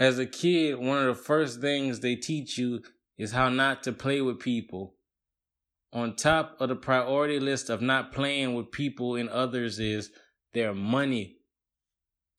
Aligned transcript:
As 0.00 0.18
a 0.18 0.24
kid, 0.24 0.78
one 0.78 0.96
of 0.96 1.14
the 1.14 1.22
first 1.22 1.60
things 1.60 2.00
they 2.00 2.16
teach 2.16 2.56
you 2.56 2.80
is 3.18 3.32
how 3.32 3.50
not 3.50 3.82
to 3.82 3.92
play 3.92 4.22
with 4.22 4.40
people. 4.40 4.94
On 5.92 6.16
top 6.16 6.56
of 6.58 6.70
the 6.70 6.74
priority 6.74 7.38
list 7.38 7.68
of 7.68 7.82
not 7.82 8.10
playing 8.10 8.54
with 8.54 8.72
people 8.72 9.16
and 9.16 9.28
others 9.28 9.78
is 9.78 10.10
their 10.54 10.72
money. 10.72 11.36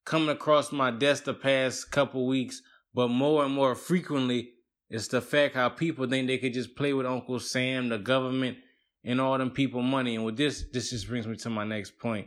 Coming 0.04 0.30
across 0.30 0.72
my 0.72 0.90
desk 0.90 1.22
the 1.22 1.34
past 1.34 1.92
couple 1.92 2.26
weeks, 2.26 2.62
but 2.92 3.08
more 3.08 3.44
and 3.44 3.54
more 3.54 3.76
frequently, 3.76 4.54
is 4.90 5.06
the 5.06 5.20
fact 5.20 5.54
how 5.54 5.68
people 5.68 6.08
think 6.08 6.26
they 6.26 6.38
could 6.38 6.54
just 6.54 6.74
play 6.74 6.92
with 6.92 7.06
Uncle 7.06 7.38
Sam, 7.38 7.88
the 7.88 7.98
government, 7.98 8.58
and 9.04 9.20
all 9.20 9.38
them 9.38 9.50
people 9.50 9.82
money. 9.82 10.16
And 10.16 10.24
with 10.24 10.36
this, 10.36 10.64
this 10.72 10.90
just 10.90 11.06
brings 11.06 11.28
me 11.28 11.36
to 11.36 11.48
my 11.48 11.64
next 11.64 11.96
point. 11.96 12.26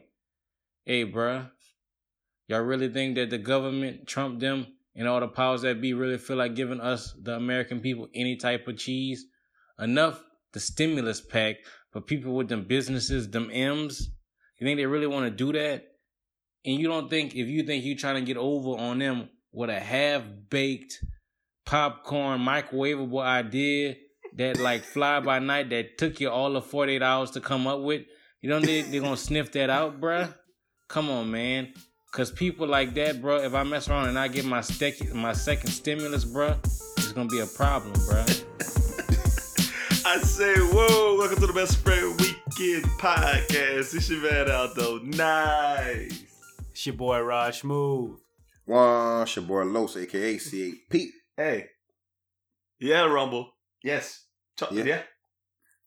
Hey, 0.86 1.06
bruh, 1.06 1.52
y'all 2.48 2.62
really 2.62 2.88
think 2.88 3.16
that 3.16 3.32
the 3.32 3.38
government, 3.38 4.08
Trump 4.08 4.40
them, 4.40 4.68
and 4.96 5.08
all 5.08 5.20
the 5.20 5.28
powers 5.28 5.62
that 5.62 5.82
be 5.82 5.94
really 5.94 6.18
feel 6.18 6.38
like 6.38 6.56
giving 6.56 6.80
us, 6.80 7.14
the 7.22 7.36
American 7.36 7.80
people, 7.80 8.08
any 8.14 8.36
type 8.36 8.68
of 8.68 8.78
cheese? 8.78 9.26
Enough 9.80 10.22
the 10.56 10.60
stimulus 10.60 11.20
pack 11.22 11.58
for 11.92 12.02
people 12.02 12.34
with 12.34 12.48
them 12.48 12.64
businesses, 12.64 13.30
them 13.30 13.50
M's. 13.52 14.10
You 14.58 14.66
think 14.66 14.78
they 14.78 14.86
really 14.86 15.06
want 15.06 15.26
to 15.26 15.32
do 15.32 15.52
that? 15.52 15.84
And 16.66 16.80
you 16.80 16.88
don't 16.88 17.10
think, 17.10 17.36
if 17.36 17.48
you 17.48 17.64
think 17.64 17.86
you're 17.86 17.98
trying 17.98 18.16
to 18.16 18.22
get 18.22 18.38
over 18.38 18.70
on 18.70 19.00
them 19.00 19.30
with 19.52 19.70
a 19.70 19.80
half 19.80 20.24
baked 20.50 21.04
popcorn 21.66 22.40
microwavable 22.40 23.22
idea 23.22 23.96
that 24.36 24.60
like 24.60 24.84
fly 24.84 25.20
by 25.20 25.40
night 25.40 25.70
that 25.70 25.98
took 25.98 26.20
you 26.20 26.30
all 26.30 26.56
of 26.56 26.66
48 26.66 27.02
hours 27.04 27.32
to 27.32 27.42
come 27.42 27.68
up 27.68 27.82
with, 27.82 28.04
you 28.42 28.50
don't 28.50 28.64
think 28.66 28.92
they're 28.92 29.02
going 29.02 29.16
to 29.16 29.22
sniff 29.22 29.52
that 29.52 29.70
out, 29.70 30.00
bruh? 30.00 30.34
Come 30.88 31.10
on, 31.10 31.32
man. 31.32 31.74
Cause 32.16 32.32
people 32.32 32.66
like 32.66 32.94
that, 32.94 33.22
bro. 33.22 33.40
If 33.44 33.54
I 33.54 33.64
mess 33.64 33.90
around 33.90 34.08
and 34.08 34.18
I 34.18 34.30
get 34.30 34.46
my 34.46 34.62
sec- 34.62 35.14
my 35.14 35.34
second 35.34 35.70
stimulus, 35.70 36.24
bro, 36.24 36.56
it's 36.64 37.12
gonna 37.12 37.28
be 37.28 37.42
a 37.42 37.46
problem, 37.46 37.92
bro. 38.08 38.22
I 40.08 40.20
say, 40.24 40.54
whoa, 40.56 41.18
welcome 41.18 41.42
to 41.42 41.48
the 41.48 41.52
Best 41.54 41.76
Friend 41.80 42.18
Weekend 42.22 42.86
Podcast. 43.00 43.94
It's 43.96 44.10
your 44.10 44.22
man 44.22 44.50
Aldo. 44.50 45.00
Nice. 45.00 46.24
It's 46.72 46.86
your 46.86 46.96
boy 46.96 47.20
Raj 47.22 47.60
Smooth. 47.60 48.18
One, 48.64 49.24
it's 49.24 49.36
your 49.36 49.44
boy 49.44 49.64
Los, 49.64 49.98
aka 49.98 50.36
C8P. 50.38 51.08
Hey. 51.36 51.66
Yeah, 52.80 53.04
Rumble. 53.08 53.50
Yes. 53.84 54.24
Talk- 54.56 54.72
Yeah. 54.72 55.02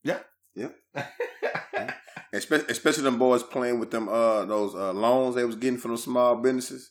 Yeah. 0.05 0.19
Yeah. 0.55 0.69
Espe- 0.95 1.95
Especially 2.33 3.03
them 3.05 3.19
boys 3.19 3.43
playing 3.43 3.79
with 3.81 3.91
them 3.91 4.09
uh 4.09 4.45
those 4.45 4.75
uh 4.75 4.93
loans 4.93 5.35
they 5.35 5.45
was 5.45 5.57
getting 5.57 5.79
from 5.79 5.93
them 5.93 5.99
small 5.99 6.37
businesses. 6.37 6.91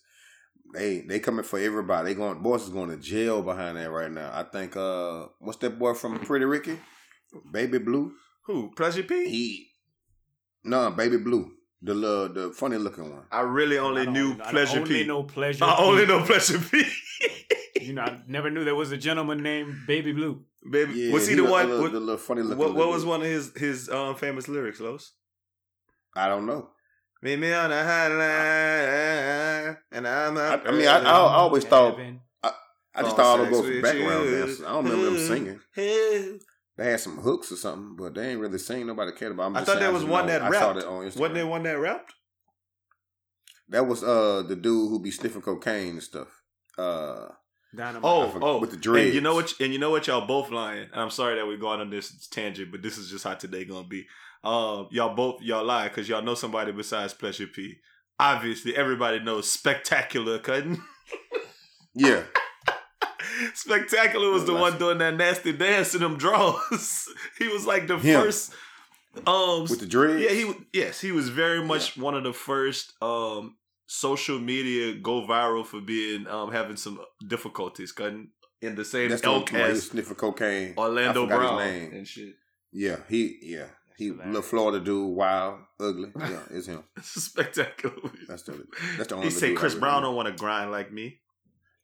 They 0.73 1.02
they 1.02 1.19
coming 1.19 1.44
for 1.45 1.59
everybody. 1.59 2.09
They 2.09 2.16
going 2.16 2.41
boys 2.41 2.63
is 2.63 2.69
going 2.69 2.89
to 2.89 2.97
jail 2.97 3.41
behind 3.41 3.77
that 3.77 3.89
right 3.91 4.11
now. 4.11 4.31
I 4.33 4.44
think 4.44 4.75
uh 4.75 5.27
what's 5.39 5.57
that 5.59 5.77
boy 5.79 5.94
from 5.94 6.19
Pretty 6.19 6.45
Ricky? 6.45 6.77
Baby 7.52 7.77
Blue? 7.77 8.13
Who? 8.45 8.71
Pleasure 8.75 9.03
P? 9.03 9.29
He 9.29 9.67
No, 10.63 10.91
Baby 10.91 11.17
Blue. 11.17 11.51
The 11.81 11.94
little 11.94 12.29
the 12.29 12.53
funny 12.53 12.78
looking 12.78 13.12
one. 13.12 13.25
I 13.31 13.41
really 13.41 13.78
only 13.78 14.01
I 14.01 14.06
don't- 14.06 14.13
knew 14.16 14.31
I 14.44 14.50
Pleasure 14.51 14.79
only 14.79 15.01
P. 15.03 15.07
know 15.07 15.23
Pleasure 15.23 15.63
I 15.63 15.75
P. 15.75 15.83
only 15.83 16.06
know 16.07 16.23
Pleasure 16.23 16.59
P. 16.59 16.83
You 17.79 17.94
know, 17.94 18.01
I 18.01 18.19
never 18.28 18.50
knew 18.50 18.66
there 18.66 18.75
was 18.75 18.91
a 18.91 18.97
gentleman 18.97 19.41
named 19.44 19.73
Baby 19.88 20.12
Blue. 20.12 20.41
Baby, 20.69 20.94
Yeah, 21.00 21.13
was 21.13 21.25
he, 21.28 21.35
he 21.35 21.35
the 21.38 21.44
look- 21.44 21.51
one? 21.51 21.67
the 21.69 21.75
little- 21.75 21.83
what, 21.83 21.91
the 21.94 22.00
little 22.00 22.17
funny 22.17 22.41
looking 22.41 22.57
what, 22.57 22.75
what 22.75 22.89
was 22.89 23.06
one 23.06 23.22
of 23.22 23.28
his 23.28 23.53
his 23.56 23.88
um, 23.89 24.16
famous 24.16 24.47
lyrics, 24.50 24.79
Los? 24.81 25.13
I 26.17 26.28
don't 26.28 26.45
know. 26.45 26.69
Meet 27.22 27.39
me 27.39 27.53
on 27.53 27.69
the 27.69 27.75
hotline, 27.75 29.78
and 29.91 30.07
I'm 30.07 30.38
I. 30.38 30.61
I 30.63 30.72
mean 30.72 30.88
I, 30.88 31.00
I, 31.00 31.03
I 31.03 31.33
always 31.35 31.63
thought 31.66 31.97
Heaven. 31.97 32.22
I 32.44 33.01
just 33.03 33.16
thought 33.16 33.39
all 33.39 33.45
sex 33.45 33.57
those 33.57 33.66
with 33.67 33.83
background 33.83 34.25
you. 34.25 34.38
dancers. 34.39 34.63
I 34.63 34.69
don't 34.72 34.85
remember 34.85 35.09
them 35.11 35.59
singing. 35.75 35.75
They 36.77 36.91
had 36.91 37.00
some 37.00 37.17
hooks 37.17 37.51
or 37.51 37.56
something, 37.56 37.95
but 37.95 38.13
they 38.13 38.29
ain't 38.29 38.39
really 38.39 38.59
sing. 38.59 38.85
Nobody 38.85 39.11
cared 39.11 39.31
about. 39.31 39.47
I'm 39.47 39.57
I 39.57 39.63
thought 39.63 39.79
there 39.79 39.91
was 39.91 40.06
one 40.06 40.27
know- 40.27 40.33
that 40.33 40.44
I 40.44 40.51
saw 40.51 40.67
rapped. 40.67 40.79
that 40.81 40.88
on 40.88 41.06
Instagram. 41.06 41.19
Wasn't 41.19 41.33
there 41.33 41.47
one 41.47 41.63
that 41.63 41.79
rapped? 41.79 42.13
That 43.69 43.88
was 43.88 44.03
uh 44.03 44.44
the 44.47 44.56
dude 44.56 44.91
who 44.91 45.00
be 45.01 45.09
sniffing 45.09 45.41
cocaine 45.41 45.94
and 45.94 46.03
stuff. 46.03 46.27
Uh, 46.77 47.29
Dynamite. 47.75 48.01
Oh, 48.03 48.27
I 48.27 48.31
forgot- 48.31 48.47
oh, 48.47 48.59
with 48.59 48.79
the 48.79 48.91
And 48.94 49.11
you 49.11 49.22
know 49.22 49.33
what? 49.33 49.56
And 49.59 49.73
you 49.73 49.79
know 49.79 49.89
what? 49.89 50.06
Y'all 50.06 50.27
both 50.27 50.51
lying. 50.51 50.88
And 50.91 51.01
I'm 51.01 51.09
sorry 51.09 51.33
that 51.38 51.47
we're 51.47 51.57
going 51.57 51.81
on 51.81 51.89
this 51.89 52.27
tangent, 52.27 52.72
but 52.72 52.83
this 52.83 53.00
is 53.00 53.09
just 53.09 53.23
how 53.23 53.33
today 53.33 53.66
gonna 53.66 53.88
be. 53.88 54.06
Um, 54.47 54.88
y'all 54.91 55.13
both 55.13 55.41
y'all 55.41 55.66
lie 55.66 55.90
because 55.90 56.08
y'all 56.08 56.22
know 56.22 56.34
somebody 56.35 56.72
besides 56.72 57.13
Pleasure 57.13 57.47
P. 57.47 57.75
Obviously, 58.18 58.75
everybody 58.78 59.19
knows 59.19 59.52
Spectacular, 59.52 60.40
couldn't. 60.40 60.80
yeah, 61.94 62.24
Spectacular 63.53 64.30
was 64.31 64.46
the 64.46 64.53
one 64.53 64.78
doing 64.78 65.00
that 65.00 65.16
nasty 65.18 65.52
dance 65.52 65.94
in 65.94 66.02
them 66.02 66.18
draws. 66.18 67.09
he 67.38 67.47
was 67.50 67.66
like 67.66 67.88
the 67.88 67.97
Him. 67.97 68.22
first. 68.22 68.53
Um, 69.25 69.63
with 69.63 69.80
the 69.80 69.86
dreads. 69.86 70.22
yeah, 70.24 70.30
he 70.30 70.53
yes, 70.74 71.02
he 71.02 71.12
was 71.12 71.28
very 71.30 71.62
much 71.63 71.97
one 71.97 72.13
of 72.16 72.24
the 72.24 72.34
first 72.34 72.94
um 73.02 73.57
social 73.88 74.40
media 74.40 74.94
go 74.94 75.25
viral 75.28 75.66
for 75.66 75.81
being 75.81 76.25
um 76.28 76.52
having 76.52 76.78
some 76.78 77.00
difficulties, 77.28 77.91
couldn't 77.91 78.30
in 78.62 78.75
the 78.75 78.86
same 78.86 79.09
That's 79.09 79.22
the 79.24 79.28
elk 79.28 79.52
one 79.52 79.59
where 79.62 79.72
he 79.72 79.78
as 79.78 79.88
sniffing 79.88 80.16
cocaine. 80.16 80.74
Orlando 80.78 81.25
I 81.25 81.28
forgot 81.28 81.41
his 81.41 81.50
Brown 81.52 81.57
name. 81.68 81.94
and 81.94 82.07
shit. 82.07 82.36
Yeah, 82.72 82.97
he 83.09 83.40
yeah 83.41 83.66
he 83.97 84.06
hilarious. 84.08 84.28
little 84.28 84.41
Florida 84.44 84.80
dude, 84.84 85.16
wild, 85.16 85.59
ugly. 85.80 86.12
Yeah, 86.19 86.40
it's 86.52 86.68
him. 86.68 86.84
it's 86.96 87.08
Spectacular. 87.24 87.96
That's 88.28 88.44
the 88.44 88.63
that's 88.97 89.09
the 89.09 89.16
only. 89.16 89.28
he 89.28 89.31
said 89.31 89.47
dude 89.50 89.58
I 89.58 89.59
Chris 89.59 89.75
Brown 89.75 90.02
know. 90.02 90.08
don't 90.09 90.16
want 90.16 90.28
to 90.30 90.34
grind 90.35 90.72
like 90.72 90.91
me. 90.94 91.19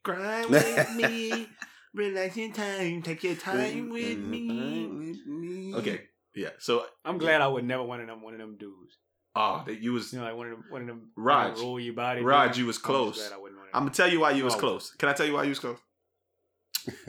Grind 0.03 0.50
with 0.50 0.96
me, 0.96 1.47
relaxing 1.94 2.53
time, 2.53 3.02
take 3.02 3.23
your 3.23 3.35
time 3.35 3.90
with 3.90 4.18
me. 4.19 5.73
Okay, 5.75 6.02
yeah. 6.35 6.50
So, 6.59 6.85
I'm 7.06 7.18
glad 7.18 7.41
I 7.41 7.47
would 7.47 7.63
never 7.66 7.84
one 7.84 8.02
of 8.02 8.07
them 8.07 8.22
one 8.22 8.34
of 8.34 8.40
them 8.40 8.57
dudes. 8.57 8.97
oh, 9.35 9.63
that 9.66 9.79
you 9.79 9.94
was. 9.94 10.12
You 10.13 10.19
know, 10.19 10.25
like 10.25 10.35
one 10.35 10.47
of 10.47 10.52
them 10.57 10.63
one 10.69 10.81
of 10.81 10.88
them 10.88 11.09
Raj. 11.16 11.57
roll 11.59 11.79
your 11.79 11.94
body. 11.94 12.22
Raj, 12.22 12.50
dudes. 12.50 12.59
you 12.59 12.66
was 12.68 12.78
close. 12.78 13.18
I 13.31 13.38
wasn't 13.38 13.57
one 13.59 13.68
of 13.68 13.75
I'm 13.75 13.81
gonna 13.84 13.91
tell 13.91 14.09
you 14.12 14.19
why 14.19 14.31
you 14.31 14.44
was 14.44 14.53
No. 14.56 14.59
close. 14.59 14.91
Can 14.91 15.09
I 15.09 15.13
tell 15.13 15.25
you 15.25 15.34
why 15.34 15.44
you 15.44 15.50
was 15.50 15.59
close? 15.59 15.78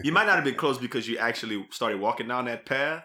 you 0.05 0.13
might 0.13 0.27
not 0.27 0.37
have 0.37 0.45
been 0.45 0.55
close 0.55 0.79
because 0.79 1.09
you 1.09 1.19
actually 1.19 1.67
started 1.71 1.99
walking 2.01 2.29
down 2.29 2.45
that 2.45 2.65
path, 2.65 3.05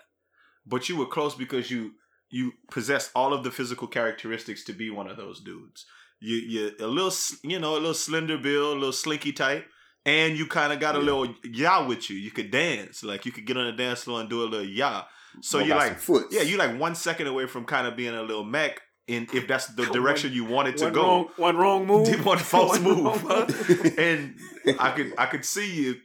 but 0.70 0.88
you 0.90 0.96
were 0.98 1.06
close 1.08 1.36
because 1.36 1.70
you 1.72 1.92
you 2.30 2.54
possess 2.72 3.10
all 3.16 3.34
of 3.34 3.44
the 3.44 3.52
physical 3.52 3.88
characteristics 3.88 4.64
to 4.66 4.74
be 4.74 4.90
one 4.90 5.08
of 5.08 5.18
those 5.18 5.42
dudes. 5.42 5.86
You 6.20 6.36
you 6.36 6.72
a 6.80 6.88
little 6.88 7.14
you 7.44 7.60
know 7.60 7.74
a 7.74 7.80
little 7.84 7.94
slender 7.94 8.38
build, 8.38 8.78
a 8.78 8.80
little 8.80 8.94
slinky 8.94 9.32
type, 9.32 9.66
and 10.06 10.38
you 10.38 10.46
kind 10.48 10.72
of 10.74 10.80
got 10.80 10.96
a 10.96 11.00
Yeah. 11.00 11.06
little 11.06 11.28
yah 11.44 11.88
with 11.88 12.10
you. 12.10 12.18
You 12.18 12.32
could 12.32 12.52
dance, 12.52 13.04
like 13.04 13.26
you 13.26 13.32
could 13.32 13.46
get 13.46 13.58
on 13.58 13.66
the 13.66 13.72
dance 13.74 14.04
floor 14.04 14.20
and 14.22 14.30
do 14.30 14.44
a 14.44 14.46
little 14.54 14.66
yah. 14.66 15.04
So 15.42 15.58
More 15.60 15.68
you 15.68 15.74
got 15.74 15.80
like 16.10 16.32
yeah, 16.32 16.42
you 16.42 16.58
like 16.58 16.78
one 16.80 16.96
second 16.96 17.28
away 17.28 17.46
from 17.48 17.66
kind 17.66 17.88
of 17.88 17.96
being 17.96 18.14
a 18.16 18.22
little 18.22 18.44
Mac. 18.44 18.82
In 19.08 19.28
if 19.34 19.48
that's 19.48 19.66
the 19.74 19.86
direction 19.88 20.34
you 20.34 20.46
wanted 20.46 20.78
to 20.78 20.84
one 20.86 20.94
go, 20.94 21.02
Wrong, 21.04 21.28
one 21.38 21.58
wrong 21.58 21.86
move. 21.88 22.24
one 22.26 22.38
false 22.38 22.78
One 22.78 22.84
move, 22.84 23.24
move. 23.28 23.98
and 23.98 24.36
I 24.80 24.92
could 24.92 25.14
I 25.18 25.26
could 25.26 25.44
see 25.44 25.68
you 25.84 25.96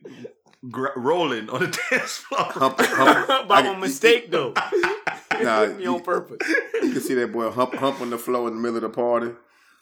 gr- 0.71 0.89
rolling 0.97 1.49
on 1.51 1.61
the 1.61 1.81
dance 1.91 2.19
floor. 2.19 2.45
Hump, 2.45 2.77
hump, 2.81 3.49
By 3.49 3.63
my 3.63 3.77
mistake 3.77 4.31
though. 4.31 4.55
Nah, 5.43 5.67
me 5.67 5.85
on 5.87 6.01
purpose. 6.01 6.39
You 6.81 6.93
can 6.93 7.01
see 7.01 7.15
that 7.15 7.33
boy 7.33 7.51
hump 7.51 7.75
humping 7.75 8.11
the 8.11 8.19
floor 8.19 8.47
in 8.47 8.55
the 8.55 8.61
middle 8.61 8.77
of 8.77 8.83
the 8.83 8.89
party. 8.89 9.33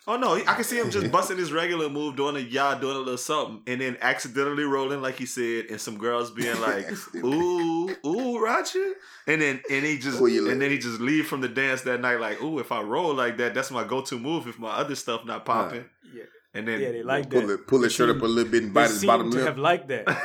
Oh 0.09 0.17
no, 0.17 0.35
I 0.35 0.43
can 0.55 0.65
see 0.65 0.79
him 0.81 0.91
just 0.91 1.13
busting 1.13 1.37
his 1.37 1.53
regular 1.53 1.91
move, 1.91 2.17
doing 2.17 2.37
a 2.37 2.41
yah, 2.41 2.75
doing 2.75 2.97
a 2.97 2.99
little 3.01 3.19
something, 3.19 3.61
and 3.67 3.81
then 3.83 3.99
accidentally 4.01 4.65
rolling 4.65 5.03
like 5.03 5.17
he 5.17 5.27
said, 5.27 5.67
and 5.67 5.79
some 5.81 5.99
girls 5.99 6.31
being 6.31 6.59
like, 6.61 6.89
"Ooh, 7.17 7.95
ooh, 8.05 8.43
Roger," 8.43 8.95
and 9.27 9.43
then 9.43 9.61
and 9.71 9.85
he 9.85 9.99
just 9.99 10.19
Who 10.19 10.27
and 10.27 10.47
like? 10.49 10.59
then 10.59 10.71
he 10.71 10.79
just 10.79 11.01
leave 11.01 11.27
from 11.29 11.43
the 11.43 11.49
dance 11.49 11.83
that 11.83 12.01
night 12.01 12.19
like, 12.19 12.43
"Ooh, 12.43 12.59
if 12.59 12.73
I 12.73 12.81
roll 12.81 13.15
like 13.15 13.37
that, 13.37 13.53
that's 13.55 13.71
my 13.71 13.85
go-to 13.85 14.19
move 14.19 14.49
if 14.49 14.59
my 14.59 14.71
other 14.71 14.95
stuff 14.95 15.25
not 15.27 15.45
popping." 15.45 15.85
Yeah, 16.13 16.25
And 16.55 16.69
then 16.69 16.81
yeah, 16.81 16.93
they 16.93 17.03
like 17.03 17.31
Pull 17.31 17.47
that. 17.47 17.53
it, 17.55 17.67
pull 17.67 17.83
his 17.83 17.93
shirt 17.93 18.15
up 18.15 18.23
a 18.23 18.27
little 18.27 18.51
bit 18.51 18.63
and 18.65 18.73
They 18.73 18.75
bite 18.75 18.91
his 18.91 19.01
seem 19.01 19.07
bottom 19.09 19.31
to 19.31 19.37
lip. 19.39 19.47
have 19.47 19.59
liked 19.59 19.89
that. 19.89 20.05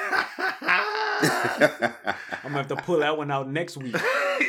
I'm 2.44 2.53
gonna 2.53 2.57
have 2.57 2.68
to 2.68 2.75
pull 2.75 3.00
that 3.00 3.18
one 3.18 3.31
out 3.31 3.50
next 3.50 3.77
week. 3.77 3.95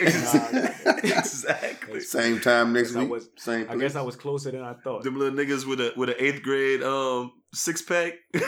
exactly. 1.02 2.00
Same 2.00 2.40
time 2.40 2.72
next 2.72 2.94
I 2.96 3.00
week. 3.00 3.10
was- 3.10 3.28
Same. 3.36 3.66
I 3.70 3.76
guess 3.76 3.94
I 3.96 4.02
was 4.02 4.16
closer 4.16 4.50
than 4.50 4.62
I 4.62 4.74
thought. 4.74 5.04
Them 5.04 5.16
little 5.18 5.36
niggas 5.38 5.66
with 5.66 5.80
a 5.80 5.92
with 5.96 6.10
an 6.10 6.16
eighth 6.18 6.42
grade 6.42 6.82
um 6.82 7.32
six 7.54 7.82
pack. 7.82 8.14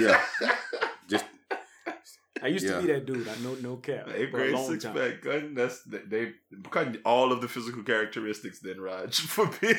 Yeah. 0.00 0.18
Just 1.06 1.26
I 2.42 2.46
used 2.46 2.64
Yeah. 2.64 2.76
to 2.76 2.80
be 2.86 2.92
that 2.94 3.04
dude. 3.04 3.28
I 3.28 3.36
know 3.44 3.54
no 3.60 3.76
cap 3.76 4.08
Eighth 4.08 4.30
for 4.30 4.38
a 4.38 4.40
grade 4.40 4.54
long 4.54 4.70
six 4.70 4.84
time. 4.84 4.94
pack 4.94 5.20
gun. 5.20 5.54
That's 5.54 5.82
they, 5.82 5.98
they 6.06 6.32
cutting 6.70 6.96
all 7.04 7.30
of 7.30 7.42
the 7.42 7.48
physical 7.48 7.82
characteristics. 7.82 8.60
Then 8.60 8.80
Raj 8.80 9.20
for 9.20 9.50
being 9.60 9.74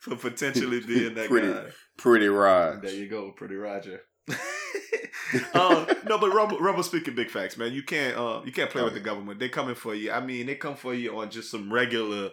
for 0.00 0.16
potentially 0.16 0.80
being 0.86 1.14
that 1.14 1.28
Pretty 1.28 1.52
guy. 1.52 1.66
Pretty 1.96 2.28
Raj. 2.28 2.80
There 2.82 2.92
you 2.92 3.08
go, 3.08 3.30
pretty 3.32 3.54
Roger. 3.54 4.00
um, 5.54 5.86
no, 6.06 6.18
but 6.18 6.32
Rumble, 6.34 6.58
Rumble 6.58 6.82
speaking 6.82 7.14
big 7.14 7.30
facts, 7.30 7.56
man. 7.56 7.72
You 7.72 7.82
can't 7.82 8.16
uh, 8.16 8.42
you 8.44 8.50
can't 8.52 8.70
play 8.70 8.82
Oh, 8.82 8.86
with 8.86 8.94
the 8.94 9.00
government. 9.00 9.38
They 9.38 9.48
coming 9.48 9.74
for 9.76 9.94
you. 9.94 10.10
I 10.10 10.20
mean, 10.20 10.46
they 10.46 10.56
come 10.56 10.74
for 10.74 10.92
you 10.94 11.16
on 11.20 11.30
just 11.30 11.50
some 11.50 11.72
regular 11.72 12.30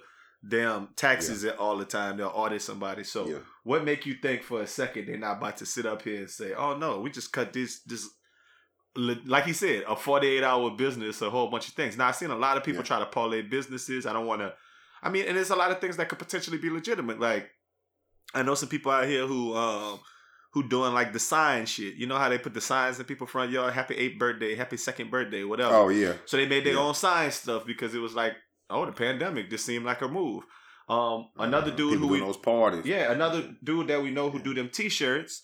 damn 0.47 0.89
taxes 0.95 1.45
all 1.59 1.77
the 1.77 1.85
time. 1.85 2.17
They'll 2.17 2.27
audit 2.33 2.61
somebody. 2.61 3.03
So 3.03 3.27
Yeah. 3.27 3.37
what 3.63 3.83
make 3.83 4.05
you 4.05 4.15
think 4.15 4.41
for 4.43 4.61
a 4.61 4.67
second 4.67 5.07
they're 5.07 5.17
not 5.17 5.37
about 5.37 5.57
to 5.57 5.65
sit 5.65 5.85
up 5.85 6.01
here 6.03 6.19
and 6.21 6.29
say, 6.29 6.53
"Oh 6.53 6.75
no, 6.77 6.99
we 7.01 7.09
just 7.11 7.31
cut 7.31 7.53
this 7.53 7.81
this." 7.81 8.07
Like 8.95 9.45
he 9.45 9.53
said, 9.53 9.83
a 9.87 9.95
forty-eight 9.95 10.43
hour 10.43 10.71
business, 10.71 11.21
a 11.21 11.29
whole 11.29 11.51
bunch 11.51 11.67
of 11.67 11.75
things. 11.75 11.97
Now 11.97 12.07
I've 12.07 12.15
seen 12.15 12.31
a 12.31 12.35
lot 12.37 12.57
of 12.57 12.63
people 12.63 12.81
Yeah. 12.81 12.87
try 12.87 12.99
to 12.99 13.05
parlay 13.05 13.43
businesses. 13.43 14.07
I 14.07 14.13
don't 14.13 14.25
want 14.25 14.41
to. 14.41 14.53
I 15.03 15.09
mean, 15.11 15.25
and 15.27 15.37
there's 15.37 15.51
a 15.51 15.55
lot 15.55 15.69
of 15.69 15.79
things 15.79 15.97
that 15.97 16.09
could 16.09 16.17
potentially 16.17 16.57
be 16.57 16.71
legitimate. 16.71 17.19
Like 17.19 17.51
I 18.33 18.44
know 18.44 18.56
some 18.56 18.69
people 18.69 18.91
out 18.91 19.07
here 19.07 19.25
who 19.25 19.56
um 19.56 20.00
who 20.53 20.68
doing 20.68 20.94
like 20.94 21.13
the 21.13 21.19
sign 21.19 21.65
shit. 21.65 21.95
You 21.95 22.07
know 22.07 22.18
how 22.18 22.29
they 22.29 22.38
put 22.38 22.53
the 22.53 22.62
signs 22.62 23.00
in 23.00 23.06
people's 23.06 23.29
front 23.29 23.51
yard, 23.51 23.74
happy 23.74 23.95
eighth 23.95 24.18
birthday, 24.18 24.56
happy 24.56 24.77
second 24.77 25.12
birthday, 25.12 25.44
whatever. 25.44 25.74
Oh 25.75 25.89
yeah. 25.89 26.13
So 26.25 26.38
they 26.38 26.47
made 26.47 26.65
their 26.65 26.74
Yeah. 26.74 26.79
own 26.79 26.94
sign 26.95 27.31
stuff 27.31 27.65
because 27.65 27.94
it 27.94 28.00
was 28.00 28.15
like, 28.15 28.33
oh, 28.69 28.85
the 28.85 28.91
pandemic 28.91 29.50
just 29.50 29.65
seemed 29.65 29.85
like 29.85 30.01
a 30.01 30.07
move. 30.07 30.44
Um, 30.89 31.27
another 31.38 31.71
Uh, 31.71 31.75
dude 31.75 31.91
people 31.94 32.07
who 32.07 32.13
we, 32.13 32.19
those 32.21 32.38
parties. 32.38 32.85
yeah, 32.85 33.12
another 33.12 33.56
dude 33.63 33.88
that 33.89 34.01
we 34.01 34.09
know 34.09 34.30
who 34.30 34.39
do 34.39 34.53
them 34.53 34.69
t-shirts. 34.69 35.41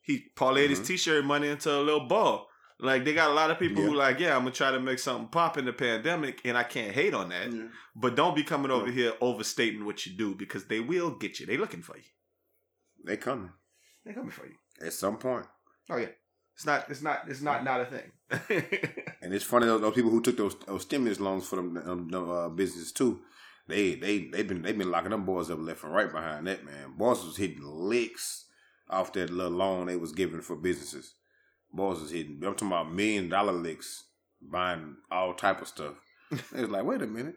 He 0.00 0.24
parlayed 0.34 0.70
his 0.70 0.80
Mhm. 0.80 0.86
t-shirt 0.86 1.24
money 1.26 1.48
into 1.48 1.70
a 1.70 1.82
little 1.82 2.06
ball. 2.08 2.48
Like 2.80 3.04
they 3.04 3.12
got 3.12 3.30
a 3.30 3.34
lot 3.34 3.50
of 3.50 3.58
people 3.58 3.82
who 3.82 3.92
like, 3.94 4.18
yeah, 4.18 4.34
I'm 4.34 4.42
gonna 4.42 4.52
try 4.52 4.70
to 4.70 4.80
make 4.80 4.98
something 4.98 5.28
pop 5.28 5.58
in 5.58 5.66
the 5.66 5.72
pandemic, 5.74 6.40
and 6.44 6.56
I 6.56 6.62
can't 6.62 6.94
hate 6.94 7.12
on 7.12 7.28
that. 7.28 7.52
Yeah. 7.52 7.64
But 7.94 8.14
don't 8.16 8.34
be 8.34 8.44
coming 8.44 8.70
over 8.70 8.86
Yeah. 8.86 8.92
here 8.92 9.12
overstating 9.20 9.84
what 9.84 10.06
you 10.06 10.12
do 10.16 10.34
because 10.34 10.64
they 10.66 10.80
will 10.80 11.10
get 11.10 11.38
you. 11.38 11.44
They 11.46 11.56
looking 11.58 11.82
for 11.82 11.96
you. 11.96 12.04
They 13.04 13.16
coming 13.16 13.50
They 14.04 14.12
coming 14.12 14.30
for 14.30 14.46
you. 14.46 14.54
at 14.86 14.92
some 14.92 15.16
point. 15.18 15.46
Oh 15.90 15.96
yeah, 15.96 16.08
it's 16.54 16.66
not. 16.66 16.84
It's 16.90 17.02
not. 17.02 17.22
It's 17.28 17.40
not. 17.42 17.64
Not 17.64 17.80
a 17.80 17.84
thing. 17.86 18.12
And 19.20 19.34
it's 19.34 19.44
funny 19.44 19.66
those, 19.66 19.80
those 19.80 19.94
people 19.94 20.10
who 20.10 20.22
took 20.22 20.36
those, 20.36 20.54
those 20.66 20.82
stimulus 20.82 21.18
loans 21.20 21.46
for 21.46 21.56
them, 21.56 21.74
them 21.74 22.30
uh, 22.30 22.48
businesses 22.48 22.92
too. 22.92 23.20
They 23.66 23.94
they 23.96 24.28
they've 24.28 24.46
been 24.48 24.62
they've 24.62 24.78
been 24.78 24.90
locking 24.90 25.10
them 25.10 25.24
boys 25.26 25.50
up 25.50 25.58
left 25.60 25.82
and 25.84 25.92
right 25.92 26.10
behind 26.10 26.46
that 26.46 26.64
man. 26.64 26.94
Boys 26.96 27.24
was 27.24 27.36
hitting 27.36 27.62
licks 27.62 28.46
off 28.88 29.12
that 29.14 29.30
little 29.30 29.52
loan 29.52 29.86
they 29.86 29.96
was 29.96 30.12
giving 30.12 30.40
for 30.40 30.56
businesses. 30.56 31.14
Boys 31.72 32.00
was 32.00 32.10
hitting. 32.12 32.36
I'm 32.36 32.54
talking 32.54 32.68
about 32.68 32.92
million 32.92 33.28
dollar 33.28 33.52
licks, 33.52 34.04
buying 34.40 34.96
all 35.10 35.34
type 35.34 35.60
of 35.60 35.68
stuff. 35.68 35.94
They 36.52 36.60
was 36.62 36.70
like, 36.70 36.84
wait 36.84 37.02
a 37.02 37.06
minute, 37.06 37.36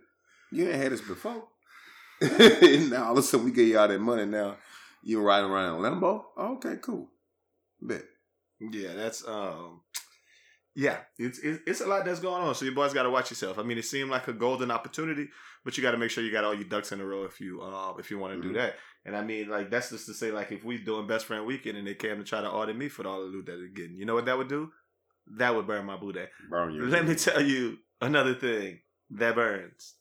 you 0.51 0.67
ain't 0.69 0.75
had 0.81 0.91
this 0.91 1.01
before. 1.01 1.43
And 2.21 2.91
now 2.91 3.05
all 3.05 3.11
of 3.13 3.17
a 3.17 3.21
sudden 3.23 3.45
we 3.47 3.51
get 3.51 3.67
you 3.67 3.79
all 3.79 3.87
that 3.87 3.99
money. 3.99 4.25
Now 4.25 4.57
you 5.03 5.21
riding 5.21 5.49
around 5.49 5.79
in 5.79 5.85
a 5.85 5.89
Lambo. 5.95 6.23
okay, 6.37 6.75
cool. 6.81 7.09
Bet. 7.81 8.03
yeah, 8.59 8.93
that's 8.93 9.27
um. 9.27 9.81
Yeah, 10.73 10.99
it's, 11.19 11.37
it's 11.43 11.81
a 11.81 11.85
lot 11.85 12.05
that's 12.05 12.21
going 12.21 12.41
on. 12.43 12.55
So 12.55 12.63
you 12.63 12.73
boys 12.73 12.93
got 12.93 13.03
to 13.03 13.09
watch 13.09 13.29
yourself. 13.29 13.59
I 13.59 13.63
mean, 13.63 13.77
it 13.77 13.83
seemed 13.83 14.09
like 14.09 14.29
a 14.29 14.33
golden 14.33 14.71
opportunity, 14.71 15.27
but 15.65 15.75
you 15.75 15.83
got 15.83 15.91
to 15.91 15.97
make 15.97 16.11
sure 16.11 16.23
you 16.23 16.31
got 16.31 16.45
all 16.45 16.53
your 16.55 16.63
ducks 16.63 16.93
in 16.93 17.01
a 17.01 17.05
row 17.05 17.25
if 17.25 17.41
you 17.41 17.61
uh 17.61 17.93
if 17.99 18.09
you 18.09 18.17
want 18.17 18.33
to 18.33 18.39
Mhm. 18.39 18.43
do 18.43 18.53
that. 18.53 18.75
And 19.03 19.13
I 19.17 19.21
mean, 19.21 19.49
like 19.49 19.69
that's 19.69 19.89
just 19.89 20.05
to 20.05 20.13
say, 20.13 20.31
like 20.31 20.49
if 20.53 20.63
we 20.63 20.77
doing 20.77 21.07
best 21.07 21.25
friend 21.25 21.45
weekend 21.45 21.77
and 21.77 21.85
they 21.85 21.95
came 21.95 22.17
to 22.19 22.23
try 22.23 22.39
to 22.39 22.49
audit 22.49 22.77
me 22.77 22.87
for 22.87 23.05
all 23.05 23.19
the 23.19 23.27
loot 23.27 23.47
that 23.47 23.57
they're 23.57 23.67
getting, 23.67 23.97
you 23.97 24.05
know 24.05 24.13
what 24.15 24.25
that 24.27 24.37
would 24.37 24.47
do? 24.47 24.71
That 25.37 25.53
would 25.55 25.67
burn 25.67 25.85
my 25.85 25.97
booty. 25.97 26.23
Burn 26.49 26.73
your 26.73 26.85
Let 26.87 27.05
me 27.05 27.15
tell 27.15 27.41
you 27.41 27.77
another 27.99 28.33
thing 28.35 28.79
that 29.09 29.35
burns 29.35 29.95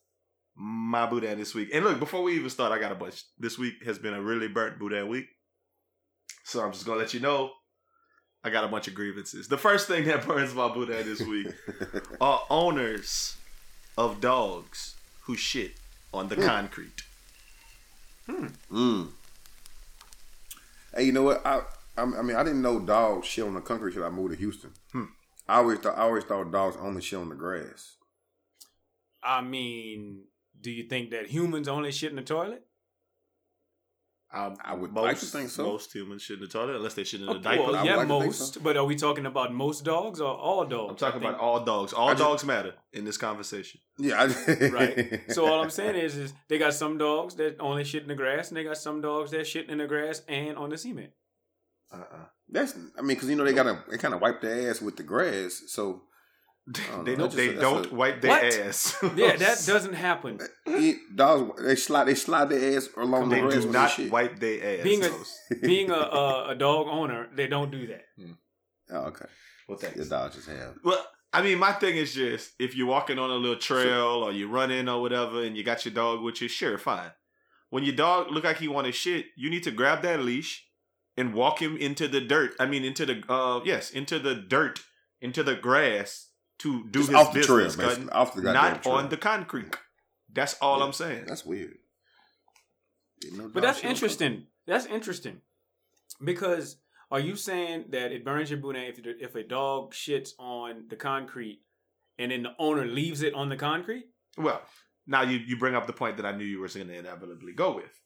my 0.56 1.06
boudin 1.06 1.38
this 1.38 1.55
week. 1.55 1.70
And 1.73 1.85
look, 1.85 1.99
before 1.99 2.23
we 2.23 2.35
even 2.35 2.50
start, 2.50 2.73
I 2.73 2.79
got 2.79 2.93
a 2.93 2.94
bunch. 2.94 3.23
This 3.38 3.58
week 3.58 3.82
has 3.85 3.99
been 3.99 4.14
a 4.14 4.20
really 4.23 4.49
burnt 4.49 4.79
boudin 4.79 5.08
week. 5.08 5.26
So 6.44 6.61
I'm 6.62 6.73
just 6.73 6.85
gonna 6.87 6.99
let 6.99 7.14
you 7.14 7.20
know 7.20 7.52
I 8.43 8.50
got 8.50 8.64
a 8.64 8.69
bunch 8.69 8.88
of 8.88 8.94
grievances. 8.94 9.49
The 9.49 9.58
first 9.58 9.87
thing 9.87 10.05
that 10.06 10.26
burns 10.26 10.55
my 10.55 10.69
boudin 10.69 11.05
this 11.06 11.20
week 11.20 11.49
are 12.20 12.43
owners 12.50 13.37
of 13.99 14.20
dogs 14.20 14.97
who 15.23 15.37
shit 15.37 15.73
on 16.12 16.29
the 16.29 16.35
Hmm. 16.37 16.47
concrete. 16.47 17.02
Mm. 18.29 19.08
Hey, 20.94 21.05
you 21.05 21.12
know 21.12 21.23
what? 21.23 21.44
I, 21.44 21.62
I 21.97 22.02
I 22.02 22.23
mean, 22.23 22.37
I 22.37 22.43
didn't 22.43 22.62
know 22.62 22.79
dogs 22.81 23.26
shit 23.26 23.44
on 23.44 23.55
the 23.55 23.61
concrete 23.61 23.94
till 23.94 24.05
I 24.05 24.08
moved 24.08 24.32
to 24.32 24.38
Houston. 24.38 24.73
Hmm. 24.93 25.05
I 25.49 25.56
always 25.56 25.79
thought 25.79 25.99
I 25.99 26.02
always 26.02 26.25
thought 26.25 26.50
dogs 26.52 26.76
only 26.81 27.02
shit 27.02 27.19
on 27.19 27.29
the 27.29 27.35
grass. 27.35 27.97
I 29.23 29.41
mean, 29.43 30.25
do 30.61 30.71
you 30.71 30.85
think 30.85 31.11
that 31.11 31.27
humans 31.29 31.69
only 31.69 31.93
shit 31.93 32.11
in 32.11 32.17
the 32.17 32.23
toilet? 32.23 32.65
Um, 34.33 34.57
I 34.65 34.75
would 34.75 34.93
most, 34.93 35.03
like 35.03 35.19
to 35.19 35.27
think 35.27 35.51
so. 35.51 35.65
Most 35.65 35.93
humans 35.93 36.23
shit 36.23 36.37
in 36.37 36.43
the 36.43 36.49
toilet 36.49 36.77
unless 36.77 36.95
they 36.95 37.03
shit 37.03 37.21
in 37.21 37.29
a 37.29 37.33
Oh, 37.33 37.39
diaper. 37.39 37.62
well, 37.73 37.85
yeah, 37.85 37.97
like 37.97 38.07
most. 38.07 38.55
so. 38.55 38.61
But 38.61 38.77
are 38.77 38.85
we 38.85 38.95
talking 38.95 39.27
about 39.27 39.53
most 39.53 39.85
dogs 39.85 40.21
or 40.21 40.33
all 40.33 40.65
dogs? 40.65 40.91
I'm 40.91 40.97
talking 40.97 41.21
about 41.21 41.41
all 41.41 41.65
dogs. 41.65 41.93
All 41.93 42.09
I 42.11 42.12
just- 42.12 42.23
dogs 42.23 42.45
matter 42.45 42.75
in 42.93 43.05
this 43.05 43.17
conversation. 43.17 43.81
Yeah, 43.99 44.23
I, 44.23 44.69
Right. 44.69 45.21
So 45.33 45.47
all 45.47 45.61
I'm 45.61 45.71
saying 45.71 45.97
is, 45.97 46.17
is 46.17 46.33
they 46.49 46.59
got 46.59 46.75
some 46.75 46.97
dogs 46.97 47.35
that 47.37 47.57
only 47.59 47.83
shit 47.83 48.03
in 48.03 48.09
the 48.09 48.15
grass, 48.15 48.49
and 48.49 48.57
they 48.57 48.62
got 48.62 48.77
some 48.77 49.01
dogs 49.01 49.33
that 49.33 49.49
shit 49.49 49.69
in 49.69 49.79
the 49.79 49.89
grass 49.89 50.23
and 50.29 50.57
on 50.57 50.71
the 50.71 50.79
cement. 50.79 51.11
Uh-uh. 51.93 52.27
that's 52.49 52.75
I 52.97 53.01
mean, 53.01 53.17
because 53.17 53.29
you 53.29 53.35
know 53.35 53.43
they 53.45 53.53
gotta 53.53 53.83
they 53.91 53.99
kind 53.99 54.15
of 54.15 54.21
wipe 54.21 54.41
their 54.41 54.71
ass 54.71 54.81
with 54.81 54.97
the 54.97 55.03
grass. 55.03 55.65
So 55.67 56.03
don't 56.71 57.05
they 57.05 57.17
don't, 57.17 57.33
they 57.33 57.49
a- 57.49 57.61
don't 57.61 57.91
a- 57.91 57.95
wipe 57.95 58.21
their 58.21 58.31
What? 58.31 58.45
ass. 58.45 58.97
Yeah, 59.17 59.37
that 59.37 59.62
doesn't 59.67 59.95
happen. 59.95 60.39
dogs 61.15 61.62
they 61.62 61.75
slide 61.77 62.05
they 62.05 62.15
slide 62.15 62.49
their 62.51 62.77
ass 62.77 62.89
along 62.97 63.29
they 63.29 63.41
the 63.41 63.49
grass 63.49 63.65
do 63.65 63.71
not 63.73 63.91
shit. 63.91 64.11
wipe 64.11 64.39
their 64.39 64.79
ass. 64.79 64.85
Being 64.85 65.05
a- 65.05 65.11
Being 65.67 65.91
a, 65.91 65.95
a 65.95 66.49
a 66.51 66.55
dog 66.55 66.87
owner, 66.89 67.29
they 67.35 67.47
don't 67.49 67.71
do 67.71 67.87
that. 67.89 68.05
Oh, 68.93 68.97
okay, 69.07 69.27
well, 69.69 69.79
thanks. 69.79 69.97
the 69.99 70.05
dogs 70.05 70.37
just 70.37 70.49
have. 70.49 70.75
Well, 70.85 71.05
I 71.33 71.43
mean, 71.43 71.59
my 71.59 71.73
thing 71.73 71.97
is 71.97 72.12
just 72.15 72.53
if 72.59 72.75
you're 72.77 72.87
walking 72.89 73.19
on 73.19 73.31
a 73.31 73.35
little 73.35 73.57
trail 73.59 74.23
or 74.25 74.33
you're 74.33 74.49
running 74.49 74.89
or 74.89 75.01
whatever, 75.01 75.43
and 75.45 75.57
you 75.57 75.62
got 75.65 75.85
your 75.85 75.95
dog 75.95 76.23
with 76.23 76.41
you, 76.43 76.49
sure, 76.49 76.77
fine. 76.79 77.12
When 77.71 77.85
your 77.85 77.95
dog 77.95 78.31
look 78.33 78.43
like 78.45 78.59
he 78.59 78.67
want 78.69 78.87
to 78.87 78.93
shit, 78.93 79.27
you 79.37 79.49
need 79.49 79.62
to 79.62 79.71
grab 79.71 80.03
that 80.03 80.21
leash 80.23 80.67
and 81.17 81.33
walk 81.35 81.61
him 81.62 81.77
into 81.77 82.09
the 82.09 82.21
dirt. 82.21 82.55
I 82.59 82.67
mean, 82.67 82.85
into 82.85 83.07
the 83.07 83.23
uh, 83.33 83.61
yes, 83.65 83.91
into 83.91 84.19
the 84.19 84.35
dirt, 84.35 84.81
into 85.21 85.43
the 85.45 85.55
grass 85.55 86.30
to 86.61 86.85
do 86.85 87.00
Just 87.00 87.09
his 87.11 87.17
off 87.17 87.33
the 87.33 87.43
trail, 87.43 87.59
business, 87.67 87.76
basically. 87.76 88.05
cutting, 88.07 88.11
Off 88.21 88.35
the 88.35 88.43
goddamn 88.43 88.73
not 88.73 88.83
trail. 88.83 88.95
on 88.97 89.09
the 89.09 89.17
concrete. 89.17 89.76
That's 90.33 90.55
all 90.61 90.79
Yeah. 90.79 90.85
I'm 90.87 90.93
saying. 90.93 91.25
That's 91.26 91.45
weird. 91.45 91.76
Didn't 93.21 93.52
But 93.52 93.62
that's 93.62 93.79
shit 93.79 93.87
on 93.87 93.90
interesting. 93.93 94.47
That's 94.67 94.87
interesting 94.87 95.40
because 96.23 96.76
are 97.11 97.21
you 97.21 97.37
saying 97.37 97.87
that 97.90 98.12
it 98.12 98.25
burns 98.25 98.50
your 98.50 98.61
boudin 98.61 98.83
if 98.85 98.99
if 99.05 99.35
a 99.35 99.43
dog 99.43 99.93
shits 99.93 100.31
on 100.38 100.85
the 100.88 100.97
concrete 100.97 101.61
and 102.19 102.31
then 102.31 102.45
the 102.45 102.55
owner 102.59 102.85
leaves 102.87 103.23
it 103.23 103.35
on 103.35 103.49
the 103.49 103.57
concrete? 103.57 104.07
Well, 104.38 104.62
now 105.07 105.23
you 105.23 105.38
you 105.38 105.57
bring 105.59 105.75
up 105.75 105.87
the 105.87 105.93
point 105.93 106.17
that 106.19 106.26
I 106.26 106.33
knew 106.33 106.45
you 106.45 106.61
were 106.61 106.69
going 106.69 106.88
to 106.88 106.95
inevitably 106.99 107.52
go 107.52 107.75
with. 107.76 108.00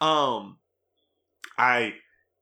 Um, 0.00 0.58
I 1.56 1.94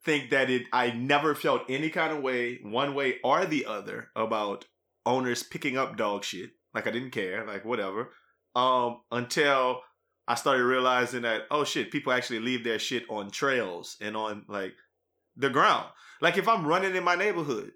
think 0.05 0.31
that 0.31 0.51
it. 0.51 0.65
I 0.73 0.91
never 0.91 1.35
felt 1.35 1.63
any 1.69 1.89
kind 1.91 2.13
of 2.13 2.23
way, 2.23 2.59
one 2.63 2.95
way 2.95 3.19
or 3.23 3.45
the 3.47 3.67
other, 3.67 4.09
about 4.17 4.65
owners 5.07 5.43
picking 5.43 5.77
up 5.77 5.97
dog 5.97 6.25
shit. 6.25 6.51
Like 6.75 6.87
I 6.87 6.91
didn't 6.91 7.11
care, 7.11 7.45
like 7.47 7.65
whatever. 7.65 8.11
Um, 8.55 9.01
until 9.11 9.81
I 10.29 10.35
started 10.37 10.65
realizing 10.65 11.23
that 11.23 11.43
oh 11.51 11.65
shit, 11.65 11.91
people 11.91 12.13
actually 12.13 12.41
leave 12.41 12.65
their 12.65 12.79
shit 12.79 13.05
on 13.11 13.31
trails 13.31 13.97
and 14.01 14.17
on 14.17 14.45
like 14.49 14.75
the 15.37 15.51
ground. 15.51 15.87
Like 16.21 16.39
if 16.39 16.47
I'm 16.49 16.67
running 16.67 16.95
in 16.95 17.05
my 17.05 17.15
neighborhood 17.17 17.73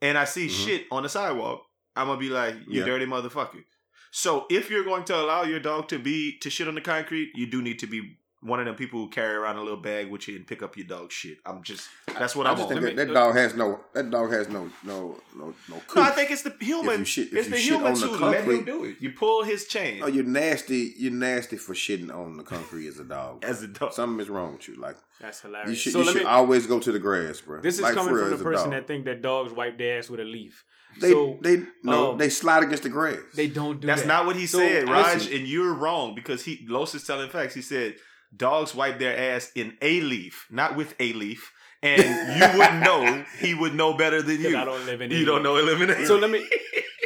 and 0.00 0.16
I 0.16 0.24
see 0.24 0.46
Mhm. 0.46 0.64
shit 0.64 0.86
on 0.90 1.02
the 1.02 1.08
sidewalk, 1.08 1.62
I'm 1.96 2.06
gonna 2.06 2.20
be 2.20 2.28
like, 2.30 2.54
you 2.68 2.80
Yeah. 2.80 2.84
dirty 2.86 3.06
motherfucker. 3.06 3.64
So 4.12 4.46
if 4.48 4.70
you're 4.70 4.84
going 4.84 5.04
to 5.04 5.16
allow 5.16 5.42
your 5.42 5.60
dog 5.60 5.88
to 5.88 5.98
be 5.98 6.38
to 6.38 6.48
shit 6.50 6.68
on 6.68 6.74
the 6.74 6.80
concrete, 6.80 7.32
you 7.34 7.46
do 7.46 7.60
need 7.60 7.78
to 7.80 7.86
be 7.86 8.18
one 8.46 8.60
of 8.60 8.66
them 8.66 8.74
people 8.76 9.00
who 9.00 9.08
carry 9.10 9.34
around 9.34 9.56
a 9.56 9.62
little 9.62 9.76
bag 9.80 10.10
with 10.10 10.28
you 10.28 10.36
and 10.36 10.46
pick 10.46 10.62
up 10.62 10.76
your 10.76 10.86
dog 10.86 11.10
shit. 11.12 11.38
I'm 11.44 11.62
just 11.62 11.88
that's 12.18 12.34
what 12.36 12.46
I 12.46 12.50
I'm 12.52 12.56
just 12.56 12.68
think 12.68 12.80
that, 12.82 12.96
that 12.96 13.12
dog 13.12 13.34
has 13.36 13.54
no 13.54 13.80
that 13.94 14.10
dog 14.10 14.30
has 14.32 14.48
no 14.48 14.70
no 14.84 15.18
no 15.36 15.54
no. 15.68 15.82
No, 15.94 16.02
I 16.02 16.10
think 16.10 16.30
it's 16.30 16.42
the 16.42 16.54
human. 16.60 17.04
shit- 17.04 17.32
it's 17.32 17.48
the 17.48 17.56
shit 17.56 17.72
humans 17.74 18.02
who 18.02 18.10
let 18.16 18.44
him 18.44 18.64
do 18.64 18.84
it. 18.84 18.96
You 19.00 19.10
pull 19.12 19.42
his 19.44 19.66
chain 19.66 20.00
Oh, 20.02 20.06
you're 20.06 20.24
nasty. 20.24 20.94
You're 20.96 21.12
nasty 21.12 21.56
for 21.56 21.74
shitting 21.74 22.14
on 22.14 22.36
the 22.36 22.42
concrete 22.44 22.88
as 22.88 22.98
a 22.98 23.04
dog. 23.04 23.44
as 23.44 23.62
a 23.62 23.68
dog. 23.68 23.92
Something 23.92 24.20
is 24.20 24.28
wrong 24.30 24.52
with 24.54 24.68
you. 24.68 24.76
Like 24.76 24.96
That's 25.20 25.42
you 25.42 25.50
hilarious. 25.50 25.78
should, 25.78 25.92
so 25.92 25.98
you 26.00 26.06
should 26.12 26.16
me. 26.22 26.24
always 26.24 26.66
go 26.66 26.78
to 26.80 26.92
the 26.92 26.98
grass, 26.98 27.40
bro. 27.40 27.60
This 27.60 27.76
is 27.76 27.80
Like, 27.82 27.94
coming 27.94 28.14
real, 28.14 28.28
from 28.28 28.38
the 28.38 28.48
a 28.48 28.52
person 28.52 28.70
that 28.70 28.86
think 28.86 29.04
that 29.06 29.22
dogs 29.22 29.52
wipe 29.52 29.76
their 29.78 29.98
ass 29.98 30.08
with 30.10 30.20
a 30.20 30.24
leaf. 30.24 30.64
they 31.00 31.10
so 31.10 31.38
they 31.42 31.62
no 31.82 32.12
um, 32.12 32.18
they 32.18 32.28
slide 32.30 32.62
against 32.62 32.82
the 32.84 32.88
grass. 32.88 33.18
they 33.34 33.48
don't 33.48 33.80
do 33.80 33.86
That's 33.86 34.02
that. 34.02 34.08
not 34.08 34.24
what 34.26 34.36
he 34.36 34.46
So, 34.46 34.58
said, 34.58 34.88
Raj, 34.88 35.14
listen. 35.14 35.32
and 35.38 35.46
you're 35.46 35.74
wrong 35.74 36.14
because 36.14 36.44
he 36.44 36.64
Los 36.68 36.94
is 36.94 37.04
telling 37.04 37.28
facts. 37.28 37.54
He 37.54 37.60
said 37.62 37.96
dogs 38.34 38.74
wipe 38.74 38.98
their 38.98 39.16
ass 39.34 39.50
in 39.54 39.76
a 39.82 40.00
leaf, 40.00 40.46
not 40.50 40.76
with 40.76 40.94
a 41.00 41.12
leaf, 41.12 41.52
and 41.82 42.02
you 42.02 42.58
wouldn't 42.58 42.82
know. 42.82 43.24
He 43.38 43.54
would 43.54 43.74
know 43.74 43.94
better 43.96 44.22
than 44.22 44.40
you. 44.40 44.56
I 44.56 44.64
don't 44.64 44.86
live 44.86 45.00
in 45.00 45.10
you 45.10 45.24
don't 45.24 45.42
know 45.42 45.56
elimination. 45.56 46.06
So 46.06 46.16
let 46.18 46.30
me 46.30 46.46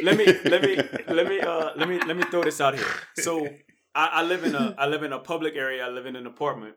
let 0.03 0.17
me 0.17 0.25
let 0.45 0.61
me 0.67 0.75
let 1.07 1.27
me 1.27 1.39
uh 1.39 1.71
let 1.75 1.87
me 1.89 1.99
let 1.99 2.15
me 2.17 2.23
throw 2.23 2.43
this 2.43 2.61
out 2.61 2.75
here. 2.75 2.85
So 3.17 3.47
I, 3.93 4.07
I 4.13 4.23
live 4.23 4.43
in 4.43 4.55
a 4.55 4.75
I 4.77 4.87
live 4.87 5.03
in 5.03 5.13
a 5.13 5.19
public 5.19 5.55
area. 5.55 5.85
I 5.85 5.89
live 5.89 6.05
in 6.05 6.15
an 6.15 6.25
apartment, 6.25 6.75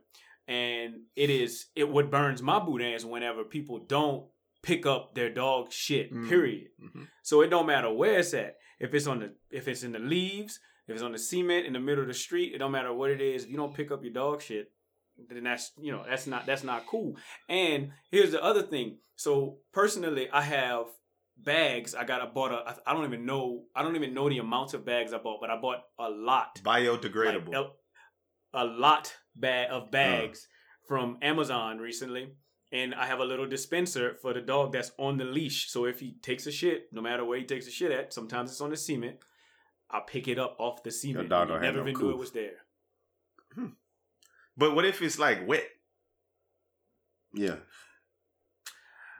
and 0.48 1.02
it 1.16 1.30
is 1.30 1.66
it 1.76 1.88
what 1.88 2.10
burns 2.10 2.42
my 2.42 2.58
boudin 2.58 2.92
is 2.92 3.04
whenever 3.04 3.44
people 3.44 3.78
don't 3.78 4.26
pick 4.62 4.86
up 4.86 5.14
their 5.14 5.30
dog 5.30 5.72
shit. 5.72 6.12
Mm. 6.12 6.28
Period. 6.28 6.68
Mhm. 6.82 7.06
So 7.22 7.42
it 7.42 7.48
don't 7.50 7.66
matter 7.66 7.92
where 7.92 8.18
it's 8.18 8.34
at. 8.34 8.56
If 8.80 8.92
it's 8.94 9.06
on 9.06 9.20
the 9.20 9.32
if 9.50 9.68
it's 9.68 9.82
in 9.84 9.92
the 9.92 9.98
leaves, 10.00 10.58
if 10.86 10.94
it's 10.94 11.02
on 11.02 11.12
the 11.12 11.18
cement 11.18 11.66
in 11.66 11.72
the 11.72 11.80
middle 11.80 12.02
of 12.02 12.08
the 12.08 12.14
street, 12.14 12.54
it 12.54 12.58
don't 12.58 12.72
matter 12.72 12.92
what 12.92 13.10
it 13.10 13.20
is. 13.20 13.44
If 13.44 13.50
you 13.50 13.56
don't 13.56 13.74
pick 13.74 13.90
up 13.90 14.02
your 14.02 14.12
dog 14.12 14.42
shit, 14.42 14.70
then 15.28 15.44
that's 15.44 15.72
you 15.80 15.92
know 15.92 16.04
that's 16.08 16.26
not 16.26 16.46
that's 16.46 16.64
not 16.64 16.86
cool. 16.86 17.16
And 17.48 17.92
here's 18.10 18.32
the 18.32 18.42
other 18.42 18.62
thing. 18.62 18.98
So 19.16 19.58
personally, 19.72 20.28
I 20.30 20.42
have 20.42 20.86
bags. 21.36 21.94
I 21.94 22.04
got 22.04 22.20
I 22.20 22.26
bought 22.26 22.52
a 22.52 22.76
I 22.86 22.92
don't 22.92 23.04
even 23.04 23.24
know 23.24 23.64
I 23.74 23.82
don't 23.82 23.96
even 23.96 24.14
know 24.14 24.28
the 24.28 24.38
amounts 24.38 24.74
of 24.74 24.84
bags 24.84 25.12
I 25.12 25.18
bought, 25.18 25.40
but 25.40 25.50
I 25.50 25.60
bought 25.60 25.82
a 25.98 26.10
lot. 26.10 26.60
biodegradable. 26.62 27.52
Like, 27.52 27.66
a, 28.52 28.64
a 28.64 28.64
lot 28.64 29.14
bag 29.34 29.68
of 29.70 29.90
bags 29.90 30.46
from 30.86 31.18
Amazon 31.22 31.78
recently. 31.78 32.32
And 32.72 32.92
I 32.94 33.06
have 33.06 33.20
a 33.20 33.24
little 33.24 33.46
dispenser 33.46 34.16
for 34.20 34.34
the 34.34 34.40
dog 34.40 34.72
that's 34.72 34.90
on 34.98 35.16
the 35.16 35.24
leash. 35.24 35.70
So 35.70 35.84
if 35.84 36.00
he 36.00 36.16
takes 36.22 36.46
a 36.46 36.50
shit, 36.50 36.86
no 36.92 37.00
matter 37.00 37.24
where 37.24 37.38
he 37.38 37.44
takes 37.44 37.68
a 37.68 37.70
shit 37.70 37.92
at, 37.92 38.12
sometimes 38.12 38.50
it's 38.50 38.60
on 38.60 38.70
the 38.70 38.76
cement. 38.76 39.18
I 39.94 40.00
pick 40.00 40.26
it 40.28 40.38
up 40.38 40.56
off 40.58 40.82
the 40.82 40.90
cement. 40.90 41.28
dog 41.28 41.42
and 41.42 41.48
don't 41.50 41.62
have 41.62 41.74
never 41.74 41.84
no 41.84 41.90
even 41.90 42.02
knew 42.06 42.10
it 42.10 42.18
was 42.18 42.32
there. 42.32 42.56
but 44.56 44.74
what 44.74 44.84
if 44.84 45.00
it's 45.02 45.18
like 45.18 45.46
wet? 45.46 45.64
Yeah. 47.34 47.56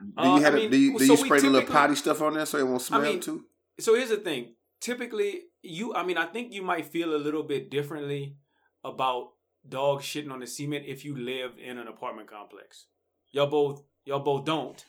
Do 0.01 0.11
Uh, 0.17 0.35
you 0.37 0.43
have 0.43 0.53
I 0.53 0.57
a- 0.57 0.61
mean, 0.61 0.71
do 0.71 0.77
you, 0.77 0.99
do 0.99 1.05
so 1.05 1.13
you 1.13 1.17
spray 1.25 1.39
the 1.39 1.49
little 1.49 1.69
potty 1.69 1.95
stuff 1.95 2.21
on 2.21 2.33
there 2.33 2.45
so 2.45 2.57
it 2.57 2.67
won't 2.67 2.81
smell 2.81 3.01
I 3.01 3.03
mean, 3.05 3.19
too? 3.21 3.45
So 3.79 3.95
here's 3.95 4.09
the 4.09 4.17
thing. 4.17 4.55
Typically, 4.81 5.43
you 5.61 5.93
I 5.95 6.03
mean, 6.03 6.17
I 6.17 6.25
think 6.25 6.53
you 6.53 6.61
might 6.61 6.85
feel 6.85 7.15
a 7.15 7.17
little 7.17 7.43
bit 7.43 7.69
differently 7.71 8.35
about 8.83 9.31
dog 9.67 10.01
shitting 10.01 10.31
on 10.31 10.39
the 10.41 10.47
cement 10.47 10.85
if 10.87 11.03
you 11.05 11.15
live 11.17 11.53
in 11.57 11.77
an 11.77 11.87
apartment 11.87 12.29
complex. 12.29 12.85
Y'all 13.31 13.47
both 13.47 13.83
y'all 14.05 14.19
both 14.19 14.45
don't. 14.45 14.83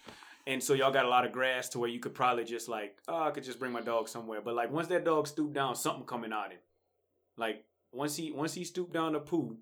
And 0.49 0.63
so 0.63 0.75
y'all 0.75 0.93
got 0.93 1.05
a 1.05 1.09
lot 1.09 1.27
of 1.27 1.33
grass 1.33 1.69
to 1.71 1.79
where 1.81 1.89
you 1.89 1.99
could 1.99 2.15
probably 2.15 2.45
just 2.45 2.69
like, 2.69 2.97
oh, 3.09 3.21
I 3.21 3.31
could 3.33 3.43
just 3.43 3.59
bring 3.59 3.73
my 3.73 3.81
dog 3.81 4.09
somewhere. 4.09 4.41
But 4.41 4.55
like 4.55 4.71
once 4.71 4.87
that 4.89 5.05
dog 5.05 5.27
stooped 5.27 5.55
down, 5.55 5.75
something 5.75 6.05
coming 6.07 6.33
out 6.33 6.53
him. 6.53 6.59
Like 7.37 7.65
once 7.93 8.15
he 8.17 8.31
once 8.33 8.55
he 8.55 8.65
stoop 8.65 8.93
down 8.93 9.13
to 9.15 9.21
poo, 9.21 9.57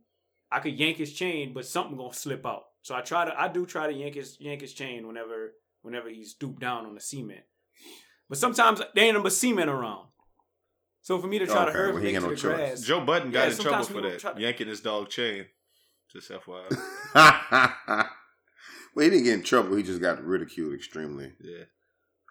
I 0.52 0.60
could 0.60 0.78
yank 0.78 0.98
his 0.98 1.12
chain, 1.12 1.52
but 1.54 1.64
something 1.66 1.96
gonna 1.96 2.12
slip 2.12 2.44
out. 2.46 2.64
So 2.82 2.94
I 2.94 3.00
try 3.00 3.24
to 3.24 3.40
I 3.40 3.48
do 3.48 3.64
try 3.64 3.86
to 3.86 3.92
yank 3.94 4.14
his 4.14 4.36
yank 4.40 4.60
his 4.60 4.74
chain 4.74 5.06
whenever 5.06 5.54
whenever 5.82 6.10
he 6.10 6.24
stooped 6.24 6.60
down 6.60 6.84
on 6.84 6.94
the 6.94 7.00
cement. 7.00 7.44
But 8.28 8.38
sometimes 8.38 8.82
they 8.94 9.02
ain't 9.08 9.22
no 9.22 9.28
cement 9.30 9.70
around. 9.70 10.08
So 11.00 11.18
for 11.18 11.26
me 11.26 11.38
to 11.38 11.46
try 11.46 11.64
to 11.66 11.70
hurt 11.72 11.94
well, 11.94 12.02
he 12.02 12.10
him 12.14 12.24
ain't 12.24 12.24
to 12.24 12.28
got 12.30 12.30
the 12.30 12.36
choice. 12.36 12.56
grass, 12.56 12.80
Joe 12.82 13.00
Budden 13.04 13.30
got 13.30 13.48
Yeah, 13.48 13.54
in 13.54 13.58
trouble 13.58 13.84
for 13.84 14.00
that, 14.02 14.18
to- 14.20 14.40
yanking 14.40 14.68
his 14.68 14.80
dog 14.80 15.08
chain. 15.10 15.46
Just 16.12 16.30
FYI. 16.30 16.68
well, 18.94 19.04
he 19.04 19.10
didn't 19.10 19.24
get 19.24 19.34
in 19.34 19.42
trouble. 19.42 19.76
He 19.76 19.82
just 19.82 20.00
got 20.00 20.22
ridiculed 20.24 20.74
extremely 20.74 21.32
yeah. 21.40 21.64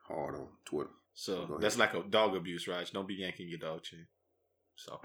hard 0.07 0.35
on 0.35 0.47
Twitter. 0.65 0.89
So 1.13 1.45
Go 1.45 1.57
that's 1.59 1.77
like 1.77 1.93
a 1.93 2.03
dog 2.03 2.35
abuse, 2.35 2.67
right? 2.67 2.89
Don't 2.91 3.07
be 3.07 3.15
yanking 3.15 3.47
your 3.49 3.59
dog 3.59 3.83
chain. 3.83 4.07
So 4.75 4.99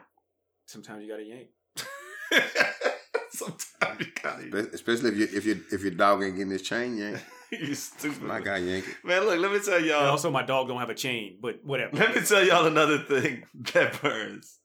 sometimes 0.66 1.04
you 1.04 1.10
gotta 1.10 1.24
yank. 1.24 1.48
sometimes 3.30 4.00
you 4.00 4.06
gotta. 4.22 4.42
Espe- 4.44 4.72
Especially 4.72 5.10
if 5.10 5.16
you 5.16 5.28
if 5.38 5.44
you 5.44 5.64
if 5.70 5.82
your 5.82 5.90
dog 5.92 6.22
ain't 6.22 6.36
getting 6.36 6.52
his 6.52 6.62
chain 6.62 6.96
yanked. 6.96 7.24
you 7.52 7.74
stupid. 7.74 8.22
My 8.22 8.40
guy 8.40 8.58
yank 8.58 8.86
it. 8.88 9.06
Man, 9.06 9.24
look, 9.24 9.38
let 9.38 9.52
me 9.52 9.60
tell 9.60 9.80
y'all. 9.80 10.10
also, 10.10 10.30
my 10.30 10.42
dog 10.42 10.68
don't 10.68 10.78
have 10.78 10.90
a 10.90 10.94
chain, 10.94 11.38
but 11.40 11.64
whatever. 11.64 11.96
Let 11.96 12.14
me 12.14 12.22
tell 12.22 12.44
y'all 12.44 12.66
another 12.66 12.98
thing 12.98 13.44
that 13.74 14.00
burns 14.00 14.58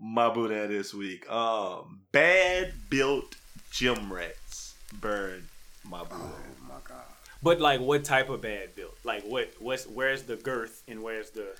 my 0.00 0.28
boudin 0.32 0.70
this 0.70 0.92
week. 0.92 1.30
Um, 1.30 2.02
bad 2.12 2.74
built 2.90 3.36
gym 3.70 4.12
rats 4.12 4.74
burn 5.00 5.48
my 5.88 6.02
boudin. 6.04 6.18
Oh 6.20 6.68
my 6.68 6.74
god. 6.86 7.02
But 7.42 7.60
like, 7.60 7.80
what 7.80 8.04
type 8.04 8.30
of 8.30 8.40
bad 8.40 8.74
build? 8.74 8.92
Like, 9.04 9.24
what? 9.24 9.50
What's 9.60 9.86
where's 9.86 10.22
the 10.22 10.36
girth 10.36 10.82
and 10.88 11.02
where's 11.02 11.30
the? 11.30 11.54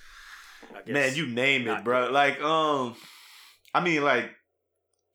I 0.74 0.78
guess, 0.78 0.88
Man, 0.94 1.14
you 1.14 1.26
name 1.26 1.68
it, 1.68 1.84
bro. 1.84 2.10
Like, 2.10 2.40
um, 2.40 2.96
I 3.74 3.80
mean, 3.80 4.02
like, 4.02 4.30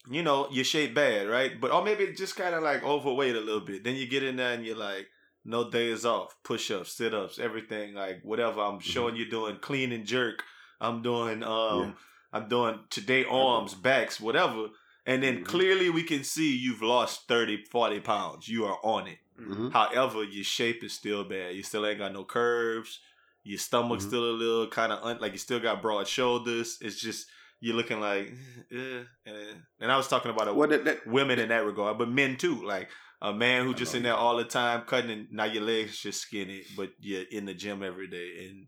you 0.09 0.21
know, 0.21 0.47
you 0.51 0.63
shape 0.63 0.93
bad, 0.93 1.27
right? 1.27 1.59
But 1.59 1.71
or 1.71 1.83
maybe 1.83 2.13
just 2.13 2.35
kind 2.35 2.53
of 2.53 2.61
like 2.61 2.83
overweight 2.83 3.35
a 3.35 3.39
little 3.39 3.61
bit. 3.61 3.83
Then 3.83 3.95
you 3.95 4.07
get 4.07 4.21
in 4.23 4.35
there 4.35 4.53
and 4.53 4.63
you're 4.63 4.77
like, 4.77 5.07
no 5.43 5.71
days 5.71 6.05
off, 6.05 6.35
push 6.43 6.69
ups, 6.69 6.93
sit 6.95 7.13
ups, 7.15 7.39
everything, 7.39 7.95
like 7.95 8.19
whatever. 8.23 8.61
I'm 8.61 8.79
showing 8.79 9.15
you 9.15 9.29
doing 9.29 9.57
clean 9.59 9.91
and 9.91 10.05
jerk. 10.05 10.43
I'm 10.79 11.01
doing, 11.01 11.41
um, 11.43 11.79
Yeah. 11.79 11.91
I'm 12.31 12.47
doing 12.47 12.79
today 12.91 13.25
arms, 13.25 13.73
backs, 13.73 14.19
whatever. 14.21 14.67
And 15.05 15.23
then 15.23 15.39
Mhm. 15.39 15.45
clearly 15.45 15.89
we 15.89 16.03
can 16.03 16.23
see 16.23 16.55
you've 16.55 16.81
lost 16.81 17.27
30, 17.27 17.63
40 17.65 17.99
pounds. 17.99 18.47
You 18.47 18.65
are 18.65 18.79
on 18.83 19.07
it. 19.07 19.19
hmm 19.37 19.69
However, 19.69 20.23
your 20.23 20.43
shape 20.43 20.83
is 20.83 20.93
still 20.93 21.23
bad. 21.23 21.55
You 21.55 21.63
still 21.63 21.85
ain't 21.85 21.99
got 21.99 22.11
no 22.13 22.25
curves. 22.25 22.99
Your 23.43 23.57
stomach's 23.57 24.03
Mhm. 24.03 24.07
still 24.07 24.25
a 24.29 24.35
little 24.35 24.67
kind 24.67 24.91
of 24.91 24.99
un- 25.03 25.19
like 25.21 25.31
you 25.31 25.37
still 25.37 25.59
got 25.61 25.81
broad 25.81 26.07
shoulders. 26.07 26.77
It's 26.81 26.99
just 26.99 27.27
you're 27.61 27.75
looking 27.75 27.99
like, 27.99 28.33
eh, 28.71 29.03
eh. 29.25 29.53
and 29.79 29.91
I 29.91 29.97
was 29.97 30.07
talking 30.07 30.31
about 30.31 30.47
a, 30.49 30.53
Well, 30.53 30.69
that, 30.69 30.85
that 30.85 31.07
women 31.07 31.39
in 31.39 31.49
that 31.49 31.65
regard, 31.65 31.97
but 31.97 32.09
men 32.09 32.35
too. 32.37 32.63
Like 32.63 32.89
a 33.21 33.33
man 33.33 33.65
who 33.65 33.73
just 33.73 33.95
in 33.95 34.03
there 34.03 34.13
all 34.15 34.37
the 34.37 34.45
time 34.45 34.83
cutting, 34.85 35.11
and 35.11 35.31
now 35.31 35.45
your 35.45 35.63
legs 35.63 35.97
just 35.99 36.21
skinny, 36.21 36.63
but 36.77 36.91
you're 36.99 37.23
in 37.31 37.45
the 37.45 37.53
gym 37.53 37.81
every 37.83 38.07
day 38.07 38.47
and 38.47 38.67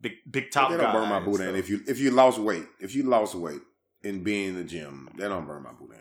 big 0.00 0.12
big 0.30 0.50
top 0.50 0.70
they 0.70 0.76
don't 0.76 0.92
burn 0.92 1.08
my 1.08 1.18
and 1.18 1.24
boudin. 1.26 1.46
stuff. 1.48 1.56
If 1.56 1.68
you 1.70 1.80
if 1.86 1.98
you 2.00 2.10
lost 2.10 2.38
weight, 2.38 2.66
if 2.80 2.94
you 2.94 3.02
lost 3.04 3.34
weight 3.34 3.60
in 4.02 4.22
being 4.22 4.50
in 4.50 4.56
the 4.56 4.64
gym, 4.64 5.08
that 5.16 5.28
don't 5.28 5.46
burn 5.46 5.62
my 5.62 5.72
boudin. 5.72 5.98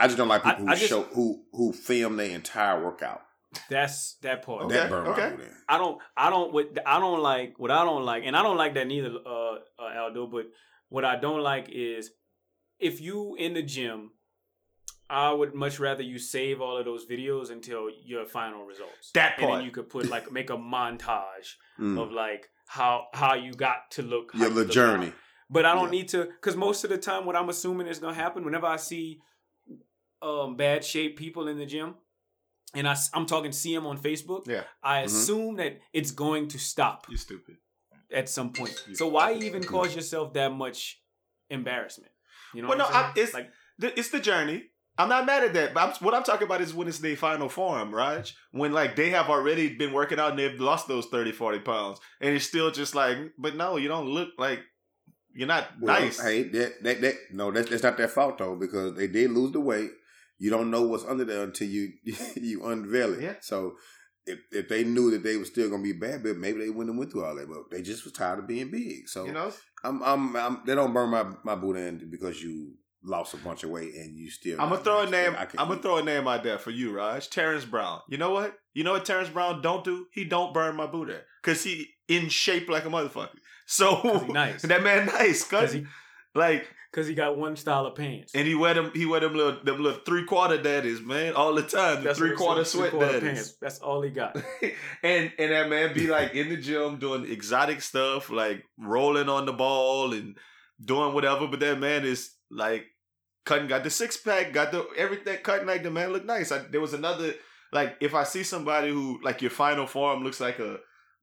I 0.00 0.06
just 0.06 0.16
don't 0.16 0.28
like 0.28 0.44
I- 0.46 0.50
people 0.52 0.66
who 0.66 0.70
I 0.72 0.74
just- 0.76 0.88
show 0.88 1.02
who 1.02 1.44
who 1.52 1.72
film 1.72 2.16
their 2.16 2.30
entire 2.30 2.82
workout. 2.84 3.22
That's 3.70 4.14
that 4.22 4.42
part. 4.42 4.64
Okay, 4.64 4.74
that 4.74 4.90
burn 4.90 5.06
okay. 5.08 5.22
my 5.22 5.36
boudin. 5.36 5.56
I 5.68 5.78
don't. 5.78 5.98
I 6.16 6.30
don't. 6.30 6.52
What 6.52 6.78
I 6.86 6.98
don't 7.00 7.20
like. 7.20 7.58
What 7.58 7.70
I 7.70 7.84
don't 7.84 8.04
like, 8.04 8.22
and 8.26 8.36
I 8.36 8.42
don't 8.42 8.56
like 8.58 8.74
that 8.74 8.86
neither, 8.86 9.10
uh, 9.26 9.54
uh, 9.78 10.00
Aldo. 10.02 10.26
But 10.26 10.46
what 10.88 11.04
I 11.04 11.16
don't 11.16 11.40
like 11.42 11.68
is 11.70 12.10
if 12.78 13.00
you 13.00 13.34
in 13.38 13.54
the 13.54 13.62
gym. 13.62 14.12
I 15.10 15.32
would 15.32 15.54
much 15.54 15.80
rather 15.80 16.02
you 16.02 16.18
save 16.18 16.60
all 16.60 16.76
of 16.76 16.84
those 16.84 17.06
videos 17.06 17.50
until 17.50 17.88
your 18.04 18.26
final 18.26 18.66
results. 18.66 19.10
That 19.14 19.38
and 19.38 19.46
part. 19.46 19.56
then 19.56 19.64
you 19.64 19.70
could 19.70 19.88
put 19.88 20.10
like 20.10 20.30
make 20.30 20.50
a 20.50 20.56
montage 20.58 21.54
Mm. 21.80 21.98
of 21.98 22.12
like 22.12 22.50
how 22.66 23.06
how 23.14 23.32
you 23.32 23.54
got 23.54 23.90
to 23.92 24.02
look. 24.02 24.32
how 24.34 24.40
Your 24.40 24.48
you 24.50 24.54
the 24.56 24.60
look 24.64 24.70
journey. 24.70 25.06
now. 25.06 25.12
But 25.50 25.64
I 25.64 25.74
don't 25.74 25.84
Yeah. 25.84 25.90
need 26.00 26.08
to, 26.10 26.24
because 26.26 26.56
most 26.56 26.84
of 26.84 26.90
the 26.90 26.98
time, 26.98 27.24
what 27.24 27.34
I'm 27.36 27.48
assuming 27.48 27.86
is 27.86 27.98
gonna 27.98 28.14
happen 28.14 28.44
whenever 28.44 28.66
I 28.66 28.76
see 28.76 29.20
um, 30.20 30.56
bad 30.56 30.84
shape 30.84 31.16
people 31.16 31.46
in 31.46 31.58
the 31.58 31.64
gym, 31.66 31.94
and 32.74 32.88
I, 32.88 32.96
am 33.14 33.24
talking 33.24 33.52
see 33.52 33.72
them 33.74 33.86
on 33.86 33.96
Facebook. 33.98 34.46
Yeah. 34.48 34.64
I 34.82 35.02
Mhm. 35.02 35.04
assume 35.06 35.56
that 35.56 35.80
it's 35.92 36.10
going 36.10 36.48
to 36.48 36.58
stop 36.58 37.06
You 37.08 37.16
stupid. 37.16 37.56
at 38.12 38.28
some 38.28 38.52
point. 38.52 38.74
So 38.94 39.06
why 39.06 39.34
even 39.34 39.62
cause 39.62 39.94
yourself 39.94 40.32
that 40.34 40.50
much 40.52 41.00
embarrassment? 41.50 42.10
You 42.52 42.62
know, 42.62 42.68
Well, 42.68 42.78
what 42.78 42.90
no, 42.90 42.96
I- 42.98 43.10
it's- 43.12 43.32
like 43.34 43.50
The- 43.80 43.96
It's 43.96 44.08
the 44.10 44.18
journey. 44.18 44.70
I'm 44.98 45.08
not 45.08 45.24
mad 45.24 45.44
at 45.44 45.54
that. 45.54 45.72
But 45.72 45.80
I'm, 45.84 45.94
what 46.04 46.12
I'm 46.12 46.24
talking 46.24 46.46
about 46.46 46.60
is 46.60 46.74
when 46.74 46.88
it's 46.88 46.98
their 46.98 47.14
final 47.16 47.48
form, 47.48 47.94
Raj. 47.94 48.34
When 48.50 48.72
like 48.72 48.96
they 48.96 49.10
have 49.10 49.28
already 49.30 49.76
been 49.76 49.92
working 49.92 50.18
out 50.18 50.30
and 50.30 50.38
they've 50.40 50.58
lost 50.60 50.88
those 50.88 51.06
30, 51.06 51.30
40 51.30 51.60
pounds. 51.60 52.00
And 52.20 52.34
it's 52.34 52.44
still 52.44 52.72
just 52.72 52.96
like, 52.96 53.16
but 53.38 53.54
no, 53.54 53.76
you 53.76 53.86
don't 53.86 54.08
look 54.08 54.30
like 54.36 54.64
you're 55.38 55.46
not 55.46 55.68
Well, 55.80 56.00
nice. 56.00 56.20
Hey, 56.20 56.42
that, 56.42 56.82
that, 56.82 57.00
that, 57.00 57.14
no, 57.32 57.52
that's, 57.52 57.70
that's 57.70 57.84
not 57.84 57.96
their 57.96 58.08
fault 58.08 58.38
though, 58.38 58.56
because 58.56 58.96
they 58.96 59.06
did 59.06 59.30
lose 59.30 59.52
the 59.52 59.60
weight. 59.60 59.92
You 60.36 60.50
don't 60.50 60.72
know 60.72 60.82
what's 60.82 61.04
under 61.04 61.24
there 61.24 61.44
until 61.44 61.68
you 61.68 61.92
you 62.34 62.66
unveil 62.66 63.14
it. 63.14 63.22
Yeah. 63.22 63.34
So 63.40 63.76
if 64.26 64.40
if 64.50 64.68
they 64.68 64.82
knew 64.82 65.12
that 65.12 65.22
they 65.22 65.36
were 65.36 65.44
still 65.44 65.70
gonna 65.70 65.82
be 65.82 65.92
bad, 65.92 66.24
but 66.24 66.36
maybe 66.36 66.58
they 66.58 66.70
wouldn't 66.70 66.94
have 66.94 66.98
went 66.98 67.12
through 67.12 67.24
all 67.24 67.36
that. 67.36 67.48
But 67.48 67.70
they 67.70 67.82
just 67.82 68.02
was 68.02 68.12
tired 68.12 68.40
of 68.40 68.48
being 68.48 68.70
big. 68.70 69.08
So 69.08 69.26
You 69.26 69.32
know? 69.32 69.52
I'm, 69.84 70.02
I'm, 70.02 70.34
I'm 70.36 70.62
they 70.66 70.74
don't 70.74 70.92
burn 70.92 71.10
my 71.10 71.24
my 71.44 71.54
boudin 71.54 72.08
because 72.10 72.42
you 72.42 72.74
lost 73.04 73.32
a 73.34 73.36
bunch 73.36 73.62
of 73.62 73.70
weight 73.70 73.94
and 73.94 74.16
you 74.16 74.30
still. 74.30 74.60
I'm 74.60 74.70
gonna 74.70 74.82
throw 74.82 75.02
a 75.02 75.10
name. 75.10 75.36
I 75.36 75.46
I'm 75.56 75.68
gonna 75.68 75.80
throw 75.80 75.98
a 75.98 76.02
name 76.02 76.26
out 76.26 76.42
there 76.42 76.58
for 76.58 76.72
you, 76.72 76.96
Raj. 76.96 77.30
Terrence 77.30 77.64
Brown. 77.64 78.00
You 78.08 78.18
know 78.18 78.30
what? 78.30 78.54
You 78.74 78.82
know 78.82 78.92
what 78.92 79.04
Terrence 79.04 79.28
Brown 79.28 79.62
don't 79.62 79.84
do? 79.84 80.06
He 80.12 80.24
don't 80.24 80.52
burn 80.52 80.74
my 80.74 80.86
booty 80.86 81.14
because 81.42 81.62
he 81.62 81.86
in 82.08 82.28
shape 82.28 82.68
like 82.68 82.84
a 82.84 82.88
motherfucker. 82.88 83.38
So 83.70 83.96
'Cause 83.96 84.28
nice. 84.28 84.62
that 84.70 84.82
man 84.82 85.06
nice, 85.06 85.44
because 85.44 85.60
cause 85.66 85.72
he 85.74 85.86
like, 86.34 86.66
because 86.90 87.06
he 87.06 87.14
got 87.14 87.36
one 87.36 87.54
style 87.54 87.84
of 87.84 87.94
pants. 87.96 88.34
and 88.34 88.46
he 88.48 88.54
wear 88.54 88.72
them. 88.72 88.90
He 88.94 89.04
wear 89.04 89.20
them 89.20 89.34
little 89.34 89.62
them 89.62 89.82
little 89.82 90.00
three 90.06 90.24
quarter 90.24 90.56
daddies, 90.56 91.02
man, 91.02 91.34
all 91.34 91.54
the 91.54 91.62
time. 91.62 92.02
The 92.02 92.14
three 92.14 92.34
quarter 92.34 92.64
sweat 92.64 92.98
daddies. 92.98 93.20
pants. 93.20 93.56
That's 93.60 93.78
all 93.80 94.00
he 94.00 94.08
got. 94.10 94.36
and 95.02 95.30
and 95.38 95.52
that 95.52 95.68
man 95.68 95.92
be 95.92 96.06
like 96.06 96.32
in 96.34 96.48
the 96.48 96.56
gym 96.56 96.98
doing 96.98 97.30
exotic 97.30 97.82
stuff, 97.82 98.30
like 98.30 98.64
rolling 98.78 99.28
on 99.28 99.44
the 99.44 99.52
ball 99.52 100.14
and 100.14 100.38
doing 100.82 101.12
whatever. 101.12 101.46
But 101.46 101.60
that 101.60 101.78
man 101.78 102.06
is 102.06 102.30
like 102.50 102.86
cutting, 103.44 103.68
got 103.68 103.84
the 103.84 103.90
six 103.90 104.16
pack, 104.16 104.54
got 104.54 104.72
the 104.72 104.86
everything 104.96 105.38
cutting 105.42 105.66
like 105.66 105.82
the 105.82 105.90
man 105.90 106.10
look 106.14 106.24
nice. 106.24 106.50
I, 106.52 106.60
there 106.70 106.80
was 106.80 106.94
another 106.94 107.34
like 107.70 107.96
if 108.00 108.14
I 108.14 108.24
see 108.24 108.44
somebody 108.44 108.88
who 108.90 109.20
like 109.22 109.42
your 109.42 109.50
final 109.50 109.86
form 109.86 110.24
looks 110.24 110.40
like 110.40 110.58
a 110.58 110.78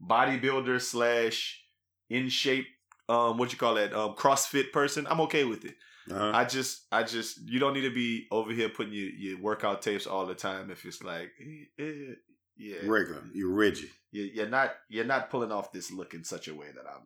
bodybuilder 0.07 0.79
slash 0.79 1.63
in 2.09 2.29
shape, 2.29 2.65
um, 3.09 3.37
what 3.37 3.51
you 3.51 3.57
call 3.57 3.75
that, 3.75 3.93
um, 3.93 4.15
CrossFit 4.15 4.71
person, 4.71 5.05
I'm 5.07 5.21
okay 5.21 5.43
with 5.43 5.65
it. 5.65 5.75
Uh-huh. 6.11 6.31
I 6.33 6.45
just, 6.45 6.85
I 6.91 7.03
just, 7.03 7.39
you 7.49 7.59
don't 7.59 7.73
need 7.73 7.81
to 7.81 7.93
be 7.93 8.27
over 8.31 8.51
here 8.51 8.69
putting 8.69 8.93
your, 8.93 9.09
your 9.09 9.41
workout 9.41 9.81
tapes 9.81 10.05
all 10.05 10.25
the 10.25 10.35
time. 10.35 10.69
If 10.69 10.85
it's 10.85 11.01
like, 11.03 11.29
eh, 11.41 11.83
eh, 11.83 12.13
yeah, 12.57 12.75
Regular. 12.85 13.23
you're 13.33 13.51
rigid. 13.53 13.89
you- 14.11 14.29
you're 14.33 14.47
not, 14.49 14.71
you're 14.89 15.03
not 15.05 15.29
pulling 15.29 15.51
off 15.51 15.71
this 15.71 15.91
look 15.91 16.13
in 16.13 16.23
such 16.23 16.47
a 16.47 16.53
way 16.55 16.67
that 16.75 16.85
I'm. 16.87 17.01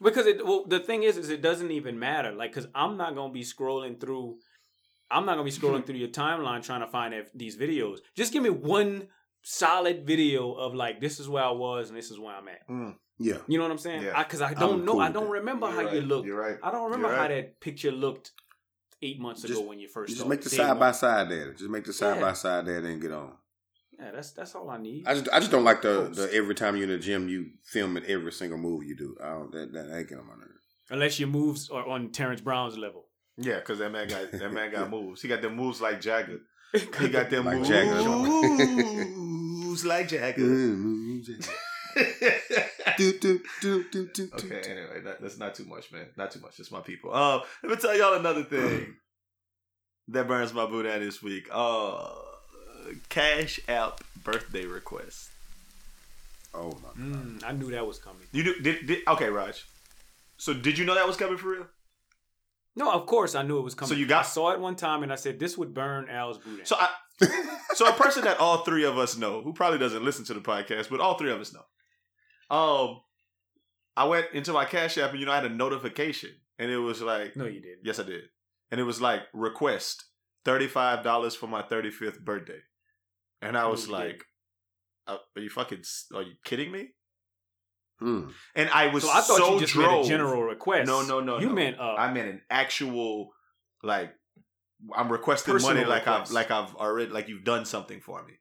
Because 0.00 0.26
it 0.26 0.44
well, 0.46 0.64
the 0.66 0.80
thing 0.80 1.02
is, 1.02 1.18
is 1.18 1.28
it 1.28 1.42
doesn't 1.42 1.70
even 1.70 1.98
matter. 1.98 2.32
Like, 2.32 2.52
because 2.54 2.70
I'm 2.74 2.96
not 2.96 3.14
gonna 3.14 3.32
be 3.32 3.42
scrolling 3.42 4.00
through. 4.00 4.38
I'm 5.10 5.26
not 5.26 5.32
gonna 5.32 5.44
be 5.44 5.50
scrolling 5.50 5.84
through 5.86 5.96
your 5.96 6.08
timeline 6.08 6.62
trying 6.64 6.80
to 6.80 6.86
find 6.86 7.12
if- 7.12 7.32
these 7.34 7.56
videos. 7.58 7.98
Just 8.16 8.32
give 8.32 8.42
me 8.42 8.48
one 8.50 9.08
solid 9.42 10.06
video 10.06 10.52
of 10.52 10.74
like 10.74 11.00
this 11.02 11.20
is 11.20 11.28
where 11.28 11.44
I 11.44 11.50
was 11.50 11.90
and 11.90 11.98
this 11.98 12.10
is 12.10 12.18
where 12.18 12.34
I'm 12.34 12.48
at. 12.48 12.96
Yeah. 13.18 13.36
You 13.46 13.58
know 13.58 13.64
what 13.64 13.70
I'm 13.72 13.78
saying? 13.78 14.02
Yeah. 14.02 14.22
Because 14.22 14.42
I, 14.42 14.54
don't 14.54 14.80
I'm 14.80 14.84
know. 14.84 14.92
cool 14.92 15.00
I 15.00 15.10
don't 15.12 15.30
remember 15.30 15.66
how 15.70 15.80
You're 15.82 15.92
you 15.94 15.98
right. 16.00 16.08
look. 16.08 16.26
You're 16.26 16.40
right. 16.40 16.56
I 16.62 16.70
don't 16.72 16.84
remember 16.84 17.08
You're 17.08 17.16
how 17.16 17.28
that 17.28 17.60
picture 17.60 17.92
looked 17.92 18.32
eight 19.02 19.20
months 19.20 19.44
ago 19.44 19.60
when 19.62 19.78
you 19.78 19.88
first. 19.88 20.08
Just 20.08 20.20
started. 20.20 20.30
make 20.30 20.42
the 20.42 20.50
Day 20.50 20.56
side 20.56 20.68
one. 20.70 20.78
by 20.78 20.92
side 20.92 21.28
there. 21.28 21.52
Just 21.52 21.70
make 21.70 21.84
the 21.84 21.92
side 21.92 22.16
Yeah. 22.16 22.22
by 22.22 22.32
side 22.32 22.66
there, 22.66 22.78
and 22.84 23.00
get 23.00 23.12
on. 23.12 23.32
Yeah, 23.98 24.10
that's 24.10 24.32
that's 24.32 24.54
all 24.56 24.68
I 24.70 24.78
need. 24.78 25.06
I 25.06 25.14
just 25.14 25.28
I 25.32 25.38
just 25.38 25.52
don't 25.52 25.62
like 25.62 25.82
the, 25.82 26.10
the 26.12 26.28
every 26.34 26.54
time 26.56 26.74
you're 26.76 26.84
in 26.84 26.90
the 26.90 26.98
gym 26.98 27.28
you 27.28 27.50
film 27.62 27.96
it 27.96 28.04
every 28.08 28.32
single 28.32 28.58
move 28.58 28.82
you 28.84 28.96
do. 28.96 29.16
I 29.22 29.28
don't 29.30 29.52
that 29.52 29.72
that 29.72 29.96
ain't 29.96 30.08
get 30.08 30.18
on 30.18 30.26
my 30.26 30.34
nerves. 30.34 30.50
Unless 30.90 31.20
your 31.20 31.28
moves 31.28 31.70
are 31.70 31.86
on 31.88 32.10
Terrence 32.10 32.40
Brown's 32.40 32.76
level. 32.76 33.04
Yeah, 33.36 33.60
because 33.60 33.78
that 33.78 33.90
man 33.92 34.08
got 34.08 34.32
that 34.32 34.52
man 34.52 34.72
got 34.72 34.90
moves. 34.96 35.22
He 35.22 35.28
got 35.28 35.42
them 35.42 35.54
moves 35.54 35.80
like 35.80 36.00
Jagger. 36.00 36.40
He 36.98 37.08
got 37.08 37.30
them 37.30 37.44
Like 37.44 37.58
moves 37.58 37.68
Jagger. 37.68 38.00
like 39.88 40.08
Jagger. 40.08 40.44
Do, 42.98 43.18
do, 43.18 43.40
do, 43.60 43.84
do, 43.90 44.06
do, 44.14 44.30
okay, 44.34 44.62
anyway, 44.70 45.00
that, 45.04 45.20
that's 45.20 45.38
not 45.38 45.54
too 45.54 45.64
much, 45.64 45.90
man. 45.92 46.06
Not 46.16 46.30
too 46.30 46.40
much. 46.40 46.58
It's 46.60 46.70
my 46.70 46.80
people. 46.80 47.14
Um, 47.14 47.42
let 47.62 47.70
me 47.70 47.76
tell 47.76 47.96
y'all 47.96 48.14
another 48.14 48.44
thing 48.44 48.94
that 50.08 50.26
burns 50.28 50.52
my 50.52 50.66
boudin 50.66 51.00
this 51.00 51.22
week. 51.22 51.48
Uh, 51.52 52.08
Cash 53.08 53.60
App 53.68 54.02
birthday 54.22 54.66
request. 54.66 55.30
Oh 56.52 56.72
my 56.82 57.02
Mm, 57.02 57.42
I 57.44 57.52
knew 57.52 57.70
that 57.72 57.86
was 57.86 57.98
coming. 57.98 58.22
You 58.32 58.44
do, 58.44 58.54
did, 58.60 58.86
did 58.86 58.98
okay, 59.08 59.28
Raj. 59.28 59.64
So 60.36 60.54
did 60.54 60.78
you 60.78 60.84
know 60.84 60.94
that 60.94 61.06
was 61.06 61.16
coming 61.16 61.36
for 61.36 61.48
real? 61.48 61.66
No, 62.76 62.92
of 62.92 63.06
course 63.06 63.34
I 63.34 63.42
knew 63.42 63.58
it 63.58 63.62
was 63.62 63.74
coming. 63.74 63.88
So 63.88 63.94
you 63.94 64.06
got- 64.06 64.24
I 64.24 64.28
saw 64.28 64.50
it 64.52 64.60
one 64.60 64.76
time 64.76 65.02
and 65.02 65.12
I 65.12 65.16
said 65.16 65.38
this 65.38 65.56
would 65.58 65.74
burn 65.74 66.08
Al's 66.08 66.38
boot. 66.38 66.60
out. 66.60 66.66
So 66.68 66.76
I, 66.78 66.88
so 67.74 67.88
a 67.88 67.92
person 67.92 68.24
that 68.24 68.38
all 68.38 68.58
three 68.58 68.84
of 68.84 68.98
us 68.98 69.16
know, 69.16 69.42
who 69.42 69.52
probably 69.52 69.78
doesn't 69.78 70.04
listen 70.04 70.24
to 70.26 70.34
the 70.34 70.40
podcast, 70.40 70.90
but 70.90 71.00
all 71.00 71.16
three 71.16 71.30
of 71.32 71.40
us 71.40 71.52
know. 71.52 71.62
Um, 72.54 73.00
I 73.96 74.04
went 74.04 74.26
into 74.32 74.52
my 74.52 74.64
Cash 74.64 74.98
App 74.98 75.10
and 75.10 75.20
you 75.20 75.26
know 75.26 75.32
I 75.32 75.36
had 75.36 75.44
a 75.46 75.48
notification, 75.48 76.30
and 76.58 76.70
it 76.70 76.78
was 76.78 77.00
like, 77.02 77.36
no, 77.36 77.46
you 77.46 77.60
didn't. 77.60 77.80
yes, 77.84 77.98
I 77.98 78.04
did, 78.04 78.24
and 78.70 78.80
it 78.80 78.84
was 78.84 79.00
like 79.00 79.22
request 79.32 80.04
thirty 80.44 80.66
five 80.68 81.02
dollars 81.02 81.34
for 81.34 81.46
my 81.46 81.62
thirty 81.62 81.90
fifth 81.90 82.20
birthday, 82.24 82.60
and 83.42 83.56
I 83.56 83.66
was 83.66 83.86
you 83.86 83.92
like, 83.92 84.06
didn't. 84.06 84.22
uh, 85.08 85.16
are 85.36 85.42
you 85.42 85.50
fucking? 85.50 85.82
Are 86.14 86.22
you 86.22 86.34
kidding 86.44 86.70
me? 86.72 86.88
Mm. 88.02 88.32
And 88.56 88.68
I 88.70 88.88
was 88.88 89.04
So 89.04 89.10
I 89.10 89.20
thought 89.20 89.38
so 89.38 89.54
you 89.54 89.60
just 89.60 89.72
drove. 89.72 89.90
meant 89.90 90.06
a 90.06 90.08
general 90.08 90.42
request. 90.42 90.86
No, 90.88 91.02
no, 91.02 91.20
no, 91.20 91.38
You 91.38 91.48
no. 91.48 91.54
meant 91.54 91.78
uh, 91.78 91.94
I 91.94 92.12
meant 92.12 92.28
an 92.28 92.40
actual 92.50 93.30
like 93.82 94.12
I'm 94.94 95.10
requesting 95.10 95.54
money 95.62 95.84
like 95.84 96.04
request. 96.06 96.30
I've 96.30 96.30
like 96.32 96.50
I've 96.50 96.74
already 96.74 97.10
like 97.12 97.28
you've 97.28 97.44
done 97.44 97.64
something 97.64 98.00
for 98.00 98.22
me 98.24 98.34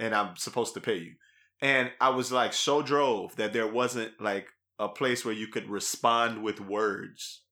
and 0.00 0.12
I'm 0.14 0.36
supposed 0.36 0.74
to 0.74 0.80
pay 0.80 0.96
you. 0.96 1.12
And 1.60 1.90
I 2.00 2.10
was 2.10 2.30
like 2.30 2.52
so 2.52 2.82
drove 2.82 3.36
that 3.36 3.52
there 3.52 3.66
wasn't 3.66 4.20
like 4.20 4.48
a 4.78 4.88
place 4.88 5.24
where 5.24 5.34
you 5.34 5.48
could 5.48 5.68
respond 5.68 6.42
with 6.42 6.60
words. 6.60 7.42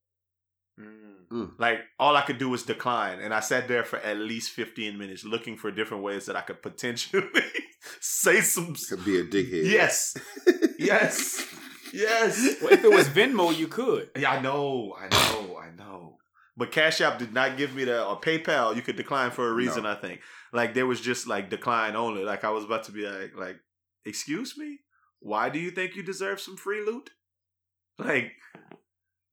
mm. 0.78 1.50
Like 1.58 1.80
all 1.98 2.16
I 2.16 2.22
could 2.22 2.38
do 2.38 2.50
was 2.50 2.62
decline 2.62 3.18
and 3.20 3.32
I 3.32 3.40
sat 3.40 3.66
there 3.66 3.84
for 3.84 3.98
at 4.00 4.18
least 4.18 4.50
15 4.50 4.98
minutes 4.98 5.24
looking 5.24 5.56
for 5.56 5.70
different 5.70 6.02
ways 6.02 6.26
that 6.26 6.36
I 6.36 6.42
could 6.42 6.62
potentially 6.62 7.24
say 8.00 8.40
some 8.40 8.74
Could 8.88 9.04
be 9.04 9.18
a 9.20 9.24
dickhead. 9.24 9.70
Yes. 9.70 10.16
Yes. 10.78 11.46
Yes. 11.92 12.56
Well, 12.60 12.72
if 12.72 12.84
it 12.84 12.90
was 12.90 13.08
Venmo, 13.08 13.56
you 13.56 13.68
could. 13.68 14.10
Yeah, 14.18 14.32
I 14.32 14.40
know, 14.40 14.96
I 14.98 15.08
know, 15.08 15.56
I 15.58 15.70
know. 15.76 16.18
But 16.56 16.72
Cash 16.72 17.00
App 17.00 17.18
did 17.18 17.32
not 17.32 17.56
give 17.56 17.74
me 17.74 17.84
that, 17.84 18.04
or 18.04 18.20
PayPal. 18.20 18.76
You 18.76 18.82
could 18.82 18.96
decline 18.96 19.30
for 19.30 19.48
a 19.48 19.52
reason. 19.52 19.84
No. 19.84 19.90
I 19.90 19.94
think. 19.96 20.20
Like 20.52 20.74
there 20.74 20.86
was 20.86 21.00
just 21.00 21.26
like 21.26 21.50
decline 21.50 21.96
only. 21.96 22.24
Like 22.24 22.44
I 22.44 22.50
was 22.50 22.64
about 22.64 22.84
to 22.84 22.92
be 22.92 23.06
like, 23.06 23.32
like, 23.36 23.56
excuse 24.04 24.56
me, 24.56 24.78
why 25.20 25.48
do 25.48 25.58
you 25.58 25.70
think 25.70 25.96
you 25.96 26.02
deserve 26.02 26.40
some 26.40 26.56
free 26.56 26.84
loot? 26.84 27.10
Like, 27.98 28.32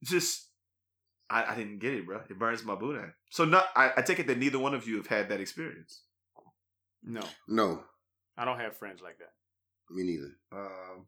just, 0.04 0.48
I, 1.28 1.44
I 1.44 1.54
didn't 1.56 1.78
get 1.80 1.94
it, 1.94 2.06
bro. 2.06 2.20
It 2.28 2.38
burns 2.38 2.64
my 2.64 2.74
boudin. 2.74 3.12
So 3.30 3.44
not, 3.44 3.66
I, 3.76 3.90
I 3.96 4.02
take 4.02 4.18
it 4.20 4.26
that 4.28 4.38
neither 4.38 4.58
one 4.58 4.74
of 4.74 4.86
you 4.86 4.96
have 4.96 5.06
had 5.08 5.28
that 5.30 5.40
experience. 5.40 6.02
No, 7.04 7.22
No, 7.48 7.82
I 8.38 8.44
don't 8.44 8.60
have 8.60 8.76
friends 8.76 9.00
like 9.02 9.18
that. 9.18 9.32
me 9.90 10.04
neither. 10.04 10.36
Um, 10.52 11.06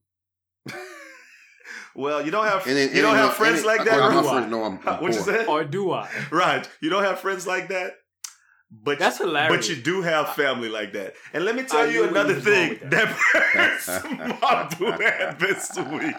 well, 1.94 2.24
you 2.24 2.30
don't 2.30 2.46
have 2.46 2.66
And 2.66 2.76
then- 2.76 2.88
you 2.88 2.94
and 2.96 3.02
don't 3.02 3.14
then- 3.14 3.26
have 3.26 3.34
friends 3.34 3.58
and 3.58 3.66
like 3.66 3.84
that, 3.84 3.96
well, 3.98 4.10
bro? 4.10 4.22
my 4.22 4.30
friends 4.32 4.50
know 4.50 4.64
I'm, 4.64 4.78
I'm 4.86 5.02
What 5.02 5.12
you 5.12 5.20
poor. 5.22 5.34
said? 5.34 5.46
Or 5.46 5.64
do 5.64 5.92
I? 5.92 6.08
Right. 6.30 6.68
You 6.80 6.90
don't 6.90 7.04
have 7.04 7.20
friends 7.20 7.46
like 7.46 7.68
that. 7.68 7.92
But 8.82 8.98
That's 8.98 9.18
hilarious. 9.18 9.54
But 9.68 9.68
you 9.68 9.82
do 9.82 10.02
have 10.02 10.34
family 10.34 10.68
like 10.68 10.92
that. 10.94 11.14
And 11.32 11.44
let 11.44 11.54
me 11.54 11.62
tell 11.64 11.80
I 11.80 11.90
you 11.90 12.04
another 12.04 12.34
you 12.34 12.40
thing 12.40 12.78
that 12.84 13.16
burns 13.32 13.88
my 14.40 14.68
boudin 14.78 15.36
this 15.38 15.76
week. 15.90 16.16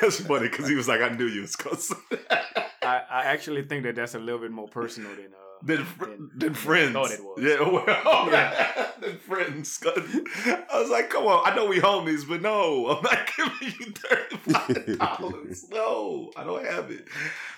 That's 0.00 0.20
funny 0.20 0.48
because 0.48 0.68
he 0.68 0.74
was 0.74 0.88
like, 0.88 1.00
I 1.02 1.10
knew 1.10 1.26
you 1.26 1.42
was 1.42 1.56
going 1.56 1.76
to 1.76 1.82
say 1.82 1.94
that. 2.30 2.70
I, 2.82 3.02
I 3.10 3.22
actually 3.24 3.62
think 3.62 3.82
that 3.84 3.94
that's 3.96 4.14
a 4.14 4.18
little 4.18 4.40
bit 4.40 4.50
more 4.50 4.68
personal 4.68 5.10
than 5.14 5.26
uh 5.34 5.62
Than, 5.62 5.84
fr- 5.84 6.04
than 6.34 6.54
friends. 6.54 6.92
thought 6.94 7.10
it 7.10 7.20
was. 7.22 7.38
Yeah, 7.42 7.60
well, 7.68 8.94
than 9.00 9.18
friends. 9.18 9.78
I 9.86 10.66
was 10.80 10.88
like, 10.90 11.10
come 11.10 11.26
on. 11.26 11.42
I 11.50 11.54
know 11.54 11.66
we 11.66 11.78
homies, 11.78 12.26
but 12.26 12.40
no, 12.40 12.88
I'm 12.88 13.02
not 13.02 13.28
giving 13.36 13.74
you 13.78 13.92
$35. 13.92 15.68
no, 15.70 16.30
I 16.36 16.44
don't 16.44 16.64
have 16.64 16.90
it. 16.90 17.04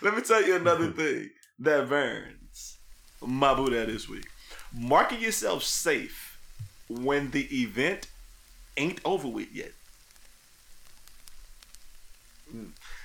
Let 0.00 0.16
me 0.16 0.22
tell 0.22 0.42
you 0.44 0.56
another 0.56 0.90
thing 1.02 1.30
that 1.62 1.88
burns 1.88 2.78
my 3.20 3.54
boudin 3.54 3.86
this 3.86 4.08
week. 4.08 4.26
Marking 4.74 5.20
yourself 5.20 5.62
safe 5.62 6.38
when 6.88 7.30
the 7.30 7.44
event 7.62 8.08
ain't 8.76 9.00
over 9.04 9.28
with 9.28 9.52
yet. 9.52 9.72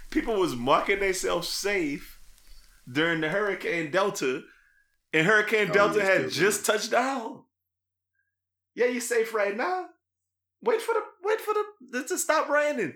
People 0.10 0.36
was 0.36 0.56
marking 0.56 1.00
themselves 1.00 1.48
safe 1.48 2.20
during 2.91 3.22
the 3.22 3.30
Hurricane 3.30 3.91
Delta, 3.91 4.43
and 5.13 5.28
Hurricane 5.28 5.67
Oh, 5.70 5.74
Delta 5.74 6.02
had 6.04 6.30
just 6.32 6.65
touched 6.65 6.91
down. 6.91 7.43
Yeah, 8.76 8.88
you 8.88 9.00
safe 9.00 9.34
right 9.34 9.56
now. 9.56 9.88
Wait 10.62 10.82
for 10.82 10.93
the 10.93 11.02
wait 11.24 11.39
for 11.39 11.54
the 11.91 12.04
to 12.04 12.17
stop 12.17 12.50
raining. 12.50 12.96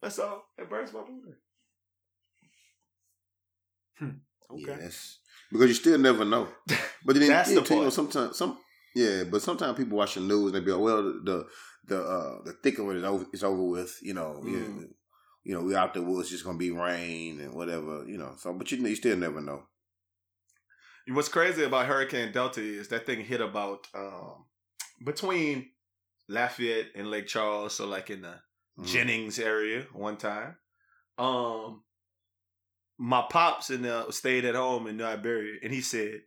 That's 0.00 0.18
all. 0.18 0.44
It 0.56 0.70
burns 0.70 0.92
my 0.92 1.00
boudin. 1.00 1.34
Okay. 4.52 4.78
Yeah, 4.82 4.88
because 5.52 5.68
you 5.68 5.74
still 5.74 5.98
never 5.98 6.24
know. 6.24 6.48
But 7.04 7.16
then 7.16 7.28
That's 7.28 7.50
yeah, 7.50 7.60
the 7.60 7.62
too, 7.66 7.74
you 7.76 7.82
know, 7.84 7.90
sometimes 7.90 8.36
some 8.36 8.58
yeah, 8.94 9.24
but 9.24 9.40
sometimes 9.42 9.76
people 9.78 9.96
watch 9.96 10.14
the 10.14 10.20
news 10.20 10.46
and 10.46 10.54
they 10.54 10.60
be 10.60 10.70
like, 10.72 10.80
well, 10.82 11.02
the 11.02 11.46
the 11.86 11.98
uh 12.02 12.42
the 12.44 12.52
thick 12.62 12.78
of 12.78 12.88
it 12.90 12.96
is 12.96 13.04
over 13.04 13.24
is 13.32 13.42
over 13.44 13.62
with. 13.62 13.98
You 14.02 14.14
know, 14.14 14.40
Mm. 14.44 14.52
yeah, 14.52 14.86
you 15.44 15.54
know, 15.54 15.62
we 15.62 15.74
out 15.74 15.94
there. 15.94 16.02
Well, 16.02 16.20
it's 16.20 16.28
just 16.30 16.44
gonna 16.44 16.58
be 16.58 16.70
rain 16.70 17.40
and 17.40 17.54
whatever. 17.54 18.04
You 18.06 18.18
know, 18.18 18.34
so 18.38 18.52
but 18.52 18.70
you 18.70 18.78
you 18.86 18.96
still 18.96 19.16
never 19.16 19.40
know. 19.40 19.62
What's 21.08 21.28
crazy 21.28 21.64
about 21.64 21.86
Hurricane 21.86 22.30
Delta 22.32 22.60
is 22.60 22.88
that 22.88 23.06
thing 23.06 23.24
hit 23.24 23.40
about 23.40 23.86
um, 23.94 24.44
between 25.04 25.70
Lafayette 26.28 26.88
and 26.94 27.10
Lake 27.10 27.26
Charles, 27.26 27.74
so 27.74 27.86
like 27.86 28.10
in 28.10 28.22
the 28.22 28.34
Mhm. 28.78 28.86
Jennings 28.86 29.38
area 29.38 29.86
one 29.92 30.16
time. 30.16 30.56
Um, 31.18 31.82
my 33.02 33.24
pops 33.30 33.70
and 33.70 33.86
uh, 33.86 34.10
stayed 34.10 34.44
at 34.44 34.54
home 34.54 34.86
in 34.86 35.00
Iberia, 35.00 35.58
and 35.62 35.72
he 35.72 35.80
said 35.80 36.20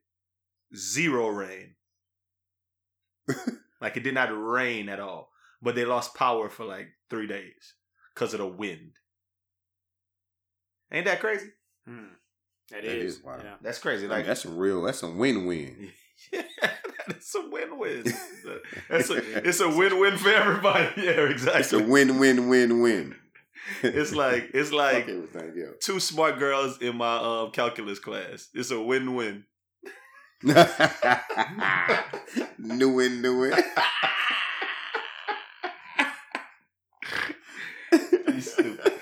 zero 0.76 1.28
rain. 1.28 1.76
like 3.80 3.96
it 3.96 4.04
did 4.04 4.16
not 4.16 4.30
rain 4.36 4.90
at 4.90 5.00
all, 5.00 5.30
but 5.62 5.76
they 5.76 5.86
lost 5.86 6.16
power 6.16 6.50
for 6.50 6.66
like 6.66 6.88
three 7.12 7.28
days 7.28 7.76
because 8.14 8.34
of 8.34 8.40
the 8.40 8.48
wind. 8.48 8.94
Ain't 10.92 11.06
that 11.06 11.20
crazy? 11.20 11.50
Hmm. 11.88 12.06
That 12.72 12.84
That 12.84 12.86
is. 12.98 13.18
is 13.18 13.24
wild. 13.24 13.44
Yeah. 13.44 13.54
That's 13.62 13.78
crazy. 13.80 14.06
I 14.06 14.10
mean, 14.10 14.18
Like 14.18 14.26
that's 14.26 14.42
some 14.42 14.58
real. 14.58 14.82
That's 14.82 15.00
some 15.00 15.18
win 15.20 15.46
win. 15.46 15.92
Yeah, 16.32 16.42
it's 17.10 17.36
a 17.36 17.50
win-win. 17.50 18.04
It's 18.90 19.10
a, 19.12 19.48
it's 19.48 19.60
a 19.60 19.70
win-win 19.70 20.18
for 20.18 20.30
everybody. 20.30 20.90
Yeah, 21.02 21.28
exactly. 21.30 21.60
It's 21.62 21.74
a 21.74 21.80
win 21.84 22.18
win 22.18 22.48
win 22.50 22.82
win. 22.82 23.16
It's 23.82 24.13
like 24.13 24.52
it's 24.54 24.71
like 24.84 25.06
Fuck 25.06 25.10
everything. 25.10 25.54
Yeah. 25.56 25.65
two 25.80 25.99
smart 25.99 26.39
girls 26.39 26.78
in 26.80 26.97
my 26.97 27.17
um, 27.17 27.52
calculus 27.52 27.99
class. 27.99 28.49
It's 28.54 28.71
a 28.71 28.82
win-win. 28.82 29.45
knew 30.43 30.56
it, 32.99 33.10
knew 33.12 33.43
it. 33.45 33.65
You 38.34 38.41
stupid. 38.41 38.93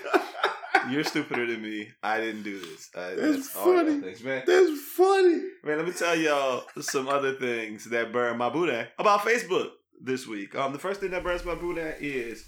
You're 0.90 1.04
stupider 1.04 1.46
than 1.46 1.62
me. 1.62 1.88
I 2.02 2.18
didn't 2.20 2.42
do 2.42 2.58
this. 2.60 2.90
I, 2.94 3.14
That's 3.14 3.54
y'all 3.54 3.64
funny. 3.64 4.00
things, 4.00 4.22
man. 4.22 4.42
That's 4.46 4.80
funny. 4.94 5.40
Man, 5.64 5.78
let 5.78 5.86
me 5.86 5.92
tell 5.92 6.14
y'all 6.16 6.64
some 6.80 7.08
other 7.08 7.32
things 7.34 7.84
that 7.86 8.12
burn 8.12 8.36
my 8.36 8.50
boudin 8.50 8.86
about 8.98 9.20
Facebook 9.20 9.70
this 10.00 10.26
week. 10.26 10.54
Um, 10.54 10.72
the 10.72 10.78
first 10.78 11.00
thing 11.00 11.10
that 11.12 11.22
burns 11.24 11.44
my 11.44 11.54
boudin 11.54 11.94
is 12.00 12.46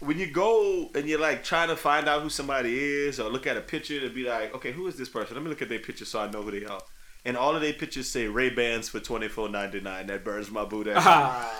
when 0.00 0.18
you 0.18 0.26
go 0.26 0.90
and 0.94 1.08
you're 1.08 1.20
like 1.20 1.42
trying 1.42 1.68
to 1.68 1.76
find 1.76 2.08
out 2.08 2.22
who 2.22 2.28
somebody 2.28 2.78
is 2.78 3.18
or 3.18 3.30
look 3.30 3.46
at 3.46 3.56
a 3.56 3.60
picture 3.62 4.00
to 4.00 4.10
be 4.10 4.24
like, 4.24 4.54
okay, 4.54 4.72
who 4.72 4.86
is 4.86 4.96
this 4.96 5.08
person? 5.08 5.34
Let 5.34 5.42
me 5.42 5.48
look 5.48 5.62
at 5.62 5.68
their 5.68 5.78
picture 5.78 6.04
so 6.04 6.20
I 6.20 6.30
know 6.30 6.42
who 6.42 6.50
they 6.50 6.66
are. 6.66 6.80
And 7.24 7.36
all 7.36 7.54
of 7.56 7.62
their 7.62 7.72
pictures 7.72 8.08
say 8.08 8.26
Ray 8.28 8.50
Bans 8.50 8.88
for 8.88 9.00
twenty 9.00 9.26
four 9.28 9.48
ninety 9.48 9.80
nine. 9.80 10.06
That 10.06 10.24
burns 10.24 10.48
my 10.50 10.64
boudin. 10.64 10.94
Ah, 10.96 11.52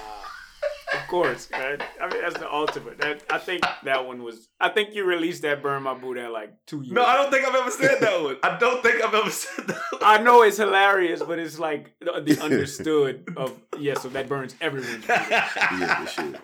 of 0.94 1.08
course, 1.08 1.50
man. 1.50 1.78
I 2.00 2.08
mean, 2.08 2.20
that's 2.22 2.38
the 2.38 2.48
ultimate. 2.52 2.98
That, 2.98 3.24
I 3.28 3.38
think 3.38 3.62
that 3.82 4.06
one 4.06 4.22
was. 4.22 4.48
I 4.60 4.68
think 4.68 4.94
you 4.94 5.04
released 5.04 5.42
that 5.42 5.62
burn 5.62 5.82
my 5.82 5.94
boudin 5.94 6.30
like 6.32 6.52
two 6.66 6.82
years. 6.82 6.92
no, 6.92 7.04
I 7.04 7.16
don't 7.16 7.32
think 7.32 7.48
I've 7.48 7.54
ever 7.56 7.70
said 7.72 7.98
that 8.00 8.22
one. 8.22 8.36
I 8.44 8.56
don't 8.58 8.80
think 8.80 9.02
I've 9.02 9.12
ever 9.14 9.30
said 9.30 9.66
that. 9.66 9.80
One. 9.90 10.02
I 10.04 10.18
know 10.22 10.42
it's 10.42 10.58
hilarious, 10.58 11.20
but 11.20 11.40
it's 11.40 11.58
like 11.58 11.92
the, 11.98 12.20
the 12.24 12.40
understood 12.44 13.28
of 13.36 13.58
yeah. 13.76 13.94
So 13.94 14.08
that 14.10 14.28
burns 14.28 14.54
everyone's. 14.60 15.04
boudin. 15.04 15.26
Yeah, 15.30 16.00
this 16.04 16.12
shit. 16.12 16.36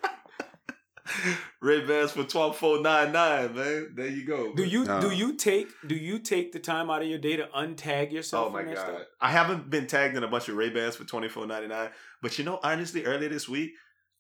Ray 1.61 1.87
Bans 1.87 2.13
for 2.13 2.25
twelve 2.25 2.57
four 2.57 2.81
nine 2.81 3.13
nine, 3.13 3.55
man. 3.55 3.93
There 3.95 4.07
you 4.07 4.25
go. 4.25 4.55
Do 4.55 4.65
you 4.65 4.85
No. 4.85 5.01
do 5.01 5.11
you 5.11 5.37
take 5.37 5.69
do 5.87 5.95
you 5.95 6.19
take 6.19 6.53
the 6.53 6.59
time 6.59 6.91
out 6.91 7.03
of 7.03 7.09
your 7.09 7.19
day 7.19 7.37
to 7.37 7.47
untag 7.57 8.13
yourself? 8.13 8.49
Oh 8.49 8.51
my 8.51 8.63
god! 8.63 8.79
stuff? 8.79 9.03
I 9.21 9.31
haven't 9.31 9.71
been 9.71 9.87
tagged 9.87 10.17
in 10.17 10.25
a 10.25 10.29
bunch 10.29 10.49
of 10.49 10.57
Ray 10.57 10.71
Bans 10.71 10.97
for 10.97 11.05
twenty 11.05 11.29
four 11.29 11.47
ninety 11.47 11.69
nine. 11.69 11.91
But 12.21 12.39
you 12.39 12.45
know, 12.45 12.61
honestly, 12.63 13.05
earlier 13.05 13.29
this 13.29 13.49
week, 13.49 13.73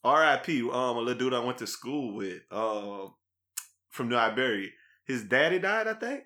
R.I.P. 0.04 0.62
Um, 0.62 0.70
a 0.72 0.92
little 0.98 1.14
dude 1.14 1.34
I 1.34 1.40
went 1.40 1.58
to 1.58 1.66
school 1.66 2.14
with, 2.14 2.42
um, 2.50 3.14
from 3.90 4.08
New 4.08 4.16
Iberia. 4.16 4.70
His 5.04 5.24
daddy 5.24 5.58
died, 5.58 5.86
I 5.88 5.94
think, 5.94 6.24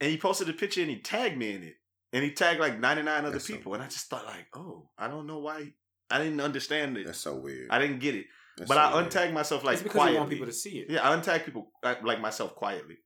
and 0.00 0.10
he 0.10 0.16
posted 0.18 0.48
a 0.48 0.52
picture 0.52 0.80
and 0.80 0.90
he 0.90 0.98
tagged 0.98 1.36
me 1.36 1.54
in 1.54 1.62
it, 1.62 1.76
and 2.12 2.24
he 2.24 2.30
tagged 2.32 2.60
like 2.60 2.78
ninety 2.78 3.02
nine 3.02 3.24
other 3.24 3.32
That's 3.32 3.46
so 3.46 3.54
people, 3.54 3.74
and 3.74 3.82
I 3.82 3.86
just 3.86 4.06
thought 4.08 4.24
like, 4.26 4.46
oh, 4.54 4.88
I 4.98 5.08
don't 5.08 5.26
know 5.26 5.38
why. 5.38 5.72
I 6.10 6.18
didn't 6.18 6.40
understand 6.40 6.98
it. 6.98 7.06
That's 7.06 7.18
so 7.18 7.34
weird. 7.36 7.68
I 7.70 7.78
didn't 7.78 8.00
get 8.00 8.14
it, 8.14 8.26
That's 8.62 8.68
but 8.68 8.74
so 8.74 8.80
I 8.80 8.94
weird. 9.00 9.10
untagged 9.12 9.32
myself 9.32 9.64
like 9.64 9.74
it's 9.74 9.82
because 9.82 9.96
quietly. 9.96 10.12
you 10.14 10.18
want 10.20 10.30
people 10.30 10.46
to 10.46 10.52
see 10.52 10.78
it. 10.78 10.90
yeah, 10.90 11.08
I 11.08 11.16
untag 11.16 11.44
people 11.44 11.70
like, 11.82 12.02
like 12.04 12.20
myself 12.20 12.54
quietly, 12.54 12.96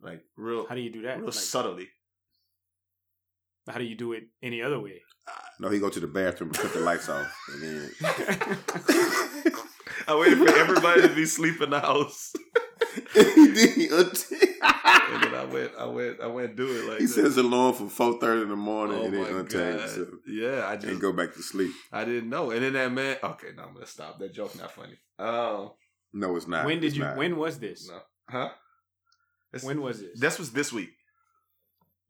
like 0.00 0.22
real, 0.36 0.66
How 0.66 0.74
do 0.74 0.80
you 0.80 0.90
do 0.92 1.02
that? 1.02 1.16
real 1.18 1.26
Like, 1.26 1.34
subtly. 1.34 1.88
how 3.68 3.78
do 3.78 3.84
you 3.84 3.94
do 3.96 4.12
it 4.12 4.24
any 4.42 4.62
other 4.62 4.80
way? 4.80 5.02
Ah, 5.28 5.44
no, 5.60 5.68
he 5.68 5.78
go 5.80 5.88
to 5.90 6.00
the 6.00 6.06
bathroom 6.06 6.50
and 6.50 6.58
cut 6.58 6.72
the 6.72 6.80
lights 6.80 7.08
off, 7.08 7.36
and 7.52 7.62
then 7.62 7.90
I 10.08 10.14
waited 10.18 10.38
for 10.38 10.56
everybody 10.56 11.02
to 11.02 11.08
be 11.14 11.24
asleep 11.24 11.60
in 11.60 11.70
the 11.70 11.80
house. 11.80 12.32
then 13.14 13.56
he 13.74 13.88
unt- 13.88 14.26
And 14.30 15.22
then 15.22 15.34
I 15.34 15.44
went, 15.50 15.72
I 15.78 15.86
went, 15.86 16.20
I 16.20 16.26
went 16.26 16.56
do 16.56 16.66
it 16.66 16.88
like 16.90 16.98
he 17.00 17.06
that. 17.06 17.12
sets 17.12 17.36
alarm 17.36 17.74
for 17.74 17.88
four 17.88 18.18
thirty 18.20 18.42
in 18.42 18.48
the 18.50 18.56
morning, 18.56 18.98
oh 18.98 19.04
and 19.04 19.14
then 19.14 19.22
my 19.22 19.28
untag 19.42 19.96
god, 19.96 20.08
yeah, 20.26 20.66
I 20.66 20.72
and 20.74 20.82
just, 20.82 21.00
go 21.00 21.12
back 21.12 21.32
to 21.34 21.42
sleep. 21.42 21.70
I 21.92 22.04
didn't 22.04 22.28
know. 22.28 22.50
And 22.50 22.62
then 22.62 22.72
that 22.74 22.92
man, 22.92 23.16
okay, 23.22 23.48
no, 23.56 23.64
I'm 23.64 23.74
gonna 23.74 23.86
stop. 23.86 24.18
That 24.18 24.34
joke 24.34 24.56
not 24.58 24.72
funny. 24.72 24.96
Um, 25.18 25.70
No, 26.12 26.36
it's 26.36 26.46
not. 26.48 26.66
when 26.66 26.80
did 26.80 26.88
It's 26.88 26.96
you? 26.96 27.04
not. 27.04 27.16
When 27.16 27.36
was 27.36 27.58
this? 27.58 27.88
no, 27.88 27.98
huh? 28.28 28.50
It's- 29.52 29.64
When 29.64 29.80
was 29.80 30.00
this? 30.00 30.20
This 30.20 30.38
was 30.38 30.50
this 30.52 30.72
week. 30.72 30.90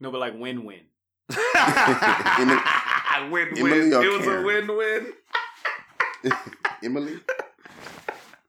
no, 0.00 0.10
but 0.10 0.18
like 0.20 0.36
when? 0.36 0.64
When? 0.64 0.80
win 1.28 1.30
win. 3.30 3.48
Emily 3.56 3.90
It 4.06 4.18
was 4.18 4.26
a 4.26 4.42
win 4.42 4.76
win. 4.76 5.12
Emily? 6.82 7.16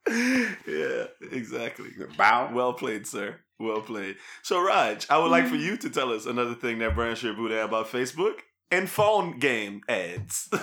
Yeah, 0.08 1.06
exactly. 1.32 1.90
Bow? 2.16 2.50
Well 2.52 2.72
played, 2.72 3.06
sir. 3.06 3.36
Well 3.58 3.80
played. 3.80 4.16
So, 4.42 4.60
Raj, 4.60 5.06
I 5.10 5.18
would 5.18 5.30
like 5.30 5.46
for 5.46 5.56
you 5.56 5.76
to 5.78 5.90
tell 5.90 6.12
us 6.12 6.26
another 6.26 6.54
thing 6.54 6.78
that 6.78 6.94
burns 6.94 7.22
your 7.22 7.34
boudin 7.34 7.58
about 7.58 7.88
Facebook 7.88 8.34
and 8.70 8.88
phone 8.88 9.38
game 9.38 9.82
ads. 9.88 10.48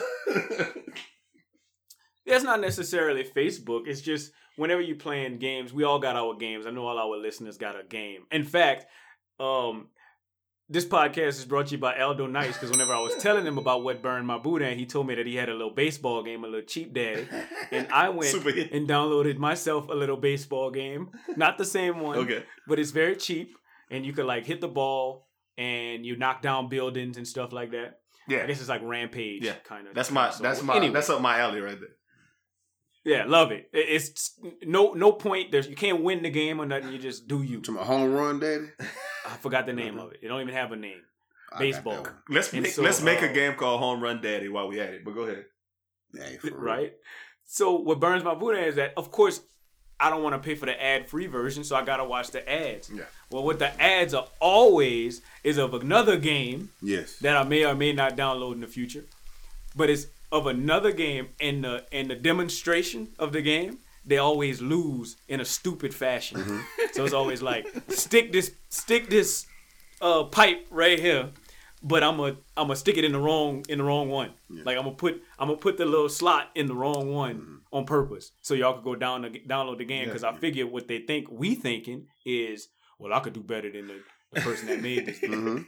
That's 2.25 2.43
not 2.43 2.61
necessarily 2.61 3.23
Facebook. 3.23 3.87
It's 3.87 4.01
just 4.01 4.31
whenever 4.55 4.81
you 4.81 4.95
playing 4.95 5.39
games, 5.39 5.73
we 5.73 5.83
all 5.83 5.99
got 5.99 6.15
our 6.15 6.35
games. 6.35 6.65
I 6.65 6.71
know 6.71 6.87
all 6.87 6.97
our 6.97 7.17
listeners 7.17 7.57
got 7.57 7.79
a 7.79 7.83
game. 7.83 8.25
In 8.31 8.43
fact, 8.43 8.85
um, 9.39 9.89
this 10.67 10.85
podcast 10.85 11.37
is 11.37 11.45
brought 11.45 11.67
to 11.67 11.73
you 11.73 11.77
by 11.77 11.99
Aldo 11.99 12.25
Nice 12.27 12.53
because 12.53 12.71
whenever 12.71 12.93
I 12.93 12.99
was 12.99 13.15
telling 13.17 13.45
him 13.45 13.57
about 13.57 13.83
what 13.83 14.01
burned 14.01 14.25
my 14.25 14.37
boudin, 14.39 14.77
he 14.79 14.85
told 14.85 15.07
me 15.07 15.15
that 15.15 15.25
he 15.27 15.35
had 15.35 15.49
a 15.49 15.53
little 15.53 15.73
baseball 15.73 16.23
game, 16.23 16.43
a 16.43 16.47
little 16.47 16.65
cheap 16.65 16.93
daddy, 16.93 17.27
and 17.71 17.87
I 17.91 18.09
went 18.17 18.33
and 18.71 18.87
downloaded 18.89 19.37
myself 19.37 19.89
a 19.89 19.93
little 19.93 20.17
baseball 20.17 20.71
game. 20.71 21.09
Not 21.35 21.57
the 21.57 21.65
same 21.65 21.99
one, 21.99 22.17
Okay. 22.19 22.43
but 22.67 22.79
it's 22.79 22.91
very 22.91 23.15
cheap, 23.15 23.55
and 23.91 24.05
you 24.05 24.13
could 24.13 24.25
like 24.25 24.45
hit 24.45 24.59
the 24.61 24.67
ball 24.67 25.27
and 25.57 26.05
you 26.05 26.15
knock 26.17 26.41
down 26.41 26.67
buildings 26.67 27.17
and 27.17 27.27
stuff 27.27 27.53
like 27.53 27.71
that. 27.71 27.99
Yeah, 28.27 28.43
I 28.43 28.47
guess 28.47 28.59
it's 28.59 28.69
like 28.69 28.81
Rampage, 28.83 29.43
Yeah. 29.43 29.53
kind 29.65 29.87
of. 29.87 29.93
That's 29.93 30.09
my 30.09 30.33
that's 30.41 30.63
my 30.63 30.77
anyway. 30.77 30.93
that's 30.93 31.09
up 31.11 31.21
my 31.21 31.39
alley 31.39 31.61
right 31.61 31.77
there. 31.79 31.89
Yeah, 33.17 33.25
love 33.27 33.51
it. 33.51 33.69
It- 33.71 33.87
It's 33.89 34.39
no 34.63 34.93
no 34.93 35.11
point. 35.11 35.51
There's 35.51 35.67
you 35.67 35.75
can't 35.75 36.01
win 36.01 36.23
the 36.23 36.31
game 36.31 36.59
or 36.59 36.65
nothing. 36.65 36.91
You 36.91 36.97
just 36.97 37.27
do 37.27 37.43
you. 37.43 37.61
To 37.61 37.71
my 37.71 37.83
home 37.83 38.11
run, 38.13 38.39
daddy? 38.39 38.65
I 39.25 39.37
forgot 39.37 39.65
the 39.65 39.73
name 39.73 39.97
of 39.99 40.11
it. 40.11 40.19
It 40.21 40.27
don't 40.27 40.41
even 40.41 40.53
have 40.53 40.71
a 40.71 40.75
name. 40.75 41.01
Baseball. 41.57 42.07
Let's 42.29 42.51
make 42.51 42.67
so, 42.67 42.81
let's 42.81 43.01
make 43.01 43.21
a 43.21 43.29
uh, 43.29 43.33
game 43.33 43.53
called 43.55 43.79
Home 43.79 44.01
Run 44.01 44.21
Daddy 44.21 44.49
while 44.49 44.67
we 44.67 44.79
at 44.79 44.93
it. 44.93 45.05
But 45.05 45.15
go 45.15 45.21
ahead. 45.21 45.45
Hey. 46.13 46.37
Right. 46.51 46.93
So 47.45 47.75
what 47.75 47.99
burns 47.99 48.23
my 48.23 48.33
boudin 48.33 48.63
is 48.63 48.75
that 48.75 48.93
of 48.97 49.11
course 49.11 49.41
I 49.99 50.09
don't 50.09 50.23
want 50.23 50.33
to 50.33 50.45
pay 50.45 50.55
for 50.55 50.65
the 50.65 50.81
ad 50.81 51.09
free 51.09 51.27
version, 51.27 51.63
so 51.63 51.75
I 51.75 51.85
gotta 51.85 52.03
watch 52.03 52.31
the 52.31 52.47
ads. 52.49 52.89
Yeah. 52.93 53.03
Well, 53.31 53.43
what 53.43 53.59
the 53.59 53.81
ads 53.81 54.13
are 54.13 54.27
always 54.39 55.21
is 55.43 55.57
of 55.57 55.73
another 55.73 56.17
game 56.17 56.69
Yes. 56.81 57.17
that 57.19 57.37
I 57.37 57.43
may 57.43 57.65
or 57.65 57.75
may 57.75 57.93
not 57.93 58.17
download 58.17 58.53
in 58.53 58.61
the 58.61 58.67
future, 58.67 59.05
but 59.75 59.89
it's 59.89 60.07
of 60.31 60.47
another 60.47 60.91
game 60.91 61.29
and 61.39 61.63
the 61.63 61.85
and 61.91 62.09
the 62.09 62.15
demonstration 62.15 63.09
of 63.17 63.31
the 63.31 63.41
game. 63.41 63.79
They 64.05 64.17
always 64.17 64.61
lose 64.61 65.17
in 65.27 65.39
a 65.39 65.45
stupid 65.45 65.93
fashion. 65.93 66.39
Mm-hmm. 66.39 66.59
So 66.93 67.05
it's 67.05 67.13
always 67.13 67.41
like 67.41 67.67
stick 67.89 68.31
this 68.31 68.51
stick 68.69 69.09
this 69.09 69.47
uh, 70.01 70.23
pipe 70.25 70.67
right 70.69 70.99
here, 70.99 71.29
but 71.81 72.03
I'm 72.03 72.17
gonna 72.17 72.37
I'm 72.55 72.67
gonna 72.67 72.75
stick 72.75 72.97
it 72.97 73.03
in 73.05 73.11
the 73.13 73.19
wrong 73.19 73.65
in 73.67 73.79
the 73.79 73.83
wrong 73.83 74.09
one. 74.09 74.31
Like 74.49 74.77
I'm 74.77 74.83
gonna 74.83 74.95
put 74.95 75.21
I'm 75.39 75.47
gonna 75.47 75.57
put 75.59 75.77
the 75.77 75.85
little 75.85 76.09
slot 76.09 76.51
in 76.55 76.67
the 76.67 76.75
wrong 76.75 77.11
one 77.13 77.35
Mm-hmm. 77.35 77.55
on 77.77 77.85
purpose, 77.85 78.31
so 78.41 78.53
y'all 78.53 78.73
could 78.75 78.83
go 78.83 78.95
down 78.95 79.23
the, 79.23 79.29
download 79.47 79.79
the 79.79 79.85
game 79.85 80.05
because 80.05 80.23
I 80.23 80.33
figure 80.33 80.67
what 80.67 80.87
they 80.87 80.99
think 80.99 81.27
we 81.31 81.55
thinking 81.55 82.07
is 82.25 82.67
well 82.99 83.11
I 83.13 83.19
could 83.21 83.33
do 83.33 83.41
better 83.41 83.71
than 83.71 83.87
the, 83.87 83.99
the 84.33 84.41
person 84.41 84.67
that 84.67 84.81
made 84.81 85.05
this. 85.07 85.19
game. 85.19 85.31
hmm 85.33 85.61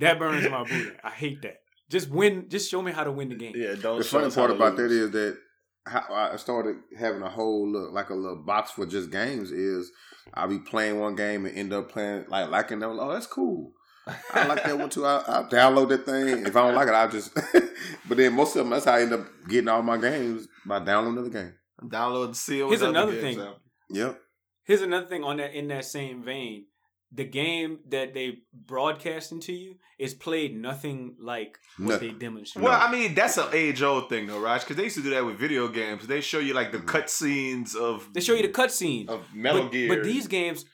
That 0.00 0.18
burns 0.18 0.48
my 0.50 0.64
booty. 0.64 0.90
I 1.04 1.10
hate 1.10 1.42
that. 1.42 1.60
Just 1.90 2.08
win. 2.10 2.48
Just 2.48 2.70
show 2.70 2.80
me 2.82 2.92
how 2.92 3.04
to 3.04 3.12
win 3.12 3.28
the 3.28 3.34
game. 3.34 3.52
Yeah, 3.54 3.74
don't 3.80 3.98
The 3.98 4.04
funny 4.04 4.30
part 4.30 4.50
about 4.50 4.76
that 4.76 4.82
lose. 4.88 4.92
is 4.92 5.10
that 5.12 5.38
how 5.86 6.04
I 6.10 6.36
started 6.36 6.76
having 6.96 7.22
a 7.22 7.28
whole 7.28 7.68
look 7.68 7.92
like 7.92 8.10
a 8.10 8.14
little 8.14 8.36
box 8.36 8.70
for 8.70 8.86
just 8.86 9.10
games 9.10 9.50
is 9.50 9.90
I'll 10.34 10.48
be 10.48 10.58
playing 10.58 11.00
one 11.00 11.16
game 11.16 11.44
and 11.44 11.56
end 11.56 11.72
up 11.72 11.90
playing 11.90 12.26
like 12.28 12.50
liking 12.50 12.78
them. 12.78 12.98
Oh, 12.98 13.12
that's 13.12 13.26
cool. 13.26 13.72
I 14.06 14.46
like 14.46 14.64
that 14.64 14.78
one 14.78 14.90
too. 14.90 15.06
I, 15.06 15.22
I'll 15.26 15.48
download 15.48 15.88
that 15.90 16.06
thing. 16.06 16.46
If 16.46 16.56
I 16.56 16.66
don't 16.66 16.74
like 16.74 16.88
it, 16.88 16.94
I'll 16.94 17.10
just. 17.10 17.34
but 18.08 18.16
then 18.16 18.32
most 18.34 18.56
of 18.56 18.60
them, 18.60 18.70
that's 18.70 18.84
how 18.84 18.94
I 18.94 19.02
end 19.02 19.12
up 19.12 19.26
getting 19.48 19.68
all 19.68 19.82
my 19.82 19.96
games 19.96 20.48
by 20.66 20.78
downloading 20.80 21.18
another 21.18 21.30
game. 21.30 21.54
download 21.88 22.26
and 22.26 22.36
see 22.36 22.58
Here's 22.58 22.82
another 22.82 23.12
thing. 23.12 23.40
out. 23.40 23.60
Yep. 23.90 24.20
Here's 24.64 24.82
another 24.82 25.06
thing 25.06 25.24
on 25.24 25.36
that 25.38 25.54
in 25.54 25.68
that 25.68 25.84
same 25.84 26.22
vein. 26.22 26.66
The 27.14 27.24
game 27.24 27.80
that 27.90 28.14
they 28.14 28.38
broadcasting 28.54 29.40
to 29.40 29.52
you 29.52 29.76
is 29.98 30.14
played 30.14 30.56
nothing 30.56 31.14
like 31.18 31.58
what 31.76 31.90
Nothing. 31.90 32.08
they 32.08 32.18
demonstrate. 32.18 32.64
Well, 32.64 32.80
I 32.80 32.90
mean, 32.90 33.14
that's 33.14 33.36
an 33.36 33.48
age 33.52 33.82
old 33.82 34.08
thing, 34.08 34.26
though, 34.26 34.40
Raj, 34.40 34.62
because 34.62 34.76
they 34.76 34.84
used 34.84 34.96
to 34.96 35.02
do 35.02 35.10
that 35.10 35.24
with 35.24 35.38
video 35.38 35.68
games. 35.68 36.06
They 36.06 36.22
show 36.22 36.38
you 36.38 36.54
like 36.54 36.72
the 36.72 36.78
mm-hmm. 36.78 36.88
cutscenes 36.88 37.76
of 37.76 38.08
they 38.14 38.20
show 38.20 38.34
you 38.34 38.42
the 38.42 38.48
cutscene. 38.48 39.08
of 39.08 39.22
Metal 39.34 39.64
but, 39.64 39.72
Gear. 39.72 39.94
but 39.94 40.04
these 40.04 40.26
games, 40.26 40.64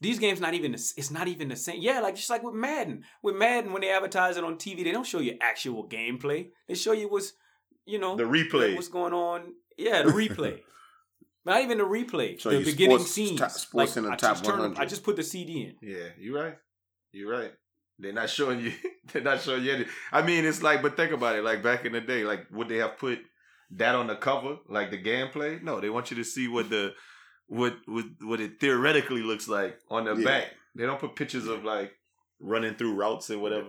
these 0.00 0.20
games 0.20 0.40
not 0.40 0.54
even. 0.54 0.74
It's 0.74 1.10
not 1.10 1.26
even 1.26 1.48
the 1.48 1.56
same. 1.56 1.80
Yeah, 1.80 2.00
like 2.00 2.14
just 2.14 2.30
like 2.30 2.44
with 2.44 2.54
Madden. 2.54 3.02
With 3.22 3.34
Madden, 3.34 3.72
when 3.72 3.82
they 3.82 3.90
advertise 3.90 4.36
it 4.36 4.44
on 4.44 4.56
TV, 4.56 4.84
they 4.84 4.92
don't 4.92 5.06
show 5.06 5.18
you 5.18 5.36
actual 5.40 5.88
gameplay. 5.88 6.50
They 6.68 6.74
show 6.74 6.92
you 6.92 7.08
what's 7.08 7.32
you 7.86 7.98
know 7.98 8.16
the 8.16 8.24
replay. 8.24 8.76
what's 8.76 8.88
going 8.88 9.12
on. 9.12 9.54
Yeah, 9.76 10.02
the 10.02 10.10
replay. 10.10 10.60
Not 11.46 11.62
even 11.62 11.78
the 11.78 11.84
replay. 11.84 12.38
Show 12.38 12.50
the 12.50 12.64
beginning 12.64 12.98
sports- 12.98 13.12
scenes. 13.12 13.38
top- 13.40 13.50
sports 13.52 13.96
in 13.96 14.04
the 14.04 14.10
I 14.12 14.16
top 14.16 14.36
just 14.38 14.44
100. 14.50 14.78
I 14.78 14.84
just 14.84 15.02
put 15.04 15.16
the 15.16 15.22
CD 15.22 15.62
in. 15.62 15.76
Yeah, 15.88 16.08
you're 16.18 16.38
right. 16.42 16.56
You're 17.12 17.30
right. 17.30 17.52
They're 17.98 18.12
not 18.12 18.28
showing 18.28 18.60
you. 18.60 18.72
They're 19.12 19.22
not 19.22 19.40
showing 19.40 19.64
you. 19.64 19.72
Any, 19.72 19.86
I 20.12 20.20
mean, 20.22 20.44
it's 20.44 20.62
like, 20.62 20.82
but 20.82 20.96
think 20.96 21.12
about 21.12 21.36
it. 21.36 21.44
Like 21.44 21.62
back 21.62 21.84
in 21.86 21.92
the 21.92 22.00
day, 22.02 22.24
like 22.24 22.46
would 22.50 22.68
they 22.68 22.78
have 22.78 22.98
put 22.98 23.20
that 23.70 23.94
on 23.94 24.06
the 24.08 24.16
cover, 24.16 24.58
like 24.68 24.90
the 24.90 25.02
gameplay? 25.02 25.62
No, 25.62 25.80
they 25.80 25.88
want 25.88 26.10
you 26.10 26.16
to 26.18 26.24
see 26.24 26.48
what 26.48 26.68
the 26.68 26.92
what 27.46 27.76
what 27.86 28.04
what 28.20 28.40
it 28.40 28.60
theoretically 28.60 29.22
looks 29.22 29.48
like 29.48 29.78
on 29.88 30.04
the 30.04 30.14
Yeah. 30.16 30.24
back. 30.24 30.46
They 30.74 30.84
don't 30.84 31.00
put 31.00 31.14
pictures 31.16 31.46
of 31.46 31.64
like 31.64 31.92
running 32.40 32.74
through 32.74 32.94
routes 32.96 33.30
and 33.30 33.40
whatever. 33.40 33.68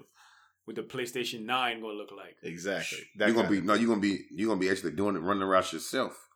what 0.65 0.75
the 0.75 0.81
PlayStation 0.83 1.45
Nine 1.45 1.79
gonna 1.79 1.93
look 1.93 2.11
like. 2.11 2.35
Exactly. 2.43 2.99
That 3.17 3.27
You're 3.29 3.35
gonna 3.37 3.49
be 3.49 3.61
no. 3.61 3.75
You're 3.75 3.87
gonna 3.87 4.01
be. 4.01 4.25
You're 4.31 4.49
gonna 4.49 4.59
be 4.59 4.69
actually 4.69 4.91
doing 4.91 5.15
it, 5.15 5.19
running 5.19 5.43
around 5.43 5.71
yourself. 5.71 6.26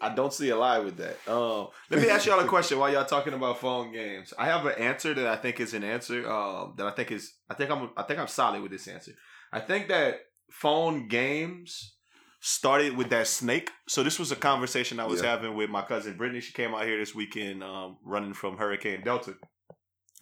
I 0.00 0.14
don't 0.14 0.32
see 0.32 0.50
a 0.50 0.56
lie 0.56 0.78
with 0.78 0.98
that. 0.98 1.16
Um, 1.26 1.68
let 1.90 2.02
me 2.02 2.10
ask 2.10 2.26
y'all 2.26 2.38
a 2.38 2.46
question 2.46 2.78
while 2.78 2.92
y'all 2.92 3.06
talking 3.06 3.32
about 3.32 3.58
phone 3.60 3.92
games. 3.92 4.34
I 4.38 4.44
have 4.46 4.66
an 4.66 4.74
answer 4.78 5.14
that 5.14 5.26
I 5.26 5.36
think 5.36 5.58
is 5.58 5.72
an 5.72 5.84
answer. 5.84 6.28
Um, 6.30 6.74
that 6.76 6.86
I 6.86 6.90
think 6.90 7.10
is. 7.12 7.32
I 7.48 7.54
think 7.54 7.70
I'm. 7.70 7.90
I 7.96 8.02
think 8.02 8.20
I'm 8.20 8.28
solid 8.28 8.60
with 8.62 8.70
this 8.70 8.88
answer. 8.88 9.12
I 9.52 9.60
think 9.60 9.88
that 9.88 10.16
phone 10.50 11.08
games 11.08 11.94
started 12.40 12.94
with 12.96 13.08
that 13.10 13.26
snake. 13.26 13.70
So 13.88 14.02
this 14.02 14.18
was 14.18 14.30
a 14.30 14.36
conversation 14.36 15.00
I 15.00 15.06
was 15.06 15.22
Yeah. 15.22 15.30
having 15.30 15.56
with 15.56 15.70
my 15.70 15.82
cousin 15.82 16.16
Brittany. 16.16 16.40
She 16.40 16.52
came 16.52 16.74
out 16.74 16.84
here 16.84 16.98
this 16.98 17.14
weekend, 17.14 17.64
um, 17.64 17.96
running 18.04 18.34
from 18.34 18.58
Hurricane 18.58 19.02
Delta, 19.02 19.34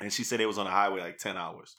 and 0.01 0.13
she 0.13 0.23
said 0.23 0.41
it 0.41 0.47
was 0.47 0.57
on 0.57 0.67
the 0.67 0.71
highway 0.71 1.01
like 1.01 1.19
ten 1.19 1.37
hours, 1.37 1.75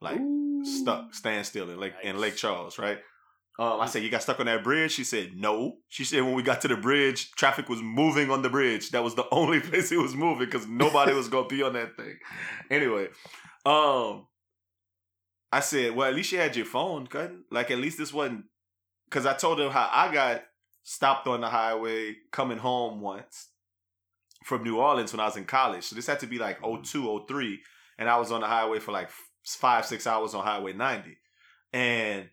like 0.00 0.20
stuck, 0.62 1.14
standstill 1.14 1.68
in 1.68 1.78
Lake 1.78 1.92
in 2.02 2.18
Lake 2.18 2.36
Charles, 2.36 2.78
right? 2.78 3.00
Um, 3.58 3.80
I 3.80 3.86
said, 3.86 4.02
"You 4.02 4.10
got 4.10 4.22
stuck 4.22 4.40
on 4.40 4.46
that 4.46 4.64
bridge." 4.64 4.92
She 4.92 5.04
said, 5.04 5.36
"No." 5.36 5.78
She 5.88 6.04
said, 6.04 6.22
"When 6.22 6.34
we 6.34 6.42
got 6.42 6.60
to 6.62 6.68
the 6.68 6.76
bridge, 6.76 7.30
traffic 7.32 7.68
was 7.68 7.80
moving 7.80 8.30
on 8.30 8.42
the 8.42 8.50
bridge. 8.50 8.90
That 8.90 9.04
was 9.04 9.14
the 9.14 9.28
only 9.32 9.60
place 9.60 9.92
it 9.92 9.98
was 9.98 10.14
moving 10.14 10.46
because 10.46 10.66
nobody 10.66 11.12
was 11.12 11.28
gonna 11.28 11.46
be 11.46 11.62
on 11.62 11.74
that 11.74 11.96
thing." 11.96 12.18
Anyway, 12.70 13.08
um, 13.64 14.26
I 15.52 15.60
said, 15.60 15.94
"Well, 15.94 16.08
at 16.08 16.14
least 16.14 16.32
you 16.32 16.38
had 16.38 16.56
your 16.56 16.66
phone, 16.66 17.06
couldn't 17.06 17.44
like 17.50 17.70
at 17.70 17.78
least 17.78 17.98
this 17.98 18.12
wasn't." 18.12 18.46
Because 19.04 19.26
I 19.26 19.34
told 19.34 19.60
her 19.60 19.70
how 19.70 19.88
I 19.92 20.12
got 20.12 20.42
stopped 20.82 21.28
on 21.28 21.40
the 21.40 21.48
highway 21.48 22.16
coming 22.32 22.58
home 22.58 23.00
once 23.00 23.50
from 24.44 24.64
New 24.64 24.78
Orleans 24.78 25.12
when 25.12 25.20
I 25.20 25.26
was 25.26 25.36
in 25.36 25.44
college. 25.44 25.84
So 25.84 25.96
this 25.96 26.06
had 26.06 26.20
to 26.20 26.26
be 26.26 26.38
like 26.38 26.58
02, 26.60 27.24
03, 27.26 27.60
and 27.98 28.08
I 28.08 28.18
was 28.18 28.32
on 28.32 28.40
the 28.40 28.46
highway 28.46 28.80
for 28.80 28.92
like 28.92 29.10
five, 29.44 29.86
six 29.86 30.06
hours 30.06 30.34
on 30.34 30.44
Highway 30.44 30.72
90, 30.72 31.16
and 31.72 32.28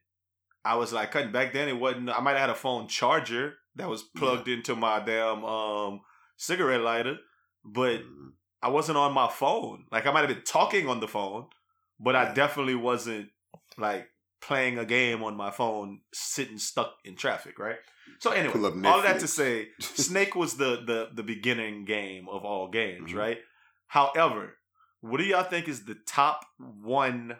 I 0.63 0.75
was 0.75 0.93
like, 0.93 1.11
cutting 1.11 1.31
back 1.31 1.53
then 1.53 1.67
it 1.67 1.79
wasn't. 1.79 2.09
I 2.09 2.19
might 2.21 2.31
have 2.31 2.41
had 2.41 2.49
a 2.51 2.55
phone 2.55 2.87
charger 2.87 3.55
that 3.75 3.89
was 3.89 4.03
plugged 4.03 4.47
into 4.47 4.75
my 4.75 4.99
damn 4.99 5.43
um 5.43 6.01
cigarette 6.37 6.81
lighter, 6.81 7.17
but 7.65 8.01
I 8.61 8.69
wasn't 8.69 8.97
on 8.97 9.13
my 9.13 9.27
phone. 9.29 9.85
Like 9.91 10.05
I 10.05 10.11
might 10.11 10.21
have 10.21 10.29
been 10.29 10.43
talking 10.43 10.87
on 10.87 10.99
the 10.99 11.07
phone, 11.07 11.47
but 11.99 12.15
I 12.15 12.33
definitely 12.33 12.75
wasn't 12.75 13.29
like 13.77 14.07
playing 14.41 14.77
a 14.77 14.85
game 14.85 15.23
on 15.23 15.35
my 15.37 15.51
phone, 15.51 16.01
sitting 16.13 16.57
stuck 16.57 16.93
in 17.05 17.15
traffic. 17.15 17.57
Right. 17.59 17.77
So 18.19 18.31
anyway, 18.31 18.53
all 18.85 18.97
of 18.97 19.03
that 19.03 19.19
to 19.21 19.27
say, 19.27 19.69
Snake 19.79 20.35
was 20.35 20.57
the 20.57 20.83
the 20.85 21.09
the 21.13 21.23
beginning 21.23 21.85
game 21.85 22.27
of 22.29 22.43
all 22.45 22.67
games, 22.69 23.11
Mhm. 23.11 23.17
right? 23.17 23.37
However, 23.87 24.57
what 25.01 25.17
do 25.17 25.23
y'all 25.23 25.43
think 25.43 25.67
is 25.67 25.85
the 25.85 25.97
top 26.07 26.45
one 26.59 27.37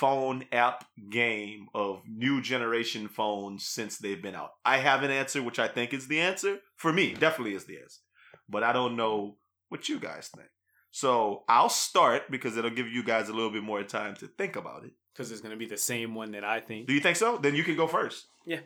phone 0.00 0.44
app 0.52 0.84
game 1.10 1.68
of 1.74 2.02
new 2.06 2.42
generation 2.42 3.08
phones 3.08 3.66
since 3.66 3.96
they've 3.96 4.22
been 4.22 4.34
out? 4.34 4.50
I 4.64 4.76
have 4.78 5.02
an 5.02 5.10
answer, 5.10 5.42
which 5.42 5.58
I 5.58 5.68
think 5.68 5.94
is 5.94 6.06
the 6.06 6.20
answer 6.20 6.58
for 6.76 6.92
me. 6.92 7.14
Definitely 7.14 7.54
is 7.54 7.64
the 7.64 7.78
answer, 7.78 8.00
but 8.48 8.62
I 8.62 8.72
don't 8.72 8.96
know 8.96 9.36
what 9.70 9.88
you 9.88 9.98
guys 9.98 10.28
think. 10.28 10.48
So 10.90 11.44
I'll 11.48 11.70
start 11.70 12.30
because 12.30 12.56
it'll 12.56 12.70
give 12.70 12.88
you 12.88 13.02
guys 13.02 13.28
a 13.28 13.32
little 13.32 13.50
bit 13.50 13.62
more 13.62 13.82
time 13.82 14.14
to 14.16 14.26
think 14.26 14.56
about 14.56 14.84
it. 14.84 14.92
Because 15.14 15.32
it's 15.32 15.40
gonna 15.40 15.56
be 15.56 15.66
the 15.66 15.78
same 15.78 16.14
one 16.14 16.32
that 16.32 16.44
I 16.44 16.60
think. 16.60 16.86
Do 16.86 16.92
you 16.92 17.00
think 17.00 17.16
so? 17.16 17.38
Then 17.38 17.54
you 17.54 17.64
can 17.64 17.76
go 17.76 17.86
first. 17.86 18.26
Yeah. 18.44 18.60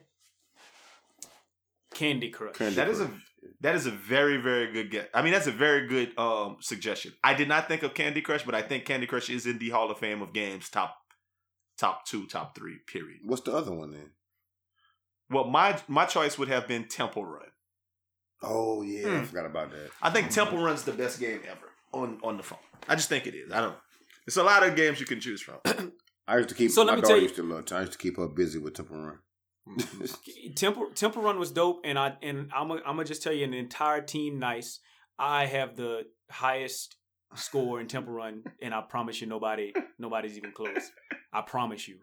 Candy 1.95 2.31
Crush. 2.31 2.57
Candy 2.57 2.75
That 2.75 2.89
is 2.89 3.01
a 3.01 3.11
that 3.61 3.75
is 3.77 3.87
a 3.87 3.91
very 3.91 4.37
very 4.39 4.73
good 4.73 4.91
guess. 4.91 5.07
I 5.15 5.23
mean, 5.23 5.33
that's 5.33 5.47
a 5.47 5.53
very 5.53 5.87
good 5.87 6.17
um 6.19 6.57
suggestion. 6.61 7.13
I 7.23 7.35
did 7.35 7.47
not 7.47 7.69
think 7.69 7.85
of 7.85 7.95
Candy 7.95 8.21
Crush, 8.21 8.45
but 8.45 8.55
I 8.55 8.63
think 8.63 8.85
Candy 8.85 9.07
Crush 9.07 9.31
is 9.31 9.47
in 9.47 9.59
the 9.59 9.71
Hall 9.71 9.91
of 9.91 9.99
Fame 9.99 10.23
of 10.23 10.33
games 10.33 10.69
top 10.69 10.97
top 11.81 12.05
two, 12.07 12.27
top 12.27 12.55
three. 12.57 12.77
Period. 12.87 13.21
What's 13.25 13.43
the 13.43 13.53
other 13.53 13.73
one 13.73 13.91
then? 13.93 14.11
Well, 15.31 15.45
my 15.45 15.79
my 15.89 16.05
choice 16.07 16.39
would 16.39 16.49
have 16.49 16.69
been 16.69 16.87
Temple 16.89 17.25
Run. 17.25 17.47
Oh 18.43 18.83
yeah, 18.83 19.07
I 19.09 19.19
Hmm. 19.19 19.25
forgot 19.25 19.47
about 19.47 19.71
that. 19.73 19.91
I 20.03 20.11
think 20.11 20.31
Temple 20.31 20.59
Run's 20.63 20.83
the 20.85 20.93
best 20.93 21.19
game 21.19 21.41
ever 21.51 21.71
on 21.93 22.19
on 22.23 22.37
the 22.37 22.43
phone. 22.43 22.59
I 22.89 22.95
just 22.95 23.09
think 23.09 23.27
it 23.27 23.35
is. 23.35 23.51
I 23.53 23.61
don't. 23.61 23.77
It's 24.27 24.37
a 24.37 24.43
lot 24.43 24.63
of 24.67 24.77
games 24.77 25.01
you 25.01 25.07
can 25.07 25.21
choose 25.21 25.41
from. 25.43 25.57
I 26.29 26.37
used 26.37 26.49
to 26.51 26.55
keep. 26.55 26.71
So 26.71 26.83
let 26.83 26.93
my 26.93 26.97
me 26.97 27.01
daughter 27.03 27.09
tell 27.15 27.17
you- 27.17 27.23
used 27.25 27.37
to 27.37 27.43
love. 27.43 27.65
I 27.73 27.81
used 27.81 27.93
to 27.93 27.99
keep 27.99 28.17
her 28.19 28.29
busy 28.29 28.59
with 28.59 28.75
Temple 28.75 28.97
Run. 28.99 29.19
Temple 30.57 30.91
Temple 30.95 31.23
Run 31.23 31.39
was 31.39 31.51
dope, 31.53 31.81
and 31.85 31.99
I 31.99 32.17
and 32.23 32.51
I'm 32.55 32.69
gonna 32.69 32.81
I'm 32.87 32.97
gonna 32.97 33.05
just 33.05 33.23
tell 33.23 33.33
you, 33.33 33.45
an 33.45 33.55
entire 33.55 34.01
team 34.01 34.39
nice. 34.39 34.81
I 35.19 35.47
have 35.47 35.77
the 35.77 36.05
highest 36.31 36.97
score 37.35 37.81
in 37.81 37.87
Temple 37.87 38.15
Run, 38.15 38.43
and 38.63 38.73
I 38.75 38.81
promise 38.81 39.21
you, 39.21 39.27
nobody 39.27 39.73
nobody's 39.99 40.37
even 40.37 40.53
close. 40.53 40.91
I 41.33 41.43
promise 41.43 41.87
you. 41.89 41.99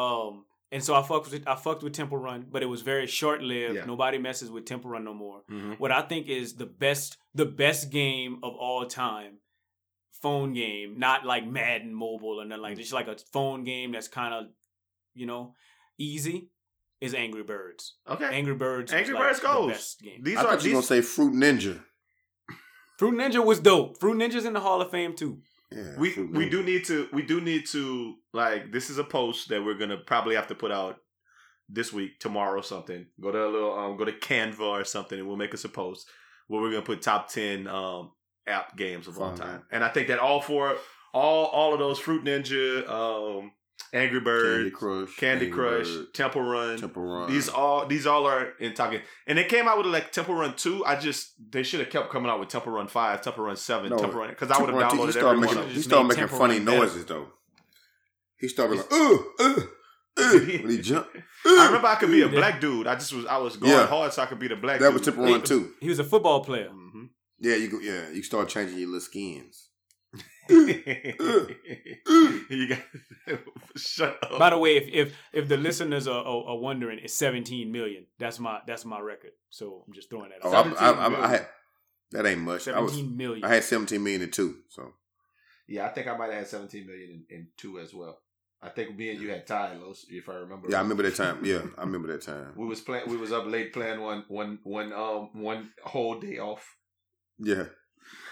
Um, 0.00 0.44
and 0.72 0.82
so 0.82 0.94
I 0.94 1.02
fucked 1.02 1.30
with 1.30 1.46
I 1.46 1.54
fucked 1.54 1.82
with 1.82 1.92
Temple 1.92 2.18
Run, 2.18 2.46
but 2.50 2.62
it 2.62 2.66
was 2.66 2.82
very 2.82 3.06
short 3.06 3.42
lived. 3.42 3.76
Yeah. 3.76 3.84
Nobody 3.84 4.18
messes 4.18 4.50
with 4.50 4.64
Temple 4.66 4.90
Run 4.90 5.04
no 5.04 5.14
more. 5.14 5.42
Mhm. 5.50 5.78
What 5.78 5.92
I 5.92 6.02
think 6.02 6.28
is 6.28 6.54
the 6.56 6.66
best 6.66 7.16
the 7.34 7.46
best 7.46 7.90
game 7.90 8.38
of 8.42 8.54
all 8.54 8.84
time, 8.86 9.38
phone 10.22 10.52
game, 10.54 10.98
not 10.98 11.24
like 11.24 11.46
Madden 11.46 11.94
Mobile 11.94 12.40
or 12.40 12.44
nothing 12.44 12.62
like 12.62 12.76
just 12.78 12.92
like 12.92 13.08
a 13.08 13.16
phone 13.32 13.64
game 13.64 13.92
that's 13.92 14.08
kind 14.08 14.34
of, 14.34 14.46
you 15.14 15.26
know, 15.26 15.54
easy. 15.98 16.50
Is 16.98 17.12
Angry 17.14 17.42
Birds. 17.42 17.98
Okay. 18.08 18.24
Angry 18.32 18.54
Birds. 18.54 18.90
was, 18.90 18.98
Angry 18.98 19.14
like, 19.14 19.22
Birds 19.22 19.40
the 19.40 19.46
goes. 19.46 19.70
best 19.72 20.00
game. 20.00 20.22
These 20.22 20.38
I 20.38 20.40
are 20.40 20.44
thought 20.44 20.64
you 20.64 20.70
were 20.70 20.74
gonna 20.76 20.86
say 20.86 21.02
Fruit 21.02 21.34
Ninja. 21.34 21.84
Fruit 22.98 23.14
Ninja 23.14 23.44
was 23.44 23.60
dope. 23.60 24.00
Fruit 24.00 24.16
Ninja's 24.16 24.46
in 24.46 24.54
the 24.54 24.60
Hall 24.60 24.80
of 24.80 24.90
Fame 24.90 25.14
too. 25.14 25.42
Yeah, 25.76 25.96
we 25.98 26.14
we 26.22 26.48
do 26.48 26.62
need 26.62 26.84
to 26.86 27.08
we 27.12 27.22
do 27.22 27.40
need 27.40 27.66
to 27.66 28.14
like 28.32 28.72
this 28.72 28.88
is 28.90 28.98
a 28.98 29.04
post 29.04 29.48
that 29.50 29.64
we're 29.64 29.74
gonna 29.78 29.98
probably 29.98 30.34
have 30.34 30.48
to 30.48 30.54
put 30.54 30.72
out 30.72 30.96
this 31.68 31.92
week 31.92 32.18
tomorrow 32.20 32.58
or 32.60 32.62
something. 32.62 33.06
Go 33.20 33.30
to 33.30 33.44
a 33.44 33.50
little 33.50 33.78
um 33.78 33.96
go 33.96 34.04
to 34.04 34.12
canva 34.12 34.60
or 34.60 34.84
something 34.84 35.18
and 35.18 35.28
we'll 35.28 35.36
make 35.36 35.52
us 35.54 35.64
a 35.64 35.68
post 35.68 36.08
where 36.48 36.60
we're 36.62 36.70
gonna 36.70 36.82
put 36.82 37.02
top 37.02 37.28
10 37.28 37.66
um 37.66 38.12
app 38.46 38.76
games 38.76 39.08
of 39.08 39.18
all 39.18 39.36
time. 39.36 39.64
and 39.72 39.82
i 39.82 39.88
think 39.88 40.06
that 40.06 40.20
all 40.20 40.40
four 40.40 40.76
all 41.12 41.46
all 41.46 41.72
of 41.72 41.80
those 41.80 41.98
fruit 41.98 42.22
ninja 42.24 42.88
um 42.88 43.50
angry 43.92 44.20
bird 44.20 44.54
Candy 44.56 44.70
Crush, 44.70 45.16
candy 45.16 45.46
Angry 45.46 45.58
crush 45.58 45.88
Bird, 45.88 46.14
temple 46.14 46.42
run 46.42 46.78
Temple 46.78 47.02
Run. 47.02 47.30
these 47.30 47.48
all 47.48 47.86
these 47.86 48.06
all 48.06 48.26
are 48.26 48.52
in 48.60 48.74
talking 48.74 49.00
and 49.26 49.38
they 49.38 49.44
came 49.44 49.68
out 49.68 49.76
with 49.78 49.86
like 49.86 50.12
temple 50.12 50.34
run 50.34 50.54
2 50.56 50.84
i 50.84 50.96
just 50.96 51.32
they 51.52 51.62
should 51.62 51.80
have 51.80 51.90
kept 51.90 52.10
coming 52.10 52.30
out 52.30 52.40
with 52.40 52.48
temple 52.48 52.72
run 52.72 52.88
5 52.88 53.22
temple 53.22 53.44
run 53.44 53.56
7 53.56 53.90
No, 53.90 53.96
temple 53.98 54.20
run 54.20 54.28
because 54.30 54.50
i 54.50 54.58
would 54.60 54.70
have 54.70 54.78
Temple 54.80 54.98
Run, 54.98 55.08
downloaded 55.08 55.12
He 55.12 55.18
every 55.18 55.20
started 55.20 55.46
one 55.46 55.54
making, 55.56 55.68
he 55.68 55.74
Just 55.74 55.88
started 55.88 56.08
making 56.08 56.20
Temple 56.22 56.38
funny 56.38 56.54
Run 56.56 56.64
better. 56.64 56.78
noises 56.78 57.04
though. 57.06 57.28
He 58.38 58.48
started 58.48 58.76
like, 58.78 58.92
uh, 58.92 59.16
uh, 59.40 59.54
when 60.62 60.70
he 60.70 60.78
jumped. 60.78 61.16
I 61.46 61.66
remember 61.66 61.86
I 61.88 61.94
could 61.94 62.10
be 62.10 62.22
a 62.22 62.28
black 62.40 62.60
dude. 62.60 62.86
I 62.86 62.94
just 62.96 63.12
was 63.12 63.24
I 63.26 63.38
was 63.38 63.56
going 63.56 63.72
Yeah. 63.72 63.86
hard 63.86 64.12
so 64.12 64.22
I 64.22 64.26
could 64.26 64.38
be 64.38 64.48
the 64.48 64.56
black 64.56 64.78
dude. 64.78 64.86
that 64.86 64.90
dude. 64.90 64.98
was 65.00 65.06
Temple 65.06 65.24
Run 65.24 65.42
too. 65.42 65.70
He 65.80 65.88
was 65.88 65.98
a 65.98 66.04
football 66.04 66.44
player. 66.44 66.68
Mhm. 66.70 67.08
Yeah, 67.38 67.56
you 67.56 67.68
go. 67.68 67.78
Yeah, 67.80 68.10
you 68.10 68.22
start 68.22 68.48
changing 68.48 68.78
your 68.78 68.88
little 68.88 69.00
skins. 69.00 69.65
You 72.50 72.68
got 72.68 72.78
shut 73.76 74.18
up. 74.22 74.38
By 74.38 74.50
the 74.50 74.58
way, 74.58 74.76
if 74.76 74.88
if 74.92 75.14
if 75.32 75.48
the 75.48 75.56
listeners 75.56 76.06
are, 76.08 76.20
are, 76.24 76.44
are 76.50 76.58
wondering, 76.58 76.98
it's 77.02 77.14
17 77.14 77.70
million. 77.70 78.06
That's 78.18 78.38
my 78.38 78.60
that's 78.66 78.84
my 78.84 79.00
record. 79.00 79.32
So 79.50 79.84
I'm 79.86 79.92
just 79.92 80.10
throwing 80.10 80.30
that 80.30 80.38
Oh, 80.42 80.54
out. 80.54 80.80
I, 80.80 80.90
I, 80.90 81.06
I, 81.08 81.24
I 81.24 81.28
had 81.28 81.48
that 82.12 82.26
ain't 82.26 82.40
much. 82.40 82.68
I 82.68 82.78
was 82.80 82.92
17 82.92 83.16
million. 83.16 83.44
I 83.44 83.54
had 83.54 83.64
seventeen 83.64 84.02
million 84.02 84.22
and 84.22 84.32
two. 84.32 84.56
So 84.68 84.92
yeah, 85.68 85.86
I 85.86 85.88
think 85.90 86.06
I 86.06 86.16
might 86.16 86.26
have 86.30 86.34
had 86.40 86.46
17 86.46 86.86
million 86.86 87.24
in, 87.28 87.36
in 87.36 87.48
two 87.56 87.78
as 87.80 87.92
well. 87.92 88.18
I 88.62 88.68
think 88.70 88.96
me 88.96 89.10
and 89.10 89.20
you 89.20 89.30
had 89.30 89.46
tied 89.46 89.78
Los, 89.80 90.06
if 90.08 90.28
I 90.28 90.34
remember. 90.34 90.68
yeah, 90.70 90.78
I 90.78 90.80
remember 90.80 91.02
that 91.02 91.14
time. 91.16 91.44
Yeah, 91.44 91.62
I 91.78 91.82
remember 91.82 92.08
that 92.08 92.22
time. 92.22 92.52
We 92.56 92.66
was 92.66 92.80
playing. 92.80 93.08
We 93.10 93.16
was 93.16 93.32
up 93.32 93.46
late 93.46 93.72
playing 93.72 94.00
one 94.00 94.24
one 94.28 94.58
one 94.62 94.92
um 94.92 95.30
one 95.34 95.70
whole 95.84 96.18
day 96.20 96.38
off. 96.38 96.76
Yeah, 97.38 97.64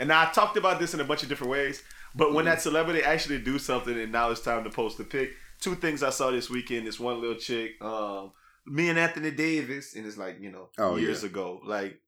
And 0.00 0.08
now 0.08 0.22
I 0.22 0.32
talked 0.32 0.56
about 0.56 0.78
this 0.78 0.94
in 0.94 1.00
a 1.00 1.04
bunch 1.04 1.22
of 1.22 1.28
different 1.28 1.50
ways, 1.50 1.82
but 2.14 2.32
when 2.32 2.46
that 2.46 2.62
celebrity 2.62 3.02
actually 3.02 3.40
do 3.40 3.58
something 3.58 3.98
and 3.98 4.10
now 4.10 4.30
it's 4.30 4.40
time 4.40 4.64
to 4.64 4.70
post 4.70 4.98
a 5.00 5.04
pic, 5.04 5.32
two 5.60 5.74
things 5.74 6.02
I 6.02 6.10
saw 6.10 6.30
this 6.30 6.48
weekend. 6.48 6.86
This 6.86 6.98
one 6.98 7.20
little 7.20 7.36
chick, 7.36 7.72
um, 7.82 8.32
me 8.70 8.88
and 8.88 8.98
Anthony 8.98 9.30
Davis, 9.30 9.94
and 9.94 10.06
it's 10.06 10.16
like, 10.18 10.38
you 10.40 10.50
know, 10.50 10.68
Oh, 10.78 10.96
years 10.96 11.22
yeah. 11.22 11.28
ago. 11.30 11.60
Like 11.64 12.00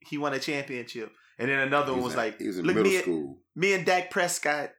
he 0.00 0.18
won 0.18 0.32
a 0.34 0.38
championship. 0.38 1.12
And 1.38 1.48
then 1.48 1.60
another 1.60 1.92
one 1.94 2.02
was 2.02 2.12
in- 2.12 2.18
like, 2.18 2.38
he 2.38 2.46
was 2.48 2.58
in 2.58 2.66
look 2.66 2.76
middle 2.76 2.90
me 2.90 2.96
at- 2.98 3.02
school. 3.04 3.38
me 3.54 3.72
and 3.72 3.86
Dak 3.86 4.10
Prescott, 4.10 4.70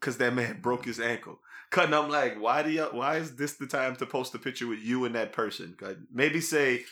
because 0.00 0.16
that 0.18 0.34
man 0.34 0.60
broke 0.62 0.84
his 0.84 1.00
ankle. 1.00 1.40
Cutting, 1.70 1.94
I'm 1.94 2.08
like, 2.10 2.40
why 2.40 2.62
do 2.62 2.70
you? 2.70 2.82
Why 2.90 3.16
is 3.18 3.36
this 3.36 3.54
the 3.54 3.66
time 3.66 3.94
to 3.96 4.06
post 4.06 4.34
a 4.34 4.38
picture 4.38 4.66
with 4.66 4.80
you 4.80 5.04
and 5.04 5.14
that 5.14 5.32
person? 5.32 5.74
'Cause 5.78 5.96
Maybe 6.12 6.40
say, 6.40 6.84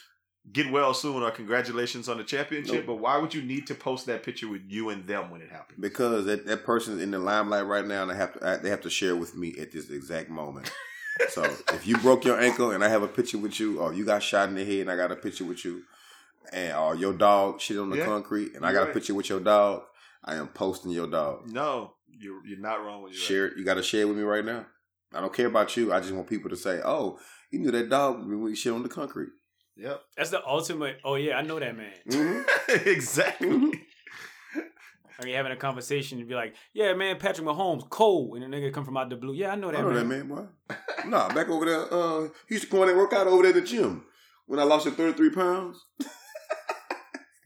get 0.52 0.70
well 0.70 0.94
soon 0.94 1.22
or 1.22 1.30
congratulations 1.32 2.08
on 2.08 2.16
the 2.18 2.24
championship. 2.24 2.74
Nope. 2.76 2.86
But 2.86 2.94
why 2.96 3.18
would 3.18 3.34
you 3.34 3.42
need 3.42 3.66
to 3.66 3.74
post 3.74 4.06
that 4.06 4.22
picture 4.22 4.48
with 4.48 4.62
you 4.68 4.90
and 4.90 5.04
them 5.06 5.30
when 5.30 5.40
it 5.42 5.50
happens? 5.50 5.78
Because 5.80 6.26
that, 6.26 6.46
that 6.46 6.64
person's 6.64 7.02
in 7.02 7.10
the 7.10 7.18
limelight 7.18 7.66
right 7.66 7.84
now, 7.84 8.02
and 8.02 8.10
they 8.12 8.16
have 8.16 8.32
to 8.34 8.60
they 8.62 8.70
have 8.70 8.82
to 8.82 8.90
share 8.90 9.16
with 9.16 9.34
me 9.34 9.54
at 9.58 9.72
this 9.72 9.90
exact 9.90 10.30
moment. 10.30 10.70
so 11.30 11.42
if 11.74 11.86
you 11.86 11.96
broke 11.98 12.24
your 12.24 12.40
ankle 12.40 12.70
and 12.70 12.82
I 12.84 12.88
have 12.88 13.02
a 13.02 13.08
picture 13.08 13.38
with 13.38 13.58
you, 13.60 13.80
or 13.80 13.92
you 13.92 14.04
got 14.04 14.22
shot 14.22 14.48
in 14.48 14.54
the 14.54 14.64
head 14.64 14.80
and 14.82 14.90
I 14.90 14.96
got 14.96 15.12
a 15.12 15.16
picture 15.16 15.44
with 15.44 15.64
you, 15.64 15.82
and 16.52 16.76
or 16.76 16.94
your 16.94 17.12
dog 17.12 17.60
shit 17.60 17.78
on 17.78 17.90
the 17.90 17.96
Yeah, 17.96 18.04
concrete 18.04 18.54
and 18.54 18.64
I 18.64 18.72
got 18.72 18.80
right. 18.82 18.90
a 18.90 18.92
picture 18.94 19.14
with 19.14 19.28
your 19.28 19.40
dog, 19.40 19.82
I 20.24 20.36
am 20.36 20.48
posting 20.48 20.90
your 20.92 21.06
dog. 21.06 21.50
No, 21.50 21.94
you're 22.08 22.44
you're 22.46 22.58
not 22.58 22.84
wrong 22.84 23.02
with 23.02 23.12
you. 23.12 23.18
Share 23.18 23.46
it. 23.46 23.56
You 23.56 23.64
got 23.64 23.74
to 23.74 23.82
share 23.82 24.02
it 24.02 24.08
with 24.08 24.16
me 24.16 24.22
right 24.22 24.44
now. 24.44 24.66
I 25.14 25.20
don't 25.20 25.32
care 25.32 25.46
about 25.46 25.76
you. 25.76 25.92
I 25.92 26.00
just 26.00 26.12
want 26.12 26.28
people 26.28 26.50
to 26.50 26.56
say, 26.56 26.80
"Oh, 26.84 27.18
you 27.50 27.58
knew 27.60 27.70
that 27.70 27.88
dog 27.88 28.20
when 28.20 28.42
we 28.42 28.54
shit 28.54 28.72
on 28.72 28.82
the 28.82 28.88
concrete." 28.88 29.30
Yep, 29.76 30.00
That's 30.16 30.30
the 30.30 30.44
ultimate. 30.44 30.98
Oh 31.04 31.14
yeah, 31.14 31.38
I 31.38 31.42
know 31.42 31.58
that 31.60 31.76
man. 31.76 31.92
Mhm. 32.08 32.44
exactly. 32.86 33.86
Are 35.20 35.26
you 35.26 35.34
having 35.34 35.50
a 35.52 35.56
conversation 35.56 36.18
and 36.18 36.28
be 36.28 36.34
like, 36.34 36.54
"Yeah, 36.72 36.94
man, 36.94 37.18
Patrick 37.18 37.46
Mahomes, 37.46 37.88
cold," 37.90 38.36
and 38.36 38.52
the 38.52 38.56
nigga 38.56 38.72
come 38.72 38.84
from 38.84 38.96
out 38.96 39.10
the 39.10 39.16
blue. 39.16 39.34
Yeah, 39.34 39.50
I 39.50 39.56
know 39.56 39.70
that 39.70 39.78
I 39.78 39.82
know 39.82 39.90
man. 39.90 40.08
that 40.08 40.26
man, 40.26 40.28
boy. 40.28 40.76
nah, 41.06 41.28
back 41.34 41.48
over 41.48 41.64
there. 41.64 41.92
Uh, 41.92 42.28
he 42.48 42.54
used 42.54 42.66
to 42.66 42.70
go 42.70 42.82
in 42.84 42.90
and 42.90 42.98
work 42.98 43.12
out 43.12 43.26
over 43.26 43.42
there 43.42 43.50
at 43.50 43.56
the 43.56 43.62
gym 43.62 44.04
when 44.46 44.60
I 44.60 44.62
lost 44.62 44.84
the 44.84 44.92
thirty 44.92 45.16
three 45.16 45.30
pounds. 45.30 45.84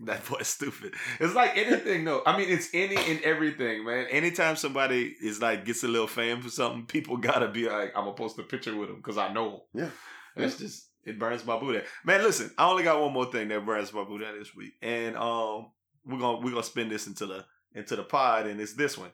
That 0.04 0.26
boy's 0.26 0.48
stupid. 0.48 0.94
It's 1.20 1.34
like 1.34 1.56
anything 1.56 2.04
though. 2.04 2.22
I 2.26 2.36
mean, 2.36 2.48
it's 2.48 2.68
any 2.74 2.96
and 2.96 3.20
everything, 3.22 3.84
man. 3.84 4.06
Anytime 4.10 4.56
somebody 4.56 5.14
is 5.22 5.40
like 5.40 5.64
gets 5.64 5.84
a 5.84 5.88
little 5.88 6.08
fame 6.08 6.42
for 6.42 6.50
something, 6.50 6.86
people 6.86 7.16
gotta 7.18 7.46
be 7.46 7.68
like, 7.68 7.92
I'm 7.94 8.04
gonna 8.04 8.14
post 8.14 8.38
a 8.38 8.42
picture 8.42 8.76
with 8.76 8.90
him 8.90 8.96
because 8.96 9.16
I 9.16 9.32
know 9.32 9.50
him. 9.50 9.60
Yeah. 9.74 9.90
That's 10.36 10.58
just 10.58 10.88
it 11.04 11.18
burns 11.18 11.44
my 11.44 11.58
boot. 11.58 11.84
Man, 12.04 12.22
listen, 12.22 12.50
I 12.58 12.68
only 12.68 12.82
got 12.82 13.00
one 13.00 13.12
more 13.12 13.30
thing 13.30 13.48
that 13.48 13.64
burns 13.64 13.92
my 13.92 14.04
boot 14.04 14.22
this 14.38 14.54
week, 14.56 14.72
and 14.82 15.16
um, 15.16 15.70
we're 16.04 16.18
gonna 16.18 16.38
we're 16.38 16.50
gonna 16.50 16.62
spin 16.62 16.88
this 16.88 17.06
into 17.06 17.26
the 17.26 17.44
into 17.74 17.96
the 17.96 18.02
pod, 18.02 18.46
and 18.46 18.60
it's 18.60 18.74
this 18.74 18.96
one. 18.98 19.10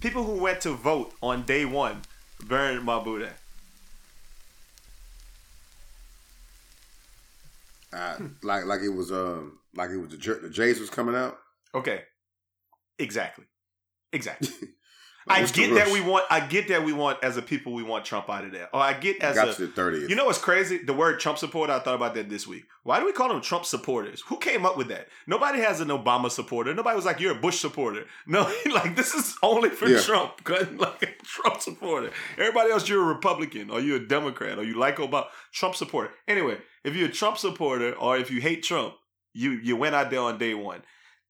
People 0.00 0.24
who 0.24 0.40
went 0.40 0.60
to 0.62 0.72
vote 0.72 1.12
on 1.22 1.42
day 1.42 1.64
one 1.64 2.02
burned 2.46 2.84
my 2.84 2.98
boot. 2.98 3.28
Uh, 7.92 8.16
like 8.42 8.64
like 8.64 8.80
it 8.80 8.88
was 8.88 9.12
um 9.12 9.58
like 9.74 9.90
it 9.90 9.98
was 9.98 10.10
the, 10.10 10.16
the 10.16 10.50
Jays 10.50 10.80
was 10.80 10.90
coming 10.90 11.14
out. 11.14 11.38
Okay, 11.74 12.02
exactly, 12.98 13.44
exactly. 14.12 14.48
I 15.28 15.44
get 15.46 15.74
that 15.74 15.90
we 15.92 16.00
want. 16.00 16.24
I 16.30 16.40
get 16.40 16.68
that 16.68 16.84
we 16.84 16.92
want 16.92 17.18
as 17.22 17.36
a 17.36 17.42
people 17.42 17.72
we 17.72 17.82
want 17.82 18.04
Trump 18.04 18.28
out 18.28 18.44
of 18.44 18.52
there. 18.52 18.68
Or 18.74 18.80
I 18.80 18.92
get 18.92 19.22
as 19.22 19.34
got 19.36 19.48
a. 19.48 19.66
thirtieth. 19.68 20.10
You 20.10 20.16
know 20.16 20.24
what's 20.26 20.38
crazy? 20.38 20.78
The 20.78 20.92
word 20.92 21.20
Trump 21.20 21.38
supporter. 21.38 21.72
I 21.72 21.78
thought 21.78 21.94
about 21.94 22.14
that 22.14 22.28
this 22.28 22.46
week. 22.46 22.64
Why 22.84 22.98
do 22.98 23.06
we 23.06 23.12
call 23.12 23.28
them 23.28 23.40
Trump 23.40 23.64
supporters? 23.64 24.22
Who 24.26 24.38
came 24.38 24.66
up 24.66 24.76
with 24.76 24.88
that? 24.88 25.06
Nobody 25.26 25.60
has 25.60 25.80
an 25.80 25.88
Obama 25.88 26.30
supporter. 26.30 26.74
Nobody 26.74 26.96
was 26.96 27.04
like, 27.04 27.20
"You're 27.20 27.32
a 27.32 27.40
Bush 27.40 27.58
supporter." 27.60 28.04
No, 28.26 28.42
like 28.72 28.96
this 28.96 29.14
is 29.14 29.36
only 29.42 29.70
for 29.70 29.88
Yeah. 29.88 30.00
Trump. 30.00 30.40
Like 30.48 31.02
a 31.02 31.24
Trump 31.24 31.60
supporter. 31.60 32.10
Everybody 32.38 32.70
else, 32.72 32.88
you're 32.88 33.02
a 33.02 33.06
Republican 33.14 33.70
or 33.70 33.80
you're 33.80 33.98
a 33.98 34.06
Democrat 34.08 34.58
or 34.58 34.64
you 34.64 34.78
like 34.78 34.96
Obama. 34.96 35.26
Trump 35.52 35.76
supporter. 35.76 36.10
Anyway, 36.26 36.58
if 36.84 36.96
you're 36.96 37.08
a 37.08 37.12
Trump 37.12 37.38
supporter 37.38 37.92
or 37.94 38.16
if 38.16 38.30
you 38.30 38.40
hate 38.40 38.62
Trump, 38.62 38.94
you 39.34 39.52
you 39.52 39.76
went 39.76 39.94
out 39.94 40.10
there 40.10 40.20
on 40.20 40.38
day 40.38 40.54
one. 40.54 40.82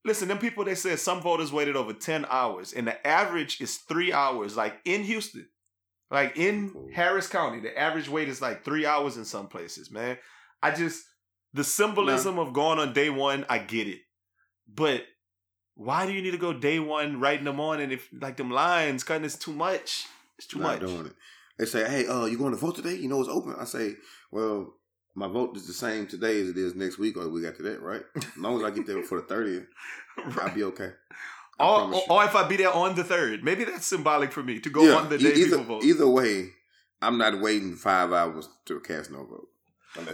Listen, 0.05 0.29
them 0.29 0.39
people 0.39 0.65
they 0.65 0.75
said 0.75 0.99
some 0.99 1.21
voters 1.21 1.53
waited 1.53 1.77
over 1.77 1.93
10 1.93 2.27
hours, 2.29 2.73
and 2.73 2.87
the 2.87 3.07
average 3.07 3.61
is 3.61 3.77
three 3.79 4.13
hours, 4.13 4.57
like 4.57 4.75
in 4.85 5.05
Houston. 5.05 5.49
Like 6.11 6.37
in 6.37 6.91
Harris 6.93 7.27
County, 7.27 7.61
the 7.61 7.79
average 7.79 8.07
wait 8.07 8.29
is 8.29 8.43
like 8.43 8.65
three 8.65 8.85
hours 8.85 9.17
in 9.17 9.25
some 9.25 9.47
places, 9.47 9.91
man. 9.91 10.19
I 10.63 10.73
just 10.73 11.03
the 11.55 11.65
symbolism 11.65 12.39
of 12.39 12.53
going 12.53 12.79
on 12.79 12.93
day 12.93 13.09
one, 13.09 13.47
I 13.49 13.59
get 13.59 13.89
it. 13.89 14.01
But 14.69 15.05
why 15.75 16.05
do 16.05 16.13
you 16.13 16.21
need 16.21 16.33
to 16.33 16.39
go 16.39 16.53
day 16.53 16.79
one 16.79 17.19
right 17.19 17.39
in 17.39 17.47
the 17.47 17.53
morning 17.53 17.91
if 17.91 18.09
like 18.13 18.37
them 18.37 18.51
lines 18.51 19.05
cutting 19.05 19.25
is 19.25 19.37
too 19.37 19.55
much? 19.55 20.07
It's 20.37 20.47
too 20.47 20.59
not 20.59 20.81
much. 20.81 20.91
doing 20.91 21.07
it. 21.07 21.15
They 21.59 21.65
say, 21.65 21.89
"Hey, 21.89 22.07
uh, 22.07 22.27
you 22.27 22.37
going 22.37 22.53
to 22.53 22.59
vote 22.59 22.77
today? 22.77 22.95
You 22.95 23.09
know 23.09 23.21
it's 23.21 23.31
open." 23.31 23.55
I 23.59 23.65
say, 23.65 23.95
"Well, 24.31 24.75
my 25.15 25.29
vote 25.29 25.57
is 25.57 25.67
the 25.67 25.73
same 25.73 26.07
today 26.07 26.41
as 26.41 26.49
it 26.49 26.57
is 26.57 26.75
next 26.75 26.99
week 26.99 27.17
or 27.17 27.29
we 27.29 27.43
got 27.43 27.57
to 27.57 27.63
that, 27.65 27.83
right? 27.83 28.03
As 28.17 28.25
long 28.37 28.57
as 28.59 28.63
I 28.65 28.71
get 28.71 28.87
there 28.87 29.03
for 29.03 29.21
the 29.21 29.27
thirtieth, 29.27 29.67
I'll 30.41 30.55
be 30.55 30.65
okay." 30.65 30.91
I 31.61 31.65
Or, 31.67 31.95
or, 31.95 32.03
or 32.11 32.25
if 32.25 32.35
I 32.35 32.49
be 32.49 32.57
there 32.57 32.73
on 32.73 32.95
the 32.95 33.05
third, 33.05 33.45
maybe 33.45 33.65
that's 33.65 33.87
symbolic 33.87 34.33
for 34.33 34.43
me 34.43 34.59
to 34.61 34.71
go 34.71 34.85
Yeah, 34.85 34.95
on 34.97 35.09
the 35.11 35.19
day 35.19 35.35
either, 35.35 35.59
people 35.59 35.65
vote. 35.77 35.85
either 35.85 36.09
way, 36.09 36.49
I'm 37.03 37.19
not 37.19 37.41
waiting 37.41 37.77
five 37.77 38.13
hours 38.13 38.49
to 38.67 38.81
cast 38.81 39.11
no 39.11 39.25
vote. 39.25 39.49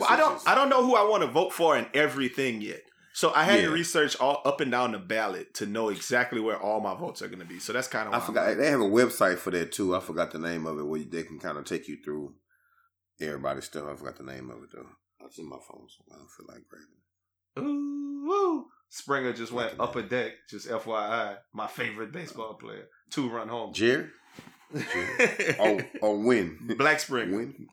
Well, 0.01 0.09
I 0.11 0.17
don't. 0.17 0.35
just- 0.35 0.49
I 0.49 0.55
don't 0.57 0.69
know 0.69 0.85
who 0.85 0.97
I 0.97 1.09
want 1.09 1.23
to 1.23 1.29
vote 1.29 1.53
for 1.53 1.77
in 1.79 1.87
everything 1.95 2.61
yet. 2.61 2.83
So 3.15 3.33
I 3.35 3.43
had 3.45 3.63
to 3.63 3.71
research 3.71 4.17
all 4.21 4.43
up 4.45 4.61
and 4.61 4.71
down 4.71 4.93
the 4.93 4.99
ballot 4.99 5.55
to 5.55 5.67
know 5.67 5.89
exactly 5.89 6.41
where 6.41 6.57
all 6.61 6.81
my 6.81 6.95
votes 6.95 7.21
are 7.21 7.27
going 7.27 7.41
to 7.41 7.45
be. 7.45 7.59
So 7.59 7.73
that's 7.73 7.89
kind 7.89 8.07
of. 8.07 8.15
I 8.15 8.21
forgot 8.21 8.57
they 8.57 8.71
have 8.71 8.81
a 8.81 8.85
website 8.85 9.39
for 9.39 9.51
that 9.53 9.73
too. 9.73 9.97
I 9.97 10.01
forgot 10.01 10.31
the 10.31 10.39
name 10.39 10.67
of 10.67 10.79
it 10.79 10.85
where 10.85 11.01
they 11.01 11.25
can 11.25 11.41
kind 11.41 11.59
of 11.59 11.65
take 11.65 11.89
you 11.89 11.97
through 12.05 12.35
everybody's 13.21 13.65
stuff. 13.65 13.85
I 13.91 13.95
forgot 13.97 14.17
the 14.17 14.25
name 14.25 14.51
of 14.51 14.63
it 14.63 14.71
though. 14.75 14.87
It's 15.27 15.39
in 15.39 15.49
my 15.49 15.57
phone, 15.57 15.87
so 15.89 16.05
I 16.13 16.17
don't 16.17 16.31
feel 16.31 16.47
like 16.49 16.65
grabbing. 16.69 17.69
Ooh, 17.71 18.25
woo. 18.27 18.67
Springer 18.91 19.33
just 19.33 19.53
went 19.53 19.79
up 19.79 19.97
a 19.97 20.03
deck. 20.03 20.33
Just 20.49 20.69
FYI, 20.69 21.37
my 21.53 21.67
favorite 21.67 22.13
baseball 22.13 22.55
player, 22.55 22.87
two 23.11 23.29
run 23.29 23.49
home. 23.49 23.71
it. 23.71 23.75
Jerry 23.75 24.07
or 25.59 25.81
or 26.03 26.19
win 26.19 26.59
Black 26.79 27.01
Springer. 27.01 27.37
win. 27.37 27.69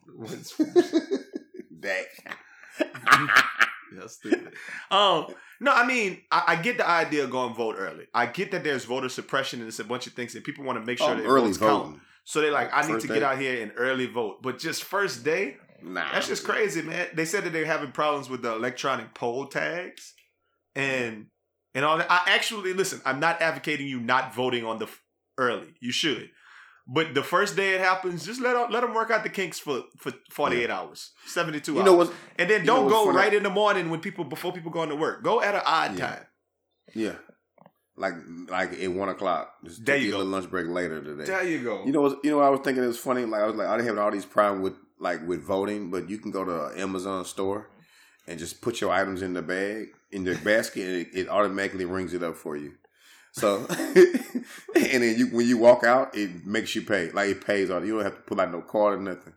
Dak. 1.79 2.05
Yeah, 3.95 4.07
stupid. 4.07 4.51
Um, 4.91 5.27
no, 5.61 5.71
I 5.71 5.85
mean, 5.85 6.21
I, 6.31 6.43
I 6.47 6.55
get 6.57 6.77
the 6.77 6.87
idea 6.87 7.23
of 7.23 7.29
going 7.31 7.53
vote 7.53 7.75
early. 7.77 8.05
I 8.13 8.25
get 8.25 8.51
that 8.51 8.63
there's 8.63 8.83
voter 8.83 9.07
suppression 9.07 9.59
and 9.59 9.67
it's 9.69 9.79
a 9.79 9.83
bunch 9.85 10.07
of 10.07 10.13
things, 10.13 10.35
and 10.35 10.43
people 10.43 10.65
want 10.65 10.79
to 10.79 10.85
make 10.85 10.97
sure 10.97 11.11
Oh, 11.11 11.15
their 11.15 11.25
early 11.27 11.47
votes 11.53 11.57
count. 11.59 11.99
So 12.25 12.41
they're 12.41 12.51
like, 12.51 12.71
I 12.73 12.81
need 12.81 12.93
First 12.93 13.07
to 13.07 13.13
get 13.13 13.19
day. 13.21 13.25
out 13.25 13.37
here 13.37 13.61
and 13.63 13.71
early 13.77 14.07
vote. 14.07 14.41
But 14.41 14.59
just 14.59 14.83
first 14.83 15.23
day, 15.23 15.57
Nah, 15.81 16.11
that's 16.11 16.27
just 16.27 16.43
crazy, 16.43 16.81
man. 16.81 17.07
They 17.13 17.25
said 17.25 17.43
that 17.43 17.53
they're 17.53 17.65
having 17.65 17.91
problems 17.91 18.27
with 18.29 18.41
the 18.41 18.51
electronic 18.53 19.13
poll 19.13 19.45
tags 19.47 20.13
and 20.75 21.27
and 21.75 21.85
all 21.85 21.97
that. 21.97 22.07
I 22.11 22.23
actually 22.27 22.73
listen. 22.73 23.01
I'm 23.05 23.19
not 23.19 23.41
advocating 23.41 23.87
you 23.87 23.99
not 23.99 24.33
voting 24.33 24.65
on 24.65 24.79
the 24.79 24.85
f- 24.85 25.03
early. 25.37 25.75
You 25.81 25.91
should, 25.91 26.29
But 26.87 27.13
the 27.13 27.21
first 27.21 27.55
day 27.55 27.75
it 27.75 27.81
happens, 27.81 28.25
just 28.25 28.41
let 28.41 28.53
them, 28.53 28.71
let 28.71 28.81
them 28.81 28.93
work 28.95 29.11
out 29.11 29.23
the 29.23 29.29
kinks 29.29 29.59
for 29.59 29.83
for 29.99 30.11
forty 30.31 30.63
eight 30.63 30.71
hours, 30.71 31.11
seventy 31.27 31.59
two 31.59 31.73
You 31.73 31.79
hours. 31.79 31.85
know 31.85 31.93
what? 31.95 32.13
and 32.39 32.49
then 32.49 32.65
don't 32.65 32.87
go 32.89 33.11
right 33.11 33.33
in 33.33 33.43
the 33.43 33.49
morning 33.51 33.89
when 33.91 33.99
people 33.99 34.23
before 34.25 34.51
people 34.53 34.71
going 34.71 34.89
to 34.89 34.95
work. 34.95 35.23
Go 35.23 35.41
at 35.41 35.53
an 35.53 35.61
odd 35.65 35.97
Yeah. 35.99 36.07
time. 36.07 36.25
Yeah. 36.95 37.15
Like 37.97 38.13
like 38.49 38.73
at 38.73 38.91
one 38.91 39.09
o'clock. 39.09 39.53
Just 39.63 39.85
There 39.85 39.95
you 39.97 40.11
go. 40.11 40.19
lunch 40.19 40.49
break 40.49 40.67
later 40.67 41.01
today. 41.01 41.25
There 41.25 41.43
you 41.47 41.63
go. 41.63 41.85
You 41.85 41.91
know 41.93 42.01
what? 42.01 42.19
You 42.23 42.31
know 42.31 42.37
what 42.37 42.45
I 42.45 42.49
was 42.49 42.59
thinking. 42.61 42.83
It 42.83 42.87
was 42.87 42.99
funny. 42.99 43.23
Like 43.25 43.41
I 43.41 43.47
was 43.47 43.55
like, 43.55 43.67
I 43.67 43.77
didn't 43.77 43.87
have 43.87 43.97
all 43.97 44.11
these 44.11 44.25
problems 44.25 44.63
with 44.63 44.73
like 44.99 45.25
with 45.25 45.43
voting, 45.43 45.91
but 45.91 46.09
you 46.09 46.17
can 46.17 46.31
go 46.31 46.43
to 46.43 46.65
an 46.67 46.77
Amazon 46.79 47.23
store 47.25 47.69
and 48.27 48.37
just 48.37 48.61
put 48.61 48.81
your 48.81 48.91
items 48.91 49.21
in 49.21 49.33
the 49.33 49.41
bag 49.41 49.89
in 50.11 50.23
the 50.23 50.35
basket, 50.35 50.83
and 50.83 50.95
it, 51.01 51.07
it 51.13 51.29
automatically 51.29 51.85
rings 51.85 52.13
it 52.13 52.23
up 52.23 52.35
for 52.35 52.55
you. 52.55 52.73
So, 53.31 53.65
and 53.69 54.45
then 54.75 55.17
you 55.17 55.27
when 55.27 55.47
you 55.47 55.57
walk 55.57 55.83
out, 55.83 56.15
it 56.17 56.45
makes 56.45 56.75
you 56.75 56.81
pay. 56.81 57.11
Like 57.11 57.29
it 57.29 57.45
pays 57.45 57.69
all. 57.69 57.83
You 57.83 57.95
don't 57.95 58.03
have 58.03 58.15
to 58.15 58.21
pull 58.21 58.39
out 58.39 58.51
no 58.51 58.61
card 58.61 58.99
or 58.99 59.01
nothing. 59.01 59.33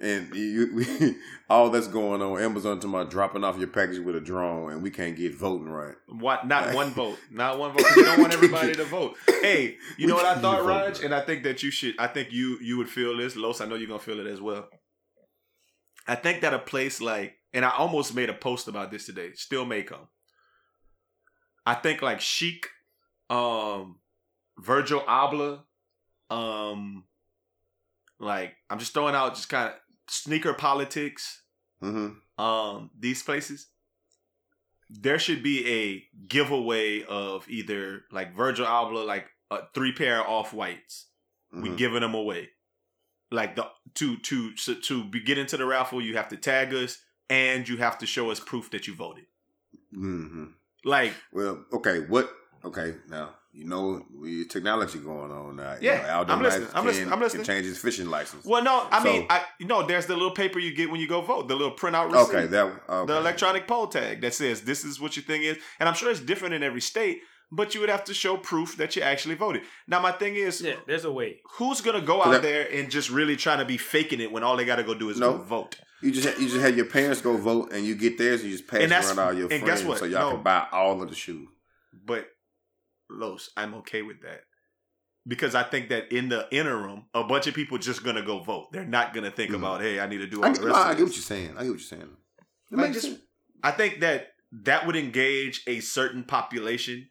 And 0.00 0.32
you, 0.34 1.16
all 1.50 1.70
that's 1.70 1.88
going 1.88 2.22
on, 2.22 2.40
Amazon 2.40 2.78
tomorrow 2.78 3.04
dropping 3.04 3.42
off 3.42 3.58
your 3.58 3.68
package 3.68 3.98
with 3.98 4.14
a 4.14 4.20
drone, 4.20 4.72
and 4.72 4.82
we 4.82 4.90
can't 4.90 5.16
get 5.16 5.34
voting 5.34 5.68
right. 5.68 5.96
What? 6.08 6.46
Not 6.46 6.74
one 6.74 6.90
vote. 6.90 7.18
Not 7.30 7.58
one 7.58 7.72
vote. 7.72 7.84
You 7.96 8.04
don't 8.04 8.20
want 8.20 8.32
everybody 8.32 8.74
to 8.74 8.84
vote. 8.84 9.16
Hey, 9.26 9.76
you 9.96 10.06
know 10.06 10.14
what 10.14 10.26
I 10.26 10.40
thought. 10.40 10.64
Raj? 10.64 11.02
And 11.02 11.14
I 11.14 11.20
think 11.20 11.42
that 11.44 11.62
you 11.62 11.70
should. 11.70 11.94
I 11.98 12.06
think 12.06 12.32
you 12.32 12.58
you 12.60 12.76
would 12.78 12.88
feel 12.88 13.16
this, 13.16 13.36
Los. 13.36 13.60
I 13.60 13.66
know 13.66 13.74
you're 13.74 13.88
gonna 13.88 13.98
feel 13.98 14.20
it 14.20 14.26
as 14.26 14.40
well. 14.40 14.68
I 16.06 16.14
think 16.14 16.40
that 16.40 16.54
a 16.54 16.58
place 16.58 17.00
like, 17.00 17.34
and 17.52 17.64
I 17.64 17.70
almost 17.70 18.14
made 18.14 18.30
a 18.30 18.34
post 18.34 18.68
about 18.68 18.90
this 18.90 19.04
today. 19.04 19.32
Still 19.34 19.66
may 19.66 19.82
come. 19.82 20.08
I 21.66 21.74
think 21.74 22.00
like 22.00 22.20
Chic, 22.20 22.66
um, 23.28 23.98
Virgil 24.58 25.00
Abloh, 25.00 25.60
um, 26.30 27.04
like 28.18 28.54
I'm 28.70 28.78
just 28.78 28.94
throwing 28.94 29.14
out 29.14 29.34
just 29.34 29.48
kind 29.48 29.68
of 29.68 29.74
sneaker 30.08 30.52
politics 30.54 31.42
Mm-hmm. 31.82 32.42
um 32.44 32.90
these 32.98 33.22
places 33.22 33.68
there 34.90 35.18
should 35.18 35.42
be 35.42 35.66
a 35.68 36.04
giveaway 36.26 37.04
of 37.04 37.48
either 37.48 38.02
like 38.10 38.34
Virgil 38.34 38.66
Abloh 38.66 39.06
like 39.06 39.26
uh, 39.50 39.60
three 39.74 39.92
pair 39.92 40.20
of 40.20 40.26
off 40.26 40.52
whites 40.52 41.06
we 41.52 41.68
Mhm. 41.70 41.76
giving 41.76 42.00
them 42.00 42.14
away 42.14 42.48
like 43.30 43.54
the 43.56 43.66
to 43.94 44.16
to 44.18 44.52
to, 44.54 44.74
to 44.80 45.04
be, 45.04 45.20
get 45.20 45.38
into 45.38 45.56
the 45.56 45.64
raffle 45.66 46.00
you 46.02 46.16
have 46.16 46.28
to 46.28 46.36
tag 46.36 46.74
us 46.74 46.98
and 47.30 47.68
you 47.68 47.76
have 47.76 47.98
to 47.98 48.06
show 48.06 48.30
us 48.30 48.40
proof 48.40 48.70
that 48.70 48.86
you 48.86 48.94
voted 48.94 49.26
Mm-hmm. 49.94 50.46
like 50.84 51.14
Well, 51.32 51.64
okay, 51.72 52.00
what? 52.00 52.30
Okay, 52.64 52.96
now 53.08 53.34
you 53.52 53.64
know 53.64 54.04
we 54.14 54.44
technology 54.44 54.98
going 54.98 55.30
on 55.32 55.56
now. 55.56 55.72
You 55.80 55.88
Yeah, 55.90 56.02
know, 56.26 56.32
I'm 56.34 56.42
listening, 56.42 56.64
Knight 56.68 56.76
I'm 56.76 56.84
listening, 56.86 57.04
can- 57.06 57.12
I'm 57.14 57.20
listening. 57.20 57.44
Can 57.44 57.54
change 57.54 57.66
his 57.66 57.78
fishing 57.78 58.08
license. 58.10 58.44
well 58.44 58.62
no 58.62 58.86
i 58.90 59.02
mean 59.02 59.22
So- 59.22 59.26
i 59.30 59.44
you 59.58 59.66
know 59.66 59.86
there's 59.86 60.06
the 60.06 60.14
little 60.14 60.32
paper 60.32 60.58
you 60.58 60.74
get 60.74 60.90
when 60.90 61.00
you 61.00 61.08
go 61.08 61.20
vote 61.22 61.48
the 61.48 61.54
little 61.56 61.74
printout 61.76 62.12
receipt 62.12 62.34
Okay, 62.36 62.46
that 62.46 62.66
okay. 62.88 63.06
the 63.12 63.16
electronic 63.18 63.66
poll 63.66 63.86
tag 63.86 64.20
that 64.20 64.34
says 64.34 64.62
this 64.62 64.84
is 64.84 65.00
what 65.00 65.16
your 65.16 65.24
thing 65.24 65.42
is. 65.42 65.56
And 65.80 65.88
I'm 65.88 65.94
sure 65.94 66.10
it's 66.10 66.20
different 66.20 66.54
in 66.54 66.62
every 66.62 66.80
state, 66.82 67.20
but 67.50 67.74
you 67.74 67.80
would 67.80 67.88
have 67.90 68.04
to 68.04 68.14
show 68.14 68.36
proof 68.36 68.76
that 68.76 68.94
you 68.96 69.02
actually 69.02 69.34
voted. 69.34 69.62
Now, 69.86 70.00
my 70.00 70.12
thing 70.12 70.34
is, 70.36 70.60
Yeah, 70.60 70.74
there's 70.86 71.04
a 71.06 71.12
way. 71.12 71.40
who's 71.56 71.80
gonna 71.80 72.02
go 72.02 72.22
out 72.22 72.32
that- 72.32 72.42
there 72.42 72.68
and 72.70 72.90
just 72.90 73.08
really 73.10 73.36
trying 73.36 73.58
to 73.58 73.64
be 73.64 73.78
faking 73.78 74.20
it 74.20 74.30
when 74.30 74.42
all 74.42 74.56
they 74.56 74.66
got 74.66 74.76
to 74.76 74.84
go 74.84 74.94
do 74.94 75.08
is 75.10 75.18
No. 75.18 75.32
go 75.32 75.38
vote? 75.44 75.76
You 76.02 76.10
just 76.12 76.38
you 76.38 76.48
just 76.48 76.60
have 76.60 76.76
your 76.76 76.86
parents 76.86 77.20
go 77.22 77.36
vote, 77.36 77.72
and 77.72 77.84
you 77.84 77.94
get 77.96 78.18
theirs, 78.18 78.42
and 78.42 78.50
you 78.50 78.56
just 78.56 78.68
pass 78.68 78.76
And 78.76 78.84
it 78.84 78.88
that's- 78.90 79.08
around 79.10 79.18
all 79.26 79.32
your 79.32 79.48
and 79.50 79.62
friends, 79.62 79.80
guess 79.80 79.88
what? 79.88 79.98
so 79.98 80.04
y'all 80.04 80.28
No. 80.30 80.34
can 80.36 80.42
buy 80.44 80.66
all 80.70 81.02
of 81.02 81.08
the 81.08 81.14
shoes. 81.16 81.48
But 82.04 82.28
Los, 83.10 83.50
I'm 83.56 83.74
okay 83.74 84.02
with 84.02 84.22
that 84.22 84.40
because 85.26 85.54
I 85.54 85.62
think 85.62 85.88
that 85.90 86.12
in 86.12 86.28
the 86.28 86.46
interim, 86.50 87.04
a 87.14 87.24
bunch 87.24 87.46
of 87.46 87.54
people 87.54 87.78
just 87.78 88.02
gonna 88.04 88.22
go 88.22 88.40
vote. 88.40 88.68
They're 88.72 88.84
not 88.84 89.14
gonna 89.14 89.30
think 89.30 89.50
Mhm. 89.52 89.56
about, 89.56 89.80
hey, 89.80 90.00
I 90.00 90.06
need 90.06 90.18
to 90.18 90.26
do 90.26 90.38
all 90.42 90.48
I, 90.48 90.52
the 90.52 90.62
rest 90.66 90.76
I 90.78 90.94
get 90.94 91.04
what 91.04 91.14
you're 91.14 91.22
saying. 91.22 91.50
I 91.56 91.62
get 91.62 91.70
what 91.70 91.78
you're 91.78 91.78
saying. 91.80 92.16
Like, 92.70 92.92
just- 92.92 93.06
sense. 93.06 93.20
I 93.62 93.70
think 93.72 94.00
that 94.00 94.28
that 94.64 94.86
would 94.86 94.96
engage 94.96 95.62
a 95.66 95.80
certain 95.80 96.24
population 96.24 97.08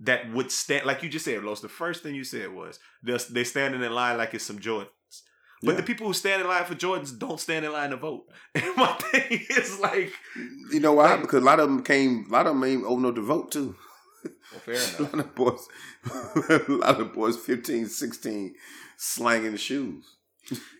that 0.00 0.32
would 0.32 0.50
stand, 0.50 0.86
like 0.86 1.02
you 1.02 1.08
just 1.10 1.24
said, 1.26 1.44
Los. 1.44 1.60
The 1.60 1.68
first 1.68 2.02
thing 2.02 2.14
you 2.14 2.24
said 2.24 2.52
was 2.52 2.78
they're, 3.02 3.18
they 3.18 3.44
standing 3.44 3.82
in 3.82 3.92
line 3.92 4.16
like 4.18 4.32
it's 4.34 4.44
some 4.46 4.58
Jordans. 4.58 4.88
But 5.62 5.72
Yeah. 5.72 5.76
the 5.76 5.82
people 5.82 6.06
who 6.06 6.14
stand 6.14 6.40
in 6.40 6.48
line 6.48 6.64
for 6.64 6.74
Jordans 6.74 7.18
don't 7.18 7.38
stand 7.38 7.66
in 7.66 7.72
line 7.72 7.90
to 7.90 7.96
vote. 7.98 8.24
And 8.54 8.74
my 8.76 8.92
thing 8.94 9.44
is 9.50 9.78
like, 9.78 10.12
You 10.72 10.80
know 10.80 10.94
why? 10.94 11.12
Like- 11.12 11.20
because 11.22 11.42
a 11.42 11.46
lot 11.46 11.60
of 11.60 11.68
them 11.68 11.82
came. 11.84 12.24
A 12.28 12.32
lot 12.32 12.46
of 12.46 12.54
them 12.54 12.64
ain't 12.64 12.84
old 12.84 13.00
enough 13.00 13.14
to 13.16 13.20
vote 13.22 13.52
too. 13.52 13.76
Well, 14.52 14.60
fair 14.60 14.74
A 14.98 15.02
lot 15.02 15.18
of 15.20 15.34
boys, 15.34 15.68
a 16.50 16.62
lot 16.72 17.00
of 17.00 17.12
boys, 17.12 17.36
15, 17.36 17.86
16, 17.86 18.54
slanging 18.96 19.56
shoes. 19.56 20.04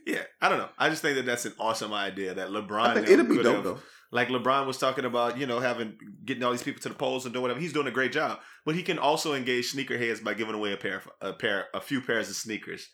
Yeah, 0.06 0.22
I 0.40 0.48
don't 0.48 0.58
know. 0.58 0.68
I 0.78 0.88
just 0.88 1.02
think 1.02 1.16
that 1.16 1.26
that's 1.26 1.44
an 1.46 1.52
awesome 1.58 1.92
idea 1.92 2.34
that 2.34 2.48
LeBron. 2.48 2.80
I 2.80 2.94
think 2.94 3.08
never 3.08 3.20
it'll 3.22 3.36
be 3.36 3.42
dope 3.42 3.54
have- 3.56 3.64
though. 3.64 3.78
Like 4.12 4.26
LeBron 4.26 4.66
was 4.66 4.76
talking 4.76 5.04
about, 5.04 5.38
you 5.38 5.46
know, 5.46 5.60
having 5.60 5.96
getting 6.24 6.42
all 6.42 6.50
these 6.50 6.64
people 6.64 6.82
to 6.82 6.88
the 6.88 6.96
polls 6.96 7.26
and 7.26 7.32
doing 7.32 7.42
whatever. 7.42 7.60
He's 7.60 7.72
doing 7.72 7.86
a 7.86 7.92
great 7.92 8.10
job, 8.10 8.40
but 8.66 8.74
he 8.74 8.82
can 8.82 8.98
also 8.98 9.34
engage 9.34 9.72
sneakerheads 9.72 10.24
by 10.24 10.34
giving 10.34 10.56
away 10.56 10.72
a 10.72 10.76
pair, 10.76 10.96
of, 10.96 11.08
a 11.20 11.32
pair, 11.32 11.66
a 11.72 11.80
few 11.80 12.00
pairs 12.00 12.28
of 12.28 12.34
sneakers. 12.34 12.88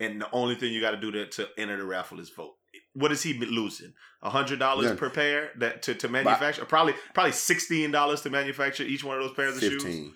And 0.00 0.22
the 0.22 0.28
only 0.32 0.54
thing 0.54 0.72
you 0.72 0.80
got 0.80 0.92
to 0.92 0.96
do 0.96 1.10
to 1.10 1.26
to 1.26 1.48
enter 1.58 1.76
the 1.76 1.84
raffle 1.84 2.20
is 2.20 2.30
vote. 2.30 2.54
What 2.94 3.12
is 3.12 3.22
he 3.22 3.34
losing? 3.34 3.92
A 4.22 4.30
hundred 4.30 4.60
dollars 4.60 4.86
Yeah. 4.86 4.94
per 4.96 5.10
pair 5.10 5.50
that 5.58 5.82
to, 5.82 5.94
to 5.94 6.08
manufacture? 6.08 6.64
Probably 6.64 6.94
probably 7.12 7.32
sixteen 7.32 7.90
dollars 7.90 8.22
to 8.22 8.30
manufacture 8.30 8.84
each 8.84 9.04
one 9.04 9.18
of 9.18 9.24
those 9.24 9.36
pairs 9.36 9.56
of 9.58 9.62
shoes. 9.62 10.10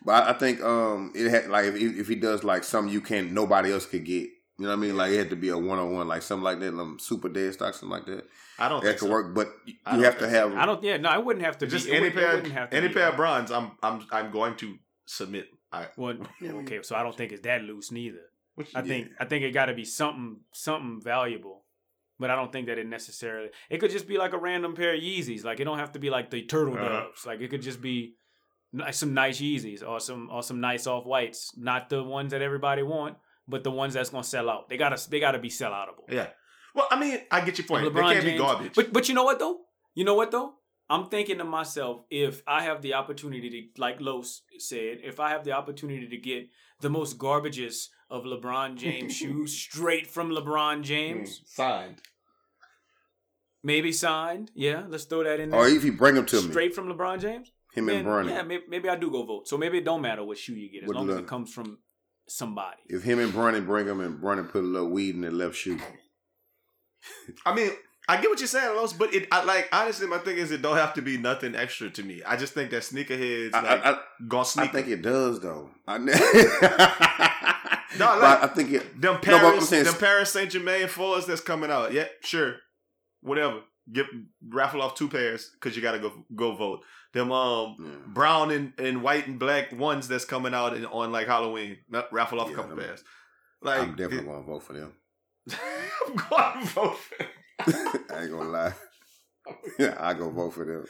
Fifteen. 0.00 0.06
But 0.06 0.24
I, 0.24 0.30
I 0.30 0.32
think 0.34 0.60
um 0.62 1.12
it 1.14 1.30
had 1.30 1.48
like 1.50 1.66
if, 1.66 1.74
if 2.00 2.08
he 2.08 2.14
does 2.16 2.44
like 2.44 2.64
something 2.64 2.92
you 2.92 3.00
can't 3.00 3.32
nobody 3.32 3.72
else 3.72 3.86
could 3.86 4.04
get. 4.04 4.28
You 4.58 4.66
know 4.66 4.72
what 4.76 4.84
I 4.84 4.86
mean? 4.88 4.96
Like 4.96 5.12
it 5.12 5.16
had 5.18 5.30
to 5.30 5.36
be 5.36 5.48
a 5.48 5.56
one 5.56 5.78
on 5.78 5.90
one, 5.94 6.06
like 6.06 6.20
something 6.20 6.44
like 6.44 6.60
that, 6.60 6.68
um, 6.74 6.98
super 7.00 7.30
dead 7.30 7.54
stock, 7.54 7.72
something 7.72 7.88
like 7.98 8.04
that. 8.06 8.24
I 8.58 8.68
don't 8.68 8.82
That 8.84 8.88
think 8.88 9.00
could 9.00 9.06
so. 9.06 9.12
work, 9.12 9.34
but 9.34 9.48
you 9.66 9.74
have 10.02 10.18
to 10.18 10.26
think 10.26 10.32
so. 10.32 10.48
have. 10.50 10.52
I 10.58 10.66
don't. 10.66 10.82
Yeah, 10.84 10.98
no, 10.98 11.08
I 11.08 11.16
wouldn't 11.16 11.44
have 11.46 11.56
to 11.58 11.66
Just 11.66 11.86
be. 11.86 11.92
any 11.92 12.04
would- 12.04 12.14
pair, 12.14 12.34
wouldn't 12.34 12.52
have 12.52 12.68
to 12.68 12.76
any 12.76 12.88
be. 12.88 12.94
pair 12.94 13.08
of 13.08 13.16
bronze. 13.16 13.50
I'm 13.50 13.72
I'm 13.82 14.06
I'm 14.12 14.30
going 14.30 14.56
to 14.56 14.76
submit. 15.06 15.46
I 15.72 15.86
Well, 15.96 16.16
okay, 16.42 16.80
so 16.82 16.94
I 16.94 17.02
don't 17.02 17.16
think 17.16 17.32
it's 17.32 17.40
that 17.42 17.62
loose 17.62 17.90
neither. 17.90 18.20
which, 18.56 18.68
I 18.74 18.82
think 18.82 19.08
I 19.18 19.24
think 19.24 19.44
it 19.44 19.52
got 19.52 19.66
to 19.66 19.74
be 19.74 19.86
something 19.86 20.40
something 20.52 21.00
valuable, 21.02 21.64
but 22.18 22.28
I 22.28 22.36
don't 22.36 22.52
think 22.52 22.66
that 22.66 22.76
it 22.78 22.86
necessarily. 22.86 23.48
It 23.70 23.78
could 23.78 23.90
just 23.90 24.06
be 24.06 24.18
like 24.18 24.34
a 24.34 24.38
random 24.38 24.74
pair 24.74 24.94
of 24.94 25.00
Yeezys. 25.00 25.42
Like 25.42 25.60
it 25.60 25.64
don't 25.64 25.78
have 25.78 25.92
to 25.92 25.98
be 25.98 26.10
like 26.10 26.30
the 26.30 26.42
turtle 26.42 26.74
Uh-huh. 26.74 26.86
doves. 26.86 27.24
Like 27.24 27.40
it 27.40 27.48
could 27.48 27.62
just 27.62 27.80
be 27.80 27.96
ni- 27.96 28.14
some 28.92 29.14
nice 29.14 29.40
Yeezys 29.40 29.86
or 29.86 30.00
some 30.00 30.28
or 30.30 30.42
some 30.42 30.60
nice 30.60 30.86
off 30.86 31.04
whites. 31.04 31.52
Not 31.56 31.88
the 31.88 32.02
ones 32.02 32.30
that 32.32 32.42
everybody 32.42 32.82
want, 32.82 33.16
but 33.48 33.64
the 33.64 33.70
ones 33.70 33.94
that's 33.94 34.10
gonna 34.10 34.24
sell 34.24 34.48
out. 34.50 34.68
They 34.68 34.76
gotta 34.76 35.10
they 35.10 35.20
gotta 35.20 35.38
be 35.38 35.50
sell 35.50 35.72
outable. 35.72 36.04
Yeah. 36.10 36.28
Well, 36.74 36.86
I 36.90 36.98
mean, 37.00 37.18
I 37.30 37.40
get 37.44 37.58
your 37.58 37.66
point. 37.66 37.84
LeBron 37.84 37.94
they 37.94 38.00
can't 38.14 38.24
James- 38.24 38.32
be 38.32 38.38
garbage. 38.38 38.74
But 38.74 38.92
but 38.92 39.08
you 39.08 39.14
know 39.14 39.24
what 39.24 39.38
though? 39.38 39.58
You 39.94 40.04
know 40.04 40.14
what 40.14 40.30
though? 40.30 40.54
I'm 40.88 41.06
thinking 41.08 41.38
to 41.38 41.44
myself, 41.44 42.02
if 42.10 42.42
I 42.48 42.62
have 42.64 42.82
the 42.82 42.94
opportunity 42.94 43.48
to, 43.48 43.80
like 43.80 44.00
Los 44.00 44.42
said, 44.58 44.98
if 45.04 45.20
I 45.20 45.30
have 45.30 45.44
the 45.44 45.52
opportunity 45.52 46.08
to 46.08 46.16
get 46.16 46.48
the 46.80 46.90
most 46.90 47.16
garbages 47.16 47.86
of 48.10 48.24
LeBron 48.24 48.74
James 48.76 49.14
shoes 49.20 49.56
straight 49.56 50.08
from 50.08 50.30
LeBron 50.30 50.82
James, 50.82 51.38
hmm, 51.38 51.44
signed. 51.46 52.00
maybe 53.62 53.92
signed, 53.92 54.50
yeah, 54.54 54.82
let's 54.88 55.04
throw 55.04 55.22
that 55.24 55.38
in 55.40 55.50
there. 55.50 55.60
or 55.60 55.68
if 55.68 55.84
you 55.84 55.92
bring 55.92 56.14
them 56.16 56.26
to 56.26 56.42
me, 56.42 56.50
straight 56.50 56.74
from 56.74 56.88
LeBron 56.88 57.20
James, 57.20 57.52
him 57.74 57.86
then, 57.86 57.96
and 57.96 58.04
Bernie. 58.04 58.30
yeah, 58.32 58.42
maybe, 58.42 58.64
maybe 58.68 58.88
I 58.88 58.96
do 58.96 59.10
go 59.10 59.24
vote. 59.24 59.48
So 59.48 59.56
maybe 59.58 59.78
it 59.78 59.84
don't 59.84 60.02
matter 60.02 60.24
what 60.24 60.38
shoe 60.38 60.54
you 60.54 60.70
get 60.70 60.82
as 60.84 60.88
What 60.88 60.96
long 60.96 61.10
as 61.10 61.16
it 61.18 61.26
comes 61.26 61.52
from 61.52 61.78
somebody. 62.28 62.78
If 62.88 63.02
him 63.02 63.18
and 63.18 63.32
Bernie 63.32 63.60
bring 63.60 63.86
them 63.86 64.00
and 64.00 64.20
Bernie 64.20 64.42
put 64.44 64.62
a 64.62 64.66
little 64.66 64.90
weed 64.90 65.14
in 65.14 65.20
their 65.22 65.30
left 65.30 65.56
shoe. 65.56 65.78
I 67.46 67.54
mean, 67.54 67.70
I 68.08 68.20
get 68.20 68.28
what 68.30 68.40
you're 68.40 68.48
saying, 68.48 68.76
Los, 68.76 68.92
but 68.92 69.14
it, 69.14 69.28
I 69.30 69.44
like 69.44 69.68
honestly, 69.72 70.06
my 70.06 70.18
thing 70.18 70.36
is 70.36 70.50
it 70.50 70.62
don't 70.62 70.76
have 70.76 70.94
to 70.94 71.02
be 71.02 71.16
nothing 71.16 71.54
extra 71.54 71.90
to 71.90 72.02
me. 72.02 72.22
I 72.26 72.36
just 72.36 72.52
think 72.54 72.70
that 72.70 72.82
sneakerheads 72.82 73.54
I, 73.54 73.60
like 73.62 73.86
I, 73.86 73.90
I, 73.92 73.98
gonna 74.26 74.44
sneak. 74.44 74.68
I 74.70 74.72
think 74.72 74.88
it 74.88 75.02
does 75.02 75.40
though. 75.40 75.70
I, 75.86 75.98
No, 77.98 78.06
like- 78.18 78.42
I 78.42 78.46
think 78.48 78.70
it. 78.72 79.00
them 79.00 79.14
No, 79.14 79.14
I'm 79.14 79.20
Paris, 79.20 79.68
saying- 79.68 79.84
them 79.84 79.94
Paris 79.94 80.32
Saint 80.32 80.50
Germain 80.50 80.88
fours 80.88 81.26
that's 81.26 81.40
coming 81.40 81.70
out. 81.70 81.92
Yeah, 81.92 82.06
sure, 82.22 82.56
whatever. 83.20 83.60
Get 83.92 84.06
raffle 84.48 84.82
off 84.82 84.94
two 84.94 85.08
pairs 85.08 85.50
because 85.54 85.74
you 85.76 85.82
got 85.82 85.92
to 85.92 85.98
go 85.98 86.24
go 86.34 86.54
vote. 86.54 86.82
Them 87.12 87.32
um 87.32 87.76
Yeah. 87.78 87.86
brown 88.06 88.50
and, 88.50 88.72
and 88.78 89.02
white 89.02 89.26
and 89.26 89.38
black 89.38 89.72
ones 89.72 90.06
that's 90.08 90.24
coming 90.24 90.54
out 90.54 90.76
in, 90.76 90.84
on 90.86 91.10
like 91.12 91.26
Halloween. 91.26 91.78
Not- 91.88 92.12
Raffle 92.12 92.40
off 92.40 92.48
Yeah, 92.48 92.52
a 92.52 92.56
couple 92.56 92.76
them- 92.76 92.84
pairs. 92.84 93.02
Like 93.62 93.80
I'm 93.80 93.90
definitely 93.96 94.26
going 94.26 94.40
to 94.42 94.46
vote 94.46 94.62
for 94.62 94.72
them. 94.74 94.92
I'm 96.06 96.14
going 96.16 96.60
to 96.60 96.66
vote. 96.72 96.96
For 96.98 97.18
them. 97.18 97.28
I 98.14 98.22
ain't 98.22 98.30
gonna 98.30 98.48
lie. 98.48 98.72
Yeah, 99.78 99.96
I 100.00 100.14
go 100.14 100.30
vote 100.30 100.54
for 100.54 100.64
them. 100.64 100.84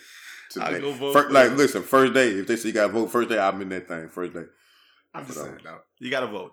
I 0.61 0.68
Today. 0.70 0.80
go 0.80 0.92
vote 0.92 1.12
Fir- 1.12 1.22
for 1.28 1.30
like, 1.30 1.48
them. 1.48 1.57
listen, 1.59 1.82
first 1.82 2.12
day. 2.14 2.28
If 2.30 2.46
they 2.46 2.57
say 2.57 2.68
you 2.68 2.74
got 2.74 2.88
to 2.88 2.92
vote 2.92 3.07
first 3.11 3.28
day, 3.28 3.38
I'm 3.38 3.61
in 3.62 3.68
that 3.70 3.88
thing. 3.88 4.09
First 4.09 4.34
day. 4.34 4.44
I'm 5.14 5.24
just 5.26 5.38
saying, 5.38 5.53
um, 5.53 5.59
no. 5.64 5.78
You 5.98 6.11
got 6.11 6.20
to 6.20 6.26
vote. 6.28 6.53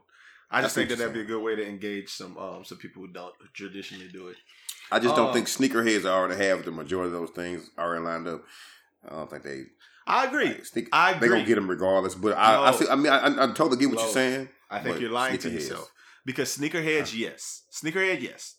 I 0.49 0.59
I 0.59 0.61
just 0.61 0.75
think 0.75 0.89
that 0.89 0.97
that'd 0.97 1.13
be 1.13 1.21
a 1.21 1.25
good 1.25 1.41
way 1.43 1.55
to 1.55 1.67
engage 1.67 2.09
some 2.09 2.37
um 2.37 2.63
some 2.63 2.77
people 2.77 3.01
who 3.01 3.09
don't 3.11 3.33
traditionally 3.53 4.07
do 4.07 4.29
it. 4.29 4.37
I 4.91 4.99
just 4.99 5.15
don't 5.15 5.29
Uh, 5.29 5.33
think 5.33 5.47
sneakerheads 5.47 6.05
already 6.05 6.43
have 6.45 6.63
the 6.65 6.71
majority 6.71 7.13
of 7.13 7.19
those 7.19 7.31
things 7.31 7.69
already 7.77 8.03
lined 8.03 8.27
up. 8.27 8.43
I 9.05 9.15
don't 9.15 9.29
think 9.29 9.43
they. 9.43 9.63
I 10.05 10.25
agree. 10.25 10.45
like, 10.45 10.65
sneak, 10.65 10.87
I 10.93 11.13
They 11.13 11.27
gonna 11.27 11.43
get 11.43 11.55
them 11.55 11.69
regardless. 11.69 12.15
But 12.15 12.37
I, 12.37 12.67
I, 12.67 12.71
see, 12.71 12.87
I 12.87 12.95
mean, 12.95 13.07
I, 13.11 13.17
I, 13.19 13.43
I 13.43 13.47
totally 13.47 13.77
get 13.77 13.89
what 13.89 13.95
No. 13.97 14.03
you're 14.03 14.11
saying. 14.13 14.49
I 14.69 14.79
think 14.79 14.99
you're 14.99 15.11
lying 15.11 15.37
to 15.39 15.49
yourself 15.49 15.91
Because 16.25 16.55
sneakerheads, 16.57 17.17
yes. 17.17 17.63
Sneakerhead, 17.73 18.21
yes. 18.21 18.55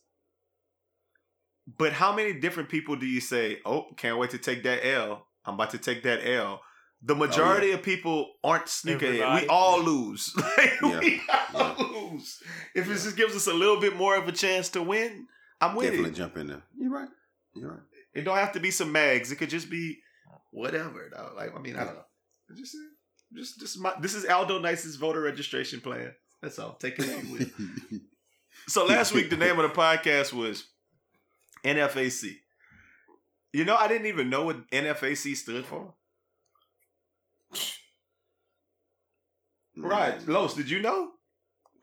But 1.77 1.93
how 1.93 2.15
many 2.15 2.33
different 2.35 2.69
people 2.69 2.97
do 2.97 3.07
you 3.07 3.21
say, 3.21 3.59
oh, 3.67 3.87
can't 3.97 4.19
wait 4.19 4.31
to 4.31 4.39
take 4.39 4.63
that 4.65 4.87
L? 4.87 5.27
I'm 5.45 5.55
about 5.55 5.71
to 5.71 5.79
take 5.79 6.03
that 6.05 6.27
L. 6.27 6.61
The 7.03 7.15
majority 7.15 7.73
of 7.73 7.83
people 7.83 8.33
aren't 8.43 8.67
sneakerhead. 8.67 9.43
We 9.43 9.47
all 9.49 9.83
lose. 9.83 10.35
Like, 10.59 10.81
Yeah. 10.83 11.01
We 11.01 11.21
all 11.55 11.75
Yeah. 11.79 11.87
lose. 12.11 12.43
If 12.75 12.89
it 12.91 12.95
just 12.95 13.17
gives 13.17 13.37
us 13.37 13.47
a 13.47 13.53
little 13.55 13.81
bit 13.81 13.97
more 13.97 14.17
of 14.17 14.27
a 14.29 14.33
chance 14.33 14.69
to 14.71 14.83
win, 14.83 15.27
I'm 15.61 15.75
with 15.75 15.87
Definitely 15.87 16.11
it. 16.11 16.15
jump 16.15 16.37
in 16.37 16.47
there. 16.47 16.63
You're 16.77 16.91
right. 16.91 17.09
You're 17.55 17.71
right. 17.71 17.81
It 18.15 18.23
don't 18.23 18.37
have 18.37 18.53
to 18.53 18.61
be 18.61 18.71
some 18.71 18.93
mags. 18.93 19.33
It 19.33 19.37
could 19.37 19.51
just 19.51 19.71
be 19.71 19.99
whatever. 20.53 21.09
Dog. 21.11 21.37
Like 21.37 21.57
I 21.57 21.61
mean, 21.61 21.77
I 21.77 21.85
don't 21.85 21.95
know. 21.95 22.05
Just, 22.57 22.77
just, 23.35 23.61
just 23.61 23.79
my. 23.81 23.93
This 24.01 24.15
is 24.15 24.25
Aldo 24.25 24.61
Nice's 24.61 24.97
voter 24.97 25.21
registration 25.21 25.81
plan. 25.81 26.13
That's 26.43 26.59
all. 26.59 26.75
Take 26.75 26.99
it 26.99 27.05
if 27.07 27.59
you. 27.61 28.01
So 28.67 28.85
last 28.85 29.15
week, 29.15 29.31
the 29.31 29.37
name 29.37 29.59
of 29.59 29.63
the 29.71 29.81
podcast 29.81 30.33
was 30.33 30.65
NFAC. 31.65 32.37
You 33.53 33.65
know, 33.65 33.77
I 33.77 33.89
didn't 33.89 34.09
even 34.09 34.29
know 34.29 34.45
what 34.45 34.69
NFAC 34.71 35.37
stood 35.37 35.65
for. 35.65 35.95
Mm. 39.79 39.85
Right, 39.85 40.29
Los, 40.29 40.55
did 40.55 40.69
you 40.69 40.83
know? 40.83 41.13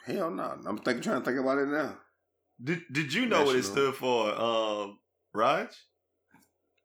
Hell 0.05 0.29
no. 0.29 0.57
I'm 0.65 0.77
thinking, 0.77 1.01
trying 1.01 1.21
to 1.21 1.25
think 1.25 1.39
about 1.39 1.57
it 1.57 1.67
now. 1.67 1.97
Did 2.63 2.83
Did 2.91 3.13
you 3.13 3.25
know 3.25 3.43
what 3.43 3.55
it 3.55 3.63
stood 3.63 3.95
for, 3.95 4.29
um, 4.29 4.99
Raj? 5.33 5.69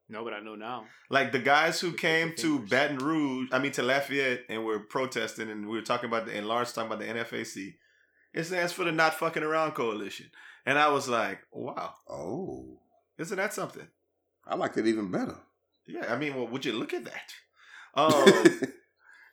No, 0.09 0.25
but 0.25 0.33
I 0.35 0.41
know 0.41 0.57
now. 0.57 0.87
Like 1.09 1.31
the 1.31 1.39
guys 1.39 1.81
who 1.81 1.93
With 1.93 2.01
came 2.01 2.35
to. 2.37 2.59
Baton 2.67 2.99
Rouge, 2.99 3.49
I 3.53 3.61
mean 3.61 3.71
to 3.73 3.83
Lafayette, 3.83 4.45
and 4.49 4.65
were 4.65 4.81
protesting, 4.81 5.49
and 5.51 5.69
we 5.69 5.77
were 5.77 5.83
talking 5.85 6.09
about 6.09 6.27
the 6.27 6.37
and 6.37 6.49
Lawrence 6.49 6.73
talking 6.73 6.91
about 6.91 6.99
the 6.99 7.07
NFAC. 7.13 7.75
It 8.35 8.45
stands 8.45 8.73
for 8.73 8.85
the 8.85 8.93
Not 8.93 9.15
Fucking 9.15 9.43
Around 9.43 9.73
Coalition, 9.73 10.27
and 10.67 10.79
I 10.79 10.89
was 10.89 11.09
like, 11.09 11.41
wow, 11.53 11.95
Oh, 12.09 12.81
isn't 13.19 13.37
that 13.37 13.55
something? 13.55 13.87
I 14.47 14.57
liked 14.57 14.77
it 14.79 14.87
even 14.87 15.11
better. 15.11 15.37
Yeah, 15.87 16.13
I 16.13 16.17
mean, 16.17 16.35
well, 16.35 16.49
would 16.49 16.65
you 16.65 16.73
look 16.73 16.93
at 16.95 17.05
that? 17.05 17.33
Um, 17.93 18.63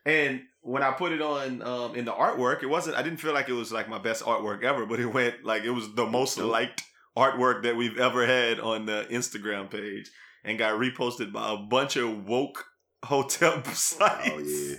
and 0.03 0.41
when 0.67 0.83
I 0.83 0.91
put 0.91 1.13
it 1.13 1.21
on 1.21 1.61
um, 1.61 1.95
in 1.95 2.03
the 2.03 2.11
artwork, 2.11 2.61
it 2.61 2.67
wasn't. 2.67 2.97
I 2.97 3.01
didn't 3.01 3.19
feel 3.19 3.33
like 3.33 3.47
it 3.47 3.53
was 3.53 3.71
like 3.71 3.87
my 3.87 3.99
best 3.99 4.23
artwork 4.23 4.63
ever, 4.63 4.85
but 4.85 4.99
it 4.99 5.05
went 5.07 5.45
like 5.45 5.63
it 5.63 5.71
was 5.71 5.93
the 5.95 6.05
most 6.05 6.37
liked 6.37 6.83
artwork 7.17 7.63
that 7.63 7.75
we've 7.77 7.97
ever 7.97 8.25
had 8.27 8.59
on 8.59 8.85
the 8.85 9.07
Instagram 9.09 9.71
page, 9.71 10.09
and 10.43 10.57
got 10.59 10.77
reposted 10.79 11.31
by 11.31 11.53
a 11.53 11.57
bunch 11.57 11.95
of 11.95 12.25
woke 12.27 12.65
hotel 13.03 13.63
sites. 13.65 14.29
oh 14.31 14.39
yeah. 14.39 14.75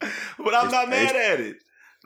but 0.38 0.54
I'm 0.54 0.68
It's- 0.68 0.72
not 0.72 0.88
mad 0.88 1.16
at 1.16 1.40
it. 1.40 1.56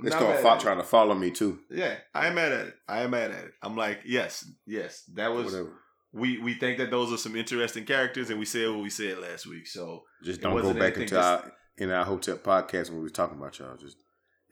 They 0.02 0.10
Not 0.10 0.18
start 0.18 0.40
fo- 0.40 0.58
trying 0.58 0.78
to 0.78 0.82
follow 0.82 1.14
me 1.14 1.30
too. 1.30 1.60
Yeah, 1.70 1.94
I 2.12 2.26
am 2.26 2.34
mad 2.34 2.50
at 2.52 2.66
it. 2.66 2.74
I 2.88 3.02
am 3.02 3.10
mad 3.10 3.30
at 3.30 3.44
it. 3.44 3.52
I'm 3.62 3.76
like, 3.76 4.00
yes, 4.04 4.44
yes, 4.66 5.04
that 5.14 5.32
was. 5.32 5.52
Whatever. 5.52 5.72
We 6.12 6.38
we 6.38 6.54
think 6.54 6.78
that 6.78 6.90
those 6.90 7.12
are 7.12 7.16
some 7.16 7.36
interesting 7.36 7.84
characters, 7.84 8.30
and 8.30 8.38
we 8.40 8.44
said 8.44 8.70
what 8.70 8.82
we 8.82 8.90
said 8.90 9.18
last 9.18 9.46
week. 9.46 9.66
So 9.68 10.02
Just 10.24 10.40
don't 10.40 10.60
go 10.60 10.72
back 10.74 10.96
into 10.96 11.20
our 11.20 11.52
in 11.78 11.90
our 11.90 12.04
hotel 12.04 12.36
podcast 12.36 12.88
when 12.90 12.98
we 12.98 13.04
was 13.04 13.12
talking 13.12 13.36
about 13.38 13.58
y'all. 13.58 13.76
Just 13.76 13.96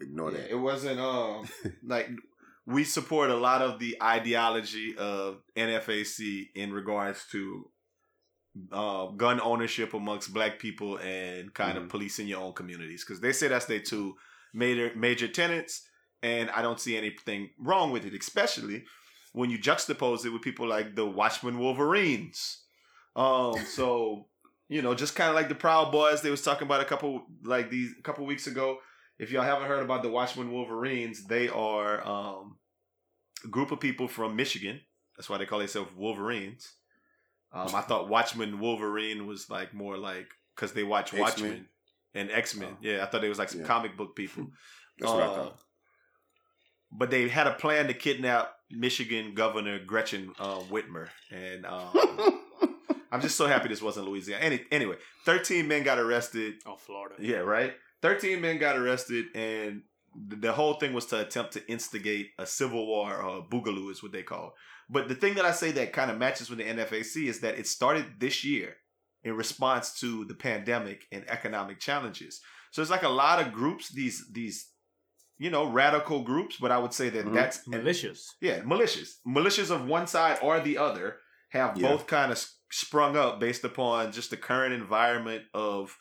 ignore 0.00 0.32
yeah, 0.32 0.38
that. 0.38 0.50
it 0.50 0.56
wasn't 0.56 0.98
um 0.98 1.48
like 1.84 2.08
we 2.66 2.84
support 2.84 3.30
a 3.30 3.36
lot 3.36 3.60
of 3.62 3.78
the 3.80 3.96
ideology 4.02 4.96
of 4.96 5.42
NFAC 5.56 6.48
in 6.54 6.72
regards 6.72 7.24
to 7.32 7.68
uh, 8.70 9.06
gun 9.06 9.40
ownership 9.40 9.94
amongst 9.94 10.32
black 10.34 10.58
people 10.58 10.98
and 10.98 11.52
kind 11.54 11.78
of 11.78 11.84
Mhm. 11.84 11.88
policing 11.88 12.28
your 12.28 12.40
own 12.40 12.52
communities 12.52 13.04
because 13.04 13.20
they 13.20 13.32
say 13.32 13.48
that's 13.48 13.64
their 13.66 13.80
two 13.80 14.14
major 14.52 14.92
major 14.94 15.26
tenets, 15.26 15.82
and 16.22 16.50
I 16.50 16.60
don't 16.62 16.78
see 16.78 16.96
anything 16.96 17.50
wrong 17.58 17.90
with 17.90 18.04
it, 18.04 18.12
especially 18.14 18.84
when 19.32 19.48
you 19.48 19.58
juxtapose 19.58 20.26
it 20.26 20.30
with 20.30 20.42
people 20.42 20.66
like 20.68 20.94
the 20.94 21.06
Watchmen 21.06 21.58
Wolverines. 21.58 22.58
Um, 23.16 23.54
so 23.64 24.26
you 24.72 24.80
know, 24.82 24.94
just 24.94 25.14
kind 25.14 25.28
of 25.28 25.34
like 25.34 25.48
the 25.48 25.54
Proud 25.54 25.92
Boys 25.92 26.22
they 26.22 26.30
was 26.30 26.42
talking 26.42 26.66
about 26.66 26.80
a 26.80 26.84
couple 26.84 27.24
like 27.44 27.70
these 27.70 27.92
a 27.98 28.02
couple 28.02 28.24
weeks 28.26 28.46
ago. 28.46 28.78
If 29.18 29.30
y'all 29.30 29.42
haven't 29.42 29.68
heard 29.68 29.82
about 29.82 30.02
the 30.02 30.08
Watchmen 30.08 30.50
Wolverines, 30.50 31.24
they 31.26 31.48
are 31.48 32.04
um, 32.06 32.56
a 33.44 33.48
group 33.48 33.70
of 33.70 33.78
people 33.80 34.08
from 34.08 34.34
Michigan. 34.36 34.80
That's 35.16 35.28
why 35.28 35.38
they 35.38 35.46
call 35.46 35.58
themselves 35.58 35.90
Wolverines. 35.96 36.72
Um, 37.52 37.74
I 37.74 37.82
thought 37.82 38.08
Watchmen 38.08 38.58
Wolverine 38.60 39.26
was 39.26 39.50
like 39.50 39.74
more 39.74 39.98
like 39.98 40.28
because 40.56 40.72
they 40.72 40.82
watch 40.84 41.08
X-Men? 41.12 41.20
Watchmen 41.20 41.66
and 42.14 42.30
X 42.30 42.56
Men. 42.56 42.70
Oh. 42.72 42.76
Yeah, 42.80 43.02
I 43.02 43.06
thought 43.06 43.20
they 43.20 43.28
was 43.28 43.38
like 43.38 43.50
some 43.50 43.60
Yeah. 43.60 43.66
comic 43.66 43.96
book 43.96 44.16
people. 44.16 44.46
That's 44.98 45.12
what 45.12 45.22
I 45.22 45.26
Uh, 45.26 45.34
thought. 45.34 45.58
But 46.90 47.10
they 47.10 47.28
had 47.28 47.46
a 47.46 47.54
plan 47.54 47.86
to 47.88 47.94
kidnap 47.94 48.54
Michigan 48.70 49.34
Governor 49.34 49.78
Gretchen 49.84 50.32
uh, 50.38 50.60
Whitmer, 50.70 51.08
and 51.30 51.64
um, 51.66 51.90
I'm 53.12 53.20
just 53.20 53.36
so 53.36 53.46
happy 53.46 53.68
this 53.68 53.82
wasn't 53.82 54.08
Louisiana. 54.08 54.42
Any, 54.42 54.60
anyway, 54.72 54.96
13 55.26 55.68
men 55.68 55.82
got 55.84 55.98
arrested. 55.98 56.54
Oh, 56.66 56.76
Florida. 56.76 57.14
Yeah, 57.20 57.38
right. 57.38 57.74
13 58.00 58.40
men 58.40 58.58
got 58.58 58.76
arrested, 58.76 59.26
and 59.34 59.82
the, 60.28 60.36
the 60.36 60.52
whole 60.52 60.74
thing 60.74 60.92
was 60.94 61.06
to 61.06 61.20
attempt 61.20 61.52
to 61.52 61.66
instigate 61.70 62.28
a 62.38 62.46
civil 62.46 62.86
war, 62.86 63.14
or 63.14 63.38
a 63.38 63.42
boogaloo 63.42 63.90
is 63.90 64.02
what 64.02 64.12
they 64.12 64.22
call 64.22 64.48
it. 64.48 64.52
But 64.90 65.08
the 65.08 65.14
thing 65.14 65.34
that 65.34 65.44
I 65.44 65.52
say 65.52 65.70
that 65.72 65.92
kind 65.92 66.10
of 66.10 66.18
matches 66.18 66.50
with 66.50 66.58
the 66.58 66.64
NFAC 66.64 67.28
is 67.28 67.40
that 67.40 67.58
it 67.58 67.66
started 67.66 68.06
this 68.18 68.42
year 68.44 68.76
in 69.24 69.36
response 69.36 70.00
to 70.00 70.24
the 70.24 70.34
pandemic 70.34 71.04
and 71.12 71.24
economic 71.30 71.78
challenges. 71.78 72.40
So 72.72 72.82
it's 72.82 72.90
like 72.90 73.04
a 73.04 73.08
lot 73.08 73.40
of 73.40 73.52
groups, 73.52 73.90
these 73.90 74.26
these 74.32 74.68
you 75.38 75.50
know 75.50 75.64
radical 75.70 76.22
groups, 76.22 76.56
but 76.60 76.72
I 76.72 76.78
would 76.78 76.92
say 76.92 77.08
that 77.10 77.26
Mhm. 77.26 77.34
that's 77.34 77.66
Malicious. 77.68 78.34
yeah, 78.40 78.62
malicious. 78.64 79.20
Militias 79.26 79.70
of 79.70 79.86
one 79.86 80.06
side 80.06 80.38
or 80.42 80.58
the 80.60 80.76
other 80.78 81.18
have 81.50 81.76
Yeah. 81.78 81.88
both 81.90 82.06
kind 82.06 82.32
of 82.32 82.44
sprung 82.72 83.16
up 83.16 83.38
based 83.38 83.62
upon 83.64 84.10
just 84.12 84.30
the 84.30 84.36
current 84.36 84.72
environment 84.74 85.44
of 85.54 85.96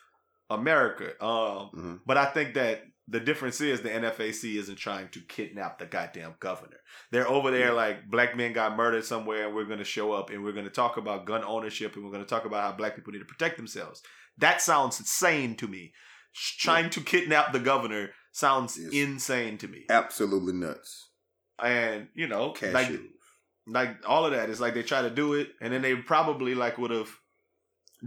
America. 0.50 1.12
Um, 1.24 1.70
Mhm. 1.74 2.00
but 2.06 2.18
I 2.18 2.26
think 2.26 2.54
that 2.56 2.84
the 3.08 3.20
difference 3.20 3.60
is 3.60 3.82
the 3.82 3.90
NFAC 3.94 4.58
isn't 4.58 4.78
trying 4.78 5.10
to 5.10 5.20
kidnap 5.22 5.80
the 5.80 5.86
goddamn 5.86 6.36
governor. 6.40 6.80
They're 7.12 7.28
over 7.28 7.52
there 7.52 7.68
Yeah. 7.68 7.72
like 7.74 8.08
black 8.10 8.38
men 8.38 8.54
got 8.54 8.78
murdered 8.78 9.04
somewhere, 9.06 9.48
and 9.48 9.56
we're 9.56 9.66
going 9.66 9.80
to 9.80 9.86
show 9.86 10.14
up 10.14 10.30
and 10.30 10.44
we're 10.44 10.54
going 10.54 10.66
to 10.66 10.72
talk 10.72 10.96
about 10.98 11.26
gun 11.26 11.44
ownership 11.44 11.96
and 11.96 12.06
we're 12.06 12.12
going 12.12 12.24
to 12.24 12.30
talk 12.30 12.46
about 12.46 12.62
how 12.64 12.72
black 12.72 12.96
people 12.96 13.12
need 13.12 13.20
to 13.20 13.26
protect 13.26 13.58
themselves. 13.58 14.02
That 14.38 14.62
sounds 14.62 15.00
insane 15.00 15.56
to 15.58 15.68
me. 15.68 15.94
Trying 16.34 16.90
to 16.92 17.02
kidnap 17.02 17.52
the 17.52 17.60
governor 17.60 18.14
sounds 18.32 18.78
Yes. 18.80 18.94
insane 18.94 19.58
to 19.58 19.68
me. 19.68 19.86
Absolutely 19.90 20.54
nuts. 20.54 21.10
And 21.60 22.08
you 22.14 22.28
know, 22.28 22.52
Cashew. 22.52 22.72
like 22.74 23.00
like 23.72 23.90
all 24.08 24.26
of 24.26 24.32
that 24.34 24.50
is 24.50 24.60
like 24.62 24.74
they 24.74 24.84
try 24.84 25.02
to 25.02 25.10
do 25.10 25.34
it 25.34 25.50
and 25.62 25.72
then 25.74 25.82
they 25.82 25.96
probably 25.96 26.54
like 26.56 26.78
would 26.78 26.92
have 26.92 27.10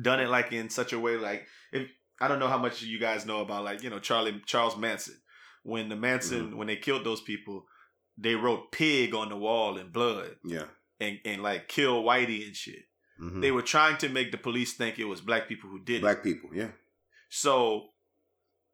done 0.01 0.21
it 0.21 0.29
like 0.29 0.53
in 0.53 0.69
such 0.71 0.93
a 0.93 0.99
way 0.99 1.17
like 1.17 1.47
if 1.73 1.89
I 2.21 2.29
don't 2.29 2.39
know 2.39 2.49
how 2.49 2.59
much 2.59 2.83
you 2.83 2.99
guys 2.99 3.27
know 3.27 3.41
about 3.41 3.65
like 3.65 3.83
you 3.83 3.91
know 3.91 3.99
Charlie 4.01 4.41
Charles 4.47 4.77
Manson 4.77 5.17
when 5.63 5.89
the 5.89 5.97
Manson 5.97 6.47
Mm-hmm. 6.49 6.57
when 6.59 6.67
they 6.67 6.77
killed 6.77 7.05
those 7.05 7.21
people 7.21 7.65
they 8.19 8.35
wrote 8.35 8.71
pig 8.73 9.15
on 9.15 9.29
the 9.29 9.37
wall 9.37 9.77
in 9.79 9.91
blood 9.91 10.37
yeah. 10.45 10.67
and 11.01 11.19
and 11.25 11.43
like 11.43 11.69
kill 11.69 12.03
Whitey 12.03 12.47
and 12.47 12.55
shit 12.57 12.85
Mhm. 13.21 13.41
they 13.43 13.53
were 13.53 13.63
trying 13.63 13.97
to 13.99 14.09
make 14.09 14.33
the 14.33 14.39
police 14.39 14.73
think 14.75 14.99
it 14.99 15.05
was 15.05 15.21
black 15.21 15.47
people 15.49 15.71
who 15.71 15.79
did 15.79 15.97
it 15.99 16.01
Black 16.03 16.23
people. 16.25 16.51
Yeah. 16.53 16.73
so 17.31 17.91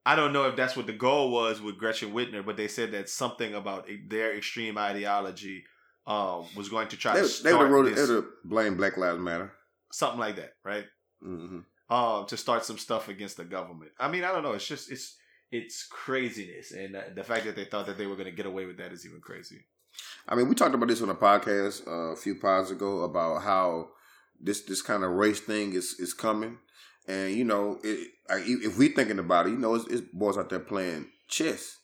I 0.06 0.16
don't 0.16 0.32
know 0.32 0.48
if 0.48 0.56
that's 0.56 0.76
what 0.76 0.86
the 0.86 0.94
goal 0.94 1.30
was 1.30 1.60
with 1.60 1.76
Gretchen 1.76 2.14
Whitmer, 2.14 2.42
but 2.44 2.56
they 2.56 2.66
said 2.68 2.90
that 2.92 3.10
something 3.10 3.54
about 3.54 3.86
their 4.08 4.34
extreme 4.34 4.78
ideology 4.78 5.64
um, 6.12 6.38
was 6.56 6.68
going 6.68 6.88
to 6.88 6.96
try 6.96 7.14
They, 7.20 7.26
to 7.28 7.42
they 7.44 7.52
would 7.52 7.62
have 7.62 7.70
wrote 7.70 7.86
it. 7.86 7.94
this- 7.94 8.08
They 8.08 8.14
would 8.14 8.24
have 8.24 8.32
blamed 8.44 8.76
Black 8.80 8.96
Lives 8.96 9.18
Matter. 9.28 9.52
something 9.92 10.20
like 10.26 10.36
that, 10.36 10.52
right? 10.64 10.86
hmm 11.22 11.60
Um, 11.98 12.26
to 12.26 12.36
start 12.36 12.64
some 12.64 12.78
stuff 12.78 13.08
against 13.08 13.36
the 13.36 13.44
government. 13.44 13.92
I 13.98 14.06
mean, 14.12 14.24
I 14.24 14.30
don't 14.32 14.42
know. 14.46 14.52
It's 14.58 14.66
just 14.74 14.90
it's 14.94 15.16
it's 15.58 15.78
craziness, 16.04 16.70
and 16.72 16.94
uh, 16.96 17.02
the 17.14 17.24
fact 17.24 17.44
that 17.46 17.56
they 17.56 17.64
thought 17.64 17.86
that 17.86 17.98
they 17.98 18.06
were 18.06 18.14
going 18.20 18.30
to 18.32 18.38
get 18.40 18.46
away 18.52 18.64
with 18.66 18.78
that 18.78 18.92
is 18.92 19.04
even 19.06 19.20
crazy. 19.20 19.60
I 20.28 20.34
mean, 20.36 20.48
we 20.48 20.54
talked 20.54 20.74
about 20.76 20.88
this 20.88 21.02
on 21.02 21.10
a 21.10 21.14
podcast 21.28 21.86
uh, 21.88 22.12
a 22.12 22.16
few 22.16 22.36
pods 22.36 22.70
ago 22.70 23.00
about 23.02 23.42
how 23.42 23.88
this 24.40 24.60
this 24.70 24.82
kind 24.82 25.02
of 25.04 25.10
race 25.10 25.40
thing 25.40 25.72
is 25.80 25.96
is 25.98 26.14
coming, 26.14 26.58
and 27.08 27.34
you 27.34 27.44
know, 27.44 27.78
it, 27.82 27.98
like, 28.28 28.44
if 28.46 28.78
we 28.78 28.88
thinking 28.88 29.18
about 29.18 29.46
it, 29.48 29.50
you 29.50 29.58
know, 29.58 29.74
it's, 29.74 29.88
it's 29.88 30.06
boys 30.12 30.38
out 30.38 30.48
there 30.50 30.60
playing 30.60 31.08
chess, 31.26 31.76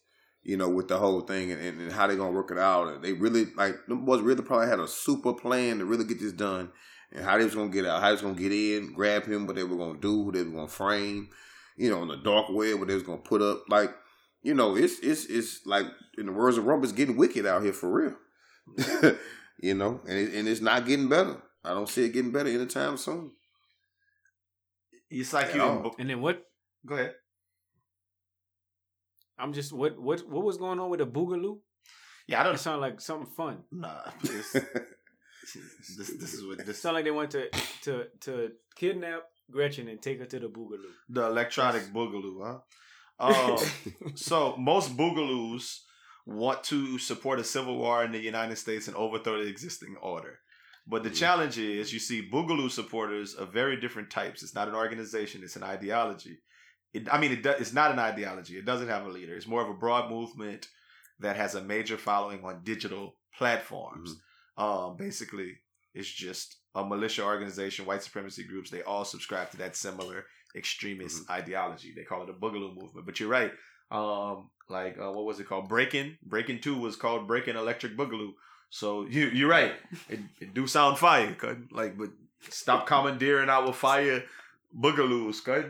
you 0.47 0.57
know, 0.57 0.68
with 0.68 0.86
the 0.86 0.97
whole 0.97 1.22
thing 1.22 1.51
and, 1.51 1.61
and, 1.61 1.80
and 1.80 1.92
how 1.92 2.07
they're 2.07 2.16
gonna 2.16 2.30
work 2.30 2.53
it 2.53 2.59
out, 2.59 2.86
and 2.86 3.03
they 3.03 3.12
really 3.12 3.47
like 3.57 3.74
them 3.88 4.05
boys 4.05 4.20
really 4.20 4.42
probably 4.42 4.68
had 4.68 4.78
a 4.78 4.86
super 4.86 5.32
plan 5.32 5.80
to 5.80 5.84
really 5.84 6.05
get 6.05 6.20
this 6.20 6.30
done, 6.30 6.70
and 7.11 7.24
how 7.24 7.36
they 7.36 7.42
was 7.42 7.57
gonna 7.57 7.68
get 7.68 7.84
out, 7.84 8.01
how 8.01 8.07
they 8.07 8.12
was 8.12 8.22
gonna 8.22 8.34
get 8.34 8.53
in, 8.53 8.92
grab 8.94 9.26
him, 9.26 9.49
what 9.49 9.57
they 9.57 9.64
were 9.64 9.76
gonna 9.76 9.99
do, 9.99 10.22
who 10.22 10.30
they 10.30 10.44
were 10.44 10.53
gonna 10.53 10.68
frame, 10.68 11.30
you 11.76 11.90
know, 11.90 12.01
on 12.01 12.07
the 12.07 12.16
dark 12.18 12.47
web, 12.51 12.78
what 12.78 12.86
they 12.86 12.94
was 12.94 13.03
gonna 13.03 13.18
put 13.18 13.42
up, 13.42 13.64
like. 13.68 13.90
You 14.42 14.55
know, 14.55 14.76
it's 14.76 15.01
it's 15.01 15.24
it's 15.24 15.66
like 15.66 15.86
in 16.16 16.26
the 16.26 16.32
words 16.32 16.57
of 16.57 16.66
Rump, 16.66 16.84
it's 16.84 16.92
getting 16.92 17.16
wicked 17.16 17.47
out 17.47 17.64
here 17.64 17.72
for 17.72 17.92
real. 17.92 18.16
you 19.61 19.74
know, 19.74 20.01
and 20.07 20.16
it, 20.16 20.34
and 20.34 20.47
it's 20.47 20.61
not 20.61 20.86
getting 20.86 21.09
better. 21.09 21.42
I 21.64 21.70
don't 21.70 21.88
see 21.88 22.05
it 22.05 22.12
getting 22.12 22.30
better 22.30 22.49
anytime 22.49 22.97
soon. 22.97 23.32
It's 25.11 25.32
like 25.32 25.53
you. 25.53 25.61
At 25.61 25.66
didn't 25.66 25.84
all. 25.84 25.97
And 25.99 26.11
then 26.11 26.20
what? 26.20 26.44
Go 26.86 26.94
ahead. 26.94 27.14
I'm 29.39 29.53
just 29.53 29.72
what 29.72 29.99
what 30.01 30.20
what 30.28 30.45
was 30.45 30.57
going 30.57 30.80
on 30.80 30.91
with 30.91 31.01
the 31.01 31.07
Boogaloo? 31.07 31.59
Yeah, 32.26 32.41
I 32.41 32.45
don't. 32.45 32.59
sounded 32.59 32.80
like 32.80 33.01
something 33.01 33.26
fun. 33.37 33.59
Nah, 33.70 34.03
this 34.22 34.53
this 35.97 36.34
is 36.34 36.45
what 36.47 36.64
this 36.66 36.80
sounded 36.82 36.99
like 36.99 37.05
they 37.05 37.11
went 37.11 37.30
to 37.32 37.49
to 37.82 38.05
to 38.20 38.51
kidnap 38.74 39.22
Gretchen 39.51 39.89
and 39.89 40.01
take 40.03 40.18
her 40.18 40.26
to 40.26 40.41
the 40.41 40.49
Boogaloo. 40.49 40.91
the 41.09 41.26
electronic 41.26 41.82
boogaloo, 41.93 42.43
huh? 42.45 42.59
Um, 43.18 43.57
so 44.14 44.57
most 44.59 44.95
boogaloos 44.95 45.78
want 46.26 46.62
to 46.64 46.99
support 46.99 47.39
a 47.41 47.45
civil 47.45 47.78
war 47.78 48.05
in 48.05 48.12
the 48.12 48.18
United 48.20 48.57
States 48.57 48.89
and 48.89 48.97
overthrow 48.97 49.43
the 49.43 49.49
existing 49.49 49.97
order. 50.03 50.41
But 50.87 51.03
the 51.03 51.09
Mhm. 51.11 51.16
challenge 51.22 51.57
is 51.59 51.93
you 51.95 51.99
see 51.99 52.28
boogaloo 52.30 52.70
supporters 52.70 53.32
of 53.34 53.55
very 53.55 53.80
different 53.80 54.11
types. 54.11 54.43
It's 54.43 54.55
not 54.55 54.68
an 54.68 54.74
organization, 54.74 55.43
it's 55.43 55.57
an 55.57 55.62
ideology. 55.62 56.43
It, 56.97 57.12
I 57.12 57.18
mean, 57.18 57.32
it 57.32 57.42
do, 57.42 57.51
it's 57.51 57.72
not 57.72 57.92
an 57.92 57.99
ideology. 57.99 58.57
It 58.57 58.64
doesn't 58.64 58.88
have 58.88 59.05
a 59.05 59.11
leader. 59.11 59.34
It's 59.34 59.47
more 59.47 59.62
of 59.62 59.68
a 59.68 59.74
broad 59.74 60.11
movement 60.11 60.68
that 61.20 61.36
has 61.36 61.55
a 61.55 61.62
major 61.62 61.97
following 61.97 62.42
on 62.44 62.62
digital 62.64 63.14
platforms. 63.36 64.16
Um, 64.57 64.97
basically, 64.97 65.59
it's 65.94 66.11
just 66.11 66.57
a 66.74 66.84
militia 66.84 67.22
organization, 67.24 67.86
white 67.86 68.03
supremacy 68.03 68.44
groups. 68.44 68.70
They 68.70 68.82
all 68.82 69.05
subscribe 69.05 69.51
to 69.51 69.57
that 69.59 69.76
similar 69.76 70.24
extremist 70.55 71.28
ideology. 71.30 71.92
They 71.94 72.05
call 72.05 72.22
it 72.22 72.30
a 72.30 72.32
boogaloo 72.32 72.74
movement. 72.74 73.05
But 73.05 73.20
you're 73.20 73.28
right. 73.28 73.53
Um, 73.90 74.51
like 74.68 74.99
uh, 74.99 75.12
what 75.12 75.26
was 75.26 75.38
it 75.38 75.49
called? 75.49 75.68
Breaking. 75.68 76.16
Breaking 76.22 76.61
Two 76.61 76.78
was 76.78 76.97
called 76.97 77.26
Breaking 77.26 77.57
Electric 77.57 77.97
Boogaloo. 77.97 78.32
So 78.70 79.07
you 79.07 79.26
you're 79.28 79.51
right. 79.51 79.74
It, 80.09 80.20
it 80.40 80.55
do 80.55 80.66
sound 80.66 80.99
fire, 80.99 81.34
cut. 81.34 81.59
Like, 81.70 81.97
but 81.97 82.11
stop 82.49 82.86
commandeering 82.92 83.49
our 83.49 83.72
fire 83.72 84.24
boogaloos, 84.78 85.44
cut. 85.44 85.66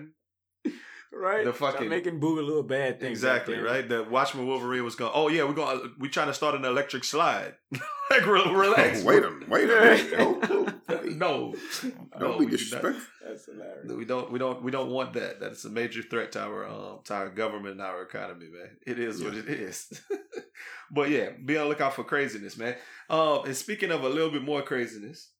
Right. 1.13 1.45
The 1.45 1.55
Stop 1.55 1.73
fucking- 1.75 1.89
making 1.89 2.21
Boogaloo 2.21 2.61
a 2.61 2.63
bad 2.63 3.01
thing. 3.01 3.11
Exactly 3.11 3.57
right. 3.59 3.89
The 3.89 4.05
Watchmen 4.05 4.47
Wolverine 4.47 4.85
was 4.85 4.97
going. 4.97 5.13
Oh 5.15 5.29
yeah, 5.29 5.45
we're 5.45 5.55
going. 5.55 5.95
We 5.99 6.09
trying 6.09 6.27
to 6.27 6.35
start 6.35 6.55
an 6.55 6.65
electric 6.65 7.05
slide. 7.05 7.55
like 8.11 8.27
re- 8.27 8.53
relax. 8.53 9.03
wait 9.03 9.25
a 9.25 9.31
minute. 9.31 9.49
Wait 9.49 9.65
a 9.71 9.75
minute. 9.81 10.73
Oh, 10.89 10.95
oh, 10.95 11.01
no, 11.05 11.55
Don't 12.19 12.21
no, 12.21 12.39
be 12.39 12.45
we 12.45 12.47
do 12.47 12.51
not. 12.51 12.51
disrespectful. 12.51 13.03
That's 13.27 13.47
hilarious. 13.47 13.93
We 13.93 14.05
don't. 14.05 14.31
We 14.31 14.39
don't. 14.39 14.63
We 14.63 14.71
don't 14.71 14.91
want 14.91 15.15
that. 15.15 15.41
That's 15.41 15.65
a 15.65 15.71
major 15.71 16.03
threat 16.03 16.33
to 16.33 16.41
our 16.43 16.67
um 16.69 17.01
to 17.05 17.15
our 17.15 17.29
government 17.31 17.73
and 17.73 17.81
our 17.83 18.03
economy, 18.03 18.47
man. 18.53 18.77
It 18.87 18.99
is 18.99 19.23
what 19.23 19.35
it 19.35 19.49
is. 19.49 20.01
but 20.91 21.11
yeah, 21.11 21.31
be 21.45 21.57
on 21.57 21.65
the 21.65 21.69
lookout 21.71 21.95
for 21.95 22.05
craziness, 22.05 22.57
man. 22.57 22.77
Um, 23.11 23.45
and 23.47 23.57
speaking 23.57 23.91
of 23.91 24.05
a 24.05 24.09
little 24.09 24.31
bit 24.31 24.43
more 24.45 24.63
craziness, 24.63 25.31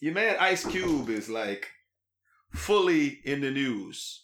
your 0.00 0.14
man 0.14 0.36
Ice 0.38 0.64
Cube 0.66 1.08
is 1.08 1.28
like 1.28 1.68
fully 2.52 3.20
in 3.24 3.40
the 3.40 3.50
news. 3.50 4.23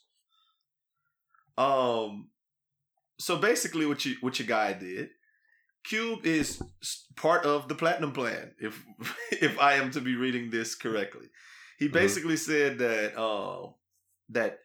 Um, 1.59 2.29
so 3.19 3.37
basically, 3.37 3.87
what 3.87 4.05
you 4.05 4.17
what 4.21 4.39
your 4.39 4.49
guy 4.49 4.73
did, 4.73 5.11
Cube 5.85 6.25
is 6.27 6.63
part 7.17 7.45
of 7.45 7.69
the 7.69 7.75
Platinum 7.75 8.13
Plan. 8.13 8.53
If 8.59 8.83
if 9.33 9.59
I 9.61 9.75
am 9.75 9.91
to 9.93 10.01
be 10.01 10.17
reading 10.17 10.51
this 10.51 10.75
correctly, 10.75 11.27
he 11.79 11.89
Mhm. 11.89 11.93
basically 11.93 12.37
said 12.37 12.79
that 12.79 13.19
um 13.21 13.75
that 14.31 14.59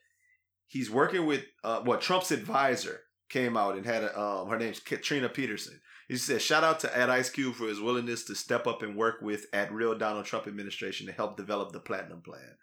he's 0.67 0.89
working 0.91 1.25
with 1.25 1.43
uh 1.63 1.81
what 1.81 2.01
Trump's 2.01 2.31
advisor 2.31 3.01
came 3.29 3.57
out 3.57 3.75
and 3.75 3.85
had 3.85 4.03
a 4.03 4.19
um 4.19 4.49
her 4.49 4.57
name's 4.59 4.79
Katrina 4.79 5.29
Pierson. 5.29 5.79
He 6.07 6.17
said 6.17 6.41
shout 6.41 6.63
out 6.63 6.79
to 6.81 6.95
at 6.97 7.09
Ice 7.09 7.29
Cube 7.31 7.55
for 7.55 7.67
his 7.67 7.81
willingness 7.81 8.25
to 8.25 8.35
step 8.35 8.67
up 8.67 8.83
and 8.83 8.95
work 8.95 9.21
with 9.21 9.47
at 9.53 9.71
real 9.73 9.97
Donald 9.97 10.25
Trump 10.25 10.47
administration 10.47 11.07
to 11.07 11.11
help 11.13 11.35
develop 11.35 11.71
the 11.71 11.79
Platinum 11.79 12.21
Plan. 12.21 12.55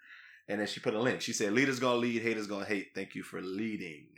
And 0.52 0.60
then 0.60 0.68
she 0.68 0.80
put 0.80 0.92
a 0.92 1.00
link. 1.00 1.22
She 1.22 1.32
said, 1.32 1.54
"Leaders 1.54 1.80
gonna 1.80 1.96
lead, 1.96 2.20
haters 2.20 2.46
gonna 2.46 2.66
hate. 2.66 2.90
Thank 2.94 3.14
you 3.14 3.22
for 3.22 3.40
leading." 3.40 4.08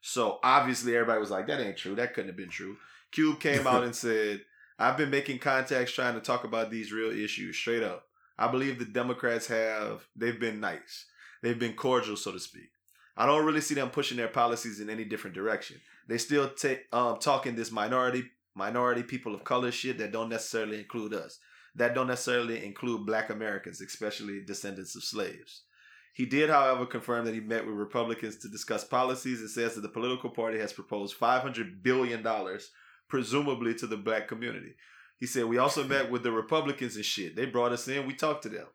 So 0.00 0.38
obviously, 0.44 0.94
everybody 0.94 1.18
was 1.18 1.32
like, 1.32 1.48
"That 1.48 1.60
ain't 1.60 1.76
true. 1.76 1.96
That 1.96 2.14
couldn't 2.14 2.28
have 2.28 2.36
been 2.36 2.50
true." 2.50 2.76
Cube 3.10 3.40
came 3.40 3.66
out 3.66 3.82
and 3.88 3.94
said, 3.94 4.44
"I've 4.78 4.96
been 4.96 5.10
making 5.10 5.40
contacts 5.40 5.90
trying 5.90 6.14
to 6.14 6.20
talk 6.20 6.44
about 6.44 6.70
these 6.70 6.92
real 6.92 7.10
issues 7.10 7.56
straight 7.56 7.82
up. 7.82 8.06
I 8.38 8.46
believe 8.48 8.78
the 8.78 8.84
Democrats 8.84 9.48
have 9.48 10.06
they've 10.14 10.38
been 10.38 10.60
nice. 10.60 11.06
They've 11.42 11.58
been 11.58 11.74
cordial, 11.74 12.16
so 12.16 12.30
to 12.30 12.38
speak. 12.38 12.70
I 13.16 13.26
don't 13.26 13.44
really 13.44 13.60
see 13.60 13.74
them 13.74 13.90
pushing 13.90 14.18
their 14.18 14.28
policies 14.28 14.78
in 14.78 14.88
any 14.88 15.04
different 15.04 15.34
direction. 15.34 15.80
They 16.06 16.18
still 16.18 16.48
take 16.50 16.84
um 16.92 17.18
talking 17.18 17.56
this 17.56 17.72
minority 17.72 18.30
minority 18.54 19.02
people 19.02 19.34
of 19.34 19.42
color 19.42 19.72
shit 19.72 19.98
that 19.98 20.12
don't 20.12 20.28
necessarily 20.28 20.78
include 20.78 21.12
us. 21.12 21.40
That 21.76 21.94
don't 21.94 22.06
necessarily 22.06 22.64
include 22.64 23.06
black 23.06 23.30
Americans, 23.30 23.80
especially 23.80 24.40
descendants 24.40 24.96
of 24.96 25.04
slaves. 25.04 25.62
He 26.14 26.24
did, 26.24 26.48
however, 26.48 26.86
confirm 26.86 27.26
that 27.26 27.34
he 27.34 27.40
met 27.40 27.66
with 27.66 27.74
Republicans 27.74 28.36
to 28.38 28.48
discuss 28.48 28.82
policies 28.82 29.40
and 29.40 29.50
says 29.50 29.74
that 29.74 29.82
the 29.82 29.88
political 29.88 30.30
party 30.30 30.58
has 30.58 30.72
proposed 30.72 31.18
$500 31.20 31.82
billion, 31.82 32.26
presumably 33.08 33.74
to 33.74 33.86
the 33.86 33.98
black 33.98 34.26
community. 34.26 34.76
He 35.18 35.26
said, 35.26 35.44
We 35.44 35.58
also 35.58 35.84
met 35.84 36.10
with 36.10 36.22
the 36.22 36.32
Republicans 36.32 36.96
and 36.96 37.04
shit. 37.04 37.36
They 37.36 37.44
brought 37.44 37.72
us 37.72 37.86
in, 37.88 38.06
we 38.06 38.14
talked 38.14 38.44
to 38.44 38.48
them. 38.48 38.66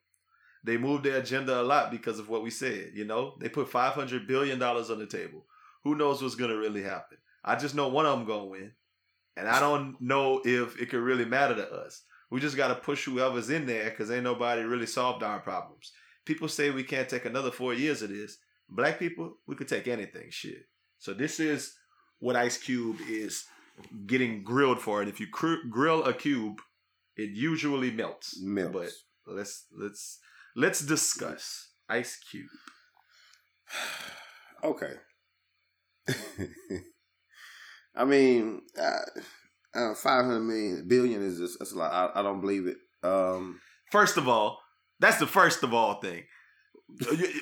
They 0.63 0.77
moved 0.77 1.03
their 1.03 1.17
agenda 1.17 1.59
a 1.59 1.63
lot 1.63 1.89
because 1.89 2.19
of 2.19 2.29
what 2.29 2.43
we 2.43 2.51
said, 2.51 2.91
you 2.93 3.05
know? 3.05 3.33
They 3.39 3.49
put 3.49 3.71
$500 3.71 4.27
billion 4.27 4.61
on 4.61 4.99
the 4.99 5.07
table. 5.07 5.45
Who 5.83 5.95
knows 5.95 6.21
what's 6.21 6.35
going 6.35 6.51
to 6.51 6.57
really 6.57 6.83
happen? 6.83 7.17
I 7.43 7.55
just 7.55 7.73
know 7.73 7.87
one 7.87 8.05
of 8.05 8.19
them 8.19 8.27
going 8.27 8.43
to 8.43 8.51
win. 8.51 8.71
And 9.35 9.47
I 9.47 9.59
don't 9.59 9.99
know 9.99 10.41
if 10.45 10.79
it 10.79 10.89
could 10.89 10.99
really 10.99 11.25
matter 11.25 11.55
to 11.55 11.73
us. 11.73 12.03
We 12.31 12.39
just 12.39 12.57
got 12.57 12.69
to 12.69 12.75
push 12.75 13.05
whoever's 13.05 13.49
in 13.49 13.65
there 13.65 13.89
because 13.89 14.09
ain't 14.09 14.23
nobody 14.23 14.61
really 14.61 14.85
solved 14.85 15.21
our 15.21 15.39
problems. 15.39 15.91
People 16.25 16.47
say 16.47 16.69
we 16.69 16.83
can't 16.83 17.09
take 17.09 17.25
another 17.25 17.51
four 17.51 17.73
years 17.73 18.01
of 18.01 18.09
this. 18.09 18.37
Black 18.69 18.97
people, 18.99 19.35
we 19.47 19.55
could 19.55 19.67
take 19.67 19.87
anything. 19.87 20.27
Shit. 20.29 20.63
So 20.97 21.13
this 21.13 21.39
is 21.41 21.73
what 22.19 22.37
Ice 22.37 22.57
Cube 22.57 22.97
is 23.09 23.45
getting 24.05 24.43
grilled 24.43 24.79
for. 24.79 25.01
And 25.01 25.09
if 25.09 25.19
you 25.19 25.27
cr- 25.27 25.67
grill 25.69 26.03
a 26.05 26.13
cube, 26.13 26.61
it 27.17 27.31
usually 27.31 27.91
melts. 27.91 28.39
Melts. 28.41 29.03
But 29.25 29.35
let's 29.35 29.65
let's 29.77 30.19
let's 30.55 30.79
discuss 30.79 31.71
Ice 31.89 32.17
Cube. 32.29 32.47
Okay. 34.63 34.93
I 37.95 38.05
mean, 38.05 38.61
uh, 38.79 38.99
uh, 39.75 39.93
five 39.95 40.25
hundred 40.25 40.41
million 40.41 40.85
billion 40.87 41.21
is 41.21 41.37
just 41.39 41.59
that's 41.59 41.71
a 41.73 41.77
lot. 41.77 41.91
I, 41.91 42.19
I 42.19 42.23
don't 42.23 42.41
believe 42.41 42.67
it. 42.67 42.77
Um, 43.03 43.59
First 43.91 44.15
of 44.17 44.27
all, 44.29 44.59
that's 44.99 45.17
the 45.17 45.27
first 45.27 45.63
of 45.63 45.73
all 45.73 45.95
thing. 45.99 46.23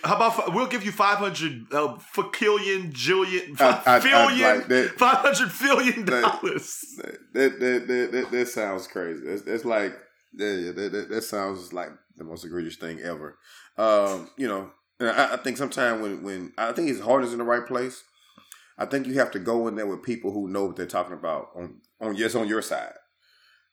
How 0.04 0.16
about 0.16 0.54
we'll 0.54 0.68
give 0.68 0.84
you 0.84 0.92
five 0.92 1.18
hundred 1.18 1.66
uh, 1.72 1.98
fakillion, 2.16 2.92
jillion, 2.94 3.56
five 3.58 3.84
hundred 5.24 5.52
billion 5.60 6.06
That- 6.06 6.22
dollars. 6.42 6.80
that, 7.34 7.60
that, 7.60 7.88
that, 7.88 8.10
that, 8.12 8.32
that 8.32 8.48
sounds 8.48 8.88
crazy. 8.88 9.26
It's, 9.26 9.44
it's 9.48 9.66
like 9.66 9.94
that, 10.34 11.08
that, 11.12 11.24
sounds 11.24 11.74
like 11.74 11.90
the 12.16 12.24
most 12.24 12.46
egregious 12.46 12.76
thing 12.78 13.00
ever. 13.02 13.38
Um, 13.78 14.30
you 14.38 14.48
know, 14.48 14.72
I, 15.00 15.34
I 15.34 15.38
think 15.38 15.58
sometimes 15.58 16.02
when 16.02 16.24
when 16.24 16.54
I 16.58 16.72
think 16.72 16.88
his 16.88 17.00
heart 17.00 17.24
is 17.24 17.32
in 17.34 17.40
the 17.40 17.46
right 17.46 17.66
place, 17.66 18.04
I 18.80 18.86
think 18.86 19.06
you 19.06 19.14
have 19.16 19.32
to 19.32 19.40
go 19.40 19.68
in 19.68 19.76
there 19.76 19.86
with 19.86 20.04
people 20.04 20.32
who 20.32 20.48
know 20.48 20.66
what 20.66 20.78
they're 20.78 20.86
talking 20.86 21.14
about 21.14 21.50
on 21.56 21.82
on 22.00 22.16
yes 22.16 22.34
on 22.34 22.48
your 22.48 22.62
side. 22.62 22.94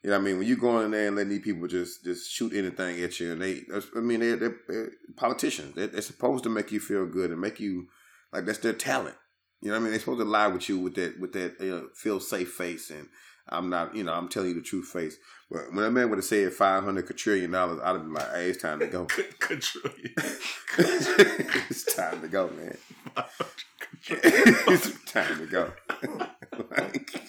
You 0.02 0.10
know 0.10 0.18
what 0.18 0.22
I 0.22 0.24
mean? 0.24 0.38
When 0.38 0.46
you 0.46 0.56
go 0.56 0.80
in 0.80 0.90
there 0.90 1.06
and 1.06 1.16
let 1.16 1.28
these 1.28 1.42
people 1.42 1.68
just 1.68 2.04
just 2.04 2.30
shoot 2.30 2.52
anything 2.52 3.00
at 3.02 3.18
you, 3.20 3.32
and 3.32 3.40
they, 3.40 3.62
I 3.96 4.00
mean, 4.00 4.20
they're, 4.20 4.36
they're, 4.36 4.56
they're 4.68 4.90
politicians. 5.16 5.74
They're, 5.74 5.86
they're 5.86 6.02
supposed 6.02 6.44
to 6.44 6.50
make 6.50 6.72
you 6.72 6.80
feel 6.80 7.06
good 7.06 7.30
and 7.30 7.40
make 7.40 7.60
you 7.60 7.86
like 8.32 8.44
that's 8.44 8.58
their 8.58 8.72
talent. 8.72 9.16
You 9.62 9.68
know 9.68 9.74
what 9.74 9.80
I 9.80 9.82
mean? 9.84 9.90
They're 9.92 10.00
supposed 10.00 10.20
to 10.20 10.24
lie 10.24 10.48
with 10.48 10.68
you 10.68 10.78
with 10.80 10.96
that 10.96 11.18
with 11.20 11.32
that 11.32 11.56
you 11.60 11.70
know, 11.70 11.88
feel 11.94 12.20
safe 12.20 12.52
face, 12.52 12.90
and 12.90 13.08
I'm 13.48 13.70
not, 13.70 13.94
you 13.94 14.02
know, 14.04 14.12
I'm 14.12 14.28
telling 14.28 14.48
you 14.50 14.54
the 14.54 14.60
truth 14.62 14.86
face. 14.88 15.16
But 15.50 15.72
when 15.72 15.84
a 15.84 15.90
man 15.90 16.10
would 16.10 16.18
have 16.18 16.24
said 16.24 16.52
five 16.52 16.82
hundred 16.84 17.06
quadrillion 17.06 17.50
dollars, 17.52 17.80
I'd 17.82 17.92
have 17.92 18.02
been 18.02 18.12
like, 18.12 18.32
hey, 18.32 18.50
it's 18.50 18.60
time 18.60 18.80
to 18.80 18.86
go. 18.86 19.06
Quadrillion. 19.40 20.14
it's 21.68 21.94
time 21.94 22.20
to 22.20 22.28
go, 22.28 22.50
man. 22.50 22.76
it's 24.08 25.04
time 25.04 25.38
to 25.38 25.46
go. 25.46 25.72
Like, 26.70 27.20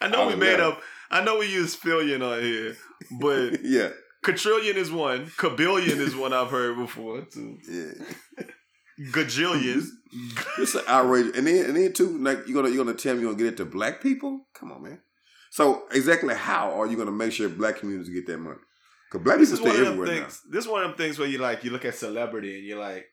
I 0.00 0.08
know 0.08 0.22
I 0.22 0.26
we 0.28 0.36
made 0.36 0.58
love- 0.60 0.74
up. 0.74 0.82
I 1.10 1.22
know 1.22 1.38
we 1.38 1.52
use 1.52 1.76
fillion 1.76 2.20
on 2.22 2.42
here, 2.42 2.76
but 3.20 3.62
yeah, 3.64 3.90
quadrillion 4.24 4.76
is 4.76 4.90
one. 4.90 5.26
Cabillion 5.36 5.98
is 6.00 6.16
one 6.16 6.32
I've 6.32 6.50
heard 6.50 6.76
before 6.76 7.20
too. 7.22 7.58
yeah. 7.70 8.46
Gajillion. 9.12 9.84
It's 10.58 10.74
an 10.74 10.82
outrage, 10.88 11.36
and 11.36 11.46
then 11.46 11.66
and 11.66 11.76
then 11.76 11.92
too, 11.92 12.16
like 12.18 12.48
you're 12.48 12.60
gonna 12.60 12.74
you're 12.74 12.82
gonna 12.84 12.96
tell 12.96 13.14
me 13.14 13.20
you're 13.20 13.32
gonna 13.32 13.44
get 13.44 13.52
it 13.52 13.56
to 13.58 13.66
black 13.66 14.00
people? 14.00 14.46
Come 14.54 14.72
on, 14.72 14.82
man. 14.82 15.00
So 15.50 15.84
exactly 15.92 16.34
how 16.34 16.70
are 16.80 16.86
you 16.86 16.96
gonna 16.96 17.10
make 17.12 17.32
sure 17.32 17.48
black 17.48 17.76
communities 17.78 18.08
get 18.12 18.26
that 18.26 18.38
money? 18.38 18.58
Because 19.10 19.24
black 19.24 19.38
This 19.38 19.50
people 19.52 19.66
is 19.68 19.72
stay 19.74 19.80
one 19.82 19.88
of 19.92 19.98
them 19.98 20.00
everywhere 20.02 20.22
things. 20.24 20.42
This 20.50 20.64
is 20.64 20.70
one 20.70 20.82
of 20.82 20.88
them 20.90 20.96
things 20.98 21.18
where 21.18 21.28
you 21.28 21.38
like 21.38 21.64
you 21.64 21.70
look 21.70 21.84
at 21.84 21.94
celebrity 21.94 22.56
and 22.58 22.66
you're 22.66 22.78
like, 22.80 23.06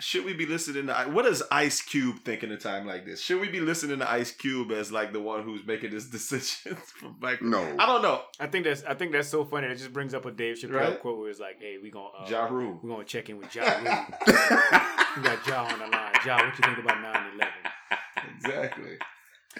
should 0.00 0.24
we 0.24 0.32
be 0.34 0.44
listening 0.46 0.88
to 0.88 0.94
what 1.12 1.24
does 1.24 1.42
Ice 1.52 1.80
Cube 1.80 2.16
think 2.24 2.42
in 2.42 2.50
a 2.50 2.56
time 2.56 2.84
like 2.86 3.04
this? 3.06 3.20
Should 3.20 3.40
we 3.40 3.48
be 3.48 3.60
listening 3.60 3.98
to 4.00 4.10
Ice 4.10 4.32
Cube 4.32 4.72
as 4.72 4.90
like 4.90 5.12
the 5.12 5.20
one 5.20 5.42
who's 5.44 5.64
making 5.66 5.90
this 5.90 6.08
decision 6.10 6.76
for 6.76 7.10
black? 7.20 7.40
now. 7.42 7.62
I 7.78 7.86
don't 7.86 8.02
know. 8.02 8.22
I 8.40 8.46
think 8.48 8.64
that's 8.64 8.82
I 8.84 8.94
think 8.94 9.12
that's 9.12 9.28
so 9.28 9.44
funny. 9.44 9.66
It 9.68 9.76
just 9.76 9.92
brings 9.92 10.14
up 10.14 10.24
a 10.24 10.30
Dave 10.32 10.56
Chappelle 10.56 10.72
Right? 10.80 11.00
quote 11.00 11.18
where 11.18 11.30
it's 11.30 11.38
like, 11.40 11.60
"Hey, 11.60 11.76
we 11.82 11.90
gonna 11.90 12.08
uh, 12.08 12.26
Ja 12.28 12.46
Rule. 12.46 12.80
we 12.82 12.88
gonna 12.88 13.04
check 13.04 13.28
in 13.28 13.38
with 13.38 13.54
Ja 13.54 13.62
Rule. 13.64 14.06
we 15.16 15.22
got 15.22 15.46
Ja 15.46 15.64
on 15.64 15.78
the 15.78 15.86
line. 15.86 16.12
Ja, 16.26 16.36
what 16.44 16.58
you 16.58 16.64
think 16.64 16.78
about 16.78 16.96
9-11? 16.96 17.48
Exactly. 18.36 18.98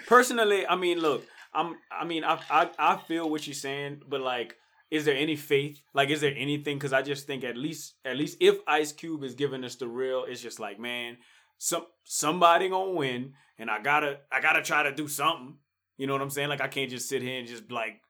Personally, 0.07 0.67
I 0.67 0.75
mean, 0.75 0.99
look, 0.99 1.25
I'm. 1.55 1.75
I 1.91 2.05
mean, 2.05 2.23
I, 2.23 2.39
I 2.49 2.69
I 2.77 2.97
feel 2.97 3.29
what 3.29 3.47
you're 3.47 3.53
saying, 3.53 4.01
but 4.07 4.21
like, 4.21 4.55
is 4.91 5.05
there 5.05 5.15
any 5.15 5.35
faith? 5.35 5.81
Like, 5.93 6.09
is 6.09 6.21
there 6.21 6.33
anything? 6.35 6.77
Because 6.77 6.93
I 6.93 7.01
just 7.01 7.27
think 7.27 7.43
at 7.43 7.57
least 7.57 7.95
at 8.03 8.17
least 8.17 8.37
if 8.39 8.57
Ice 8.67 8.91
Cube 8.91 9.23
is 9.23 9.35
giving 9.35 9.63
us 9.63 9.75
the 9.75 9.87
real, 9.87 10.25
it's 10.27 10.41
just 10.41 10.59
like, 10.59 10.79
man, 10.79 11.17
some 11.57 11.85
somebody 12.03 12.69
gonna 12.69 12.91
win, 12.91 13.33
and 13.57 13.69
I 13.69 13.81
gotta 13.81 14.19
I 14.31 14.41
gotta 14.41 14.61
try 14.61 14.83
to 14.83 14.93
do 14.93 15.07
something. 15.07 15.57
You 15.97 16.07
know 16.07 16.13
what 16.13 16.21
I'm 16.21 16.29
saying? 16.29 16.49
Like, 16.49 16.61
I 16.61 16.67
can't 16.67 16.89
just 16.89 17.07
sit 17.07 17.21
here 17.21 17.39
and 17.39 17.47
just 17.47 17.71
like 17.71 18.01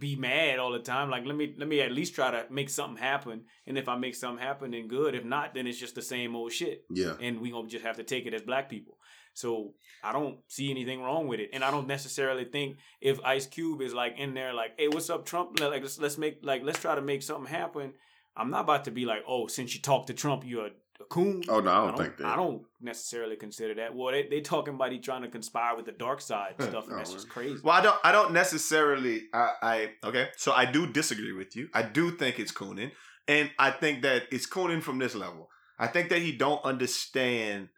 be 0.00 0.16
mad 0.16 0.58
all 0.58 0.72
the 0.72 0.78
time. 0.80 1.10
Like 1.10 1.26
let 1.26 1.36
me 1.36 1.54
let 1.58 1.68
me 1.68 1.80
at 1.80 1.92
least 1.92 2.14
try 2.14 2.30
to 2.30 2.46
make 2.50 2.70
something 2.70 2.96
happen. 2.96 3.42
And 3.66 3.78
if 3.78 3.88
I 3.88 3.96
make 3.96 4.16
something 4.16 4.44
happen, 4.44 4.72
then 4.72 4.88
good. 4.88 5.14
If 5.14 5.24
not, 5.24 5.54
then 5.54 5.66
it's 5.66 5.78
just 5.78 5.94
the 5.94 6.02
same 6.02 6.34
old 6.34 6.52
shit. 6.52 6.84
Yeah. 6.90 7.12
And 7.20 7.40
we 7.40 7.50
gonna 7.50 7.68
just 7.68 7.84
have 7.84 7.96
to 7.96 8.02
take 8.02 8.26
it 8.26 8.34
as 8.34 8.42
black 8.42 8.68
people. 8.68 8.96
So 9.40 9.74
I 10.04 10.12
don't 10.12 10.38
see 10.48 10.70
anything 10.70 11.02
wrong 11.02 11.26
with 11.28 11.40
it. 11.40 11.50
And 11.52 11.64
I 11.64 11.70
don't 11.70 11.86
necessarily 11.86 12.44
think 12.44 12.76
if 13.00 13.18
Ice 13.24 13.46
Cube 13.46 13.80
is 13.82 13.94
like 13.94 14.18
in 14.18 14.34
there 14.34 14.52
like, 14.52 14.72
hey, 14.78 14.88
what's 14.88 15.10
up, 15.10 15.24
Trump? 15.24 15.58
Like 15.60 15.82
let's 15.82 15.98
let's 15.98 16.18
make 16.18 16.40
like 16.42 16.62
let's 16.62 16.80
try 16.80 16.94
to 16.94 17.02
make 17.02 17.22
something 17.22 17.52
happen. 17.52 17.94
I'm 18.36 18.50
not 18.50 18.60
about 18.60 18.84
to 18.84 18.90
be 18.90 19.04
like, 19.04 19.22
oh, 19.26 19.46
since 19.46 19.74
you 19.74 19.80
talked 19.80 20.06
to 20.06 20.14
Trump, 20.14 20.44
you're 20.46 20.66
a, 20.66 20.70
a 21.00 21.04
coon. 21.10 21.42
Oh 21.48 21.60
no, 21.60 21.70
I 21.70 21.86
don't, 21.88 21.98
think 21.98 22.16
that. 22.18 22.26
I 22.26 22.36
don't 22.36 22.62
necessarily 22.80 23.36
consider 23.36 23.74
that. 23.74 23.94
Well, 23.94 24.12
they 24.12 24.28
they 24.28 24.40
talking 24.40 24.74
about 24.74 24.92
he 24.92 24.98
trying 24.98 25.22
to 25.22 25.28
conspire 25.28 25.76
with 25.76 25.86
the 25.86 25.92
dark 25.92 26.20
side 26.20 26.54
and 26.58 26.68
stuff, 26.68 26.84
and 26.84 26.94
Oh, 26.94 26.96
that's 26.98 27.12
just 27.12 27.28
crazy. 27.28 27.60
Well, 27.62 27.74
I 27.74 27.82
don't. 27.82 27.96
I 28.04 28.12
don't 28.12 28.32
necessarily. 28.32 29.22
I, 29.32 29.50
I. 29.62 29.90
Okay. 30.04 30.28
So 30.36 30.52
I 30.52 30.64
do 30.70 30.86
disagree 30.86 31.32
with 31.32 31.56
you. 31.56 31.68
I 31.74 31.82
do 31.82 32.10
think 32.12 32.38
it's 32.38 32.52
cooning, 32.52 32.92
and 33.26 33.50
I 33.58 33.70
think 33.70 34.02
that 34.02 34.24
it's 34.30 34.46
cooning 34.46 34.82
from 34.82 34.98
this 34.98 35.14
level. 35.14 35.48
I 35.78 35.86
think 35.86 36.10
that 36.10 36.20
he 36.20 36.32
don't 36.32 36.62
understand, 36.62 37.70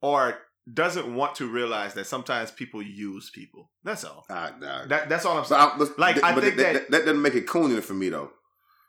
or 0.00 0.38
doesn't 0.72 1.14
want 1.14 1.34
to 1.36 1.48
realize 1.48 1.94
that 1.94 2.06
sometimes 2.06 2.50
people 2.50 2.82
use 2.82 3.30
people. 3.30 3.70
That's 3.84 4.04
all. 4.04 4.26
Nah. 4.28 4.50
That, 4.86 5.08
that's 5.08 5.24
all 5.24 5.38
I'm 5.38 5.44
saying. 5.44 5.60
I, 5.60 5.86
Like, 5.96 6.22
I 6.22 6.34
but 6.34 6.44
think 6.44 6.56
that, 6.56 6.72
that- 6.74 6.90
that, 6.90 7.04
doesn't 7.06 7.22
make 7.22 7.34
it 7.34 7.46
cooning 7.46 7.80
for 7.82 7.94
me 7.94 8.08
though. 8.10 8.30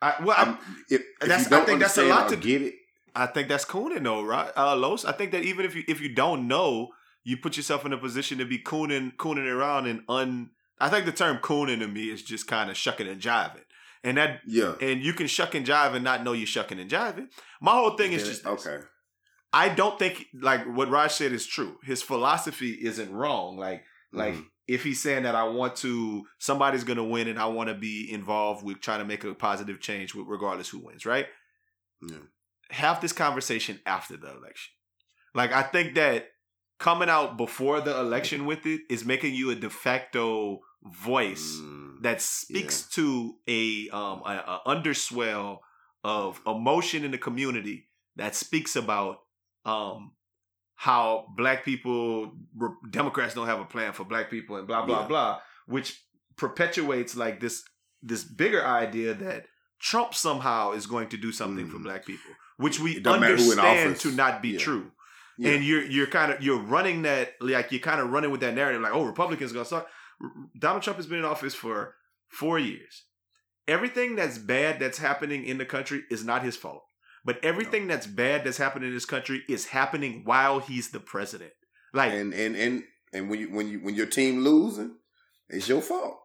I, 0.01 0.15
well, 0.23 0.35
I, 0.37 0.41
I'm, 0.43 0.57
if, 0.89 1.01
if 1.21 1.27
you 1.43 1.49
don't 1.49 1.63
I 1.63 1.65
think 1.65 1.79
that's 1.79 1.97
a 1.97 2.03
lot 2.03 2.29
to- 2.29 2.35
get 2.37 2.61
it. 2.61 2.75
I 3.15 3.25
think 3.25 3.47
that's 3.49 3.65
cooning 3.65 4.03
though, 4.03 4.23
right? 4.23 4.51
Uh, 4.55 4.75
Los. 4.75 5.03
I 5.03 5.11
think 5.13 5.31
that 5.31 5.43
even 5.43 5.65
if 5.65 5.75
you 5.75 5.83
if 5.87 5.99
you 5.99 6.13
don't 6.13 6.47
know, 6.47 6.89
you 7.23 7.37
put 7.37 7.57
yourself 7.57 7.85
in 7.85 7.91
a 7.91 7.97
position 7.97 8.37
to 8.37 8.45
be 8.45 8.59
cooning 8.59 9.13
cooning 9.17 9.47
around 9.51 9.87
and 9.87 10.01
un. 10.07 10.51
I 10.79 10.87
think 10.89 11.05
the 11.05 11.11
term 11.11 11.37
cooning 11.39 11.79
to 11.79 11.87
me 11.87 12.09
is 12.09 12.21
just 12.23 12.47
kind 12.47 12.69
of 12.69 12.77
shucking 12.77 13.07
and 13.07 13.19
jiving, 13.19 13.63
and 14.03 14.17
that 14.17 14.39
Yeah. 14.47 14.75
and 14.79 15.01
you 15.01 15.13
can 15.13 15.27
shuck 15.27 15.55
and 15.55 15.65
jive 15.65 15.95
and 15.95 16.03
not 16.03 16.23
know 16.23 16.31
you're 16.33 16.45
shucking 16.47 16.79
and 16.79 16.89
jiving. 16.89 17.27
My 17.59 17.71
whole 17.71 17.97
thing 17.97 18.13
is 18.13 18.21
Yeah, 18.23 18.29
just 18.29 18.43
this. 18.43 18.65
okay. 18.67 18.85
I 19.51 19.69
don't 19.69 19.97
think 19.97 20.27
like 20.33 20.65
what 20.65 20.89
Raj 20.89 21.11
said 21.11 21.31
is 21.31 21.45
true. 21.47 21.77
His 21.83 22.01
philosophy 22.01 22.71
isn't 22.81 23.11
wrong. 23.11 23.57
Like 23.57 23.83
like 24.11 24.35
Mhm. 24.35 24.45
if 24.67 24.83
he's 24.83 25.01
saying 25.01 25.23
that 25.23 25.35
I 25.35 25.43
want 25.45 25.75
to 25.77 26.25
somebody's 26.37 26.83
gonna 26.83 27.03
win 27.03 27.27
and 27.27 27.39
I 27.39 27.45
want 27.47 27.69
to 27.69 27.75
be 27.75 28.11
involved 28.11 28.63
with 28.63 28.79
trying 28.81 28.99
to 28.99 29.05
make 29.05 29.23
a 29.23 29.33
positive 29.33 29.79
change 29.79 30.13
with 30.13 30.27
regardless 30.27 30.69
who 30.69 30.79
wins, 30.79 31.05
right? 31.05 31.27
Yeah. 32.01 32.17
Have 32.69 33.01
this 33.01 33.13
conversation 33.13 33.79
after 33.85 34.17
the 34.17 34.27
election. 34.29 34.71
Like 35.33 35.51
I 35.51 35.63
think 35.63 35.95
that 35.95 36.27
coming 36.79 37.09
out 37.09 37.35
before 37.37 37.81
the 37.81 37.99
election 37.99 38.45
with 38.45 38.65
it 38.65 38.81
is 38.89 39.03
making 39.03 39.33
you 39.33 39.49
a 39.49 39.55
de 39.55 39.69
facto 39.69 40.59
voice 40.83 41.57
Mm. 41.59 42.01
that 42.03 42.21
speaks 42.21 42.83
to 42.89 43.35
a 43.47 43.89
um 43.89 44.21
a, 44.25 44.43
a 44.47 44.61
underswell 44.67 45.61
of 46.03 46.39
emotion 46.45 47.03
in 47.03 47.11
the 47.11 47.17
community 47.17 47.89
that 48.15 48.35
speaks 48.35 48.75
about 48.75 49.19
um 49.65 50.11
how 50.75 51.25
black 51.35 51.65
people 51.65 52.31
re- 52.55 52.69
democrats 52.89 53.33
don't 53.35 53.47
have 53.47 53.59
a 53.59 53.65
plan 53.65 53.91
for 53.93 54.03
black 54.05 54.29
people 54.29 54.55
and 54.57 54.67
blah 54.67 54.85
blah 54.85 55.01
Yeah. 55.01 55.07
blah 55.07 55.39
which 55.67 56.01
perpetuates 56.37 57.15
like 57.15 57.39
this 57.39 57.63
this 58.01 58.23
bigger 58.23 58.65
idea 58.65 59.13
that 59.13 59.45
trump 59.79 60.13
somehow 60.13 60.71
is 60.71 60.85
going 60.87 61.09
to 61.09 61.17
do 61.17 61.31
something 61.31 61.67
for 61.69 61.77
Mm. 61.77 61.83
black 61.83 62.05
people 62.05 62.31
which 62.57 62.79
we 62.79 62.97
It 62.97 63.03
doesn't 63.03 63.21
matter 63.21 63.35
who 63.37 63.51
in 63.51 63.59
understand 63.59 63.97
to 64.01 64.11
not 64.11 64.41
be 64.41 64.49
Yeah. 64.49 64.59
true 64.59 64.91
Yeah. 65.37 65.51
and 65.51 65.63
you're 65.63 65.83
you're 65.83 66.07
kind 66.07 66.31
of 66.31 66.41
you're 66.41 66.59
running 66.61 67.01
that 67.03 67.33
like 67.41 67.71
you're 67.71 67.81
kind 67.81 67.99
of 68.01 68.09
running 68.11 68.31
with 68.31 68.41
that 68.41 68.55
narrative 68.55 68.81
like 68.81 68.93
oh 68.93 69.03
republicans 69.05 69.51
gonna 69.51 69.65
start 69.65 69.87
donald 70.57 70.83
trump 70.83 70.97
has 70.97 71.07
been 71.07 71.19
in 71.19 71.25
office 71.25 71.53
for 71.55 71.95
four 72.29 72.57
years 72.59 73.03
everything 73.67 74.15
that's 74.15 74.37
bad 74.37 74.79
that's 74.79 74.97
happening 74.97 75.43
in 75.45 75.57
the 75.57 75.65
country 75.65 76.03
is 76.09 76.23
not 76.25 76.43
his 76.43 76.55
fault 76.57 76.83
but 77.25 77.43
everything 77.43 77.87
that's 77.87 78.07
bad 78.07 78.43
that's 78.43 78.57
happened 78.57 78.85
in 78.85 78.93
this 78.93 79.05
country 79.05 79.43
is 79.47 79.65
happening 79.67 80.21
while 80.25 80.59
he's 80.59 80.89
the 80.91 80.99
president. 80.99 81.51
Like 81.93 82.13
and 82.13 82.33
and 82.33 82.55
and 82.55 82.83
and 83.13 83.29
when 83.29 83.39
you 83.39 83.47
when 83.51 83.67
you 83.67 83.79
when 83.79 83.95
your 83.95 84.05
team 84.05 84.43
losing, 84.43 84.95
it's 85.49 85.67
your 85.67 85.81
fault. 85.81 86.19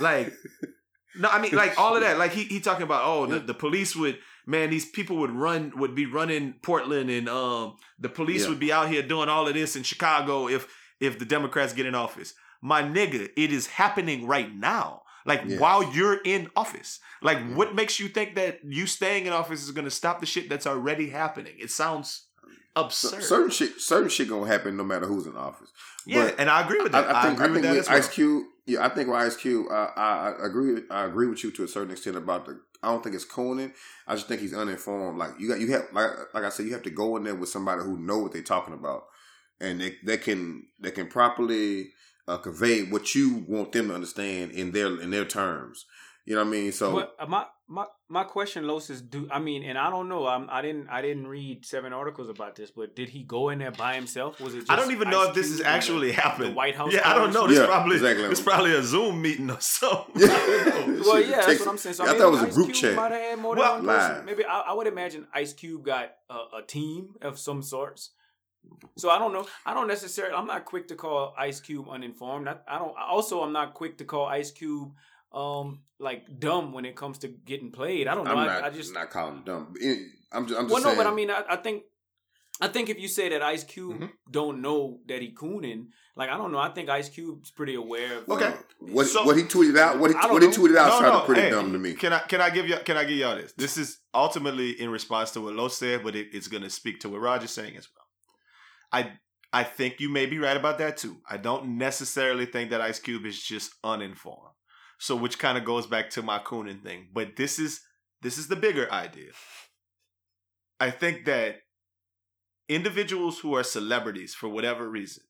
like 0.00 0.32
no 1.16 1.28
i 1.28 1.40
mean 1.40 1.52
like 1.54 1.78
all 1.78 1.94
of 1.96 2.02
that. 2.02 2.18
Like 2.18 2.32
he, 2.32 2.44
he 2.44 2.60
talking 2.60 2.82
about 2.84 3.02
oh 3.04 3.26
the, 3.26 3.38
the 3.40 3.54
police 3.54 3.94
would 3.96 4.18
man 4.46 4.70
these 4.70 4.84
people 4.88 5.16
would 5.18 5.30
run 5.30 5.72
would 5.76 5.94
be 5.94 6.06
running 6.06 6.54
portland 6.62 7.10
and 7.10 7.28
um 7.28 7.76
the 7.98 8.08
police 8.08 8.42
Yeah. 8.42 8.50
would 8.50 8.60
be 8.60 8.72
out 8.72 8.88
here 8.90 9.02
doing 9.02 9.28
all 9.28 9.46
of 9.48 9.54
this 9.54 9.74
in 9.76 9.82
chicago 9.84 10.48
if 10.48 10.66
if 11.00 11.18
the 11.18 11.24
democrats 11.24 11.72
get 11.72 11.86
in 11.86 11.94
office. 11.94 12.34
My 12.62 12.82
nigga 12.82 13.28
it 13.36 13.52
is 13.52 13.66
happening 13.68 14.26
right 14.26 14.52
now 14.54 15.02
like 15.24 15.42
Yeah. 15.46 15.58
while 15.58 15.82
you're 15.94 16.20
in 16.24 16.48
office 16.56 17.00
like 17.22 17.38
Yeah. 17.38 17.54
what 17.54 17.74
makes 17.74 17.98
you 18.00 18.08
think 18.08 18.34
that 18.36 18.60
you 18.64 18.86
staying 18.86 19.26
in 19.26 19.32
office 19.32 19.62
is 19.62 19.70
going 19.70 19.84
to 19.86 19.90
stop 19.90 20.20
the 20.20 20.26
shit 20.26 20.48
that's 20.48 20.66
already 20.66 21.10
happening 21.10 21.54
it 21.58 21.70
sounds 21.70 22.26
absurd 22.76 23.22
certain 23.22 23.50
shit, 23.50 23.80
certain 23.80 24.08
shit 24.08 24.28
gonna 24.28 24.46
happen 24.46 24.76
no 24.76 24.82
matter 24.84 25.06
who's 25.06 25.26
in 25.26 25.36
office. 25.36 25.70
yeah 26.06 26.24
But 26.24 26.40
and 26.40 26.50
i 26.50 26.60
agree 26.64 26.80
with 26.82 26.92
that 26.92 27.08
I, 27.08 27.20
I 27.20 27.22
think 27.22 27.34
agree 27.34 27.46
I 27.46 27.50
with 27.50 27.54
think 27.62 27.64
that 27.72 27.76
with 27.78 27.88
well. 27.88 27.96
Ice 27.98 28.08
Cube. 28.08 28.44
Yeah, 28.66 28.82
I 28.82 28.88
think 28.88 29.08
with 29.08 29.18
Ice 29.18 29.36
Cube, 29.36 29.66
I, 29.70 29.90
I, 29.94 30.30
I 30.42 30.46
agree. 30.46 30.80
I 30.90 31.04
agree 31.04 31.26
with 31.26 31.44
you 31.44 31.50
to 31.50 31.64
a 31.64 31.68
certain 31.68 31.90
extent 31.90 32.16
about 32.16 32.46
the. 32.46 32.58
I 32.82 32.88
don't 32.88 33.02
think 33.04 33.14
it's 33.14 33.26
cooning. 33.26 33.72
I 34.06 34.14
just 34.14 34.26
think 34.26 34.40
he's 34.40 34.54
uninformed. 34.54 35.18
Like 35.18 35.32
you 35.38 35.48
got, 35.48 35.60
you 35.60 35.70
have, 35.72 35.84
like, 35.92 36.10
like 36.32 36.44
I 36.44 36.48
said, 36.48 36.64
you 36.64 36.72
have 36.72 36.82
to 36.84 36.90
go 36.90 37.18
in 37.18 37.24
there 37.24 37.34
with 37.34 37.50
somebody 37.50 37.82
who 37.82 37.98
know 37.98 38.16
what 38.20 38.32
they're 38.32 38.40
talking 38.40 38.72
about, 38.72 39.02
and 39.60 39.82
they 39.82 39.96
they 40.02 40.16
can 40.16 40.64
they 40.80 40.92
can 40.92 41.08
properly 41.08 41.90
uh, 42.26 42.38
convey 42.38 42.82
what 42.82 43.14
you 43.14 43.44
want 43.48 43.72
them 43.72 43.88
to 43.88 43.94
understand 43.94 44.52
in 44.52 44.72
their 44.72 45.00
in 45.00 45.10
their 45.10 45.24
terms. 45.24 45.86
You 46.26 46.36
know 46.36 46.40
what 46.40 46.48
I 46.48 46.50
mean? 46.52 46.72
So 46.72 46.92
But 46.92 47.14
uh, 47.18 47.26
my 47.26 47.44
my 47.68 47.84
my 48.08 48.24
question, 48.24 48.66
Los, 48.66 48.88
is 48.88 49.02
do 49.02 49.28
I 49.30 49.38
mean, 49.38 49.62
and 49.62 49.76
I 49.76 49.90
don't 49.90 50.08
know. 50.08 50.26
I'm, 50.26 50.48
I 50.50 50.62
didn't 50.62 50.88
I 50.88 51.02
didn't 51.02 51.26
read 51.26 51.66
seven 51.66 51.92
articles 51.92 52.30
about 52.30 52.56
this, 52.56 52.70
but 52.70 52.96
did 52.96 53.10
he 53.10 53.24
go 53.24 53.50
in 53.50 53.58
there 53.58 53.70
by 53.70 53.94
himself? 53.94 54.40
Was 54.40 54.54
it? 54.54 54.60
Just 54.60 54.70
I 54.70 54.76
don't 54.76 54.90
even 54.92 55.10
know 55.10 55.28
if 55.28 55.34
this 55.34 55.48
Cube 55.48 55.60
is 55.60 55.66
actually 55.66 56.12
happened. 56.12 56.52
The 56.52 56.54
White 56.54 56.76
House. 56.76 56.94
Yeah, 56.94 57.06
I 57.06 57.14
don't 57.14 57.34
know. 57.34 57.42
guys? 57.42 57.50
This 57.50 57.58
Yeah, 57.58 57.66
probably 57.66 57.96
exactly. 57.96 58.24
it's 58.24 58.40
probably 58.40 58.74
a 58.74 58.82
Zoom 58.82 59.20
meeting 59.20 59.50
or 59.50 59.60
something. 59.60 60.22
Well, 61.04 61.20
yeah, 61.20 61.42
that's 61.44 61.60
what 61.60 61.68
I'm 61.68 61.78
saying. 61.78 61.94
So 61.96 62.06
I 62.06 62.12
I, 62.12 62.18
thought 62.18 62.28
it 62.28 62.30
was 62.30 62.42
a 62.42 62.46
group 62.46 62.66
Cube 62.68 62.76
chat. 62.76 62.94
Might 62.96 63.12
have 63.12 63.20
had 63.20 63.38
more 63.38 63.54
Well, 63.56 63.76
than 63.76 63.86
one 63.86 63.96
person. 63.96 64.24
Maybe 64.24 64.44
I, 64.46 64.60
I 64.60 64.72
would 64.72 64.86
imagine 64.86 65.26
Ice 65.34 65.52
Cube 65.52 65.84
got 65.84 66.12
a, 66.30 66.34
a 66.58 66.62
team 66.66 67.14
of 67.20 67.38
some 67.38 67.62
sorts. 67.62 68.10
So 68.96 69.10
I 69.10 69.18
don't 69.18 69.32
know. 69.32 69.46
I 69.66 69.74
don't 69.74 69.88
necessarily. 69.88 70.34
I'm 70.34 70.46
not 70.46 70.64
quick 70.64 70.88
to 70.88 70.94
call 70.94 71.34
Ice 71.36 71.60
Cube 71.60 71.86
uninformed. 71.90 72.48
I, 72.48 72.56
I 72.68 72.78
don't. 72.78 72.94
Also, 72.96 73.42
I'm 73.42 73.52
not 73.52 73.74
quick 73.74 73.98
to 73.98 74.04
call 74.04 74.26
Ice 74.26 74.50
Cube 74.50 74.92
um 75.32 75.80
like 75.98 76.38
dumb 76.38 76.72
when 76.72 76.84
it 76.84 76.94
comes 76.94 77.18
to 77.18 77.28
getting 77.28 77.72
played. 77.72 78.06
I 78.06 78.14
don't 78.14 78.24
know. 78.24 78.30
I'm 78.36 78.46
not 78.46 78.64
I 78.64 78.70
just 78.70 78.94
not 78.94 79.10
calling 79.10 79.38
him 79.38 79.42
dumb. 79.44 79.74
I'm 80.32 80.46
just, 80.46 80.58
I'm 80.60 80.66
just 80.66 80.72
well, 80.72 80.82
saying. 80.82 80.96
no, 80.96 81.02
but 81.04 81.10
I 81.10 81.14
mean, 81.14 81.30
I, 81.30 81.42
I 81.50 81.56
think, 81.56 81.82
I 82.60 82.68
think 82.68 82.88
if 82.88 83.00
you 83.00 83.08
say 83.08 83.28
that 83.30 83.42
Ice 83.42 83.64
Cube 83.64 84.00
Mhm. 84.00 84.10
don't 84.30 84.62
know 84.62 85.00
that 85.08 85.22
he 85.22 85.32
cooning, 85.32 85.88
like 86.16 86.30
I 86.30 86.36
don't 86.36 86.52
know, 86.52 86.58
I 86.58 86.68
think 86.70 86.88
Ice 86.88 87.08
Cube's 87.08 87.50
pretty 87.50 87.74
aware. 87.74 88.18
Of, 88.18 88.28
Okay. 88.28 88.46
Uh, 88.46 88.52
what 88.78 89.06
So- 89.06 89.24
what 89.24 89.36
he 89.36 89.42
tweeted 89.42 89.76
out, 89.76 89.98
what 89.98 90.10
he 90.12 90.16
I 90.16 90.22
don't 90.22 90.32
what 90.34 90.42
he 90.42 90.48
tweeted 90.48 90.76
out 90.76 90.86
No, 90.88 90.98
sounded 91.00 91.18
no, 91.18 91.24
pretty 91.24 91.40
hey, 91.42 91.50
dumb 91.50 91.72
to 91.72 91.78
me. 91.78 91.94
Can 91.94 92.12
I 92.12 92.20
can 92.20 92.40
I 92.40 92.50
give 92.50 92.68
you 92.68 92.76
can 92.84 92.96
I 92.96 93.02
give 93.04 93.16
y'all 93.18 93.34
this? 93.36 93.52
This 93.56 93.76
is 93.76 93.98
ultimately 94.14 94.70
in 94.80 94.88
response 94.90 95.32
to 95.32 95.40
what 95.40 95.54
Lo 95.54 95.66
said, 95.68 96.04
but 96.04 96.14
it, 96.14 96.28
it's 96.32 96.46
going 96.46 96.62
to 96.62 96.70
speak 96.70 97.00
to 97.00 97.08
what 97.08 97.20
Roger's 97.20 97.50
saying 97.50 97.76
as 97.76 97.88
well. 97.94 98.03
I 98.92 99.18
I 99.52 99.62
think 99.64 100.00
you 100.00 100.08
may 100.08 100.26
be 100.26 100.38
right 100.38 100.56
about 100.56 100.78
that 100.78 100.96
too. 100.96 101.20
I 101.28 101.36
don't 101.36 101.78
necessarily 101.78 102.46
think 102.46 102.70
that 102.70 102.80
Ice 102.80 102.98
Cube 102.98 103.24
is 103.24 103.40
just 103.42 103.72
uninformed. 103.84 104.54
So 104.98 105.14
which 105.16 105.38
kind 105.38 105.56
of 105.58 105.64
goes 105.64 105.86
back 105.86 106.10
to 106.10 106.22
my 106.22 106.38
cooning 106.38 106.82
thing. 106.82 107.08
But 107.12 107.36
this 107.36 107.58
is 107.58 107.80
this 108.22 108.38
is 108.38 108.48
the 108.48 108.56
bigger 108.56 108.90
idea. 108.92 109.32
I 110.80 110.90
think 110.90 111.24
that 111.26 111.56
individuals 112.68 113.38
who 113.40 113.54
are 113.54 113.62
celebrities 113.62 114.34
for 114.34 114.48
whatever 114.48 114.88
reason 114.88 115.22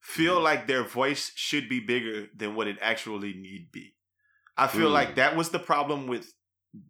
feel 0.00 0.40
like 0.40 0.66
their 0.66 0.82
voice 0.82 1.30
should 1.34 1.68
be 1.68 1.78
bigger 1.78 2.26
than 2.34 2.54
what 2.54 2.66
it 2.66 2.78
actually 2.80 3.34
need 3.34 3.68
be. 3.70 3.94
I 4.56 4.66
feel 4.66 4.88
Mm. 4.88 4.92
like 4.94 5.14
that 5.16 5.36
was 5.36 5.50
the 5.50 5.58
problem 5.58 6.06
with 6.06 6.32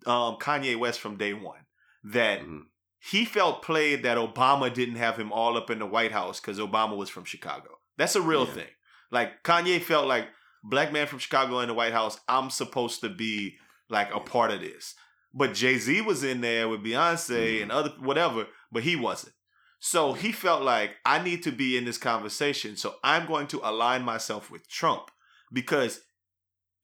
um, 0.07 0.37
Kanye 0.37 0.77
West 0.79 1.01
from 1.01 1.17
day 1.17 1.33
one. 1.33 1.65
That 2.05 2.41
Mhm. 2.43 2.67
He 3.01 3.25
felt 3.25 3.63
played 3.63 4.03
that 4.03 4.19
Obama 4.19 4.73
didn't 4.73 4.97
have 4.97 5.17
him 5.17 5.33
all 5.33 5.57
up 5.57 5.71
in 5.71 5.79
the 5.79 5.87
White 5.87 6.13
House 6.13 6.41
because 6.41 6.59
Obama 6.59 6.97
was 6.97 7.09
from 7.09 7.25
Chicago. 7.25 7.79
That's 7.97 8.17
a 8.17 8.21
real 8.23 8.47
Yeah. 8.47 8.53
thing. 8.55 8.69
Like 9.11 9.43
Kanye 9.43 9.83
felt 9.83 10.07
like 10.07 10.29
black 10.63 10.93
man 10.93 11.07
from 11.07 11.19
Chicago 11.19 11.61
in 11.61 11.69
the 11.69 11.75
White 11.75 11.93
House. 11.93 12.21
I'm 12.29 12.51
supposed 12.51 13.01
to 13.01 13.09
be 13.09 13.57
like 13.89 14.15
a 14.15 14.21
part 14.21 14.51
of 14.51 14.61
this. 14.61 14.95
But 15.33 15.55
Jay 15.55 15.79
Z 15.79 16.01
was 16.03 16.23
in 16.25 16.41
there 16.41 16.69
with 16.69 16.85
Beyonce 16.85 17.59
Mhm. 17.59 17.63
and 17.63 17.73
other 17.73 17.91
whatever, 18.01 18.47
but 18.71 18.83
he 18.83 18.97
wasn't. 18.97 19.35
So 19.79 20.13
he 20.13 20.31
felt 20.33 20.63
like 20.63 20.97
I 21.07 21.23
need 21.23 21.43
to 21.45 21.53
be 21.53 21.77
in 21.79 21.87
this 21.87 21.97
conversation. 21.99 22.77
So 22.77 22.97
I'm 23.03 23.27
going 23.27 23.47
to 23.49 23.61
align 23.67 24.03
myself 24.03 24.51
with 24.51 24.69
Trump 24.69 25.11
because 25.53 26.03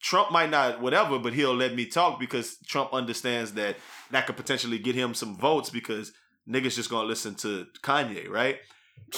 Trump 0.00 0.30
might 0.30 0.50
not 0.50 0.80
whatever, 0.80 1.18
but 1.18 1.32
he'll 1.32 1.54
let 1.54 1.74
me 1.74 1.86
talk 1.86 2.20
because 2.20 2.58
Trump 2.66 2.92
understands 2.92 3.52
that 3.52 3.76
that 4.10 4.26
could 4.26 4.36
potentially 4.36 4.78
get 4.78 4.94
him 4.94 5.14
some 5.14 5.36
votes 5.36 5.70
because 5.70 6.12
niggas 6.48 6.76
just 6.76 6.90
gonna 6.90 7.08
listen 7.08 7.34
to 7.36 7.66
Kanye, 7.82 8.28
right? 8.28 8.58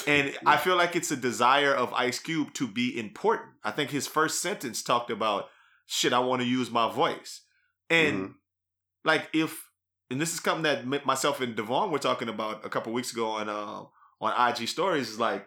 And 0.06 0.36
I 0.46 0.56
feel 0.56 0.76
like 0.76 0.96
it's 0.96 1.10
a 1.10 1.16
desire 1.16 1.74
of 1.74 1.92
Ice 1.94 2.18
Cube 2.18 2.52
to 2.54 2.66
be 2.66 2.98
important. 2.98 3.50
I 3.64 3.70
think 3.70 3.90
his 3.90 4.06
first 4.06 4.42
sentence 4.42 4.82
talked 4.82 5.10
about 5.10 5.46
shit. 5.86 6.12
I 6.12 6.18
want 6.18 6.42
to 6.42 6.48
use 6.48 6.70
my 6.70 6.90
voice, 6.92 7.42
and 7.88 8.28
Mhm. 8.28 8.34
like 9.04 9.28
if 9.32 9.64
and 10.10 10.20
this 10.20 10.32
is 10.32 10.40
something 10.40 10.62
that 10.62 11.04
myself 11.04 11.40
and 11.40 11.54
Devon 11.54 11.90
were 11.90 11.98
talking 11.98 12.28
about 12.30 12.64
a 12.64 12.70
couple 12.70 12.92
weeks 12.92 13.12
ago 13.12 13.28
on 13.30 13.48
uh, 13.48 13.84
on 14.20 14.32
IG 14.50 14.66
stories. 14.66 15.10
Is 15.10 15.18
like 15.20 15.46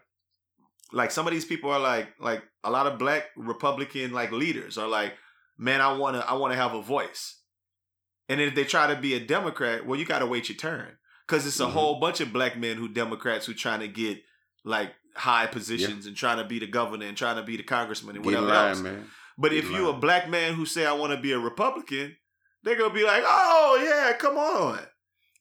like 0.93 1.11
some 1.11 1.27
of 1.27 1.33
these 1.33 1.45
people 1.45 1.69
are 1.69 1.79
like 1.79 2.09
like 2.19 2.43
a 2.63 2.69
lot 2.71 2.87
of 2.87 2.99
black 2.99 3.25
Republican 3.37 4.11
like 4.11 4.31
leaders 4.31 4.77
are 4.77 4.87
like, 4.87 5.13
man, 5.57 5.81
I 5.81 5.95
wanna 5.97 6.19
I 6.19 6.33
wanna 6.35 6.55
have 6.55 6.73
a 6.73 6.81
voice. 6.81 7.39
And 8.29 8.39
if 8.39 8.55
they 8.55 8.63
try 8.63 8.93
to 8.93 8.99
be 8.99 9.13
a 9.13 9.19
Democrat, 9.19 9.85
well, 9.85 9.99
you 9.99 10.05
gotta 10.05 10.25
wait 10.25 10.49
your 10.49 10.57
turn. 10.57 10.97
Cause 11.27 11.45
it's 11.47 11.59
a 11.59 11.65
Mhm. 11.65 11.71
whole 11.71 11.99
bunch 11.99 12.19
of 12.19 12.33
black 12.33 12.57
men 12.57 12.77
who 12.77 12.87
Democrats 12.89 13.45
who 13.45 13.53
trying 13.53 13.79
to 13.79 13.87
get 13.87 14.21
like 14.65 14.93
high 15.15 15.47
positions 15.47 16.05
and 16.05 16.15
trying 16.15 16.37
to 16.37 16.43
be 16.45 16.59
the 16.59 16.67
governor 16.67 17.05
and 17.05 17.17
trying 17.17 17.35
to 17.37 17.43
be 17.43 17.57
the 17.57 17.63
congressman 17.63 18.15
and 18.15 18.23
Get 18.23 18.33
whatever 18.33 18.47
line, 18.53 18.69
else. 18.69 18.79
man. 18.81 19.09
But 19.37 19.51
Get 19.51 19.63
if 19.65 19.71
you 19.71 19.89
a 19.89 19.93
black 19.93 20.29
man 20.29 20.53
who 20.55 20.65
say 20.65 20.85
I 20.85 20.93
want 20.93 21.13
to 21.13 21.21
be 21.21 21.31
a 21.31 21.39
Republican, 21.39 22.15
they're 22.63 22.75
gonna 22.75 22.93
be 22.93 23.03
like, 23.03 23.23
oh 23.25 23.81
yeah, 23.83 24.13
come 24.17 24.37
on. 24.37 24.79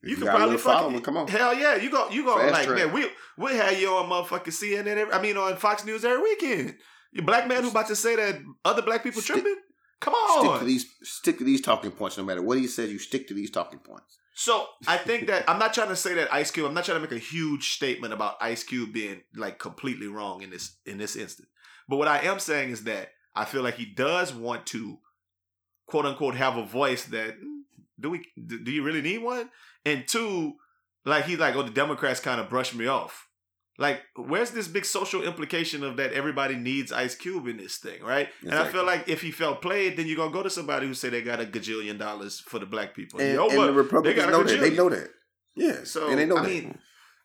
You, 0.03 0.15
can 0.15 0.25
probably 0.27 0.57
fucking 0.57 1.01
come 1.01 1.17
on. 1.17 1.27
Hell 1.27 1.53
yeah, 1.53 1.75
you 1.75 1.91
go 1.91 2.09
you 2.09 2.23
go 2.25 2.35
Fast 2.37 2.53
like 2.53 2.67
track. 2.67 2.85
man, 2.85 2.93
we 2.93 3.05
we 3.37 3.55
had 3.55 3.77
you 3.77 3.89
on 3.91 4.09
motherfucking 4.09 4.47
CNN. 4.47 4.87
Every, 4.97 5.13
I 5.13 5.21
mean 5.21 5.37
on 5.37 5.55
Fox 5.57 5.85
News 5.85 6.03
every 6.03 6.21
weekend. 6.21 6.75
You 7.11 7.21
black 7.21 7.47
man 7.47 7.61
who 7.63 7.69
about 7.69 7.87
to 7.87 7.95
say 7.95 8.15
that 8.15 8.41
other 8.65 8.81
black 8.81 9.03
people 9.03 9.21
Stick- 9.21 9.35
tripping? 9.35 9.57
Come 9.99 10.15
Stick 10.39 10.49
on. 10.49 10.59
to 10.59 10.65
these. 10.65 10.85
Stick 11.03 11.37
to 11.37 11.43
these 11.43 11.61
talking 11.61 11.91
points. 11.91 12.17
No 12.17 12.23
matter 12.23 12.41
what 12.41 12.57
he 12.57 12.65
says, 12.67 12.91
you 12.91 12.97
stick 12.97 13.27
to 13.27 13.35
these 13.35 13.51
talking 13.51 13.77
points. 13.79 14.17
So 14.33 14.65
I 14.87 14.97
think 14.97 15.27
that 15.27 15.47
I'm 15.47 15.59
not 15.59 15.73
trying 15.75 15.89
to 15.89 15.95
say 15.95 16.15
that 16.15 16.33
Ice 16.33 16.49
Cube. 16.49 16.65
I'm 16.65 16.73
not 16.73 16.85
trying 16.85 16.97
to 16.97 17.01
make 17.01 17.11
a 17.11 17.23
huge 17.23 17.73
statement 17.73 18.11
about 18.11 18.37
Ice 18.41 18.63
Cube 18.63 18.91
being 18.93 19.21
like 19.35 19.59
completely 19.59 20.07
wrong 20.07 20.41
in 20.41 20.49
this 20.49 20.77
in 20.87 20.97
this 20.97 21.15
instance. 21.15 21.47
But 21.87 21.97
what 21.97 22.07
I 22.07 22.19
am 22.21 22.39
saying 22.39 22.71
is 22.71 22.85
that 22.85 23.09
I 23.35 23.45
feel 23.45 23.61
like 23.61 23.75
he 23.75 23.85
does 23.85 24.33
want 24.33 24.65
to, 24.67 24.97
quote 25.85 26.05
unquote, 26.07 26.33
have 26.35 26.57
a 26.57 26.65
voice 26.65 27.05
that 27.05 27.35
mm, 27.39 27.59
do 27.99 28.09
we 28.09 28.25
do 28.43 28.71
you 28.71 28.81
really 28.81 29.01
need 29.03 29.19
one? 29.19 29.49
And 29.85 30.07
two, 30.07 30.53
like 31.05 31.25
he's 31.25 31.39
like, 31.39 31.55
oh, 31.55 31.63
the 31.63 31.71
Democrats 31.71 32.19
kind 32.19 32.39
of 32.39 32.49
brushed 32.49 32.75
me 32.75 32.87
off. 32.87 33.27
Like, 33.77 34.01
where's 34.15 34.51
this 34.51 34.67
big 34.67 34.85
social 34.85 35.23
implication 35.23 35.83
of 35.83 35.97
that 35.97 36.13
everybody 36.13 36.55
needs 36.55 36.91
Ice 36.91 37.15
Cube 37.15 37.47
in 37.47 37.57
this 37.57 37.77
thing, 37.77 38.03
right? 38.03 38.29
And 38.43 38.53
I 38.53 38.67
feel 38.67 38.85
like 38.85 39.09
if 39.09 39.21
he 39.21 39.31
felt 39.31 39.61
played, 39.61 39.97
then 39.97 40.05
you're 40.05 40.17
gonna 40.17 40.31
go 40.31 40.43
to 40.43 40.49
somebody 40.51 40.85
who 40.85 40.93
say 40.93 41.09
they 41.09 41.21
got 41.23 41.39
a 41.39 41.45
gajillion 41.45 41.97
dollars 41.97 42.39
for 42.41 42.59
the 42.59 42.65
black 42.67 42.93
people. 42.93 43.19
And, 43.19 43.29
You 43.29 43.35
know 43.37 43.49
and 43.49 43.57
what? 43.57 43.65
the 43.67 43.73
Republicans 43.73 44.27
know 44.27 44.43
that. 44.43 44.59
They 44.59 44.69
know 44.75 44.89
that. 44.89 45.09
Yeah. 45.55 45.83
So 45.83 46.09
and 46.09 46.19
they 46.19 46.25
know 46.25 46.37
I 46.37 46.43
that. 46.43 46.49
mean, 46.49 46.77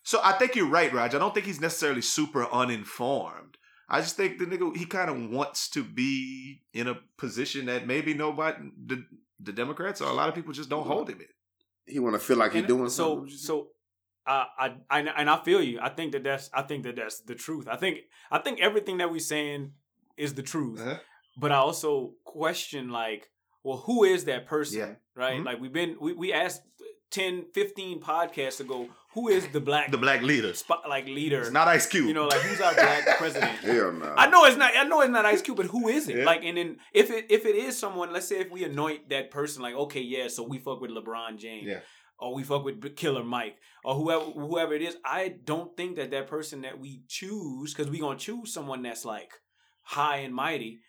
so 0.03 0.21
I 0.23 0.33
think 0.33 0.55
you're 0.55 0.69
right, 0.71 0.93
Raj. 0.93 1.15
I 1.15 1.19
don't 1.19 1.35
think 1.35 1.47
he's 1.47 1.61
necessarily 1.61 2.01
super 2.01 2.47
uninformed. 2.51 3.59
I 3.89 4.01
just 4.01 4.17
think 4.17 4.39
the 4.39 4.47
nigga 4.47 4.75
he 4.77 4.87
kind 4.87 5.11
of 5.11 5.31
wants 5.31 5.69
to 5.71 5.85
be 5.85 6.63
in 6.73 6.89
a 6.89 6.97
position 7.19 7.67
that 7.67 7.87
maybe 7.87 8.15
nobody 8.15 8.57
the 8.87 9.05
the 9.39 9.53
Democrats 9.53 10.01
or 10.01 10.09
a 10.09 10.13
lot 10.15 10.29
of 10.29 10.35
people 10.35 10.53
just 10.53 10.71
don't 10.71 10.87
hold 10.87 11.11
him 11.11 11.21
in. 11.21 11.27
He 11.87 11.99
want 11.99 12.14
to 12.14 12.18
feel 12.18 12.37
like 12.37 12.53
he's 12.53 12.66
doing 12.66 12.89
so 12.89 13.16
something. 13.16 13.37
so 13.37 13.68
uh, 14.26 14.45
I 14.59 14.74
I 14.91 15.01
and 15.01 15.30
I 15.30 15.37
feel 15.39 15.62
you. 15.62 15.78
I 15.80 15.89
think 15.89 16.12
that 16.12 16.24
that's 16.24 16.51
I 16.53 16.62
think 16.62 16.84
that 16.84 16.97
that's 16.97 17.20
the 17.20 17.34
truth. 17.34 17.68
I 17.68 17.76
think 17.76 18.01
I 18.30 18.39
think 18.39 18.61
everything 18.61 18.99
that 18.99 19.11
we're 19.11 19.20
saying 19.20 19.72
is 20.16 20.34
the 20.34 20.43
truth. 20.43 20.80
Uh-huh. 20.80 20.99
But 21.39 21.53
I 21.53 21.57
also 21.57 22.14
question 22.24 22.89
like, 22.89 23.30
well, 23.62 23.78
who 23.78 24.05
is 24.05 24.24
that 24.24 24.47
person? 24.47 24.78
Yeah. 24.78 24.95
Right? 25.14 25.41
Mhm. 25.41 25.45
Like 25.45 25.61
we've 25.61 25.72
been 25.72 25.97
we, 26.01 26.12
we 26.12 26.32
asked 26.32 26.62
10, 27.11 27.47
15 27.55 28.01
podcasts 28.01 28.61
ago, 28.61 28.89
who 29.17 29.29
is 29.29 29.49
the 29.49 29.61
black 29.61 29.91
The 29.91 29.99
black 29.99 30.23
leader 30.23 30.53
spot 30.55 30.83
like 30.89 31.07
leader? 31.07 31.41
It's 31.41 31.51
not 31.51 31.67
Ice 31.67 31.87
Cube. 31.87 32.07
you 32.07 32.14
know, 32.14 32.27
like 32.29 32.41
who's 32.43 32.61
our 32.61 32.75
black 32.75 33.19
president? 33.19 33.51
Hell 33.69 33.91
no. 33.93 34.14
I 34.17 34.29
know 34.31 34.45
it's 34.45 34.57
not. 34.57 34.71
I 34.77 34.85
know 34.85 35.01
it's 35.01 35.11
not 35.11 35.25
Ice 35.27 35.43
Cube, 35.43 35.57
but 35.57 35.67
who 35.67 35.89
is 35.89 36.09
it? 36.09 36.19
Yeah. 36.19 36.25
Like, 36.25 36.45
and 36.45 36.57
then 36.59 36.77
if 36.93 37.11
it 37.11 37.27
if 37.31 37.45
it 37.47 37.57
is 37.57 37.77
someone, 37.79 38.12
let's 38.12 38.29
say 38.29 38.39
if 38.41 38.51
we 38.51 38.62
anoint 38.62 39.09
that 39.09 39.31
person, 39.33 39.62
like, 39.62 39.75
okay, 39.75 40.03
yeah, 40.03 40.29
so 40.29 40.43
we 40.45 40.59
fuck 40.59 40.81
with 40.83 40.91
LeBron 40.93 41.39
James, 41.39 41.67
Yeah. 41.67 41.81
or 42.19 42.35
we 42.35 42.43
fuck 42.45 42.62
with 42.64 42.95
Killer 42.95 43.25
Mike, 43.25 43.57
or 43.85 43.95
whoever 43.95 44.25
whoever 44.27 44.75
it 44.75 44.83
is. 44.83 44.97
I 45.05 45.35
don't 45.45 45.77
think 45.77 45.97
that 45.97 46.11
that 46.12 46.29
person 46.29 46.61
that 46.62 46.79
we 46.79 47.03
choose, 47.09 47.73
because 47.73 47.91
we 47.91 47.99
gonna 47.99 48.19
choose 48.19 48.53
someone 48.53 48.83
that's 48.83 49.05
like 49.05 49.33
high 49.83 50.19
and 50.19 50.35
mighty, 50.35 50.81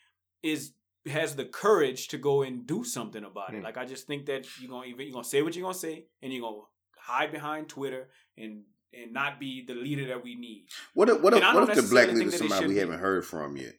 is 0.44 0.74
has 1.08 1.38
the 1.38 1.46
courage 1.46 2.10
to 2.10 2.18
go 2.18 2.42
and 2.42 2.68
do 2.68 2.84
something 2.84 3.24
about 3.24 3.54
it. 3.54 3.60
Hmm. 3.60 3.64
Like, 3.64 3.78
I 3.78 3.86
just 3.86 4.08
think 4.08 4.26
that 4.26 4.46
you're 4.60 4.70
gonna 4.70 4.88
you're 4.88 5.14
gonna 5.14 5.24
say 5.24 5.42
what 5.42 5.56
you're 5.56 5.64
gonna 5.64 5.74
say, 5.88 6.06
and 6.22 6.34
you're 6.34 6.42
gonna 6.42 6.64
hide 7.08 7.32
behind 7.32 7.70
Twitter 7.70 8.10
and 8.38 8.64
and 8.94 9.14
not 9.14 9.40
be 9.40 9.66
the 9.66 9.74
leader 9.74 10.08
that 10.08 10.24
we 10.24 10.36
need. 10.36 10.66
what 10.94 11.10
if 11.10 11.22
what 11.22 11.34
if, 11.34 11.42
what 11.42 11.70
if 11.70 11.76
the 11.76 11.90
black 11.90 12.08
leader 12.12 12.30
it 12.30 12.34
somebody 12.34 12.68
we 12.68 12.74
be. 12.74 12.80
haven't 12.80 13.00
heard 13.00 13.26
from 13.26 13.58
yet? 13.58 13.76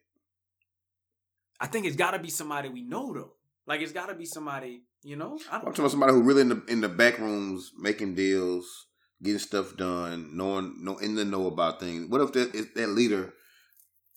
I 1.60 1.66
think 1.66 1.86
it's 1.86 1.96
got 1.96 2.12
to 2.12 2.18
be 2.18 2.30
somebody 2.30 2.68
we 2.68 2.82
know 2.82 3.12
though. 3.12 3.32
Like 3.66 3.80
it's 3.82 3.92
got 3.92 4.06
to 4.06 4.14
be 4.14 4.24
somebody, 4.24 4.82
you 5.02 5.16
know. 5.16 5.38
I 5.50 5.56
I'm 5.56 5.62
don't 5.62 5.70
talking 5.72 5.80
about 5.80 5.90
somebody 5.90 6.12
who 6.12 6.22
really 6.22 6.40
in 6.42 6.48
the 6.48 6.64
in 6.68 6.80
the 6.80 6.88
back 6.88 7.18
rooms 7.18 7.72
making 7.78 8.14
deals, 8.14 8.86
getting 9.22 9.38
stuff 9.38 9.76
done, 9.76 10.30
knowing 10.34 10.76
know 10.82 10.96
in 10.98 11.14
the 11.14 11.24
know 11.24 11.46
about 11.46 11.80
things. 11.80 12.08
What 12.08 12.20
if 12.22 12.32
that 12.32 12.54
is 12.54 12.72
that 12.74 12.88
leader? 12.88 13.34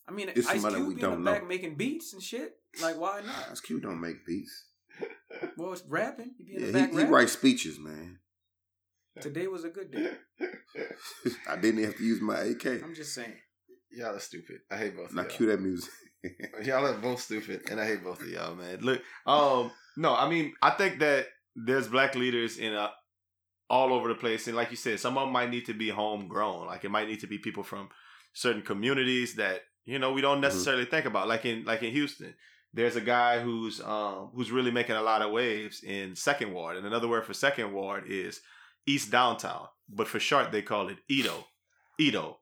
I 0.08 0.14
mean, 0.14 0.30
it's 0.30 0.48
Ice 0.48 0.62
somebody 0.62 0.76
Cube 0.76 0.88
we 0.88 0.96
be 0.96 1.02
in 1.02 1.10
the 1.10 1.16
don't 1.16 1.24
back 1.26 1.42
know. 1.42 1.48
making 1.48 1.76
beats 1.76 2.14
and 2.14 2.22
shit. 2.22 2.58
Like 2.82 2.98
why 2.98 3.22
not? 3.26 3.52
Ice 3.52 3.60
Cube 3.60 3.82
don't 3.82 4.00
make 4.00 4.26
beats. 4.26 4.66
Well, 5.58 5.74
it's 5.74 5.84
rapping. 5.88 6.32
He 6.38 6.44
be 6.44 6.56
in 6.56 6.62
the 6.62 6.68
Yeah, 6.68 6.86
back 6.86 6.92
he, 6.94 7.00
he 7.00 7.04
writes 7.06 7.34
speeches, 7.34 7.80
man. 7.80 8.20
Today 9.20 9.48
was 9.48 9.66
a 9.66 9.70
good 9.70 9.92
day. 9.92 10.12
I 11.50 11.58
didn't 11.58 11.84
have 11.84 11.98
to 11.98 12.04
use 12.04 12.22
my 12.22 12.40
AK. 12.40 12.66
I'm 12.84 12.96
just 12.96 13.14
saying. 13.14 13.34
Y'all 13.92 14.16
are 14.16 14.20
stupid. 14.20 14.60
I 14.72 14.78
hate 14.78 14.96
both. 14.96 15.14
Now 15.14 15.22
of 15.22 15.28
y'all. 15.28 15.38
cue 15.38 15.46
that 15.48 15.62
music. 15.62 15.92
Y'all 16.64 16.86
are 16.86 16.94
both 16.94 17.20
stupid, 17.20 17.62
and 17.70 17.80
I 17.80 17.88
hate 17.88 18.04
both 18.04 18.22
of 18.22 18.28
y'all, 18.28 18.56
man. 18.56 18.80
Look, 18.82 19.02
um, 19.26 19.72
no, 19.98 20.16
I 20.16 20.30
mean, 20.30 20.54
I 20.62 20.70
think 20.70 21.00
that 21.00 21.26
there's 21.56 21.88
black 21.88 22.16
leaders 22.16 22.58
in 22.58 22.74
uh, 22.74 22.90
all 23.70 23.92
over 23.92 24.08
the 24.08 24.16
place, 24.16 24.48
and 24.48 24.56
like 24.56 24.70
you 24.70 24.78
said, 24.78 25.00
some 25.00 25.18
of 25.18 25.26
them 25.26 25.34
might 25.34 25.50
need 25.50 25.66
to 25.66 25.74
be 25.74 25.90
homegrown. 25.90 26.68
Like 26.68 26.86
it 26.86 26.92
might 26.92 27.08
need 27.08 27.22
to 27.22 27.28
be 27.28 27.40
people 27.40 27.64
from 27.64 27.90
certain 28.34 28.62
communities 28.62 29.36
that 29.36 29.62
you 29.84 29.98
know 29.98 30.14
we 30.14 30.22
don't 30.22 30.42
necessarily 30.42 30.86
think 30.86 31.06
about. 31.06 31.28
Like 31.28 31.46
in 31.46 31.66
like 31.66 31.82
in 31.82 31.92
Houston, 31.92 32.36
there's 32.74 32.96
a 32.96 33.02
guy 33.02 33.40
who's 33.40 33.82
um 33.82 34.30
who's 34.36 34.52
really 34.52 34.72
making 34.72 34.96
a 34.96 35.02
lot 35.02 35.22
of 35.24 35.32
waves 35.32 35.84
in 35.84 36.16
Second 36.16 36.54
Ward, 36.54 36.78
and 36.78 36.86
another 36.86 37.08
word 37.08 37.26
for 37.26 37.34
Second 37.34 37.74
Ward 37.74 38.04
is 38.08 38.42
East 38.88 39.12
Downtown, 39.12 39.68
but 39.90 40.08
for 40.08 40.20
short 40.20 40.52
they 40.52 40.62
call 40.62 40.90
it 40.90 40.98
EaDo. 41.10 41.46
EaDo 42.00 42.36